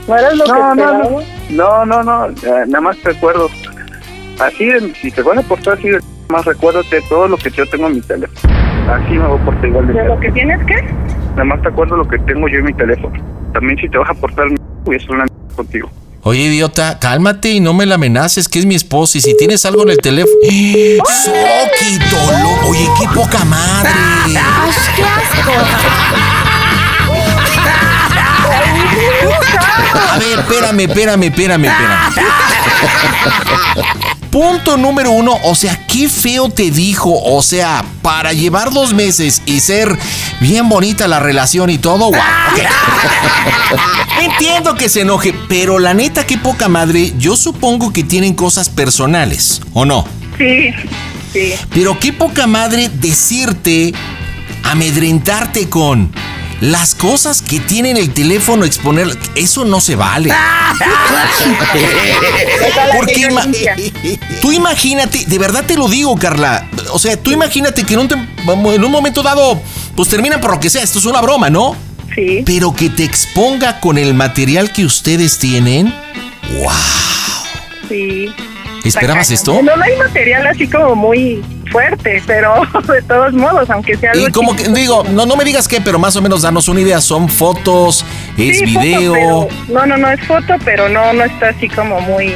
No 0.07 0.15
era 0.15 0.31
lo 0.33 0.43
que 0.45 0.51
No, 0.51 0.75
no, 0.75 0.83
esperaba. 0.83 1.09
no. 1.49 1.85
No, 1.85 1.85
no, 1.85 2.03
no. 2.03 2.27
nada 2.67 2.81
más 2.81 2.97
te 2.97 3.09
recuerdo. 3.09 3.49
Así, 4.39 4.65
de- 4.65 4.93
si 5.01 5.11
te 5.11 5.21
vas 5.21 5.37
a 5.37 5.41
portar 5.43 5.77
así, 5.77 5.89
de- 5.89 5.99
más 6.29 6.45
recuérdate 6.45 7.01
todo 7.09 7.27
lo 7.27 7.37
que 7.37 7.49
yo 7.51 7.65
tengo 7.69 7.87
en 7.87 7.95
mi 7.95 8.01
teléfono. 8.01 8.39
Así 8.91 9.11
me 9.13 9.25
voy 9.27 9.39
a 9.39 9.45
portar 9.45 9.65
igual 9.65 9.87
de 9.87 9.93
¿De 9.93 10.05
lo 10.07 10.19
que 10.19 10.31
tienes 10.31 10.59
qué? 10.65 10.75
Nada 11.31 11.43
más 11.45 11.61
te 11.61 11.67
acuerdo 11.69 11.97
lo 11.97 12.07
que 12.07 12.17
tengo 12.19 12.47
yo 12.47 12.59
en 12.59 12.65
mi 12.65 12.73
teléfono. 12.73 13.13
También 13.53 13.77
si 13.79 13.89
te 13.89 13.97
vas 13.97 14.09
a 14.09 14.13
portar, 14.13 14.47
voy 14.85 14.95
a 14.95 14.97
hacer 14.97 15.11
una 15.11 15.25
contigo. 15.55 15.89
Oye, 16.23 16.41
idiota, 16.41 16.99
cálmate 16.99 17.51
y 17.51 17.59
no 17.61 17.73
me 17.73 17.85
la 17.85 17.95
amenaces, 17.95 18.49
que 18.49 18.59
es 18.59 18.65
mi 18.65 18.75
esposa. 18.75 19.17
Y 19.17 19.21
si 19.21 19.37
tienes 19.37 19.65
algo 19.65 19.83
en 19.83 19.89
el 19.91 19.97
teléfono. 19.97 20.35
¡Soquito! 20.43 22.17
lo- 22.41 22.67
Oye, 22.69 22.87
qué 22.99 23.07
poca 23.13 23.43
madre. 23.45 23.89
A 30.09 30.17
ver, 30.19 30.39
espérame, 30.39 30.79
espérame, 30.81 31.23
espérame, 31.23 31.65
espérame. 31.65 32.27
Punto 34.37 34.77
número 34.77 35.09
uno, 35.09 35.35
o 35.45 35.55
sea, 35.55 35.87
qué 35.87 36.07
feo 36.07 36.51
te 36.51 36.69
dijo, 36.69 37.11
o 37.11 37.41
sea, 37.41 37.83
para 38.03 38.33
llevar 38.33 38.71
dos 38.71 38.93
meses 38.93 39.41
y 39.47 39.61
ser 39.61 39.97
bien 40.39 40.69
bonita 40.69 41.07
la 41.07 41.19
relación 41.19 41.71
y 41.71 41.79
todo, 41.79 42.05
ok. 42.09 42.15
Entiendo 44.21 44.75
que 44.75 44.89
se 44.89 45.01
enoje, 45.01 45.33
pero 45.49 45.79
la 45.79 45.95
neta, 45.95 46.27
qué 46.27 46.37
poca 46.37 46.67
madre, 46.67 47.13
yo 47.17 47.35
supongo 47.35 47.91
que 47.91 48.03
tienen 48.03 48.35
cosas 48.35 48.69
personales, 48.69 49.59
¿o 49.73 49.85
no? 49.85 50.05
Sí, 50.37 50.69
sí. 51.33 51.53
Pero 51.73 51.97
qué 51.99 52.13
poca 52.13 52.45
madre 52.45 52.91
decirte, 52.93 53.91
amedrentarte 54.61 55.67
con 55.67 56.11
las 56.61 56.95
cosas 56.95 57.41
que 57.41 57.59
tiene 57.59 57.91
en 57.91 57.97
el 57.97 58.13
teléfono, 58.13 58.65
exponer, 58.65 59.17
eso 59.35 59.65
no 59.65 59.81
se 59.81 59.95
vale. 59.95 60.31
Porque 62.95 63.27
ima- 63.29 63.45
tú 64.41 64.51
imagínate, 64.51 65.25
de 65.25 65.39
verdad 65.39 65.63
te 65.65 65.75
lo 65.75 65.87
digo, 65.87 66.15
Carla. 66.17 66.67
O 66.91 66.99
sea, 66.99 67.21
tú 67.21 67.31
imagínate 67.31 67.83
que 67.83 67.93
en 67.93 67.99
un, 68.01 68.09
tem- 68.09 68.27
en 68.75 68.83
un 68.83 68.91
momento 68.91 69.21
dado, 69.23 69.61
pues 69.95 70.09
terminan 70.09 70.41
por 70.41 70.51
lo 70.51 70.59
que 70.59 70.69
sea. 70.69 70.83
Esto 70.83 70.99
es 70.99 71.05
una 71.05 71.21
broma, 71.21 71.49
¿no? 71.49 71.75
Sí. 72.15 72.43
Pero 72.45 72.73
que 72.73 72.89
te 72.89 73.03
exponga 73.03 73.79
con 73.79 73.97
el 73.97 74.13
material 74.13 74.71
que 74.71 74.85
ustedes 74.85 75.37
tienen. 75.37 75.93
¡Wow! 76.59 76.71
Sí. 77.89 78.27
¿Esperabas 78.87 79.31
esto? 79.31 79.61
No, 79.61 79.75
no 79.75 79.83
hay 79.83 79.95
material 79.97 80.47
así 80.47 80.67
como 80.67 80.95
muy 80.95 81.43
fuerte, 81.71 82.21
pero 82.25 82.53
de 82.93 83.01
todos 83.03 83.33
modos, 83.33 83.69
aunque 83.69 83.95
sea 83.97 84.11
algo 84.11 84.27
Y 84.27 84.31
como 84.31 84.55
que 84.55 84.67
digo, 84.69 85.03
no, 85.03 85.25
no 85.25 85.35
me 85.35 85.43
digas 85.43 85.67
qué, 85.67 85.81
pero 85.81 85.99
más 85.99 86.15
o 86.15 86.21
menos 86.21 86.41
darnos 86.41 86.67
una 86.67 86.81
idea. 86.81 87.01
Son 87.01 87.27
fotos, 87.29 88.05
es 88.37 88.59
Sí, 88.59 88.67
foto, 88.73 88.85
video. 88.85 89.13
pero- 89.13 89.47
no, 89.67 89.85
no, 89.85 89.97
no 89.97 90.09
es 90.11 90.19
foto, 90.25 90.53
pero 90.65 90.89
no, 90.89 91.13
no 91.13 91.23
está 91.23 91.49
así 91.49 91.67
como 91.69 91.99
muy, 92.01 92.33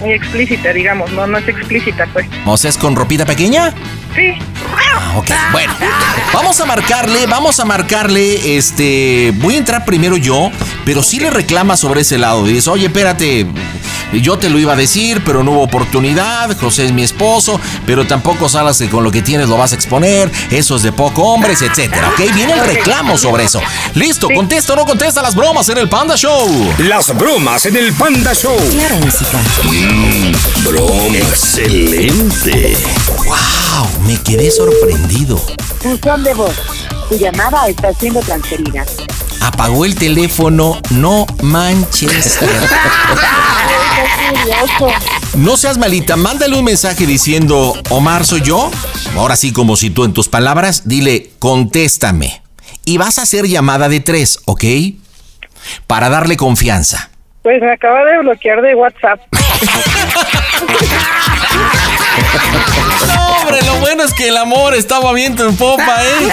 muy 0.00 0.12
explícita, 0.12 0.72
digamos, 0.72 1.10
no, 1.12 1.26
no 1.26 1.38
es 1.38 1.46
explícita, 1.48 2.06
pues. 2.12 2.26
O 2.46 2.56
sea, 2.56 2.70
es 2.70 2.76
con 2.78 2.96
ropita 2.96 3.24
pequeña. 3.26 3.74
Sí. 4.14 4.32
Ah, 4.76 5.14
ok. 5.16 5.30
Bueno, 5.52 5.72
vamos 6.32 6.60
a 6.60 6.66
marcarle, 6.66 7.26
vamos 7.26 7.60
a 7.60 7.64
marcarle, 7.64 8.56
este, 8.56 9.32
voy 9.36 9.54
a 9.54 9.58
entrar 9.58 9.84
primero 9.84 10.16
yo, 10.16 10.50
pero 10.84 11.02
sí 11.02 11.20
le 11.20 11.30
reclama 11.30 11.76
sobre 11.76 12.00
ese 12.02 12.18
lado. 12.18 12.44
Dices, 12.44 12.68
oye, 12.68 12.86
espérate, 12.86 13.46
yo 14.12 14.38
te 14.38 14.50
lo 14.50 14.58
iba 14.58 14.72
a 14.72 14.76
decir, 14.76 15.22
pero 15.24 15.44
no 15.44 15.52
hubo 15.52 15.62
oportunidad, 15.62 16.58
José 16.58 16.86
es 16.86 16.92
mi 16.92 17.02
esposo, 17.02 17.60
pero 17.86 18.06
tampoco 18.06 18.48
salas 18.48 18.78
que 18.78 18.88
con 18.88 19.04
lo 19.04 19.12
que 19.12 19.22
tienes 19.22 19.48
lo 19.48 19.56
vas 19.56 19.72
a 19.72 19.76
exponer, 19.76 20.30
eso 20.50 20.76
es 20.76 20.82
de 20.82 20.90
poco 20.92 21.22
hombres, 21.22 21.62
etcétera, 21.62 22.08
¿ok? 22.08 22.34
Viene 22.34 22.52
el 22.54 22.64
reclamo 22.66 23.16
sobre 23.16 23.44
eso. 23.44 23.60
Listo, 23.94 24.28
contesta 24.34 24.72
o 24.72 24.76
no 24.76 24.84
contesta 24.84 25.22
las 25.22 25.34
bromas 25.34 25.68
en 25.68 25.78
el 25.78 25.88
Panda 25.88 26.16
Show. 26.16 26.74
Las 26.78 27.16
bromas 27.16 27.66
en 27.66 27.76
el 27.76 27.92
Panda 27.92 28.34
Show. 28.34 28.56
Claro, 28.72 28.96
música. 28.96 29.38
Mmm, 29.64 30.32
broma. 30.64 31.18
Excelente. 31.18 32.76
¡Wow! 33.24 33.99
Me 34.06 34.16
quedé 34.22 34.50
sorprendido. 34.50 35.40
Buzón 35.84 36.24
de 36.24 36.34
voz. 36.34 36.54
Tu 37.08 37.18
llamada 37.18 37.68
está 37.68 37.92
siendo 37.92 38.20
transferida. 38.20 38.84
Apagó 39.40 39.84
el 39.84 39.94
teléfono, 39.94 40.78
no 40.90 41.26
manches. 41.42 42.38
No 45.34 45.56
seas 45.56 45.78
malita, 45.78 46.16
mándale 46.16 46.56
un 46.56 46.64
mensaje 46.64 47.06
diciendo, 47.06 47.74
Omar, 47.90 48.24
¿soy 48.24 48.42
yo? 48.42 48.70
Ahora 49.16 49.36
sí, 49.36 49.52
como 49.52 49.76
si 49.76 49.90
tú 49.90 50.04
en 50.04 50.12
tus 50.12 50.28
palabras, 50.28 50.88
dile, 50.88 51.30
contéstame. 51.38 52.42
Y 52.84 52.98
vas 52.98 53.18
a 53.18 53.22
hacer 53.22 53.46
llamada 53.46 53.88
de 53.88 54.00
tres, 54.00 54.40
¿ok? 54.46 54.64
Para 55.86 56.08
darle 56.08 56.36
confianza. 56.36 57.10
Pues 57.42 57.62
me 57.62 57.72
acaba 57.72 58.04
de 58.04 58.18
bloquear 58.18 58.60
de 58.60 58.74
WhatsApp. 58.74 59.20
Lo 63.70 63.78
bueno 63.78 64.02
es 64.02 64.12
que 64.12 64.28
el 64.28 64.36
amor 64.36 64.74
estaba 64.74 65.12
viento 65.12 65.48
en 65.48 65.56
popa, 65.56 66.04
¿eh? 66.04 66.28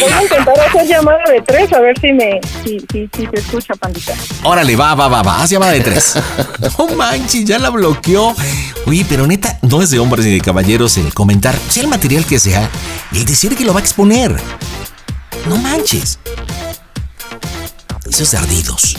Voy 0.00 0.12
a 0.12 0.22
intentar 0.22 0.60
hacer 0.60 0.86
llamada 0.86 1.22
de 1.30 1.42
tres 1.42 1.70
a 1.74 1.80
ver 1.80 1.98
si 2.00 2.12
me, 2.12 2.40
si, 2.64 2.80
si, 2.90 3.08
si 3.14 3.26
se 3.26 3.38
escucha, 3.38 3.74
pandita. 3.74 4.14
Órale, 4.42 4.74
va, 4.76 4.94
va, 4.94 5.08
va, 5.08 5.22
va, 5.22 5.42
haz 5.42 5.50
llamada 5.50 5.72
de 5.72 5.80
tres. 5.80 6.14
No 6.78 6.88
manches, 6.96 7.44
ya 7.44 7.58
la 7.58 7.68
bloqueó. 7.68 8.34
Oye, 8.86 9.04
pero 9.08 9.26
neta, 9.26 9.58
no 9.62 9.82
es 9.82 9.90
de 9.90 9.98
hombres 9.98 10.24
ni 10.24 10.32
de 10.32 10.40
caballeros 10.40 10.96
el 10.96 11.12
comentar, 11.12 11.54
sea 11.68 11.82
el 11.82 11.88
material 11.88 12.24
que 12.24 12.40
sea, 12.40 12.70
y 13.12 13.24
decir 13.24 13.56
que 13.56 13.64
lo 13.64 13.74
va 13.74 13.80
a 13.80 13.82
exponer. 13.82 14.34
No 15.46 15.56
manches. 15.58 16.18
Eso 18.08 18.22
es 18.22 18.30
de 18.30 18.38
ardidos. 18.38 18.96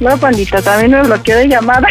No, 0.00 0.16
pandita, 0.18 0.60
también 0.60 0.90
me 0.92 1.02
bloqueó 1.02 1.36
de 1.38 1.48
llamadas. 1.48 1.90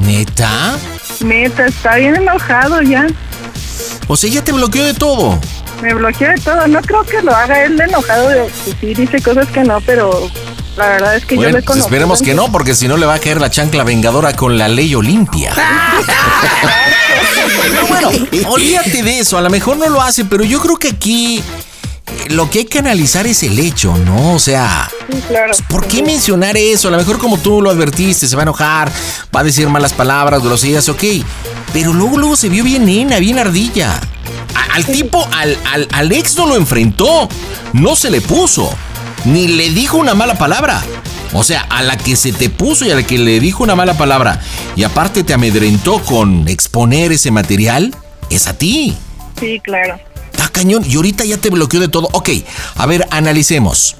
¿Neta? 0.00 0.76
Neta, 1.20 1.66
está 1.66 1.96
bien 1.96 2.16
enojado 2.16 2.82
ya. 2.82 3.06
O 4.08 4.16
sea, 4.16 4.30
ya 4.30 4.44
te 4.44 4.52
bloqueó 4.52 4.84
de 4.84 4.94
todo. 4.94 5.38
Me 5.82 5.92
bloqueó 5.94 6.28
de 6.28 6.38
todo. 6.38 6.66
No 6.68 6.80
creo 6.80 7.02
que 7.02 7.20
lo 7.22 7.34
haga 7.34 7.64
él 7.64 7.76
de 7.76 7.84
enojado. 7.84 8.28
De, 8.28 8.48
sí, 8.80 8.94
dice 8.94 9.20
cosas 9.20 9.48
que 9.48 9.64
no, 9.64 9.80
pero 9.80 10.30
la 10.76 10.88
verdad 10.88 11.16
es 11.16 11.24
que 11.24 11.34
yo 11.34 11.42
Bueno, 11.42 11.58
le 11.58 11.62
pues 11.62 11.66
conozco. 11.66 11.86
esperemos 11.88 12.22
que 12.22 12.34
no, 12.34 12.50
porque 12.50 12.74
si 12.74 12.88
no 12.88 12.96
le 12.96 13.06
va 13.06 13.14
a 13.14 13.18
caer 13.18 13.40
la 13.40 13.50
chancla 13.50 13.84
vengadora 13.84 14.32
con 14.34 14.56
la 14.58 14.68
ley 14.68 14.94
Olimpia. 14.94 15.52
Pero 17.70 17.86
bueno, 17.86 18.10
olvídate 18.48 19.02
de 19.02 19.18
eso. 19.20 19.38
A 19.38 19.40
lo 19.40 19.50
mejor 19.50 19.76
no 19.76 19.88
lo 19.88 20.00
hace, 20.02 20.24
pero 20.24 20.44
yo 20.44 20.60
creo 20.60 20.76
que 20.76 20.88
aquí 20.88 21.42
lo 22.28 22.50
que 22.50 22.60
hay 22.60 22.64
que 22.64 22.78
analizar 22.78 23.26
es 23.26 23.42
el 23.42 23.58
hecho, 23.58 23.96
¿no? 23.98 24.34
O 24.34 24.38
sea, 24.38 24.88
claro. 25.28 25.52
¿por 25.68 25.86
qué 25.86 26.02
mencionar 26.02 26.56
eso? 26.56 26.88
A 26.88 26.90
lo 26.90 26.96
mejor 26.98 27.18
como 27.18 27.38
tú 27.38 27.62
lo 27.62 27.70
advertiste, 27.70 28.26
se 28.28 28.36
va 28.36 28.42
a 28.42 28.44
enojar, 28.44 28.90
va 29.34 29.40
a 29.40 29.44
decir 29.44 29.68
malas 29.68 29.92
palabras, 29.92 30.42
groserías, 30.42 30.88
ok. 30.88 31.02
Pero 31.72 31.92
luego, 31.92 32.18
luego 32.18 32.36
se 32.36 32.48
vio 32.48 32.64
bien 32.64 32.84
nena, 32.86 33.18
bien 33.18 33.38
ardilla. 33.38 34.00
A- 34.54 34.74
al 34.74 34.84
tipo, 34.84 35.26
al, 35.32 35.56
al, 35.72 35.88
al 35.92 36.12
ex 36.12 36.36
no 36.36 36.46
lo 36.46 36.56
enfrentó, 36.56 37.28
no 37.72 37.96
se 37.96 38.10
le 38.10 38.20
puso, 38.20 38.74
ni 39.24 39.48
le 39.48 39.70
dijo 39.70 39.96
una 39.96 40.14
mala 40.14 40.34
palabra. 40.36 40.82
O 41.32 41.44
sea, 41.44 41.62
a 41.62 41.82
la 41.82 41.96
que 41.96 42.16
se 42.16 42.32
te 42.32 42.50
puso 42.50 42.84
y 42.84 42.90
a 42.90 42.94
la 42.94 43.02
que 43.02 43.18
le 43.18 43.40
dijo 43.40 43.62
una 43.64 43.74
mala 43.74 43.94
palabra 43.94 44.40
y 44.76 44.84
aparte 44.84 45.24
te 45.24 45.32
amedrentó 45.32 46.02
con 46.02 46.46
exponer 46.48 47.12
ese 47.12 47.30
material, 47.30 47.94
es 48.28 48.46
a 48.46 48.54
ti. 48.54 48.94
Sí, 49.40 49.60
claro. 49.60 49.98
Está 50.30 50.48
cañón 50.48 50.84
y 50.86 50.96
ahorita 50.96 51.24
ya 51.24 51.38
te 51.38 51.50
bloqueó 51.50 51.80
de 51.80 51.88
todo. 51.88 52.08
Ok, 52.12 52.30
a 52.76 52.86
ver, 52.86 53.06
analicemos. 53.10 53.96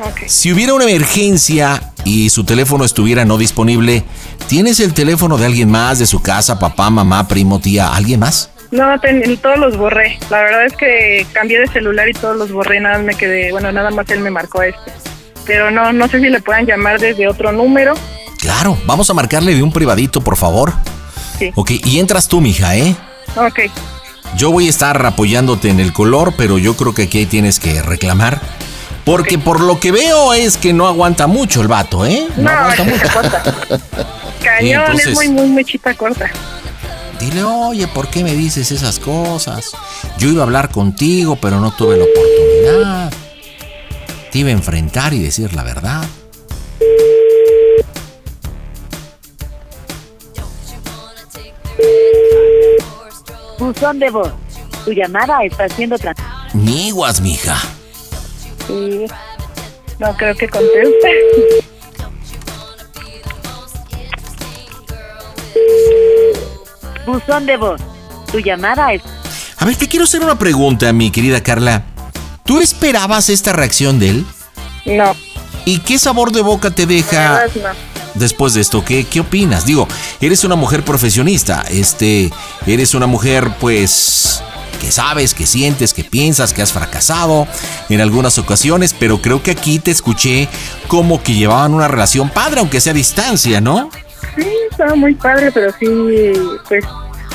Ok. 0.00 0.28
Si 0.28 0.52
hubiera 0.52 0.74
una 0.74 0.84
emergencia 0.84 1.92
y 2.04 2.28
su 2.30 2.44
teléfono 2.44 2.84
estuviera 2.84 3.24
no 3.24 3.38
disponible, 3.38 4.04
¿tienes 4.46 4.78
el 4.80 4.92
teléfono 4.92 5.38
de 5.38 5.46
alguien 5.46 5.70
más, 5.70 5.98
de 5.98 6.06
su 6.06 6.20
casa, 6.20 6.58
papá, 6.58 6.90
mamá, 6.90 7.26
primo, 7.28 7.60
tía, 7.60 7.94
alguien 7.94 8.20
más? 8.20 8.50
No, 8.70 8.98
ten- 9.00 9.36
todos 9.38 9.58
los 9.58 9.76
borré. 9.76 10.18
La 10.30 10.38
verdad 10.42 10.66
es 10.66 10.74
que 10.74 11.26
cambié 11.32 11.58
de 11.60 11.68
celular 11.68 12.08
y 12.08 12.12
todos 12.12 12.36
los 12.36 12.52
borré. 12.52 12.80
Nada 12.80 12.96
más 12.98 13.06
me 13.06 13.14
quedé, 13.14 13.50
bueno, 13.50 13.72
nada 13.72 13.90
más 13.90 14.08
él 14.10 14.20
me 14.20 14.30
marcó 14.30 14.62
este. 14.62 14.92
Pero 15.46 15.70
no, 15.70 15.92
no 15.92 16.08
sé 16.08 16.20
si 16.20 16.28
le 16.28 16.40
puedan 16.40 16.66
llamar 16.66 17.00
desde 17.00 17.26
otro 17.28 17.52
número. 17.52 17.94
Claro, 18.38 18.76
vamos 18.84 19.08
a 19.10 19.14
marcarle 19.14 19.54
de 19.54 19.62
un 19.62 19.72
privadito, 19.72 20.20
por 20.20 20.36
favor. 20.36 20.72
Sí. 21.38 21.50
Ok, 21.54 21.70
y 21.84 21.98
entras 21.98 22.28
tú, 22.28 22.40
mija, 22.40 22.76
¿eh? 22.76 22.94
Ok. 23.36 23.60
Yo 24.36 24.50
voy 24.50 24.66
a 24.66 24.70
estar 24.70 25.04
apoyándote 25.06 25.70
en 25.70 25.80
el 25.80 25.92
color, 25.94 26.34
pero 26.36 26.58
yo 26.58 26.76
creo 26.76 26.94
que 26.94 27.04
aquí 27.04 27.24
tienes 27.24 27.58
que 27.58 27.80
reclamar. 27.80 28.38
Porque 29.06 29.38
por 29.38 29.60
lo 29.60 29.80
que 29.80 29.90
veo 29.90 30.34
es 30.34 30.58
que 30.58 30.74
no 30.74 30.86
aguanta 30.86 31.26
mucho 31.26 31.62
el 31.62 31.68
vato, 31.68 32.04
¿eh? 32.04 32.26
No, 32.36 32.50
aguanta 32.50 32.82
es 32.82 32.88
mucho. 32.92 33.08
corta. 33.14 33.42
Cañón, 34.44 34.82
entonces- 34.82 35.06
es 35.08 35.14
muy, 35.14 35.28
muy, 35.30 35.46
muy 35.46 35.64
chita 35.64 35.94
corta. 35.94 36.30
Dile, 37.20 37.42
oye, 37.42 37.88
¿por 37.88 38.08
qué 38.08 38.22
me 38.22 38.34
dices 38.34 38.70
esas 38.70 39.00
cosas? 39.00 39.72
Yo 40.18 40.28
iba 40.28 40.42
a 40.42 40.46
hablar 40.46 40.70
contigo, 40.70 41.36
pero 41.40 41.58
no 41.58 41.72
tuve 41.72 41.96
la 41.96 42.04
oportunidad. 42.04 43.12
Te 44.30 44.38
iba 44.38 44.50
a 44.50 44.52
enfrentar 44.52 45.12
y 45.12 45.22
decir 45.22 45.52
la 45.54 45.64
verdad. 45.64 46.06
Buzón 53.58 53.98
de 53.98 54.10
voz. 54.10 54.32
Tu 54.84 54.92
llamada 54.92 55.42
está 55.42 55.68
siendo. 55.68 55.96
Niguas, 56.54 57.20
mija. 57.20 57.56
Sí. 58.66 59.06
No 59.98 60.16
creo 60.16 60.36
que 60.36 60.48
conteste. 60.48 61.64
Buzón 67.08 67.46
de 67.46 67.56
voz. 67.56 67.80
Tu 68.30 68.38
llamada 68.40 68.92
es... 68.92 69.00
A 69.56 69.64
ver, 69.64 69.76
te 69.76 69.88
quiero 69.88 70.04
hacer 70.04 70.22
una 70.22 70.38
pregunta, 70.38 70.92
mi 70.92 71.10
querida 71.10 71.42
Carla. 71.42 71.82
¿Tú 72.44 72.60
esperabas 72.60 73.30
esta 73.30 73.54
reacción 73.54 73.98
de 73.98 74.10
él? 74.10 74.26
No. 74.84 75.16
¿Y 75.64 75.78
qué 75.78 75.98
sabor 75.98 76.32
de 76.32 76.42
boca 76.42 76.70
te 76.70 76.84
deja 76.84 77.44
después 78.14 78.52
de 78.52 78.60
esto? 78.60 78.84
¿Qué, 78.84 79.04
qué 79.04 79.20
opinas? 79.20 79.64
Digo, 79.64 79.88
eres 80.20 80.44
una 80.44 80.54
mujer 80.54 80.84
profesionista, 80.84 81.64
este, 81.70 82.30
eres 82.66 82.94
una 82.94 83.06
mujer, 83.06 83.52
pues, 83.58 84.42
que 84.78 84.92
sabes, 84.92 85.32
que 85.32 85.46
sientes, 85.46 85.94
que 85.94 86.04
piensas, 86.04 86.52
que 86.52 86.60
has 86.60 86.72
fracasado 86.72 87.48
en 87.88 88.02
algunas 88.02 88.36
ocasiones, 88.36 88.94
pero 88.98 89.22
creo 89.22 89.42
que 89.42 89.50
aquí 89.50 89.78
te 89.78 89.90
escuché 89.90 90.48
como 90.88 91.22
que 91.22 91.34
llevaban 91.34 91.72
una 91.72 91.88
relación 91.88 92.28
padre, 92.28 92.60
aunque 92.60 92.82
sea 92.82 92.92
a 92.92 92.94
distancia, 92.94 93.62
¿no? 93.62 93.90
Sí, 94.36 94.46
estaba 94.70 94.94
muy 94.94 95.14
padre, 95.14 95.50
pero 95.52 95.72
sí, 95.78 96.32
pues 96.68 96.84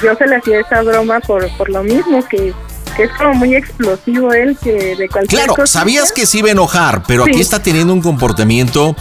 yo 0.01 0.15
se 0.15 0.25
le 0.27 0.35
hacía 0.37 0.59
esa 0.61 0.81
broma 0.81 1.19
por, 1.21 1.47
por 1.57 1.69
lo 1.69 1.83
mismo, 1.83 2.25
que, 2.27 2.53
que 2.95 3.03
es 3.03 3.11
como 3.13 3.33
muy 3.35 3.55
explosivo 3.55 4.33
él, 4.33 4.57
que 4.61 4.95
de 4.95 5.07
cualquier 5.09 5.41
Claro, 5.41 5.55
cosa. 5.55 5.79
sabías 5.79 6.11
que 6.11 6.25
se 6.25 6.39
iba 6.39 6.49
a 6.49 6.51
enojar, 6.51 7.03
pero 7.07 7.23
aquí 7.23 7.39
está 7.41 7.61
teniendo 7.61 7.93
un 7.93 8.01
comportamiento 8.01 8.95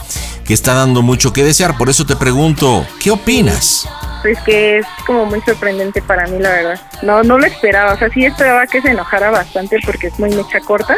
que 0.45 0.53
está 0.53 0.73
dando 0.73 1.01
mucho 1.01 1.31
que 1.33 1.43
desear. 1.43 1.77
Por 1.77 1.89
eso 1.89 2.05
te 2.05 2.15
pregunto, 2.15 2.85
¿qué 3.01 3.11
opinas? 3.11 3.87
Pues 4.21 4.37
que 4.45 4.79
es 4.79 4.85
como 5.05 5.25
muy 5.25 5.41
sorprendente 5.41 6.01
para 6.01 6.25
mí, 6.27 6.39
la 6.39 6.49
verdad. 6.49 6.81
No, 7.01 7.23
no 7.23 7.37
lo 7.37 7.45
esperaba, 7.45 7.93
o 7.93 7.97
sea, 7.97 8.09
sí 8.09 8.25
esperaba 8.25 8.65
que 8.67 8.81
se 8.81 8.89
enojara 8.91 9.31
bastante 9.31 9.77
porque 9.85 10.07
es 10.07 10.17
muy 10.19 10.29
mecha 10.31 10.59
corta, 10.61 10.95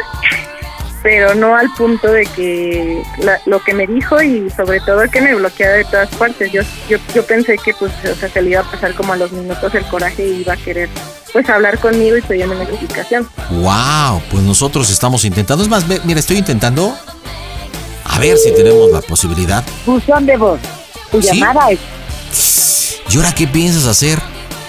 pero 1.06 1.36
no 1.36 1.54
al 1.54 1.72
punto 1.74 2.10
de 2.10 2.26
que 2.26 3.00
la- 3.18 3.40
lo 3.46 3.62
que 3.62 3.72
me 3.74 3.86
dijo 3.86 4.20
y 4.20 4.50
sobre 4.50 4.80
todo 4.80 5.08
que 5.08 5.20
me 5.20 5.36
bloqueara 5.36 5.74
de 5.74 5.84
todas 5.84 6.08
partes. 6.16 6.50
Yo, 6.50 6.62
yo, 6.88 6.98
yo 7.14 7.24
pensé 7.24 7.56
que 7.64 7.72
pues, 7.74 7.92
o 8.10 8.14
sea, 8.16 8.28
se 8.28 8.42
le 8.42 8.50
iba 8.50 8.62
a 8.62 8.68
pasar 8.68 8.92
como 8.94 9.12
a 9.12 9.16
los 9.16 9.30
minutos 9.30 9.72
el 9.76 9.84
coraje 9.84 10.26
y 10.26 10.40
iba 10.40 10.54
a 10.54 10.56
querer 10.56 10.88
pues 11.32 11.48
hablar 11.48 11.78
conmigo 11.78 12.16
y 12.16 12.22
pedirme 12.22 12.56
una 12.56 12.64
explicación. 12.64 13.28
Wow, 13.50 14.20
pues 14.32 14.42
nosotros 14.42 14.90
estamos 14.90 15.24
intentando. 15.24 15.62
Es 15.62 15.70
más, 15.70 15.84
mira, 16.04 16.18
estoy 16.18 16.38
intentando 16.38 16.92
a 18.04 18.18
ver 18.18 18.36
si 18.36 18.52
tenemos 18.52 18.90
la 18.90 19.00
posibilidad. 19.00 19.62
Buzón 19.84 20.26
de 20.26 20.36
voz. 20.36 20.58
Tu 21.12 21.22
¿Sí? 21.22 21.38
llamada 21.38 21.70
es... 21.70 22.98
¿Y 23.10 23.16
ahora 23.16 23.32
qué 23.32 23.46
piensas 23.46 23.86
hacer? 23.86 24.18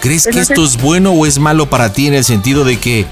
¿Crees 0.02 0.24
Pues 0.24 0.36
que 0.36 0.42
esto 0.42 0.64
es 0.64 0.82
bueno 0.82 1.12
o 1.12 1.26
es 1.26 1.40
malo 1.40 1.70
para 1.70 1.92
ti 1.92 2.08
en 2.08 2.14
el 2.14 2.24
sentido 2.24 2.64
de 2.64 2.80
que, 2.80 3.06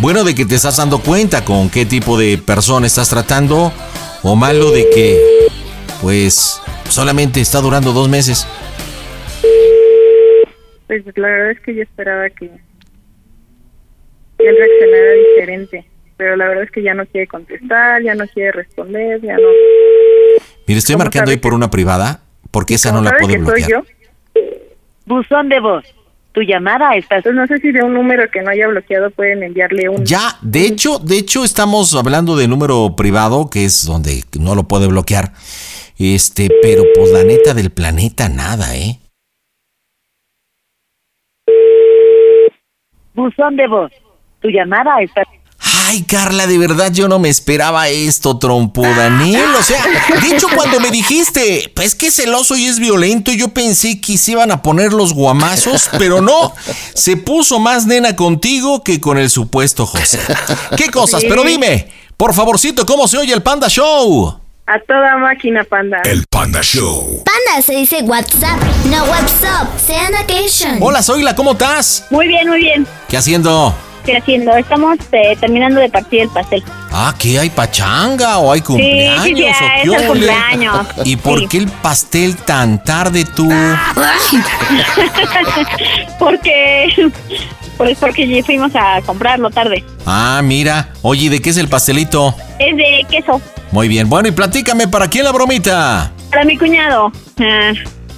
bueno, 0.00 0.24
de 0.24 0.34
que 0.34 0.44
te 0.44 0.54
estás 0.54 0.76
dando 0.76 1.00
cuenta 1.00 1.44
con 1.44 1.70
qué 1.70 1.86
tipo 1.86 2.18
de 2.18 2.38
persona 2.38 2.86
estás 2.86 3.08
tratando 3.08 3.72
o 4.22 4.36
malo 4.36 4.70
de 4.70 4.88
que, 4.90 5.20
pues, 6.02 6.60
solamente 6.88 7.40
está 7.40 7.60
durando 7.60 7.92
dos 7.92 8.08
meses? 8.08 8.46
Pues 10.86 11.02
la 11.16 11.28
verdad 11.28 11.50
es 11.52 11.60
que 11.60 11.74
yo 11.74 11.82
esperaba 11.82 12.28
que, 12.30 12.50
que 14.38 14.48
él 14.48 14.56
reaccionara 14.56 15.12
diferente, 15.12 15.86
pero 16.16 16.36
la 16.36 16.48
verdad 16.48 16.64
es 16.64 16.70
que 16.70 16.82
ya 16.82 16.94
no 16.94 17.06
quiere 17.06 17.26
contestar, 17.26 18.02
ya 18.02 18.14
no 18.14 18.26
quiere 18.28 18.52
responder, 18.52 19.20
ya 19.20 19.36
no... 19.36 19.48
Mire, 20.66 20.78
estoy 20.78 20.94
¿Cómo 20.94 21.04
marcando 21.04 21.30
ahí 21.30 21.38
por 21.38 21.54
una 21.54 21.70
privada 21.70 22.20
porque 22.50 22.74
esa 22.74 22.90
no 22.90 22.98
¿Cómo 22.98 23.10
la 23.10 23.16
puedo 23.18 23.38
bloquear. 23.38 23.68
yo? 23.68 23.82
Buzón 25.06 25.48
de 25.48 25.60
voz. 25.60 25.84
Tu 26.36 26.42
llamada 26.42 26.94
está... 26.96 27.22
Pues 27.22 27.34
no 27.34 27.46
sé 27.46 27.56
si 27.60 27.72
de 27.72 27.82
un 27.82 27.94
número 27.94 28.30
que 28.30 28.42
no 28.42 28.50
haya 28.50 28.68
bloqueado 28.68 29.10
pueden 29.10 29.42
enviarle 29.42 29.88
un... 29.88 30.04
Ya, 30.04 30.36
de 30.42 30.66
hecho, 30.66 30.98
de 30.98 31.16
hecho 31.16 31.44
estamos 31.44 31.94
hablando 31.94 32.36
de 32.36 32.46
número 32.46 32.94
privado, 32.94 33.48
que 33.48 33.64
es 33.64 33.86
donde 33.86 34.22
no 34.38 34.54
lo 34.54 34.64
puede 34.64 34.86
bloquear. 34.86 35.32
Este, 35.98 36.50
pero 36.60 36.82
pues 36.94 37.10
la 37.10 37.24
neta 37.24 37.54
del 37.54 37.70
planeta 37.70 38.28
nada, 38.28 38.76
¿eh? 38.76 38.98
Buzón 43.14 43.56
de 43.56 43.66
voz. 43.66 43.92
Tu 44.40 44.50
llamada 44.50 45.00
está... 45.00 45.22
Ay, 45.84 46.02
Carla, 46.02 46.46
de 46.46 46.58
verdad 46.58 46.90
yo 46.92 47.08
no 47.08 47.18
me 47.18 47.28
esperaba 47.28 47.88
esto, 47.88 48.38
trompo 48.38 48.82
Daniel. 48.82 49.48
O 49.58 49.62
sea, 49.62 49.84
de 50.20 50.34
hecho, 50.34 50.48
cuando 50.54 50.80
me 50.80 50.90
dijiste, 50.90 51.70
pues 51.74 51.94
que 51.94 52.06
es 52.08 52.14
celoso 52.14 52.56
y 52.56 52.66
es 52.66 52.78
violento, 52.78 53.30
yo 53.32 53.48
pensé 53.48 54.00
que 54.00 54.16
se 54.16 54.32
iban 54.32 54.50
a 54.50 54.62
poner 54.62 54.92
los 54.92 55.12
guamazos, 55.12 55.88
pero 55.98 56.20
no. 56.20 56.54
Se 56.94 57.16
puso 57.16 57.58
más 57.58 57.86
nena 57.86 58.16
contigo 58.16 58.82
que 58.82 59.00
con 59.00 59.18
el 59.18 59.30
supuesto 59.30 59.86
José. 59.86 60.18
¿Qué 60.76 60.90
cosas? 60.90 61.20
Sí. 61.20 61.26
Pero 61.28 61.44
dime, 61.44 61.88
por 62.16 62.34
favorcito, 62.34 62.86
¿cómo 62.86 63.06
se 63.06 63.18
oye 63.18 63.32
el 63.32 63.42
Panda 63.42 63.68
Show? 63.68 64.40
A 64.68 64.80
toda 64.80 65.16
máquina, 65.18 65.62
panda. 65.62 66.02
Panda 66.28 66.60
Show. 66.60 67.22
Panda 67.24 67.62
se 67.62 67.76
dice 67.76 68.02
WhatsApp, 68.02 68.60
no 68.86 69.04
WhatsApp. 69.04 69.68
Sean 69.78 70.12
occasion. 70.14 70.78
Hola, 70.80 71.04
Zoila, 71.04 71.36
¿cómo 71.36 71.52
estás? 71.52 72.06
Muy 72.10 72.26
bien, 72.26 72.48
muy 72.48 72.58
bien. 72.58 72.86
¿Qué 73.08 73.16
haciendo? 73.16 73.72
¿Qué 74.06 74.16
haciendo? 74.16 74.56
Estamos 74.56 74.96
eh, 75.12 75.36
terminando 75.40 75.80
de 75.80 75.88
partir 75.90 76.20
el 76.22 76.28
pastel. 76.30 76.62
Ah, 76.92 77.12
¿qué 77.18 77.38
hay 77.40 77.50
pachanga 77.50 78.38
o 78.38 78.52
hay 78.52 78.60
cumpleaños? 78.60 79.24
sí, 79.24 79.34
sí, 79.34 79.88
o 79.88 79.92
es 79.92 79.98
qué 79.98 80.04
el 80.04 80.10
cumpleaños. 80.12 80.86
¿Y 81.04 81.16
por 81.16 81.40
Sí. 81.40 81.46
qué 81.48 81.58
el 81.58 81.66
pastel 81.68 82.36
tan 82.36 82.82
tarde 82.84 83.24
tú? 83.24 83.50
porque 86.18 86.88
pues 87.76 87.98
porque 87.98 88.42
fuimos 88.44 88.72
a 88.74 89.00
comprarlo 89.04 89.50
tarde. 89.50 89.84
Ah, 90.06 90.40
mira. 90.42 90.88
Oye, 91.02 91.28
¿de 91.28 91.40
qué 91.42 91.50
es 91.50 91.56
el 91.58 91.68
pastelito? 91.68 92.34
Es 92.58 92.76
de 92.76 93.06
queso. 93.10 93.40
Muy 93.72 93.88
bien. 93.88 94.08
Bueno, 94.08 94.28
y 94.28 94.32
platícame, 94.32 94.88
¿para 94.88 95.08
quién 95.08 95.24
la 95.24 95.32
bromita? 95.32 96.12
Para 96.30 96.44
mi 96.44 96.56
cuñado. 96.56 97.12
Ah, 97.40 97.72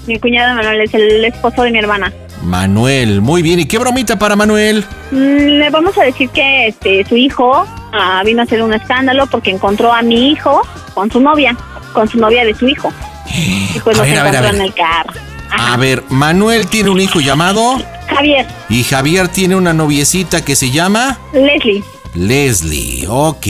mi 0.06 0.18
cuñado 0.18 0.54
Manuel 0.54 0.82
es 0.82 0.94
el 0.94 1.24
esposo 1.24 1.62
de 1.62 1.70
mi 1.70 1.78
hermana. 1.78 2.12
Manuel. 2.42 3.20
Muy 3.20 3.42
bien. 3.42 3.60
¿Y 3.60 3.66
qué 3.66 3.78
bromita 3.78 4.18
para 4.18 4.36
Manuel? 4.36 4.84
Mm, 5.10 5.58
Le 5.58 5.70
vamos 5.70 5.96
a 5.98 6.04
decir 6.04 6.28
que 6.30 6.68
este 6.68 7.04
su 7.04 7.16
hijo 7.16 7.66
ah, 7.92 8.22
vino 8.24 8.40
a 8.40 8.44
hacer 8.44 8.62
un 8.62 8.72
escándalo 8.74 9.26
porque 9.26 9.50
encontró 9.50 9.92
a 9.92 10.02
mi 10.02 10.30
hijo 10.30 10.62
con 10.94 11.10
su 11.10 11.20
novia, 11.20 11.56
con 11.92 12.08
su 12.08 12.18
novia 12.18 12.44
de 12.44 12.54
su 12.54 12.68
hijo. 12.68 12.92
Y 13.74 13.78
pues 13.80 13.98
A 13.98 14.04
los 14.04 14.32
ver. 14.32 14.54
en 14.54 14.60
el 14.62 14.74
carro. 14.74 15.12
A 15.50 15.76
ver, 15.76 16.02
Manuel 16.08 16.66
tiene 16.66 16.90
un 16.90 17.00
hijo 17.00 17.20
llamado 17.20 17.76
Javier, 18.08 18.46
y 18.68 18.84
Javier 18.84 19.28
tiene 19.28 19.56
una 19.56 19.72
noviecita 19.72 20.44
que 20.44 20.54
se 20.56 20.70
llama... 20.70 21.18
Leslie. 21.32 21.82
Leslie, 22.14 23.06
ok. 23.08 23.46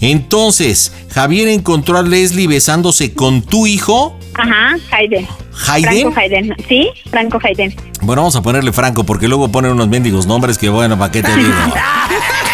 Entonces, 0.00 0.92
Javier 1.10 1.48
encontró 1.48 1.98
a 1.98 2.02
Leslie 2.02 2.46
besándose 2.46 3.12
con 3.14 3.42
tu 3.42 3.66
hijo. 3.66 4.18
Ajá, 4.34 4.76
Hayden. 4.92 5.26
¿Hayden? 5.68 6.00
Franco 6.12 6.20
Hayden. 6.20 6.56
Sí, 6.68 6.90
Franco 7.10 7.38
Hayden. 7.42 7.74
Bueno, 8.02 8.22
vamos 8.22 8.36
a 8.36 8.42
ponerle 8.42 8.72
Franco 8.72 9.04
porque 9.04 9.28
luego 9.28 9.48
ponen 9.48 9.72
unos 9.72 9.88
mendigos 9.88 10.26
nombres 10.26 10.56
que 10.56 10.68
bueno, 10.68 10.98
¿para 10.98 11.12
qué 11.12 11.22
te 11.22 11.34
digo? 11.36 11.52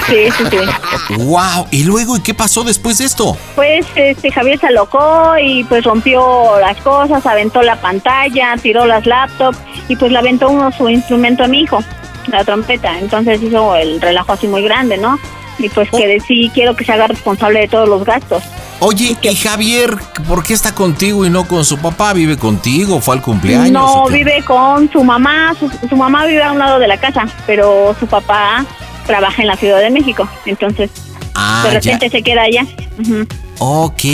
Sí, 0.07 0.29
sí, 0.39 0.45
sí. 0.49 1.15
wow, 1.25 1.67
y 1.73 1.83
luego, 1.83 2.17
¿y 2.17 2.21
qué 2.21 2.33
pasó 2.33 2.63
después 2.63 2.99
de 2.99 3.07
esto? 3.07 3.37
Pues 3.57 3.85
este 3.97 4.31
Javier 4.31 4.57
se 4.61 4.69
alocó 4.69 5.33
y 5.43 5.65
pues 5.65 5.83
rompió 5.83 6.61
las 6.61 6.77
cosas, 6.77 7.27
aventó 7.27 7.61
la 7.63 7.75
pantalla, 7.81 8.55
tiró 8.63 8.87
las 8.87 9.05
laptops 9.05 9.59
y 9.89 9.97
pues 9.97 10.13
le 10.13 10.19
aventó 10.19 10.49
uno 10.49 10.71
su 10.71 10.89
instrumento 10.89 11.43
a 11.43 11.49
mi 11.49 11.63
hijo, 11.63 11.83
la 12.29 12.45
trompeta. 12.45 12.97
Entonces 13.01 13.43
hizo 13.43 13.75
el 13.75 14.01
relajo 14.01 14.35
así 14.35 14.47
muy 14.47 14.63
grande, 14.63 14.97
¿no? 14.97 15.19
Y 15.59 15.69
pues 15.71 15.91
que 15.91 16.07
de 16.07 16.21
sí 16.21 16.53
quiero 16.55 16.77
que 16.77 16.85
se 16.85 16.93
haga 16.93 17.09
responsable 17.09 17.59
de 17.59 17.69
todos 17.69 17.89
los 17.89 18.05
gastos. 18.05 18.45
Oye, 18.81 19.17
¿y 19.23 19.35
Javier 19.37 19.97
por 20.29 20.43
qué 20.43 20.53
está 20.53 20.75
contigo 20.75 21.25
y 21.25 21.31
no 21.31 21.49
con 21.49 21.65
su 21.65 21.79
papá? 21.79 22.13
¿Vive 22.13 22.37
contigo? 22.37 23.01
¿Fue 23.01 23.15
al 23.17 23.23
cumpleaños? 23.23 23.71
No, 23.73 24.07
vive 24.09 24.43
con 24.45 24.91
su 24.93 25.03
mamá, 25.03 25.55
su, 25.59 25.71
su 25.89 25.97
mamá 25.97 26.27
vive 26.27 26.43
a 26.43 26.53
un 26.53 26.59
lado 26.59 26.79
de 26.79 26.87
la 26.87 26.99
casa, 26.99 27.27
pero 27.47 27.97
su 27.99 28.07
papá 28.07 28.67
trabaja 29.07 29.41
en 29.43 29.49
la 29.49 29.57
Ciudad 29.57 29.79
de 29.81 29.91
México, 29.91 30.29
entonces 30.45 30.91
Ah, 31.35 31.63
de 31.67 31.73
ya. 31.81 31.93
repente 31.93 32.11
se 32.11 32.23
queda 32.23 32.43
allá. 32.43 32.67
Ujú. 32.99 33.27
Ok. 33.59 34.05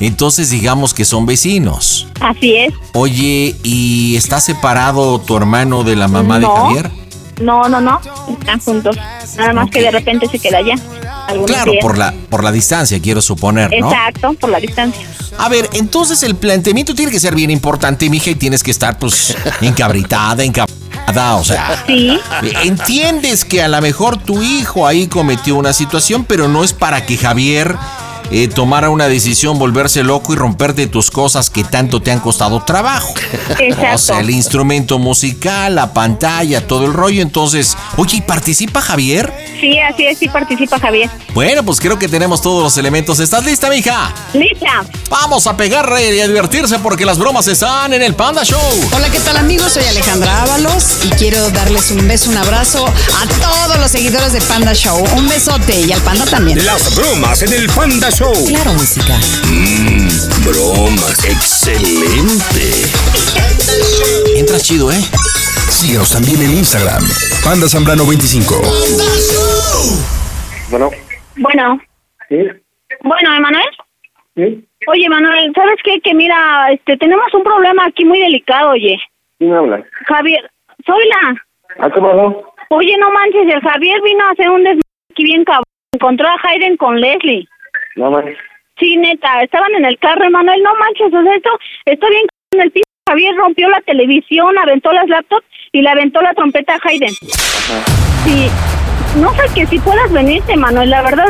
Entonces 0.00 0.50
digamos 0.50 0.92
que 0.94 1.04
son 1.04 1.24
vecinos. 1.26 2.06
Así 2.20 2.54
es. 2.56 2.74
Oye, 2.92 3.54
¿y 3.62 4.16
está 4.16 4.40
separado 4.40 5.18
tu 5.20 5.36
hermano 5.36 5.82
de 5.84 5.96
la 5.96 6.08
mamá 6.08 6.38
de. 6.40 6.46
Javier? 6.46 6.90
No, 7.40 7.68
no, 7.68 7.80
no, 7.80 8.00
están 8.40 8.60
juntos. 8.60 8.96
Nada 9.36 9.52
más 9.52 9.70
que 9.70 9.80
de 9.80 9.90
repente 9.90 10.28
se 10.28 10.38
queda 10.38 10.58
allá. 10.58 10.74
Claro, 11.46 11.72
días. 11.72 11.82
por 11.82 11.98
la, 11.98 12.14
por 12.28 12.44
la 12.44 12.52
distancia, 12.52 13.00
quiero 13.00 13.20
suponer, 13.22 13.70
¿no? 13.78 13.90
Exacto, 13.90 14.34
por 14.34 14.50
la 14.50 14.60
distancia. 14.60 15.06
A 15.38 15.48
ver, 15.48 15.68
entonces 15.72 16.22
el 16.22 16.36
planteamiento 16.36 16.94
tiene 16.94 17.10
que 17.10 17.18
ser 17.18 17.34
bien 17.34 17.50
importante, 17.50 18.08
mija, 18.08 18.30
y 18.30 18.34
tienes 18.34 18.62
que 18.62 18.70
estar, 18.70 18.98
pues, 18.98 19.36
encabritada, 19.60 20.44
encabritada, 20.44 21.36
o 21.36 21.44
sea... 21.44 21.84
Sí. 21.86 22.18
Entiendes 22.62 23.44
que 23.44 23.62
a 23.62 23.68
lo 23.68 23.80
mejor 23.80 24.16
tu 24.16 24.42
hijo 24.42 24.86
ahí 24.86 25.06
cometió 25.06 25.56
una 25.56 25.72
situación, 25.72 26.24
pero 26.24 26.46
no 26.46 26.62
es 26.62 26.72
para 26.72 27.04
que 27.04 27.16
Javier 27.16 27.76
eh, 28.30 28.48
tomara 28.48 28.90
una 28.90 29.08
decisión, 29.08 29.58
volverse 29.58 30.02
loco 30.02 30.32
y 30.32 30.36
romperte 30.36 30.86
tus 30.86 31.10
cosas 31.10 31.50
que 31.50 31.64
tanto 31.64 32.00
te 32.02 32.10
han 32.10 32.20
costado 32.20 32.62
trabajo. 32.64 33.14
Exacto. 33.58 33.94
O 33.94 33.98
sea, 33.98 34.20
el 34.20 34.30
instrumento 34.30 34.98
musical, 34.98 35.74
la 35.74 35.92
pantalla, 35.92 36.66
todo 36.66 36.86
el 36.86 36.92
rollo. 36.92 37.22
Entonces, 37.22 37.76
oye, 37.96 38.18
¿y 38.18 38.20
participa 38.22 38.80
Javier? 38.80 39.32
Sí, 39.60 39.78
así 39.78 40.06
es, 40.06 40.18
sí 40.18 40.28
participa 40.28 40.78
Javier. 40.78 41.10
Bueno, 41.32 41.62
pues 41.64 41.80
creo 41.80 41.98
que 41.98 42.08
tenemos 42.08 42.42
todos 42.42 42.62
los 42.62 42.76
elementos. 42.76 43.20
¿Estás 43.20 43.44
lista, 43.44 43.68
mija? 43.68 44.12
Lista. 44.32 44.84
Vamos 45.10 45.46
a 45.46 45.56
pegarle 45.56 46.14
y 46.16 46.20
a 46.20 46.26
divertirse 46.26 46.78
porque 46.80 47.04
las 47.04 47.18
bromas 47.18 47.46
están 47.46 47.92
en 47.92 48.02
el 48.02 48.14
Panda 48.14 48.44
Show. 48.44 48.60
Hola, 48.92 49.08
¿qué 49.10 49.20
tal 49.20 49.36
amigos? 49.36 49.72
Soy 49.72 49.84
Alejandra 49.84 50.42
Ábalos 50.42 51.04
y 51.04 51.08
quiero 51.10 51.50
darles 51.50 51.90
un 51.90 52.06
beso, 52.08 52.30
un 52.30 52.36
abrazo 52.36 52.84
a 52.86 53.26
todos 53.40 53.78
los 53.78 53.90
seguidores 53.90 54.32
de 54.32 54.40
Panda 54.42 54.74
Show. 54.74 55.02
Un 55.16 55.28
besote 55.28 55.80
y 55.80 55.92
al 55.92 56.00
Panda 56.00 56.24
también. 56.26 56.64
Las 56.64 56.94
bromas 56.94 57.42
en 57.42 57.52
el 57.52 57.68
Panda 57.68 58.10
Show. 58.10 58.23
Claro, 58.32 58.72
música. 58.72 59.12
Mmm, 59.44 60.08
bromas. 60.48 61.24
Excelente. 61.28 62.88
Entras 64.38 64.62
chido, 64.66 64.90
¿eh? 64.90 64.96
Síguenos 65.70 66.10
también 66.10 66.40
en 66.40 66.56
Instagram. 66.58 67.02
Panda 67.44 67.68
Zambrano 67.68 68.06
25. 68.06 68.54
Bueno, 70.70 70.90
Bueno, 71.36 71.80
sí, 72.30 72.36
bueno, 73.02 73.34
Emanuel. 73.34 73.64
sí, 74.36 74.66
Oye, 74.86 75.08
Manuel, 75.08 75.52
¿sabes 75.54 75.76
qué? 75.84 76.00
Que 76.00 76.14
mira, 76.14 76.70
este, 76.72 76.96
tenemos 76.96 77.26
un 77.34 77.42
problema 77.42 77.86
aquí 77.86 78.04
muy 78.04 78.20
delicado, 78.20 78.70
oye. 78.70 78.96
¿quién 79.38 79.52
habla? 79.52 79.84
Javier, 80.06 80.50
soy 80.86 81.04
la. 81.08 81.84
¿A 81.86 81.90
qué 81.90 82.00
pasó? 82.00 82.52
Oye, 82.70 82.96
no 82.98 83.10
manches, 83.10 83.54
el 83.54 83.60
Javier 83.60 84.00
vino 84.02 84.24
a 84.24 84.30
hacer 84.30 84.48
un 84.50 84.62
desmadre 84.64 84.80
aquí 85.12 85.24
bien 85.24 85.44
cabrón. 85.44 85.64
Encontró 85.92 86.28
a 86.28 86.36
Hayden 86.42 86.76
con 86.76 87.00
Leslie. 87.00 87.46
No 87.96 88.10
manches. 88.10 88.36
Sí, 88.78 88.96
neta, 88.96 89.42
estaban 89.42 89.72
en 89.76 89.84
el 89.84 89.98
carro, 89.98 90.24
Emanuel, 90.24 90.62
no 90.62 90.74
manches, 90.74 91.14
o 91.14 91.22
sea, 91.22 91.34
esto 91.34 91.50
está 91.84 92.08
bien 92.08 92.26
en 92.52 92.60
el 92.62 92.70
piso. 92.72 92.84
Javier 93.08 93.34
rompió 93.36 93.68
la 93.68 93.80
televisión, 93.82 94.56
aventó 94.58 94.90
las 94.92 95.06
laptops 95.08 95.46
y 95.72 95.82
le 95.82 95.90
aventó 95.90 96.22
la 96.22 96.32
trompeta 96.32 96.74
a 96.74 96.80
Hayden. 96.88 97.10
Sí, 97.10 98.48
no 99.20 99.30
sé 99.34 99.42
que 99.54 99.66
si 99.66 99.78
puedas 99.78 100.10
venirte, 100.10 100.56
Manuel, 100.56 100.88
la 100.90 101.02
verdad. 101.02 101.26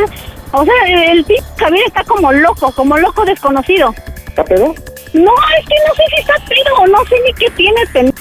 O 0.53 0.65
sea, 0.65 0.75
el 1.11 1.25
p 1.25 1.35
Javier 1.59 1.83
está 1.87 2.05
como 2.05 2.31
loco, 2.33 2.73
como 2.77 2.97
loco 2.97 3.25
desconocido. 3.25 3.93
¿Está 4.29 4.45
pedo? 4.45 4.73
No, 5.15 5.33
es 5.59 5.67
que 5.67 5.75
no 5.89 5.95
sé 5.97 6.03
si 6.15 6.21
está 6.21 6.35
pedo 6.49 6.87
no 6.87 7.05
sé 7.07 7.17
ni 7.27 7.33
qué 7.35 7.51
tiene. 7.57 7.81
pen- 7.93 8.15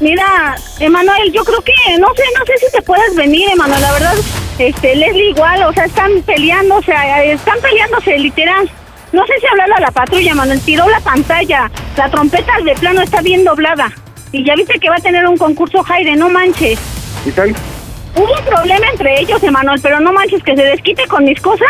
Mira, 0.00 0.56
Emanuel, 0.80 1.32
yo 1.32 1.44
creo 1.44 1.60
que, 1.62 1.72
no 1.98 2.08
sé, 2.14 2.22
no 2.38 2.44
sé 2.44 2.52
si 2.58 2.72
te 2.72 2.82
puedes 2.82 3.14
venir, 3.14 3.48
Emanuel, 3.50 3.80
la 3.80 3.92
verdad, 3.92 4.14
este, 4.58 4.96
Leslie 4.96 5.30
igual, 5.30 5.62
o 5.62 5.72
sea, 5.72 5.84
están 5.84 6.10
peleando, 6.26 6.76
o 6.76 6.82
sea, 6.82 7.22
están 7.24 7.60
peleándose, 7.60 8.18
literal. 8.18 8.68
No 9.12 9.24
sé 9.26 9.34
si 9.40 9.46
hablarle 9.46 9.74
a 9.76 9.80
la 9.80 9.90
patrulla, 9.92 10.32
Emanuel, 10.32 10.60
tiró 10.60 10.88
la 10.88 11.00
pantalla, 11.00 11.70
la 11.96 12.10
trompeta 12.10 12.52
de 12.64 12.74
plano 12.74 13.02
está 13.02 13.22
bien 13.22 13.44
doblada. 13.44 13.92
Y 14.32 14.44
ya 14.44 14.56
viste 14.56 14.80
que 14.80 14.90
va 14.90 14.96
a 14.96 15.00
tener 15.00 15.26
un 15.28 15.36
concurso 15.36 15.82
Jaire, 15.84 16.16
no 16.16 16.28
manches. 16.28 16.80
¿Y 17.24 17.30
tal? 17.30 17.54
Hubo 18.16 18.32
un 18.32 18.44
problema 18.44 18.86
entre 18.90 19.20
ellos, 19.20 19.42
Emanuel, 19.42 19.80
pero 19.80 20.00
no 20.00 20.12
manches 20.12 20.42
que 20.42 20.56
se 20.56 20.64
desquite 20.64 21.06
con 21.06 21.24
mis 21.24 21.40
cosas. 21.40 21.68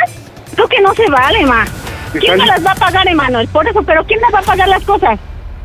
Creo 0.55 0.69
que 0.69 0.81
no 0.81 0.95
se 0.95 1.07
vale, 1.11 1.45
ma. 1.45 1.67
¿Qué 2.13 2.21
¿Quién 2.21 2.39
me 2.39 2.47
las 2.47 2.65
va 2.65 2.73
a 2.73 2.77
pagar, 2.77 3.07
Emanuel? 3.07 3.49
Por 3.49 3.67
eso, 3.69 3.83
pero 3.83 4.05
¿quién 4.05 4.21
me 4.21 4.31
va 4.33 4.39
a 4.39 4.43
pagar 4.43 4.69
las 4.69 4.83
cosas? 4.85 5.19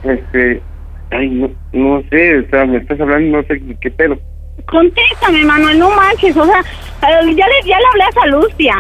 Este, 0.04 0.62
ay, 1.12 1.30
no, 1.30 1.50
no 1.74 2.02
sé, 2.10 2.40
o 2.40 2.50
sea, 2.50 2.66
me 2.66 2.78
estás 2.78 3.00
hablando, 3.00 3.38
no 3.38 3.44
sé 3.44 3.62
qué 3.82 3.92
pedo. 3.92 4.18
Contéstame, 4.68 5.44
Manuel, 5.46 5.80
no 5.80 5.90
manches, 5.92 6.36
o 6.38 6.46
sea, 6.46 6.60
eh, 6.60 7.36
ya 7.36 7.48
le, 7.48 7.68
ya 7.68 7.78
le 7.80 7.86
hablé 7.86 8.04
a 8.04 8.12
Salustia. 8.12 8.76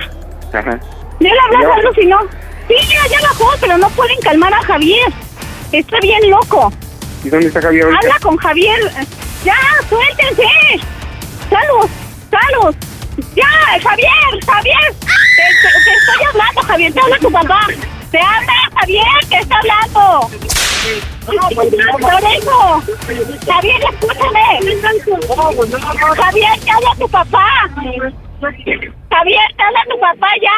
Ajá. 0.53 0.80
Ya 1.19 1.34
le 1.34 1.39
hablé 1.39 1.57
¿Ya 1.61 1.65
a 1.65 1.69
bajó? 1.69 1.81
Salus 1.81 1.97
y 1.97 2.06
no. 2.07 2.19
Sí, 2.68 2.76
ya, 2.89 3.07
ya 3.10 3.22
bajó, 3.22 3.47
pero 3.61 3.77
no 3.77 3.89
pueden 3.89 4.18
calmar 4.22 4.53
a 4.53 4.61
Javier. 4.61 5.07
Está 5.72 5.97
bien 6.01 6.30
loco. 6.30 6.72
¿Y 7.23 7.30
dónde 7.30 7.47
está 7.47 7.61
Javier 7.61 7.84
ahorita? 7.85 7.99
Habla 8.01 8.19
con 8.22 8.38
Javier. 8.38 8.80
Ya, 9.43 9.56
suéltense. 9.88 10.43
Salud, 11.49 11.89
salud. 12.30 12.76
Ya, 13.35 13.47
Javier, 13.81 14.45
Javier. 14.45 14.77
Te, 14.99 15.43
te- 15.61 15.84
te 15.84 15.91
estoy 15.97 16.26
hablando, 16.31 16.61
Javier. 16.61 16.93
Te 16.93 16.99
habla 16.99 17.18
tu 17.19 17.31
papá. 17.31 17.60
Te 18.11 18.19
habla 18.19 18.53
Javier, 18.80 19.06
te 19.30 19.38
está 19.38 19.60
hablando. 19.60 20.30
Por 21.26 22.23
eso. 22.23 22.84
Javier, 23.45 23.81
escúchame. 23.91 24.45
Javier, 26.15 26.60
te 26.60 26.72
habla 26.72 26.95
tu 26.98 27.10
papá. 27.10 27.45
Javier, 28.41 29.56
te 29.56 29.64
habla 29.64 29.84
tu 29.90 29.99
papá 29.99 30.27
ya. 30.41 30.57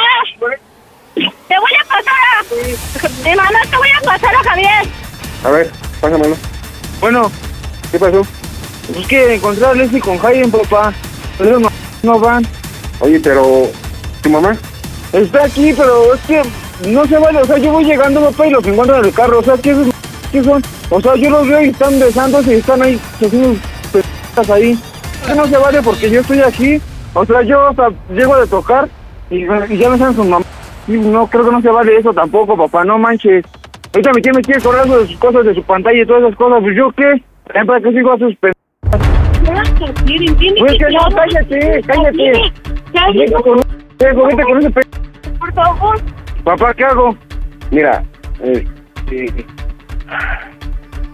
Te 1.16 1.60
voy 1.60 1.72
a 1.80 1.84
pasar 1.84 2.14
a... 2.32 3.30
Emanuel, 3.30 3.70
te 3.70 3.78
voy 3.78 3.90
a 3.90 4.02
pasar 4.02 4.36
a 4.36 4.44
Javier. 4.44 4.88
A 5.44 5.50
ver, 5.50 5.72
pásamelo. 6.00 6.38
Bueno, 7.02 7.32
¿qué 7.92 8.00
pasó? 8.00 8.22
Es 8.98 9.08
que 9.08 9.36
encontrar 9.36 9.72
a 9.72 9.74
Leslie 9.74 10.00
con 10.00 10.26
Hayden, 10.26 10.52
papá. 10.52 10.94
Pero 11.38 11.60
no, 11.60 11.70
no 12.04 12.20
van. 12.20 12.48
Oye, 13.02 13.20
pero, 13.20 13.70
¿tu 14.22 14.30
mamá? 14.30 14.56
Está 15.12 15.44
aquí, 15.44 15.74
pero 15.76 16.14
es 16.14 16.22
que 16.22 16.42
no 16.88 17.06
se 17.06 17.18
vale. 17.18 17.40
O 17.40 17.46
sea, 17.46 17.58
yo 17.58 17.72
voy 17.72 17.86
llegando, 17.86 18.22
papá, 18.30 18.48
y 18.48 18.52
los 18.52 18.66
encuentro 18.66 18.98
en 18.98 19.06
el 19.06 19.14
carro. 19.14 19.40
O 19.40 19.44
sea, 19.44 19.56
¿qué, 19.58 19.76
¿qué 20.32 20.44
son? 20.44 20.62
O 20.90 21.02
sea, 21.02 21.16
yo 21.16 21.30
los 21.30 21.48
veo 21.48 21.62
y 21.62 21.70
están 21.70 22.00
besándose 22.00 22.56
y 22.56 22.60
están 22.60 22.82
ahí 22.82 23.00
haciendo 23.16 23.60
p***as 23.94 24.50
ahí. 24.50 24.78
No 25.36 25.46
se 25.46 25.58
vale 25.58 25.82
porque 25.82 26.10
yo 26.10 26.22
estoy 26.22 26.40
aquí. 26.40 26.82
O 27.14 27.26
sea, 27.26 27.42
yo 27.42 27.70
o 27.70 27.74
sea, 27.74 27.90
llego 28.14 28.38
de 28.38 28.48
tocar 28.48 28.90
y, 29.30 29.44
y 29.44 29.78
ya 29.78 29.90
me 29.90 29.96
están 29.96 30.16
sus 30.16 30.26
mamás. 30.26 30.48
Y 30.88 30.94
no, 30.94 31.28
creo 31.28 31.46
que 31.46 31.52
no 31.52 31.62
se 31.62 31.70
vale 31.70 31.98
eso 31.98 32.14
tampoco, 32.14 32.58
papá. 32.58 32.84
No 32.84 32.98
manches. 32.98 33.46
Ahorita 33.94 34.14
me 34.14 34.22
quiere, 34.22 34.38
me 34.38 34.44
quiere 34.44 34.62
correr 34.62 34.88
sus 34.88 35.18
cosas 35.18 35.46
de 35.46 35.54
su 35.54 35.64
pantalla 35.64 36.02
y 36.02 36.06
todas 36.06 36.24
esas 36.24 36.36
cosas. 36.36 36.62
Pues 36.62 36.76
yo 36.76 36.92
qué? 36.92 37.24
Para 37.66 37.82
que 37.82 37.92
sigo 37.92 38.14
a 38.14 38.18
sus 38.18 38.36
p... 38.38 38.52
Pues 40.60 40.74
que 40.78 40.90
no, 40.92 41.00
cállate, 41.14 41.82
cállate. 41.86 42.54
Vete 43.14 43.34
con 43.34 43.62
con 44.48 44.58
ese 44.60 44.70
p... 44.70 44.82
Por 45.40 45.54
favor. 45.54 46.00
Papá, 46.44 46.74
¿qué 46.74 46.84
hago? 46.86 47.16
Mira, 47.72 48.04
este... 48.44 49.46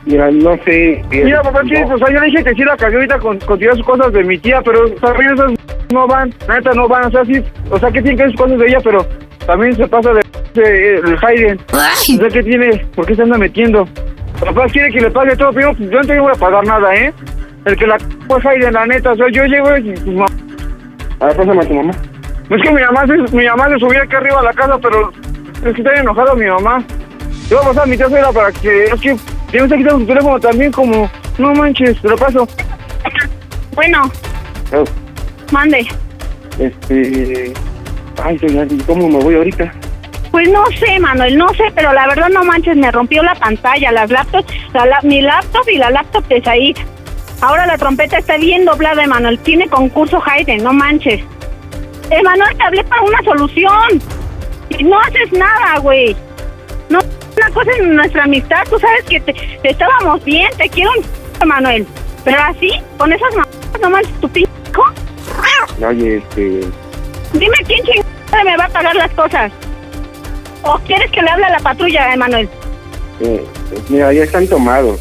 Mira, 0.06 0.32
no 0.32 0.58
sé... 0.64 1.04
Mira, 1.12 1.42
papá, 1.42 1.62
¿qué? 1.68 1.84
O 1.84 1.98
sea, 1.98 2.08
yo 2.10 2.20
le 2.20 2.28
dije 2.28 2.44
que 2.44 2.54
sí 2.56 2.64
la 2.64 2.78
cagué 2.78 2.96
ahorita 2.96 3.20
con, 3.20 3.38
con 3.40 3.60
tirar 3.60 3.76
sus 3.76 3.86
cosas 3.86 4.14
de 4.14 4.24
mi 4.24 4.38
tía, 4.38 4.62
pero 4.64 4.90
también 4.96 5.34
esas 5.34 5.52
no 5.92 6.08
van, 6.08 6.34
neta 6.48 6.72
no 6.74 6.88
van, 6.88 7.06
o 7.06 7.12
sea, 7.12 7.26
sí, 7.26 7.44
o 7.70 7.78
sea, 7.78 7.92
que 7.92 8.02
tiene 8.02 8.16
que 8.18 8.24
ver 8.24 8.32
sus 8.32 8.42
cosas 8.42 8.58
de 8.58 8.68
ella, 8.68 8.78
pero 8.84 9.06
también 9.46 9.76
se 9.76 9.86
pasa 9.88 10.12
de, 10.14 10.24
de- 10.54 10.96
el 10.96 11.18
Hayden. 11.22 11.60
O 11.74 12.20
sea, 12.22 12.30
¿qué 12.30 12.44
tiene? 12.44 12.86
¿Por 12.96 13.06
qué 13.06 13.16
se 13.16 13.24
anda 13.24 13.38
metiendo? 13.38 13.86
Papá 14.40 14.66
quiere 14.68 14.90
que 14.92 15.02
le 15.02 15.12
pague 15.12 15.36
todo, 15.36 15.52
pero 15.52 15.74
yo 15.78 15.88
no 15.90 16.02
te 16.08 16.20
voy 16.20 16.32
a 16.34 16.40
pagar 16.40 16.66
nada, 16.66 16.96
¿eh? 16.96 17.14
El 17.66 17.76
que 17.76 17.88
la 17.88 17.98
fue 18.28 18.40
Hayden, 18.46 18.74
la 18.74 18.86
neta, 18.86 19.12
o 19.12 19.16
sea, 19.16 19.26
yo 19.30 19.44
llego 19.46 19.76
y 19.78 19.92
pues, 19.92 20.32
A 21.20 21.26
ver, 21.28 21.36
pásame 21.36 21.60
a 21.62 21.68
tu 21.68 21.74
mamá. 21.74 21.92
Es 22.50 22.62
que 22.62 22.72
mi 22.72 22.82
mamá, 22.82 23.04
mi 23.34 23.46
mamá 23.46 23.68
se 23.70 23.80
subía 23.80 24.04
aquí 24.04 24.16
arriba 24.16 24.40
a 24.40 24.44
la 24.44 24.54
casa, 24.54 24.78
pero 24.82 25.12
es 25.56 25.62
que 25.76 25.82
está 25.82 25.92
bien 25.92 26.04
enojada 26.04 26.34
mi 26.36 26.46
mamá. 26.48 26.84
Yo 27.50 27.58
voy 27.58 27.66
a 27.66 27.70
pasar 27.70 27.84
a 27.84 27.88
mi 27.88 27.98
casa 27.98 28.20
era 28.20 28.32
para 28.32 28.52
que... 28.52 28.86
Es 28.86 29.02
que 29.02 29.16
ya 29.52 29.60
me 29.60 29.64
está 29.66 29.78
quitando 29.78 30.00
su 30.00 30.06
teléfono 30.06 30.40
también 30.40 30.72
como... 30.72 31.10
No 31.38 31.54
manches, 31.54 32.02
te 32.02 32.08
lo 32.10 32.18
paso. 32.18 32.48
Bueno, 33.76 34.12
Oh, 34.74 34.84
mande. 35.52 35.88
este... 36.60 37.54
Ay, 38.24 38.38
señor, 38.40 38.68
¿y 38.72 38.78
¿cómo 38.80 39.08
me 39.08 39.20
voy 39.20 39.36
ahorita? 39.36 39.72
Pues 40.32 40.50
no 40.50 40.66
sé, 40.78 41.00
Manuel, 41.00 41.38
no 41.38 41.48
sé, 41.50 41.64
pero 41.76 41.94
la 41.94 42.08
verdad 42.08 42.30
no 42.30 42.44
manches, 42.44 42.76
me 42.76 42.92
rompió 42.92 43.22
la 43.24 43.36
pantalla, 43.36 43.92
las 43.92 44.10
laptops, 44.10 44.52
la 44.74 44.86
la- 44.88 45.00
mi 45.04 45.22
laptop 45.22 45.68
y 45.72 45.78
la 45.78 45.90
laptop 45.92 46.28
de 46.28 46.42
Said. 46.42 46.76
Ahora 47.42 47.66
la 47.68 47.78
trompeta 47.78 48.18
está 48.18 48.38
bien 48.38 48.66
doblada, 48.66 49.04
Emanuel. 49.04 49.38
Tiene 49.40 49.68
concurso 49.70 50.22
Hayden, 50.26 50.64
no 50.64 50.74
manches. 50.74 51.22
Emanuel, 52.10 52.58
te 52.58 52.64
hablé 52.64 52.84
para 52.86 53.02
una 53.02 53.22
solución. 53.24 54.02
Y 54.70 54.84
no 54.84 55.00
haces 55.00 55.32
nada, 55.32 55.80
güey. 55.80 56.16
No, 56.90 57.00
una 57.38 57.50
cosa 57.54 57.72
en 57.80 57.96
nuestra 57.96 58.24
amistad, 58.24 58.64
tú 58.70 58.78
sabes 58.80 59.04
que 59.06 59.20
te, 59.22 59.34
te 59.34 59.70
estábamos 59.70 60.24
bien, 60.24 60.50
te 60.58 60.70
quiero 60.70 60.92
un 60.92 61.06
Emanuel. 61.42 61.86
Pero 62.24 62.38
así, 62.42 62.72
con 62.98 63.12
esas 63.14 63.34
manos, 63.36 63.56
no 63.82 63.90
manches, 63.90 64.20
tu 64.22 64.30
pinche. 64.30 64.52
Oye, 65.86 66.18
este... 66.18 66.62
Dime 67.34 67.58
quién 67.68 67.84
chingada 67.86 68.44
me 68.44 68.58
va 68.58 68.66
a 68.66 68.70
pagar 68.70 68.96
las 68.96 69.12
cosas. 69.12 69.52
¿O 70.64 70.78
quieres 70.80 71.12
que 71.12 71.22
le 71.22 71.30
hable 71.30 71.46
a 71.46 71.50
la 71.52 71.60
patrulla, 71.60 72.14
Emanuel? 72.14 72.50
eh, 73.22 73.44
mira, 73.90 74.12
ya 74.12 74.24
están 74.24 74.48
tomados. 74.48 75.00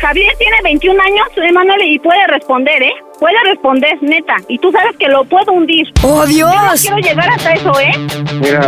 Javier 0.00 0.32
tiene 0.38 0.56
21 0.62 1.02
años, 1.02 1.26
Emanuel, 1.36 1.82
y 1.82 1.98
puede 1.98 2.26
responder, 2.28 2.82
¿eh? 2.82 2.92
Puede 3.18 3.34
responder, 3.46 3.98
neta. 4.00 4.36
Y 4.48 4.58
tú 4.58 4.70
sabes 4.70 4.96
que 4.96 5.08
lo 5.08 5.24
puedo 5.24 5.52
hundir. 5.52 5.86
¡Oh, 6.02 6.24
Dios! 6.26 6.50
Yo 6.84 6.90
no 6.90 6.96
quiero 6.96 6.96
llegar 6.98 7.28
hasta 7.30 7.52
eso, 7.54 7.72
¿eh? 7.80 7.90
Mira, 8.40 8.60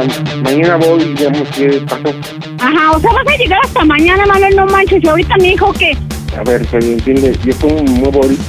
mañana 0.43 0.77
voy 0.77 1.03
y 1.03 1.15
vemos 1.23 1.49
qué 1.57 1.81
pasó. 1.89 2.15
Ajá, 2.61 2.91
o 2.93 2.99
sea, 3.01 3.13
vas 3.13 3.27
a 3.35 3.37
llegar 3.37 3.61
hasta 3.63 3.85
mañana, 3.85 4.27
Manuel, 4.27 4.57
no 4.57 4.67
manches. 4.67 5.03
Y 5.05 5.09
ahorita 5.09 5.37
mi 5.37 5.51
hijo, 5.51 5.73
¿qué? 5.75 5.97
A 6.37 6.43
ver, 6.43 6.67
se 6.67 6.79
entiende, 6.79 7.37
yo 7.45 7.55
como 7.61 7.83
muevo 7.85 8.23
ahorita, 8.23 8.43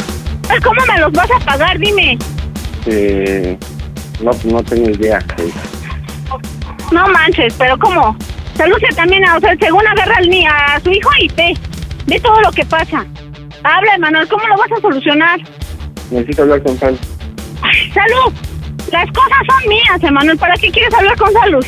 Pues, 0.47 0.59
¿Cómo 0.61 0.81
me 0.87 0.99
los 0.99 1.11
vas 1.11 1.29
a 1.31 1.39
pagar? 1.45 1.77
Dime. 1.77 2.17
eh, 2.87 3.57
no, 4.21 4.31
no 4.45 4.63
tengo 4.63 4.89
idea. 4.89 5.19
eh. 5.37 5.51
No 6.91 7.07
manches, 7.09 7.53
pero 7.57 7.77
¿cómo? 7.77 8.15
Salucia 8.55 8.89
también, 8.95 9.23
a- 9.25 9.37
o 9.37 9.39
sea, 9.39 9.55
según 9.59 9.85
agarra 9.87 10.15
a 10.17 10.79
su 10.81 10.91
hijo 10.91 11.09
y 11.19 11.27
ve. 11.35 11.53
Ve 12.07 12.19
todo 12.19 12.41
lo 12.41 12.51
que 12.51 12.65
pasa. 12.65 13.05
Habla, 13.63 13.97
Manuel, 13.99 14.27
¿cómo 14.27 14.45
lo 14.47 14.57
vas 14.57 14.71
a 14.75 14.81
solucionar? 14.81 15.39
Necesito 16.11 16.43
hablar 16.43 16.61
con 16.63 16.77
Sal. 16.77 16.97
Ay, 17.61 17.91
¡Salud! 17.91 18.33
Las 18.91 19.07
cosas 19.07 19.37
son 19.47 19.69
mías, 19.69 20.03
Emanuel. 20.03 20.37
¿Para 20.37 20.53
qué 20.55 20.69
quieres 20.69 20.93
hablar 20.93 21.17
con 21.17 21.31
Salud? 21.33 21.65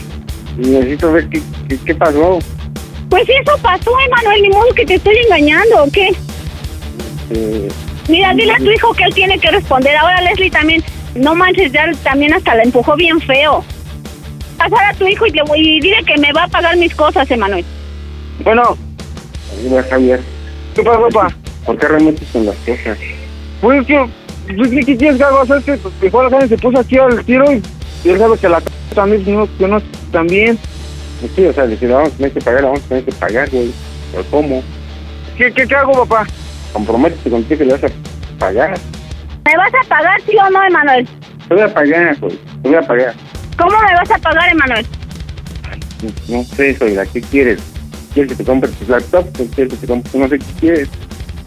Necesito 0.57 1.11
ver 1.13 1.29
qué, 1.29 1.41
qué, 1.69 1.77
qué 1.85 1.95
pasó. 1.95 2.39
Pues 3.09 3.23
eso 3.29 3.57
pasó, 3.61 3.91
Emanuel. 4.07 4.41
Ni 4.41 4.49
modo 4.49 4.73
que 4.75 4.85
te 4.85 4.95
estoy 4.95 5.15
engañando, 5.25 5.83
¿o 5.83 5.91
qué? 5.91 6.09
Eh, 7.31 7.69
Mira, 8.09 8.33
dile 8.33 8.51
a 8.53 8.57
tu 8.57 8.69
hijo 8.69 8.93
que 8.93 9.03
él 9.05 9.13
tiene 9.13 9.39
que 9.39 9.49
responder. 9.51 9.95
Ahora 9.95 10.21
Leslie 10.21 10.51
también, 10.51 10.83
no 11.15 11.33
manches, 11.35 11.71
ya 11.71 11.89
también 12.03 12.33
hasta 12.33 12.55
la 12.55 12.63
empujó 12.63 12.95
bien 12.95 13.19
feo. 13.21 13.63
Pasar 14.57 14.85
a 14.85 14.93
tu 14.93 15.07
hijo 15.07 15.25
y, 15.25 15.31
le, 15.31 15.41
y 15.55 15.79
dile 15.79 16.03
que 16.05 16.17
me 16.17 16.33
va 16.33 16.43
a 16.43 16.47
pagar 16.49 16.75
mis 16.77 16.93
cosas, 16.93 17.29
Emanuel. 17.31 17.63
bueno. 18.43 18.77
Javier. 19.89 20.19
¿Qué 20.75 20.81
pasó, 20.83 21.07
papá? 21.09 21.33
¿Por 21.65 21.77
qué 21.77 21.87
remetes 21.87 22.27
con 22.33 22.45
las 22.45 22.55
cosas? 22.57 22.97
Pues 23.61 23.81
es 23.81 23.87
que... 23.87 24.09
Pues, 24.47 24.69
¿qué 24.69 24.79
qué 24.81 24.97
quieres 24.97 25.17
que 25.17 25.23
haga? 25.23 25.41
O 25.41 25.45
sea, 25.45 25.57
es 25.57 25.63
que 25.65 25.77
pues, 25.77 26.13
la 26.13 26.29
gente 26.39 26.47
se 26.49 26.57
puso 26.61 26.79
aquí 26.79 26.97
al 26.97 27.23
tiro 27.25 27.51
y, 27.53 27.61
y 28.03 28.09
él 28.09 28.19
sabe 28.19 28.37
que 28.37 28.49
la 28.49 28.59
c- 28.59 28.65
también, 28.93 29.23
no, 29.35 29.47
que 29.57 29.67
no 29.67 29.81
también. 30.11 30.57
Sí, 31.35 31.45
o 31.45 31.53
sea, 31.53 31.65
le 31.65 31.75
vamos 31.87 32.09
a 32.09 32.17
tener 32.17 32.31
que 32.33 32.41
pagar, 32.41 32.63
vamos 32.63 32.81
a 32.81 32.87
tener 32.89 33.05
que 33.05 33.11
pagar, 33.13 33.49
güey. 33.49 33.71
¿Pero 34.11 34.23
cómo? 34.29 34.61
¿Qué, 35.37 35.51
qué, 35.53 35.65
qué 35.65 35.75
hago, 35.75 35.93
papá? 36.05 36.27
Comprométete 36.73 37.29
contigo 37.29 37.57
que 37.59 37.65
le 37.65 37.73
vas 37.73 37.83
a 37.85 37.87
pagar. 38.39 38.77
¿Me 39.45 39.57
vas 39.57 39.71
a 39.73 39.87
pagar, 39.87 40.21
sí 40.27 40.35
o 40.37 40.49
no, 40.49 40.63
Emanuel? 40.63 41.07
Te 41.47 41.53
voy 41.53 41.63
a 41.63 41.73
pagar, 41.73 42.17
güey. 42.19 42.37
Te 42.61 42.69
voy 42.69 42.75
a 42.75 42.81
pagar. 42.81 43.13
¿Cómo 43.57 43.71
me 43.71 43.93
vas 43.95 44.11
a 44.11 44.17
pagar, 44.17 44.49
Emanuel? 44.51 44.85
No 46.27 46.43
sé, 46.43 46.75
Soyla, 46.77 47.05
¿qué 47.05 47.21
quieres? 47.21 47.61
¿Quieres 48.13 48.31
que 48.33 48.37
te 48.43 48.43
compre 48.43 48.69
tu 48.71 48.91
laptop? 48.91 49.25
¿Quieres 49.55 49.73
que 49.73 49.79
te 49.79 49.87
compre? 49.87 50.19
No 50.19 50.27
sé 50.27 50.39
qué 50.39 50.45
quieres. 50.59 50.89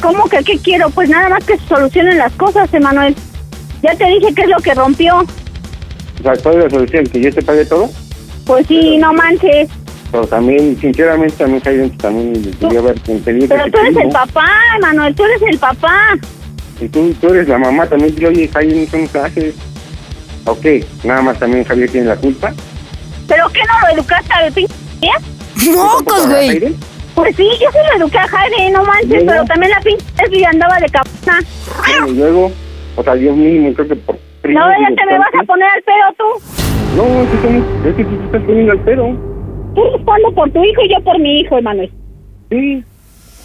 ¿Cómo 0.01 0.25
que 0.29 0.43
qué 0.45 0.59
quiero? 0.59 0.91
Pues 0.91 1.09
nada 1.09 1.29
más 1.29 1.45
que 1.45 1.59
se 1.59 1.67
solucionen 1.67 2.19
las 2.19 2.33
cosas, 2.33 2.73
Emanuel. 2.73 3.15
Ya 3.83 3.95
te 3.95 4.05
dije 4.07 4.35
qué 4.35 4.43
es 4.43 4.49
lo 4.49 4.59
que 4.59 4.75
rompió. 4.75 5.19
O 5.19 6.23
sea, 6.23 6.35
¿cuál 6.43 6.59
es 6.59 6.65
la 6.65 6.71
solución? 6.71 7.07
¿Que 7.07 7.21
yo 7.21 7.33
te 7.33 7.43
pague 7.43 7.65
todo? 7.65 7.89
Pues 8.47 8.67
sí, 8.67 8.97
no 8.99 9.13
manches. 9.13 9.69
Pero 10.11 10.27
también, 10.27 10.79
sinceramente, 10.81 11.37
también 11.37 11.63
Jaiden 11.63 11.99
también 11.99 12.33
debería 12.61 12.79
haber 12.79 12.97
entendido 13.09 13.49
Pero 13.49 13.71
tú 13.71 13.79
eres 13.79 13.97
el 13.97 14.09
papá, 14.11 14.47
Emanuel, 14.77 15.15
tú 15.15 15.25
eres 15.25 15.43
el 15.51 15.59
papá. 15.59 16.17
Y 16.81 16.89
tú, 16.89 17.13
tú 17.21 17.29
eres 17.29 17.49
la 17.49 17.59
mamá 17.59 17.87
también, 17.87 18.15
dile, 18.15 18.29
oye, 18.29 18.49
Jaiden, 18.49 18.89
son 18.89 19.07
clases. 19.09 19.55
Ok, 20.45 20.65
nada 21.03 21.23
más 21.23 21.39
también 21.39 21.65
Javier 21.65 21.91
tiene 21.91 22.07
la 22.07 22.17
culpa. 22.17 22.55
¿Pero 23.27 23.49
qué 23.49 23.61
no 23.67 23.81
lo 23.81 23.95
educaste 23.95 24.33
al 24.33 24.53
pinche? 24.53 24.75
¡Mocos, 25.75 26.29
güey! 26.29 26.77
Pues 27.17 27.35
sí, 27.35 27.49
yo 27.61 27.71
sí 27.73 27.79
lo 27.91 27.97
eduqué 27.97 28.19
a 28.19 28.29
Jaime, 28.29 28.71
no 28.71 28.85
manches, 28.85 29.25
pero 29.27 29.45
también 29.47 29.71
la 29.73 29.81
pinche 29.81 30.05
Leslie 30.23 30.47
andaba 30.47 30.77
de. 30.79 30.87
Bueno, 31.79 32.07
y 32.09 32.15
luego, 32.15 32.53
o 32.95 33.03
sea, 33.03 33.17
yo 33.17 33.33
mínimo 33.35 33.73
creo 33.75 33.89
que 33.89 33.97
por... 33.97 34.17
No, 34.45 34.69
ya 34.71 34.95
te 34.95 35.07
me 35.07 35.19
vas 35.19 35.29
a 35.41 35.45
poner 35.45 35.69
al 35.69 35.83
pedo 35.83 36.15
tú. 36.19 36.25
No, 36.97 37.23
es 37.23 37.29
que, 37.31 37.37
estamos- 37.37 37.87
es 37.87 37.95
que 37.97 38.05
tú 38.05 38.17
te 38.19 38.25
estás 38.27 38.43
poniendo 38.43 38.73
al 38.73 38.81
pedo. 38.81 39.05
Tú 39.75 39.83
responde 39.93 40.31
por 40.35 40.51
tu 40.51 40.63
hijo 40.65 40.83
y 40.83 40.89
yo 40.91 41.01
por 41.03 41.19
mi 41.19 41.41
hijo, 41.41 41.59
Emanuel. 41.59 41.91
Sí. 42.51 42.85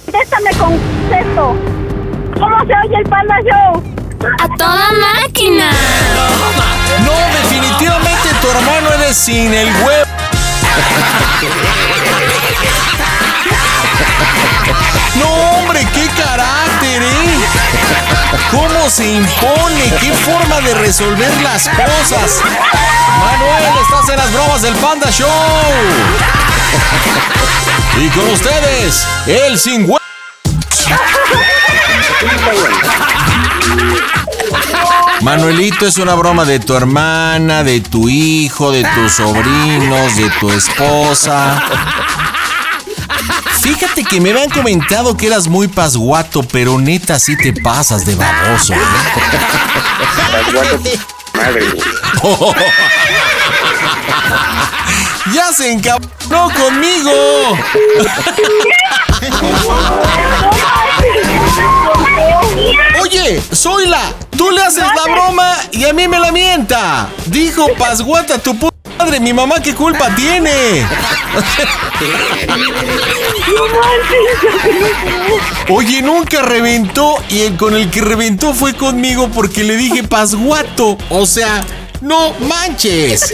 Contéstame 0.06 0.50
con 0.60 0.74
esto. 0.74 1.56
¿Cómo 2.40 2.58
se 2.66 2.74
oye 2.88 2.96
el 2.98 3.04
Panda 3.10 3.40
Show? 3.42 3.84
¡A 4.40 4.48
toda 4.58 4.88
máquina! 5.16 5.72
No, 7.06 7.14
definitivamente 7.42 8.30
tu 8.42 8.48
hermano 8.50 8.94
eres 9.00 9.16
sin 9.18 9.54
el 9.54 9.68
huevo. 9.68 10.06
No, 15.16 15.28
hombre, 15.28 15.86
qué 15.94 16.08
carácter, 16.22 17.04
¿eh? 17.04 17.40
¿Cómo 18.50 18.90
se 18.90 19.08
impone? 19.14 19.94
¿Qué 20.00 20.14
forma 20.14 20.62
de 20.62 20.74
resolver 20.76 21.32
las 21.42 21.68
cosas? 21.70 22.42
Manuel, 23.20 23.64
estás 23.82 24.10
en 24.10 24.18
las 24.18 24.32
bromas 24.34 24.62
del 24.62 24.76
Panda 24.76 25.12
Show. 25.12 25.30
Y 28.00 28.10
con 28.10 28.30
ustedes, 28.30 29.06
el 29.28 29.60
sin. 29.60 29.92
Manuelito 35.22 35.86
es 35.86 35.98
una 35.98 36.16
broma 36.16 36.46
de 36.46 36.60
tu 36.60 36.76
hermana, 36.76 37.64
de 37.64 37.80
tu 37.82 38.10
hijo, 38.10 38.72
de 38.72 38.84
tus 38.84 39.14
sobrinos, 39.14 40.16
de 40.16 40.30
tu 40.40 40.50
esposa. 40.50 41.64
Fíjate 43.62 44.04
que 44.04 44.20
me 44.20 44.32
habían 44.32 44.50
comentado 44.50 45.16
que 45.16 45.28
eras 45.28 45.48
muy 45.48 45.68
pasguato, 45.68 46.42
pero 46.42 46.80
neta 46.80 47.20
sí 47.20 47.38
te 47.38 47.54
pasas 47.54 48.06
de 48.06 48.16
baboso. 48.16 48.74
Madre, 51.36 51.70
güey. 51.70 51.82
¡Ya 55.34 55.54
se 55.54 55.72
encabronó 55.72 56.50
conmigo! 56.54 57.12
Oye, 63.02 63.42
Zoila, 63.54 64.02
tú 64.36 64.50
le 64.50 64.64
haces 64.64 64.84
la 64.84 65.04
broma 65.04 65.56
y 65.72 65.86
a 65.86 65.94
mí 65.94 66.08
me 66.08 66.20
la 66.20 66.32
mienta. 66.32 67.10
Dijo 67.28 67.68
Pasguata, 67.78 68.40
tu 68.40 68.58
puta 68.58 68.71
madre, 69.04 69.20
mi 69.20 69.34
mamá 69.34 69.60
qué 69.62 69.74
culpa 69.74 70.14
tiene. 70.16 70.86
Oye, 75.70 76.02
nunca 76.02 76.42
reventó 76.44 77.16
y 77.30 77.42
el 77.42 77.58
con 77.58 77.76
el 77.76 77.90
que 77.90 78.02
reventó 78.02 78.54
fue 78.54 78.76
conmigo 78.76 79.30
porque 79.34 79.64
le 79.64 79.76
dije 79.76 80.04
Pasguato. 80.04 80.98
O 81.10 81.26
sea, 81.26 81.66
no 82.02 82.34
manches. 82.42 83.34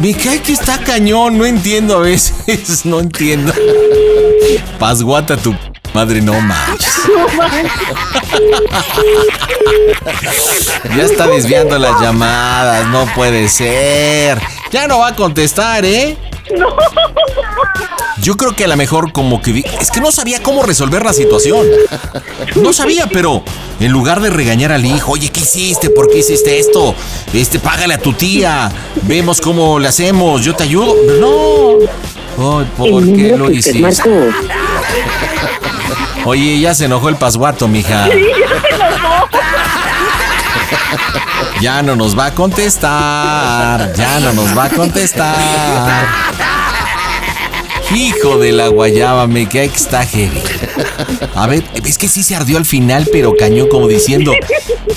Me 0.00 0.14
cae 0.14 0.42
que 0.42 0.52
está 0.52 0.78
cañón, 0.78 1.38
no 1.38 1.46
entiendo 1.46 1.96
a 1.96 2.00
veces, 2.00 2.84
no 2.84 2.98
entiendo. 3.00 3.52
Pasguata, 4.80 5.36
tu 5.36 5.54
madre, 5.94 6.20
no 6.20 6.34
manches. 6.40 6.92
Ya 10.96 11.02
está 11.04 11.26
desviando 11.28 11.78
las 11.78 12.00
llamadas, 12.00 12.86
no 12.88 13.06
puede 13.14 13.48
ser. 13.48 14.40
Ya 14.72 14.86
no 14.88 14.98
va 14.98 15.08
a 15.08 15.16
contestar, 15.16 15.84
¿eh? 15.84 16.16
No. 16.56 16.66
Yo 18.18 18.36
creo 18.36 18.54
que 18.56 18.64
a 18.64 18.68
lo 18.68 18.76
mejor 18.76 19.12
como 19.12 19.40
que... 19.42 19.52
vi- 19.52 19.64
Es 19.80 19.90
que 19.90 20.00
no 20.00 20.10
sabía 20.10 20.42
cómo 20.42 20.62
resolver 20.62 21.04
la 21.04 21.12
situación. 21.12 21.66
No 22.56 22.72
sabía, 22.72 23.06
pero 23.06 23.42
en 23.80 23.92
lugar 23.92 24.20
de 24.20 24.30
regañar 24.30 24.72
al 24.72 24.84
hijo, 24.86 25.12
oye, 25.12 25.28
¿qué 25.30 25.40
hiciste? 25.40 25.90
¿Por 25.90 26.08
qué 26.10 26.18
hiciste 26.18 26.58
esto? 26.58 26.94
Este, 27.32 27.58
págale 27.58 27.94
a 27.94 27.98
tu 27.98 28.12
tía. 28.14 28.70
Vemos 29.02 29.40
cómo 29.40 29.78
le 29.78 29.88
hacemos. 29.88 30.42
Yo 30.42 30.54
te 30.54 30.64
ayudo. 30.64 30.94
No. 31.20 32.64
¿por 32.76 33.04
qué 33.04 33.34
lo 33.36 33.50
hiciste? 33.50 33.80
Oye, 36.24 36.58
ya 36.60 36.74
se 36.74 36.86
enojó 36.86 37.08
el 37.08 37.16
pasguato, 37.16 37.68
mija. 37.68 38.06
Sí, 38.06 38.20
ya 38.40 38.60
se 38.60 38.74
enojó. 38.74 39.28
Ya 41.60 41.82
no 41.82 41.96
nos 41.96 42.18
va 42.18 42.26
a 42.26 42.34
contestar. 42.34 43.92
Ya 43.94 44.20
no 44.20 44.32
nos 44.32 44.56
va 44.56 44.64
a 44.64 44.70
contestar. 44.70 45.34
Hijo 47.92 48.38
de 48.38 48.52
la 48.52 48.68
guayaba, 48.68 49.26
me 49.26 49.48
cae 49.48 49.68
que 49.68 49.76
está 49.76 50.04
heavy. 50.04 50.40
A 51.34 51.46
ver, 51.46 51.64
es 51.84 51.98
que 51.98 52.08
sí 52.08 52.22
se 52.22 52.34
ardió 52.34 52.56
al 52.56 52.64
final, 52.64 53.08
pero 53.12 53.34
cañó 53.36 53.68
como 53.68 53.88
diciendo, 53.88 54.32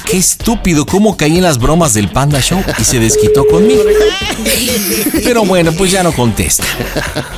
qué 0.05 0.17
estúpido, 0.17 0.85
cómo 0.85 1.17
caí 1.17 1.37
en 1.37 1.43
las 1.43 1.57
bromas 1.57 1.93
del 1.93 2.09
Panda 2.09 2.41
Show 2.41 2.63
y 2.79 2.83
se 2.83 2.99
desquitó 2.99 3.45
conmigo. 3.45 3.83
Pero 5.23 5.45
bueno, 5.45 5.71
pues 5.73 5.91
ya 5.91 6.03
no 6.03 6.11
contesta. 6.11 6.63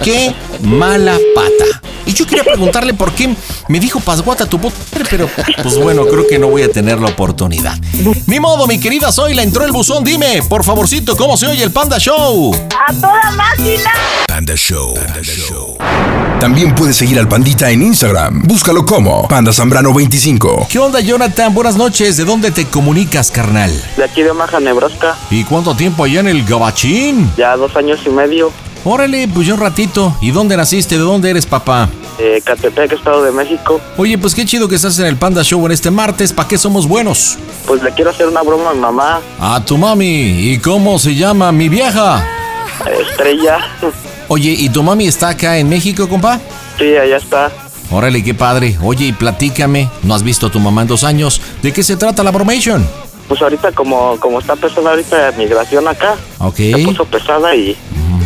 Qué 0.04 0.34
mala 0.62 1.18
pata. 1.36 1.82
Y 2.06 2.14
yo 2.14 2.26
quería 2.26 2.44
preguntarle 2.44 2.94
por 2.94 3.12
qué 3.14 3.36
me 3.68 3.80
dijo 3.80 4.00
Pasguata 4.00 4.48
tu 4.48 4.60
puta 4.60 4.76
madre, 4.92 5.08
pero 5.10 5.30
pues 5.62 5.78
bueno, 5.78 6.06
creo 6.08 6.28
que 6.28 6.40
no 6.40 6.48
voy 6.48 6.64
a 6.64 6.72
tener 6.72 7.00
la 7.00 7.10
oportunidad. 7.10 7.78
Ni 8.26 8.40
modo, 8.40 8.66
mi 8.66 8.80
querida 8.80 9.12
Zoila, 9.12 9.44
entró 9.44 9.64
el 9.64 9.72
buzón. 9.72 10.04
Dime, 10.04 10.42
por 10.44 10.64
favorcito, 10.64 11.16
¿cómo 11.16 11.38
se 11.38 11.48
oye 11.48 11.64
el 11.64 11.72
Panda 11.72 12.00
Show? 12.00 12.52
A 12.88 12.94
toda 12.94 13.32
máquina. 13.36 13.92
Panda 14.28 14.56
Show. 14.56 14.96
También 16.40 16.74
puedes 16.74 16.96
seguir 16.96 17.20
al 17.20 17.28
Pandita 17.28 17.70
en 17.70 17.82
Instagram. 17.82 18.44
Búscalo 18.44 18.86
como 18.86 19.28
Panda 19.28 19.52
Zambrano 19.52 19.94
25. 19.94 20.68
¿Qué 20.70 20.80
onda, 20.80 21.02
Jonathan? 21.02 21.54
Buenas 21.54 21.76
noches. 21.76 22.16
¿De 22.18 22.24
dónde 22.24 22.52
te 22.52 22.66
comunicas, 22.66 23.30
carnal? 23.30 23.72
De 23.98 24.04
aquí 24.06 24.22
de 24.24 24.32
Omaha, 24.32 24.60
Nebraska. 24.60 25.16
¿Y 25.30 25.44
cuánto 25.44 25.76
tiempo 25.76 26.06
allá 26.06 26.22
en 26.22 26.28
el 26.28 26.46
Gabachín? 26.46 27.30
Ya 27.38 27.58
dos 27.58 27.76
años 27.76 28.00
y 28.06 28.10
medio. 28.10 28.52
Órale, 28.86 29.28
pues 29.28 29.46
yo 29.48 29.56
un 29.56 29.60
ratito. 29.60 30.16
¿Y 30.22 30.32
dónde 30.32 30.56
naciste? 30.56 30.96
¿De 30.96 31.02
dónde 31.04 31.30
eres, 31.30 31.46
papá? 31.46 31.90
Eh, 32.18 32.42
Catepec, 32.44 32.94
Estado 32.94 33.24
de 33.24 33.32
México. 33.32 33.82
Oye, 33.98 34.18
pues 34.18 34.34
qué 34.34 34.46
chido 34.46 34.70
que 34.70 34.76
estás 34.76 34.98
en 35.00 35.06
el 35.08 35.18
Panda 35.18 35.44
Show 35.44 35.66
en 35.66 35.74
este 35.74 35.92
martes. 35.92 36.32
¿Para 36.32 36.48
qué 36.48 36.58
somos 36.58 36.88
buenos? 36.88 37.38
Pues 37.68 37.84
le 37.84 37.92
quiero 37.94 38.12
hacer 38.12 38.28
una 38.28 38.42
broma 38.42 38.72
a 38.72 38.74
mi 38.74 38.80
mamá, 38.80 39.20
A 39.40 39.64
tu 39.66 39.78
mami. 39.78 40.52
¿Y 40.52 40.60
cómo 40.60 40.98
se 41.00 41.16
llama 41.16 41.52
mi 41.52 41.68
vieja? 41.68 42.26
Estrella. 43.10 43.60
Oye, 44.30 44.52
¿y 44.52 44.70
tu 44.70 44.84
mami 44.84 45.08
está 45.08 45.30
acá 45.30 45.58
en 45.58 45.68
México, 45.68 46.08
compa? 46.08 46.40
Sí, 46.78 46.96
allá 46.96 47.18
está. 47.18 47.52
Órale, 47.92 48.24
qué 48.24 48.36
padre. 48.36 48.78
Oye, 48.84 49.08
y 49.08 49.12
platícame. 49.12 49.90
¿No 50.04 50.14
has 50.14 50.22
visto 50.22 50.48
a 50.48 50.52
tu 50.52 50.60
mamá 50.60 50.84
en 50.84 50.88
dos 50.88 51.04
años? 51.04 51.42
¿De 51.64 51.72
qué 51.74 51.82
se 51.82 51.98
trata 51.98 52.24
la 52.24 52.30
bromation? 52.32 52.88
Pues 53.28 53.42
ahorita 53.42 53.72
como, 53.72 54.20
como 54.20 54.40
está 54.40 54.56
pesada 54.56 54.92
ahorita 54.92 55.32
la 55.32 55.38
migración 55.38 55.88
acá, 55.88 56.16
Ok. 56.40 56.56
se 56.58 56.78
puso 56.86 57.06
pesada 57.06 57.56
y, 57.56 57.76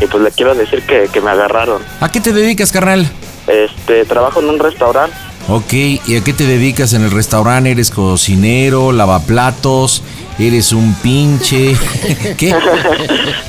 y 0.01 0.05
pues 0.07 0.23
le 0.23 0.31
quiero 0.31 0.53
decir 0.55 0.81
que, 0.85 1.07
que 1.11 1.21
me 1.21 1.31
agarraron. 1.31 1.81
¿A 2.01 2.11
qué 2.11 2.19
te 2.21 2.31
dedicas, 2.34 2.71
carnal? 2.71 3.09
Este, 3.47 4.05
trabajo 4.05 4.39
en 4.41 4.49
un 4.49 4.59
restaurante. 4.59 5.15
Ok, 5.49 5.73
¿y 5.73 6.15
a 6.15 6.23
qué 6.23 6.31
te 6.33 6.45
dedicas 6.47 6.93
en 6.93 7.03
el 7.03 7.11
restaurante? 7.11 7.71
¿Eres 7.71 7.89
cocinero, 7.91 8.91
lavaplatos? 8.93 10.01
¿Eres 10.39 10.71
un 10.71 10.93
pinche? 10.95 11.75
¿Qué? 12.37 12.55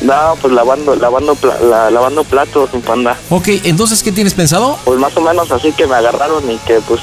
no, 0.03 0.15
pues 0.41 0.53
lavando, 0.53 0.97
lavando, 0.97 1.37
la- 1.71 1.91
lavando 1.91 2.25
platos, 2.25 2.75
mi 2.75 2.81
panda. 2.81 3.17
Ok, 3.31 3.49
entonces, 3.65 4.03
¿qué 4.03 4.11
tienes 4.13 4.35
pensado? 4.35 4.77
Pues 4.85 4.99
más 4.99 5.17
o 5.17 5.21
menos 5.21 5.51
así 5.53 5.73
que 5.73 5.87
me 5.87 5.95
agarraron 5.95 6.51
y 6.51 6.57
que 6.59 6.81
pues 6.87 7.01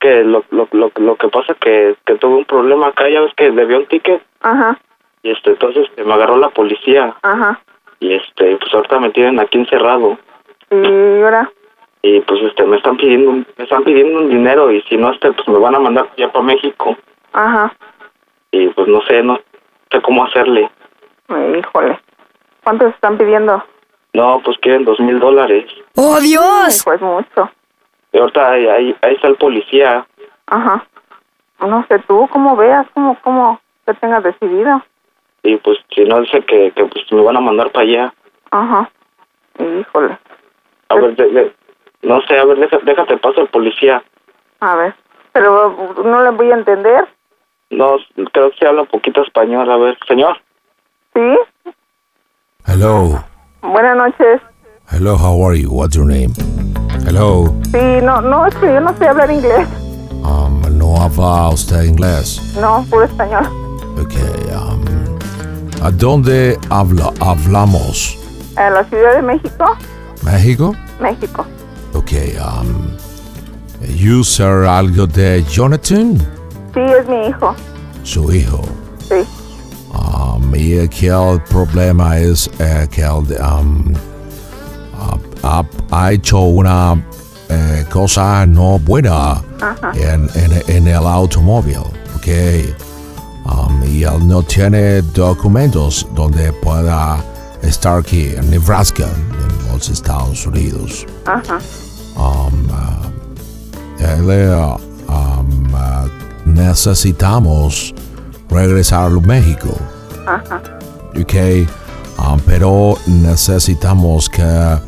Que 0.00 0.22
lo, 0.22 0.44
lo, 0.50 0.68
lo, 0.72 0.92
lo 0.96 1.16
que 1.16 1.28
pasa 1.28 1.54
que, 1.60 1.96
que 2.06 2.14
tuve 2.16 2.36
un 2.36 2.44
problema 2.44 2.88
acá, 2.88 3.08
ya 3.10 3.20
ves 3.20 3.32
que 3.36 3.50
debió 3.50 3.78
un 3.78 3.86
ticket. 3.88 4.22
Ajá, 4.40 4.78
Y 5.22 5.30
este, 5.32 5.50
entonces 5.50 5.86
este, 5.88 6.04
me 6.04 6.14
agarró 6.14 6.36
la 6.38 6.50
policía. 6.50 7.16
ajá. 7.22 7.60
Y 8.00 8.14
este, 8.14 8.56
pues 8.58 8.72
ahorita 8.72 9.00
me 9.00 9.10
tienen 9.10 9.40
aquí 9.40 9.58
encerrado. 9.58 10.16
¿Y 10.70 11.20
ahora? 11.22 11.50
Y 12.02 12.20
pues 12.20 12.40
este, 12.42 12.64
me 12.64 12.76
están 12.76 12.96
pidiendo, 12.96 13.30
un- 13.30 13.46
me 13.56 13.64
están 13.64 13.82
pidiendo 13.84 14.20
un 14.20 14.28
dinero 14.30 14.70
y 14.70 14.80
si 14.82 14.96
no, 14.96 15.10
este, 15.12 15.32
pues 15.32 15.48
me 15.48 15.58
van 15.58 15.74
a 15.74 15.80
mandar 15.80 16.08
ya 16.16 16.30
para 16.32 16.44
México. 16.44 16.96
Ajá. 17.32 17.72
Y 18.52 18.68
pues 18.68 18.88
no 18.88 19.00
sé, 19.02 19.22
no 19.22 19.38
sé 19.90 20.00
cómo 20.02 20.24
hacerle. 20.24 20.70
Híjole. 21.28 21.98
¿Cuántos 22.64 22.94
están 22.94 23.18
pidiendo? 23.18 23.62
No, 24.14 24.40
pues 24.44 24.56
quieren 24.58 24.84
dos 24.84 24.98
mil 25.00 25.18
dólares. 25.18 25.66
¡Oh, 25.96 26.18
Dios! 26.20 26.82
Pues 26.84 27.00
mucho. 27.00 27.50
Y 28.12 28.18
ahorita 28.18 28.50
ahí, 28.52 28.66
ahí, 28.66 28.96
ahí 29.02 29.14
está 29.14 29.28
el 29.28 29.36
policía. 29.36 30.06
Ajá. 30.46 30.86
No 31.60 31.84
sé, 31.88 31.98
tú, 32.06 32.28
cómo 32.32 32.56
veas, 32.56 32.86
cómo, 32.94 33.18
cómo 33.22 33.60
te 33.84 33.92
tengas 33.94 34.22
decidido. 34.22 34.82
Y 35.42 35.56
pues 35.56 35.78
si 35.94 36.04
no, 36.04 36.20
dice 36.20 36.40
que, 36.44 36.70
que 36.72 36.84
pues 36.86 37.04
me 37.12 37.20
van 37.22 37.36
a 37.36 37.40
mandar 37.40 37.70
para 37.70 37.84
allá. 37.86 38.14
Ajá. 38.50 38.90
Híjole. 39.58 40.18
A 40.88 40.94
ver, 40.94 41.16
de- 41.16 41.30
de- 41.30 41.52
no 42.02 42.20
sé, 42.22 42.38
a 42.38 42.44
ver, 42.44 42.58
deja- 42.58 42.78
déjate 42.84 43.16
paso 43.18 43.40
al 43.40 43.48
policía. 43.48 44.02
A 44.60 44.74
ver. 44.76 44.94
Pero 45.32 45.94
no 46.04 46.22
le 46.22 46.30
voy 46.30 46.50
a 46.50 46.54
entender. 46.54 47.06
No, 47.70 47.96
creo 48.32 48.50
que 48.58 48.66
habla 48.66 48.82
un 48.82 48.88
poquito 48.88 49.22
español. 49.22 49.70
A 49.70 49.76
ver, 49.76 49.96
señor. 50.06 50.36
¿Sí? 51.14 51.70
Hello. 52.66 53.22
Buenas 53.62 53.96
noches. 53.96 54.40
Hello, 54.90 55.16
how 55.16 55.42
are 55.46 55.54
you? 55.58 55.70
What's 55.70 55.94
your 55.94 56.06
name? 56.06 56.32
Hello. 57.06 57.46
Sí, 57.72 58.00
no, 58.02 58.20
no, 58.20 58.46
es 58.46 58.54
que 58.56 58.66
yo 58.66 58.80
no 58.80 58.94
sé 58.96 59.06
hablar 59.06 59.30
inglés. 59.30 59.68
Um, 60.24 60.60
no 60.78 60.96
habla 61.00 61.48
usted 61.50 61.82
inglés. 61.84 62.56
No, 62.60 62.84
puro 62.90 63.04
español. 63.04 63.44
Okay, 64.02 64.54
um, 64.54 64.82
¿A 65.84 65.90
dónde 65.90 66.56
habla, 66.70 67.12
hablamos? 67.20 68.16
En 68.56 68.74
la 68.74 68.84
Ciudad 68.84 69.14
de 69.16 69.22
México, 69.22 69.76
¿México? 70.24 70.74
México. 71.00 71.46
Okay, 71.94 72.36
um, 72.38 72.90
user 74.20 74.64
algo 74.66 75.06
de 75.06 75.42
Jonathan, 75.44 76.16
Sí, 76.74 76.80
es 76.80 77.08
mi 77.08 77.28
hijo. 77.28 77.54
su 78.04 78.32
hijo. 78.32 78.62
Sí. 79.08 79.24
Um, 79.94 80.54
y 80.54 80.72
el 81.08 81.40
problema 81.50 82.18
es 82.18 82.48
eh, 82.58 82.86
que 82.90 83.02
el, 83.02 83.24
um, 83.40 83.94
ha, 85.42 85.64
ha- 85.90 86.12
hecho 86.12 86.40
una 86.40 86.94
eh, 87.48 87.84
cosa 87.90 88.44
no 88.46 88.78
buena 88.78 89.42
en- 89.94 90.62
en 90.68 90.86
el 90.88 91.06
automóvil, 91.06 91.78
¿ok? 92.16 92.28
Um, 93.46 93.82
y 93.84 94.02
él 94.04 94.26
no 94.28 94.42
tiene 94.42 95.00
documentos 95.14 96.06
donde 96.14 96.52
pueda 96.52 97.24
aquí 97.96 98.34
en 98.36 98.50
Nebraska, 98.50 99.06
en 99.06 99.72
los 99.72 99.88
Estados 99.88 100.46
Unidos. 100.46 101.06
Ajá. 101.24 101.58
Um, 102.16 102.68
uh, 102.70 104.02
él, 104.02 104.30
eh, 104.30 104.76
um, 105.08 105.74
uh, 105.74 106.08
necesitamos 106.44 107.94
regresar 108.50 109.06
a 109.06 109.20
México. 109.20 109.76
Ajá. 110.26 110.60
ok, 111.18 111.34
um, 112.18 112.40
pero 112.44 112.96
necesitamos 113.06 114.28
que 114.28 114.78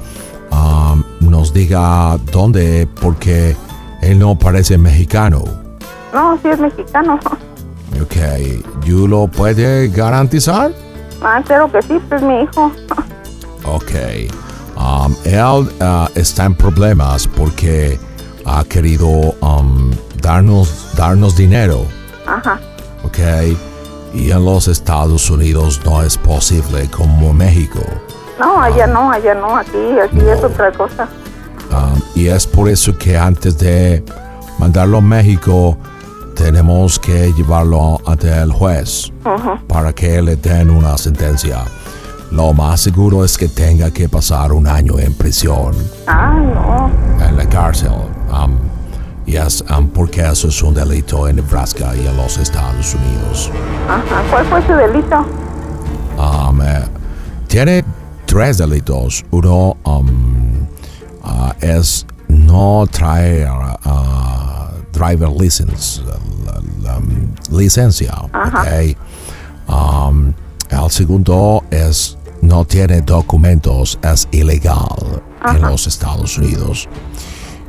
um, 0.51 1.03
nos 1.21 1.53
diga 1.53 2.19
dónde, 2.33 2.89
porque 3.01 3.57
él 4.03 4.19
no 4.19 4.39
parece 4.39 4.77
mexicano. 4.77 5.45
No, 6.13 6.39
sí 6.43 6.49
es 6.49 6.59
mexicano. 6.59 7.19
Ok, 8.01 8.17
¿you 8.85 9.09
lo 9.09 9.27
puede 9.27 9.89
garantizar? 9.89 10.71
Ah, 11.23 11.43
claro 11.45 11.71
que 11.71 11.83
sí, 11.83 12.01
pues 12.09 12.23
mi 12.23 12.43
hijo. 12.43 12.73
Ok. 13.65 13.93
Um, 14.77 15.15
él 15.25 15.69
uh, 15.81 16.09
está 16.15 16.47
en 16.47 16.55
problemas 16.55 17.27
porque 17.29 17.99
ha 18.47 18.65
querido 18.65 19.09
um, 19.41 19.91
darnos, 20.23 20.95
darnos 20.97 21.37
dinero. 21.37 21.85
Ajá. 22.27 22.59
Ok. 23.05 23.19
Y 24.15 24.31
en 24.31 24.45
los 24.45 24.67
Estados 24.69 25.31
Unidos 25.31 25.81
no 25.85 26.03
es 26.03 26.17
posible 26.17 26.89
como 26.91 27.33
México. 27.33 27.81
No, 28.39 28.61
allá 28.61 28.87
no, 28.87 29.11
allá 29.11 29.35
no, 29.35 29.57
aquí, 29.57 29.99
aquí 30.03 30.21
es 30.21 30.43
otra 30.43 30.73
cosa. 30.73 31.07
Um, 31.71 32.01
y 32.15 32.29
es 32.29 32.47
por 32.47 32.69
eso 32.69 32.97
que 32.97 33.17
antes 33.17 33.59
de 33.59 34.03
mandarlo 34.59 34.99
a 34.99 35.03
México 35.03 35.77
tenemos 36.41 36.99
que 36.99 37.35
llevarlo 37.35 38.01
ante 38.07 38.33
el 38.33 38.51
juez 38.51 39.13
para 39.69 39.93
que 39.93 40.23
le 40.23 40.37
den 40.37 40.71
una 40.71 40.97
sentencia. 40.97 41.59
Lo 42.31 42.55
más 42.55 42.81
seguro 42.81 43.27
es 43.27 43.37
que 43.37 43.47
tenga 43.47 43.91
que 43.91 44.09
pasar 44.09 44.51
un 44.53 44.67
año 44.67 44.99
en 44.99 45.13
prisión, 45.13 45.75
Ah, 46.07 46.33
no. 46.33 46.91
en 47.27 47.37
la 47.37 47.47
cárcel. 47.47 47.91
Um, 48.33 48.57
y 49.27 49.37
es, 49.37 49.63
um, 49.71 49.89
porque 49.89 50.23
eso 50.23 50.49
es 50.49 50.63
un 50.63 50.73
delito 50.73 51.29
en 51.29 51.37
Nebraska 51.37 51.95
y 51.95 52.07
en 52.07 52.17
los 52.17 52.39
Estados 52.39 52.95
Unidos. 52.95 53.51
Ajá. 53.87 54.23
¿Cuál 54.31 54.47
fue 54.47 54.67
su 54.67 54.73
delito? 54.73 55.19
Um, 56.17 56.63
eh, 56.63 56.85
tiene 57.49 57.85
tres 58.25 58.57
delitos. 58.57 59.27
Uno 59.31 59.77
um, 59.85 60.67
ah, 61.23 61.55
es 61.61 62.07
no 62.29 62.87
traer 62.91 63.49
ah, 63.85 64.50
driver 64.93 65.29
license, 65.31 66.01
um, 66.03 67.35
licencia. 67.57 68.13
Ajá. 68.33 68.63
ok. 68.63 68.97
Um, 69.69 70.33
el 70.71 70.91
segundo 70.91 71.63
es 71.71 72.17
no 72.43 72.65
tiene 72.65 73.01
documentos, 73.03 73.99
es 74.03 74.27
ilegal 74.33 75.23
en 75.47 75.61
los 75.63 75.87
Estados 75.87 76.39
Unidos. 76.39 76.89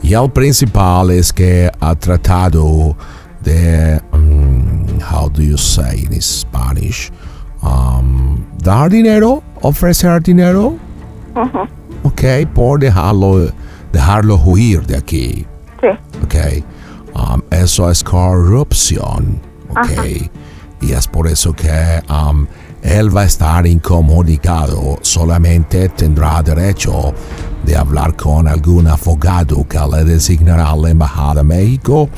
Y 0.02 0.14
el 0.14 0.30
principal 0.32 1.12
es 1.12 1.32
que 1.32 1.70
ha 1.80 1.94
tratado 1.96 2.96
de, 3.44 4.02
um, 4.14 4.86
how 5.12 5.30
do 5.30 5.42
you 5.44 5.58
say 5.58 6.08
in 6.10 6.20
Spanish, 6.22 7.12
um, 7.62 8.44
dar 8.64 8.90
dinero, 8.90 9.44
ofrecer 9.62 10.22
dinero, 10.24 10.76
Ajá. 11.36 11.68
ok, 12.04 12.48
por 12.54 12.80
dejarlo, 12.80 13.52
dejarlo 13.92 14.38
huir 14.44 14.86
de 14.88 14.98
aquí, 14.98 15.46
Sí. 15.82 15.88
ok. 16.24 16.64
Um, 17.14 17.42
eso 17.52 17.90
es 17.90 18.04
corrupción, 18.04 19.40
ok. 19.70 19.78
Ajá. 19.78 20.04
Y 20.82 20.94
es 20.94 21.08
por 21.08 21.28
eso 21.28 21.54
que 21.54 22.02
um, 22.10 22.48
él 22.82 23.16
va 23.16 23.22
a 23.22 23.26
estar 23.26 23.68
incomunicado, 23.68 24.98
solamente 25.02 25.90
tendrá 25.90 26.42
derecho 26.42 27.14
de 27.64 27.76
hablar 27.76 28.16
con 28.16 28.48
algún 28.48 28.88
abogado 28.88 29.68
que 29.68 29.78
le 29.78 30.04
designará 30.04 30.76
la 30.76 30.90
Embajada 30.90 31.36
de 31.36 31.44
México 31.44 32.10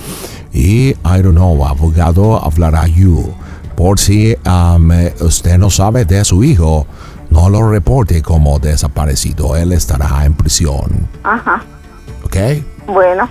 y, 0.54 0.90
I 0.90 1.22
don't 1.22 1.34
know, 1.34 1.66
abogado 1.66 2.42
hablará 2.42 2.88
you. 2.88 3.34
Por 3.76 4.00
si 4.00 4.36
um, 4.46 4.92
usted 5.20 5.58
no 5.58 5.70
sabe 5.70 6.06
de 6.06 6.24
su 6.24 6.44
hijo, 6.44 6.86
no 7.32 7.50
lo 7.50 7.68
reporte 7.70 8.22
como 8.22 8.60
desaparecido, 8.60 9.58
él 9.58 9.74
estará 9.74 10.24
en 10.24 10.34
prisión, 10.36 11.10
Ajá. 11.24 11.64
¿ok? 12.24 12.38
Bueno, 12.88 13.28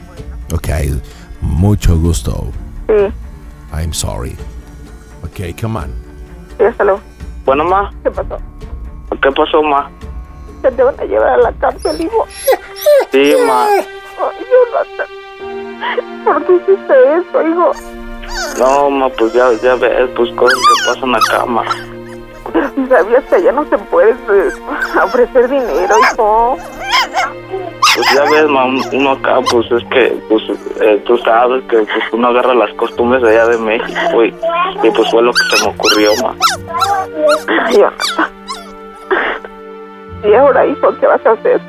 Ok, 0.53 0.69
mucho 1.43 1.97
gusto. 1.99 2.47
sí. 2.89 3.13
I'm 3.75 3.93
sorry. 3.93 4.37
Ok, 5.25 5.59
come 5.59 5.79
on. 5.79 5.91
Sí, 6.59 6.65
hasta 6.65 6.85
luego. 6.85 7.01
Bueno, 7.45 7.65
ma, 7.65 7.91
¿Qué 8.03 8.11
pasó? 8.11 8.39
¿qué 9.21 9.31
pasó, 9.33 9.63
ma? 9.63 9.91
Se 10.63 10.71
te 10.73 10.83
van 10.83 10.99
a 11.01 11.05
llevar 11.05 11.31
a 11.31 11.37
la 11.39 11.53
cárcel, 11.55 12.01
hijo. 12.01 12.27
Sí, 13.11 13.35
ma. 13.47 13.67
Ay, 13.67 14.47
Jonathan. 14.51 16.25
¿Por 16.25 16.47
qué 16.47 16.53
hiciste 16.57 16.95
eso, 17.15 17.49
hijo? 17.49 17.73
No, 18.59 18.91
ma, 18.91 19.09
pues 19.09 19.33
ya, 19.33 19.51
ya 19.63 19.75
ves, 19.77 20.11
pues 20.17 20.31
cosas 20.33 20.59
que 20.59 20.85
pasan 20.93 21.15
acá, 21.15 21.47
ma. 21.47 21.65
Pero 22.53 22.71
si 22.75 22.87
sabías 22.87 23.25
que 23.25 23.37
allá 23.37 23.53
no 23.53 23.65
se 23.65 23.79
puede 23.79 24.11
eh, 24.11 24.51
ofrecer 25.03 25.49
dinero, 25.49 25.95
hijo. 26.13 26.57
Pues 27.95 28.15
ya 28.15 28.23
ves, 28.25 28.49
ma, 28.49 28.65
uno 28.65 29.11
acá, 29.11 29.41
pues 29.51 29.71
es 29.71 29.85
que, 29.91 30.17
pues, 30.29 30.43
eh, 30.81 31.03
tú 31.05 31.19
sabes 31.19 31.63
que 31.65 31.77
pues 31.77 32.13
uno 32.13 32.29
agarra 32.29 32.55
las 32.55 32.73
costumbres 32.75 33.23
de 33.23 33.31
allá 33.31 33.49
de 33.49 33.59
México 33.59 34.25
y, 34.25 34.35
y 34.83 34.91
pues 34.91 35.11
fue 35.11 35.23
lo 35.23 35.33
que 35.33 35.57
se 35.57 35.65
me 35.65 35.75
ocurrió, 35.75 36.11
ma. 36.23 36.35
¿Y 40.25 40.35
ahora, 40.35 40.67
hijo, 40.67 40.95
qué 41.01 41.07
vas 41.07 41.27
a 41.27 41.33
hacer? 41.33 41.61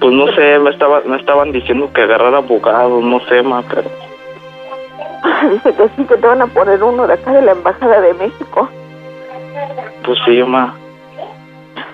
Pues 0.00 0.12
no 0.12 0.26
sé, 0.28 0.58
me, 0.58 0.70
estaba, 0.70 1.02
me 1.04 1.16
estaban 1.16 1.52
diciendo 1.52 1.90
que 1.92 2.02
agarrara 2.02 2.38
abogado, 2.38 3.00
no 3.00 3.20
sé, 3.26 3.42
ma, 3.42 3.62
pero 3.68 3.90
Dice 5.50 5.74
que 5.74 5.88
sí, 5.96 6.04
que 6.04 6.16
te 6.16 6.26
van 6.26 6.42
a 6.42 6.46
poner 6.46 6.82
uno 6.82 7.06
de 7.06 7.14
acá 7.14 7.32
de 7.32 7.42
la 7.42 7.52
Embajada 7.52 8.00
de 8.00 8.14
México. 8.14 8.68
Pues 10.08 10.18
sí, 10.24 10.42
ma. 10.42 10.74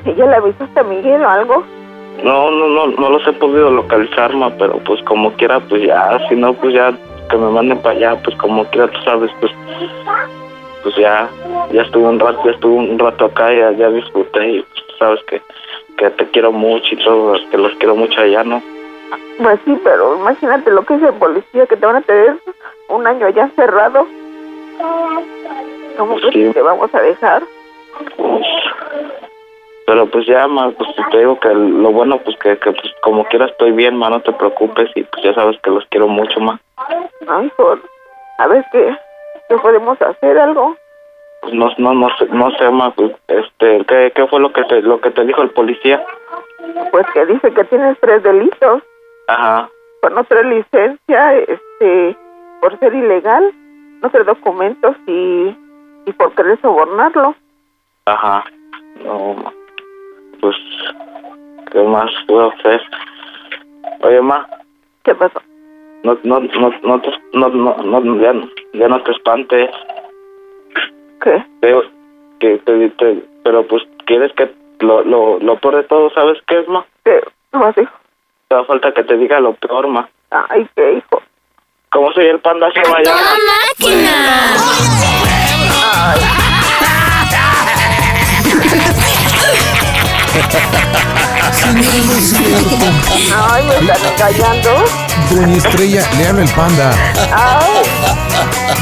¿Y 0.05 0.15
ya 0.15 0.27
le 0.27 0.37
avisaste 0.37 0.79
a 0.79 0.85
Miguel 0.85 1.21
o 1.25 1.29
algo? 1.29 1.65
No, 2.23 2.49
no, 2.53 2.69
no, 2.69 2.87
no 2.87 3.11
los 3.11 3.27
he 3.27 3.33
podido 3.33 3.71
localizar, 3.73 4.33
ma, 4.37 4.51
pero 4.57 4.79
pues 4.87 5.03
como 5.03 5.33
quiera, 5.33 5.59
pues 5.59 5.83
ya, 5.83 6.17
si 6.29 6.37
no, 6.37 6.55
pues 6.55 6.75
ya 6.75 6.93
que 7.29 7.37
me 7.37 7.51
manden 7.51 7.79
para 7.79 7.97
allá, 7.97 8.23
pues 8.23 8.37
como 8.37 8.65
quiera, 8.67 8.87
tú 8.87 9.01
sabes, 9.01 9.33
pues, 9.41 9.51
pues 10.85 10.95
ya, 10.95 11.29
ya 11.73 11.83
estuve 11.83 12.05
un 12.05 12.21
rato, 12.21 12.41
ya 12.45 12.53
estuve 12.53 12.75
un 12.75 12.99
rato 13.01 13.25
acá, 13.25 13.53
ya, 13.53 13.73
ya 13.73 13.91
disfruté 13.91 14.49
y 14.49 14.63
pues, 14.63 14.87
tú 14.87 14.95
sabes 14.99 15.21
que, 15.25 15.43
que 15.97 16.11
te 16.11 16.31
quiero 16.31 16.53
mucho 16.53 16.87
y 16.95 17.03
todo, 17.03 17.35
que 17.51 17.59
los 17.59 17.73
quiero 17.79 17.97
mucho 17.97 18.21
allá, 18.21 18.45
¿no? 18.45 18.63
Pues 19.43 19.59
sí, 19.65 19.77
pero 19.83 20.17
imagínate 20.17 20.71
lo 20.71 20.85
que 20.85 20.95
dice 20.95 21.09
el 21.09 21.15
policía, 21.15 21.67
que 21.67 21.77
te 21.77 21.85
van 21.85 21.97
a 21.97 22.01
tener 22.03 22.37
un 22.91 23.07
año 23.09 23.27
allá 23.27 23.51
cerrado. 23.57 24.07
¿Cómo 25.99 26.15
crees 26.17 26.33
Sí. 26.33 26.41
que 26.45 26.55
te 26.55 26.63
vamos 26.63 26.95
a 26.95 27.01
dejar? 27.01 27.43
Pero 29.87 30.07
pues 30.07 30.27
ya, 30.27 30.47
ma, 30.49 30.71
pues 30.71 30.89
te 31.11 31.19
digo 31.19 31.39
que 31.39 31.53
lo 31.55 31.93
bueno, 31.93 32.19
pues 32.19 32.37
que, 32.39 32.59
que 32.59 32.73
pues 32.73 32.93
como 33.03 33.25
quiera 33.27 33.47
estoy 33.47 33.73
bien, 33.73 33.97
ma, 33.97 34.09
no 34.09 34.21
te 34.21 34.33
preocupes 34.33 34.91
y 34.95 35.03
pues 35.05 35.23
ya 35.23 35.35
sabes 35.35 35.59
que 35.63 35.71
los 35.71 35.85
quiero 35.91 36.09
mucho, 36.09 36.41
ma. 36.41 36.59
Ay, 37.29 37.51
por... 37.57 37.81
A 38.39 38.49
ver 38.49 38.65
qué, 38.73 38.97
qué 39.49 39.57
podemos 39.59 40.01
hacer, 40.01 40.39
algo. 40.39 40.75
Pues 41.43 41.55
no, 41.55 41.71
no, 41.79 41.95
no 41.95 42.09
sé, 42.19 42.27
no 42.31 42.51
sé, 42.53 42.71
ma, 42.71 42.93
pues, 42.93 43.13
este, 43.29 43.85
¿qué, 43.85 44.13
qué 44.15 44.27
fue 44.27 44.41
lo 44.41 44.53
que 44.53 44.65
te, 44.65 44.81
lo 44.81 45.01
que 45.01 45.11
te 45.11 45.25
dijo 45.25 45.43
el 45.43 45.51
policía? 45.51 46.05
Pues 46.91 47.07
que 47.13 47.27
dice 47.27 47.53
que 47.53 47.65
tienes 47.65 47.99
tres 48.01 48.23
delitos. 48.23 48.83
Ajá. 49.29 49.69
Por 50.01 50.13
no 50.13 50.25
tener 50.25 50.47
licencia, 50.47 51.35
este, 51.35 52.17
por 52.61 52.79
ser 52.79 52.95
ilegal, 52.95 53.53
no 54.03 54.11
tener 54.11 54.27
documentos 54.27 54.97
y, 55.07 55.57
y 56.07 56.13
por 56.13 56.35
querer 56.35 56.59
sobornarlo. 56.61 57.35
Ajá. 58.07 58.45
No, 59.03 59.35
ma. 59.35 59.53
Pues, 60.41 60.57
¿qué 61.73 61.83
más 61.83 62.11
puedo 62.27 62.53
hacer? 62.53 62.83
Oye, 64.03 64.21
ma, 64.21 64.47
¿Qué 65.05 65.15
pasó? 65.15 65.41
no, 66.03 66.19
no, 66.23 66.41
no, 66.41 66.71
no, 66.83 67.01
te- 67.01 67.21
no, 67.33 67.49
no, 67.49 67.77
no, 68.01 68.21
ya, 68.21 68.35
ya 68.75 68.89
no 68.89 69.03
te 69.03 69.13
espantes. 69.13 69.71
¿Qué? 71.23 71.45
Te- 71.61 71.91
que, 72.41 72.59
te- 72.59 72.91
te- 72.91 73.25
pero 73.43 73.67
pues, 73.67 73.83
¿quieres 74.07 74.33
que 74.35 74.53
lo, 74.81 75.03
lo, 75.03 75.39
lo 75.39 75.59
peor 75.61 75.77
de 75.77 75.85
todo, 75.85 76.11
sabes 76.11 76.39
qué 76.47 76.59
es, 76.61 76.69
ma? 76.69 76.85
¿Qué? 77.05 77.21
¿Cómo 77.53 77.65
así? 77.67 77.83
Te 78.49 78.55
da 78.55 78.65
falta 78.65 78.93
que 78.93 79.05
te 79.05 79.17
diga 79.17 79.41
lo 79.41 79.55
peor, 79.55 79.89
ma. 79.89 80.07
Ay, 80.31 80.69
qué 80.77 80.93
hijo. 80.95 81.23
¿Cómo 81.91 82.13
soy 82.13 82.27
el 82.27 82.41
panda 82.41 82.71
se 82.73 82.81
vaya? 82.91 83.15
Ay, 85.87 86.44
me 93.73 93.81
están 93.81 94.13
engañando. 94.13 94.71
Doña 95.31 95.57
Estrella, 95.57 96.03
le 96.19 96.27
habla 96.29 96.43
el 96.43 96.49
panda. 96.51 96.91
Ay, 97.33 97.83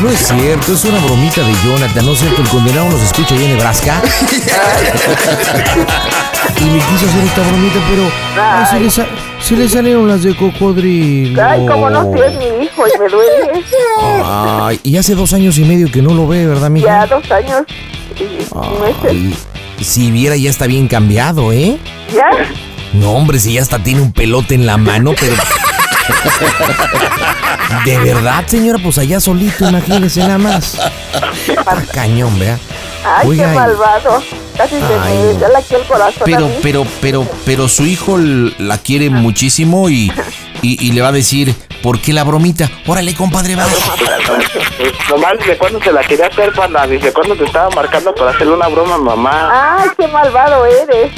No 0.03 0.09
es 0.11 0.19
cierto, 0.27 0.73
es 0.73 0.85
una 0.85 0.99
bromita 1.01 1.41
de 1.43 1.53
Jonathan. 1.65 2.07
¿No 2.07 2.13
es 2.13 2.19
cierto? 2.19 2.43
El 2.43 2.49
condenado 2.49 2.91
nos 2.91 3.01
escucha 3.03 3.35
allá 3.35 3.45
en 3.45 3.57
Nebraska. 3.57 3.95
y 6.59 6.65
le 6.65 6.79
quiso 6.79 7.07
hacer 7.07 7.25
esta 7.25 7.43
bromita, 7.43 7.79
pero 7.89 8.11
ay, 8.43 8.67
se, 8.71 8.81
le 8.81 8.91
sa- 8.91 9.07
se 9.41 9.57
le 9.57 9.69
salieron 9.69 10.09
las 10.09 10.23
de 10.23 10.35
cocodrilo. 10.37 11.43
ay, 11.45 11.67
cómo 11.67 11.89
no, 11.91 12.13
si 12.13 12.21
es 12.21 12.35
mi 12.39 12.65
hijo 12.65 12.85
y 12.87 12.99
me 12.99 13.09
duele. 13.09 13.65
Ay, 14.25 14.81
y 14.83 14.97
hace 14.97 15.15
dos 15.15 15.33
años 15.33 15.59
y 15.59 15.65
medio 15.65 15.91
que 15.91 16.03
no 16.03 16.13
lo 16.15 16.27
ve, 16.27 16.47
¿verdad, 16.47 16.71
mija? 16.71 16.87
Ya 16.87 17.07
dos 17.07 17.31
años 17.31 17.63
y 18.19 18.23
y 18.23 18.47
meses. 18.81 19.47
Si 19.81 20.11
viera, 20.11 20.37
ya 20.37 20.51
está 20.51 20.67
bien 20.67 20.87
cambiado, 20.89 21.53
¿eh? 21.53 21.77
¿Ya? 22.15 22.29
No, 22.93 23.13
hombre, 23.13 23.41
si 23.41 23.55
ya 23.55 23.63
hasta 23.63 23.79
tiene 23.79 24.01
un 24.01 24.13
pelote 24.13 24.55
en 24.55 24.67
la 24.67 24.77
mano, 24.77 25.15
pero. 25.19 25.35
De 27.85 27.99
verdad, 27.99 28.45
señora, 28.47 28.79
pues 28.83 28.99
allá 28.99 29.19
solito, 29.21 29.69
imagínese 29.69 30.21
nada 30.21 30.39
más. 30.39 30.79
Está 31.49 31.83
cañón, 31.93 32.39
vea. 32.39 32.59
Ay, 33.05 33.29
Oiga, 33.29 33.51
qué 33.51 33.59
malvado. 33.59 34.23
Casi 34.57 34.75
se 34.77 34.81
me 34.81 35.39
da 35.39 35.59
aquí 35.59 35.75
el 35.75 35.83
corazón. 35.87 36.23
a 36.23 36.25
Pero, 36.25 36.47
mí. 36.49 36.55
pero, 36.63 36.87
pero, 37.01 37.27
pero 37.45 37.69
su 37.69 37.85
hijo 37.87 38.19
la 38.19 38.79
quiere 38.79 39.11
muchísimo 39.11 39.89
y, 39.89 40.13
y, 40.63 40.87
y 40.87 40.93
le 40.93 41.03
va 41.03 41.09
a 41.09 41.13
decir, 41.13 41.55
¿por 41.83 42.01
qué 42.01 42.13
la 42.13 42.25
bromita? 42.25 42.71
Órale, 42.87 43.15
compadre, 43.15 43.57
va. 43.57 43.67
Nomás 45.11 45.33
desde 45.39 45.59
cuándo 45.59 45.83
se 45.83 45.93
la 45.93 46.01
quería 46.03 46.27
hacer, 46.27 46.53
panda. 46.53 46.87
Desde 46.87 47.13
cuándo 47.13 47.37
te 47.37 47.45
estaba 47.45 47.69
marcando 47.71 48.15
para 48.15 48.31
hacerle 48.31 48.55
una 48.55 48.69
broma 48.69 48.95
a 48.95 48.99
mamá. 48.99 49.79
Ay, 49.81 49.91
qué 49.99 50.07
malvado 50.09 50.65
eres. 50.65 51.13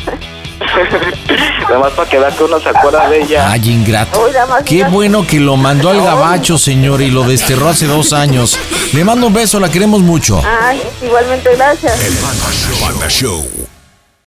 Nomás 1.68 1.92
para 1.92 2.08
quedar 2.08 2.32
que 2.32 2.44
uno 2.44 2.60
se 2.60 2.68
acuerda 2.68 3.08
de 3.08 3.22
ella. 3.22 3.50
Ay, 3.50 3.70
ingrato. 3.70 4.24
Uy, 4.24 4.32
Qué 4.64 4.84
bueno 4.84 5.26
que 5.26 5.40
lo 5.40 5.56
mandó 5.56 5.90
al 5.90 6.02
gabacho, 6.02 6.58
señor, 6.58 7.02
y 7.02 7.10
lo 7.10 7.24
desterró 7.24 7.68
hace 7.68 7.86
dos 7.86 8.12
años. 8.12 8.58
Le 8.92 9.04
mando 9.04 9.26
un 9.26 9.34
beso, 9.34 9.60
la 9.60 9.68
queremos 9.70 10.00
mucho. 10.00 10.40
Ay, 10.60 10.80
igualmente 11.02 11.54
gracias. 11.56 12.00
Panda 12.80 13.08
Show. 13.08 13.63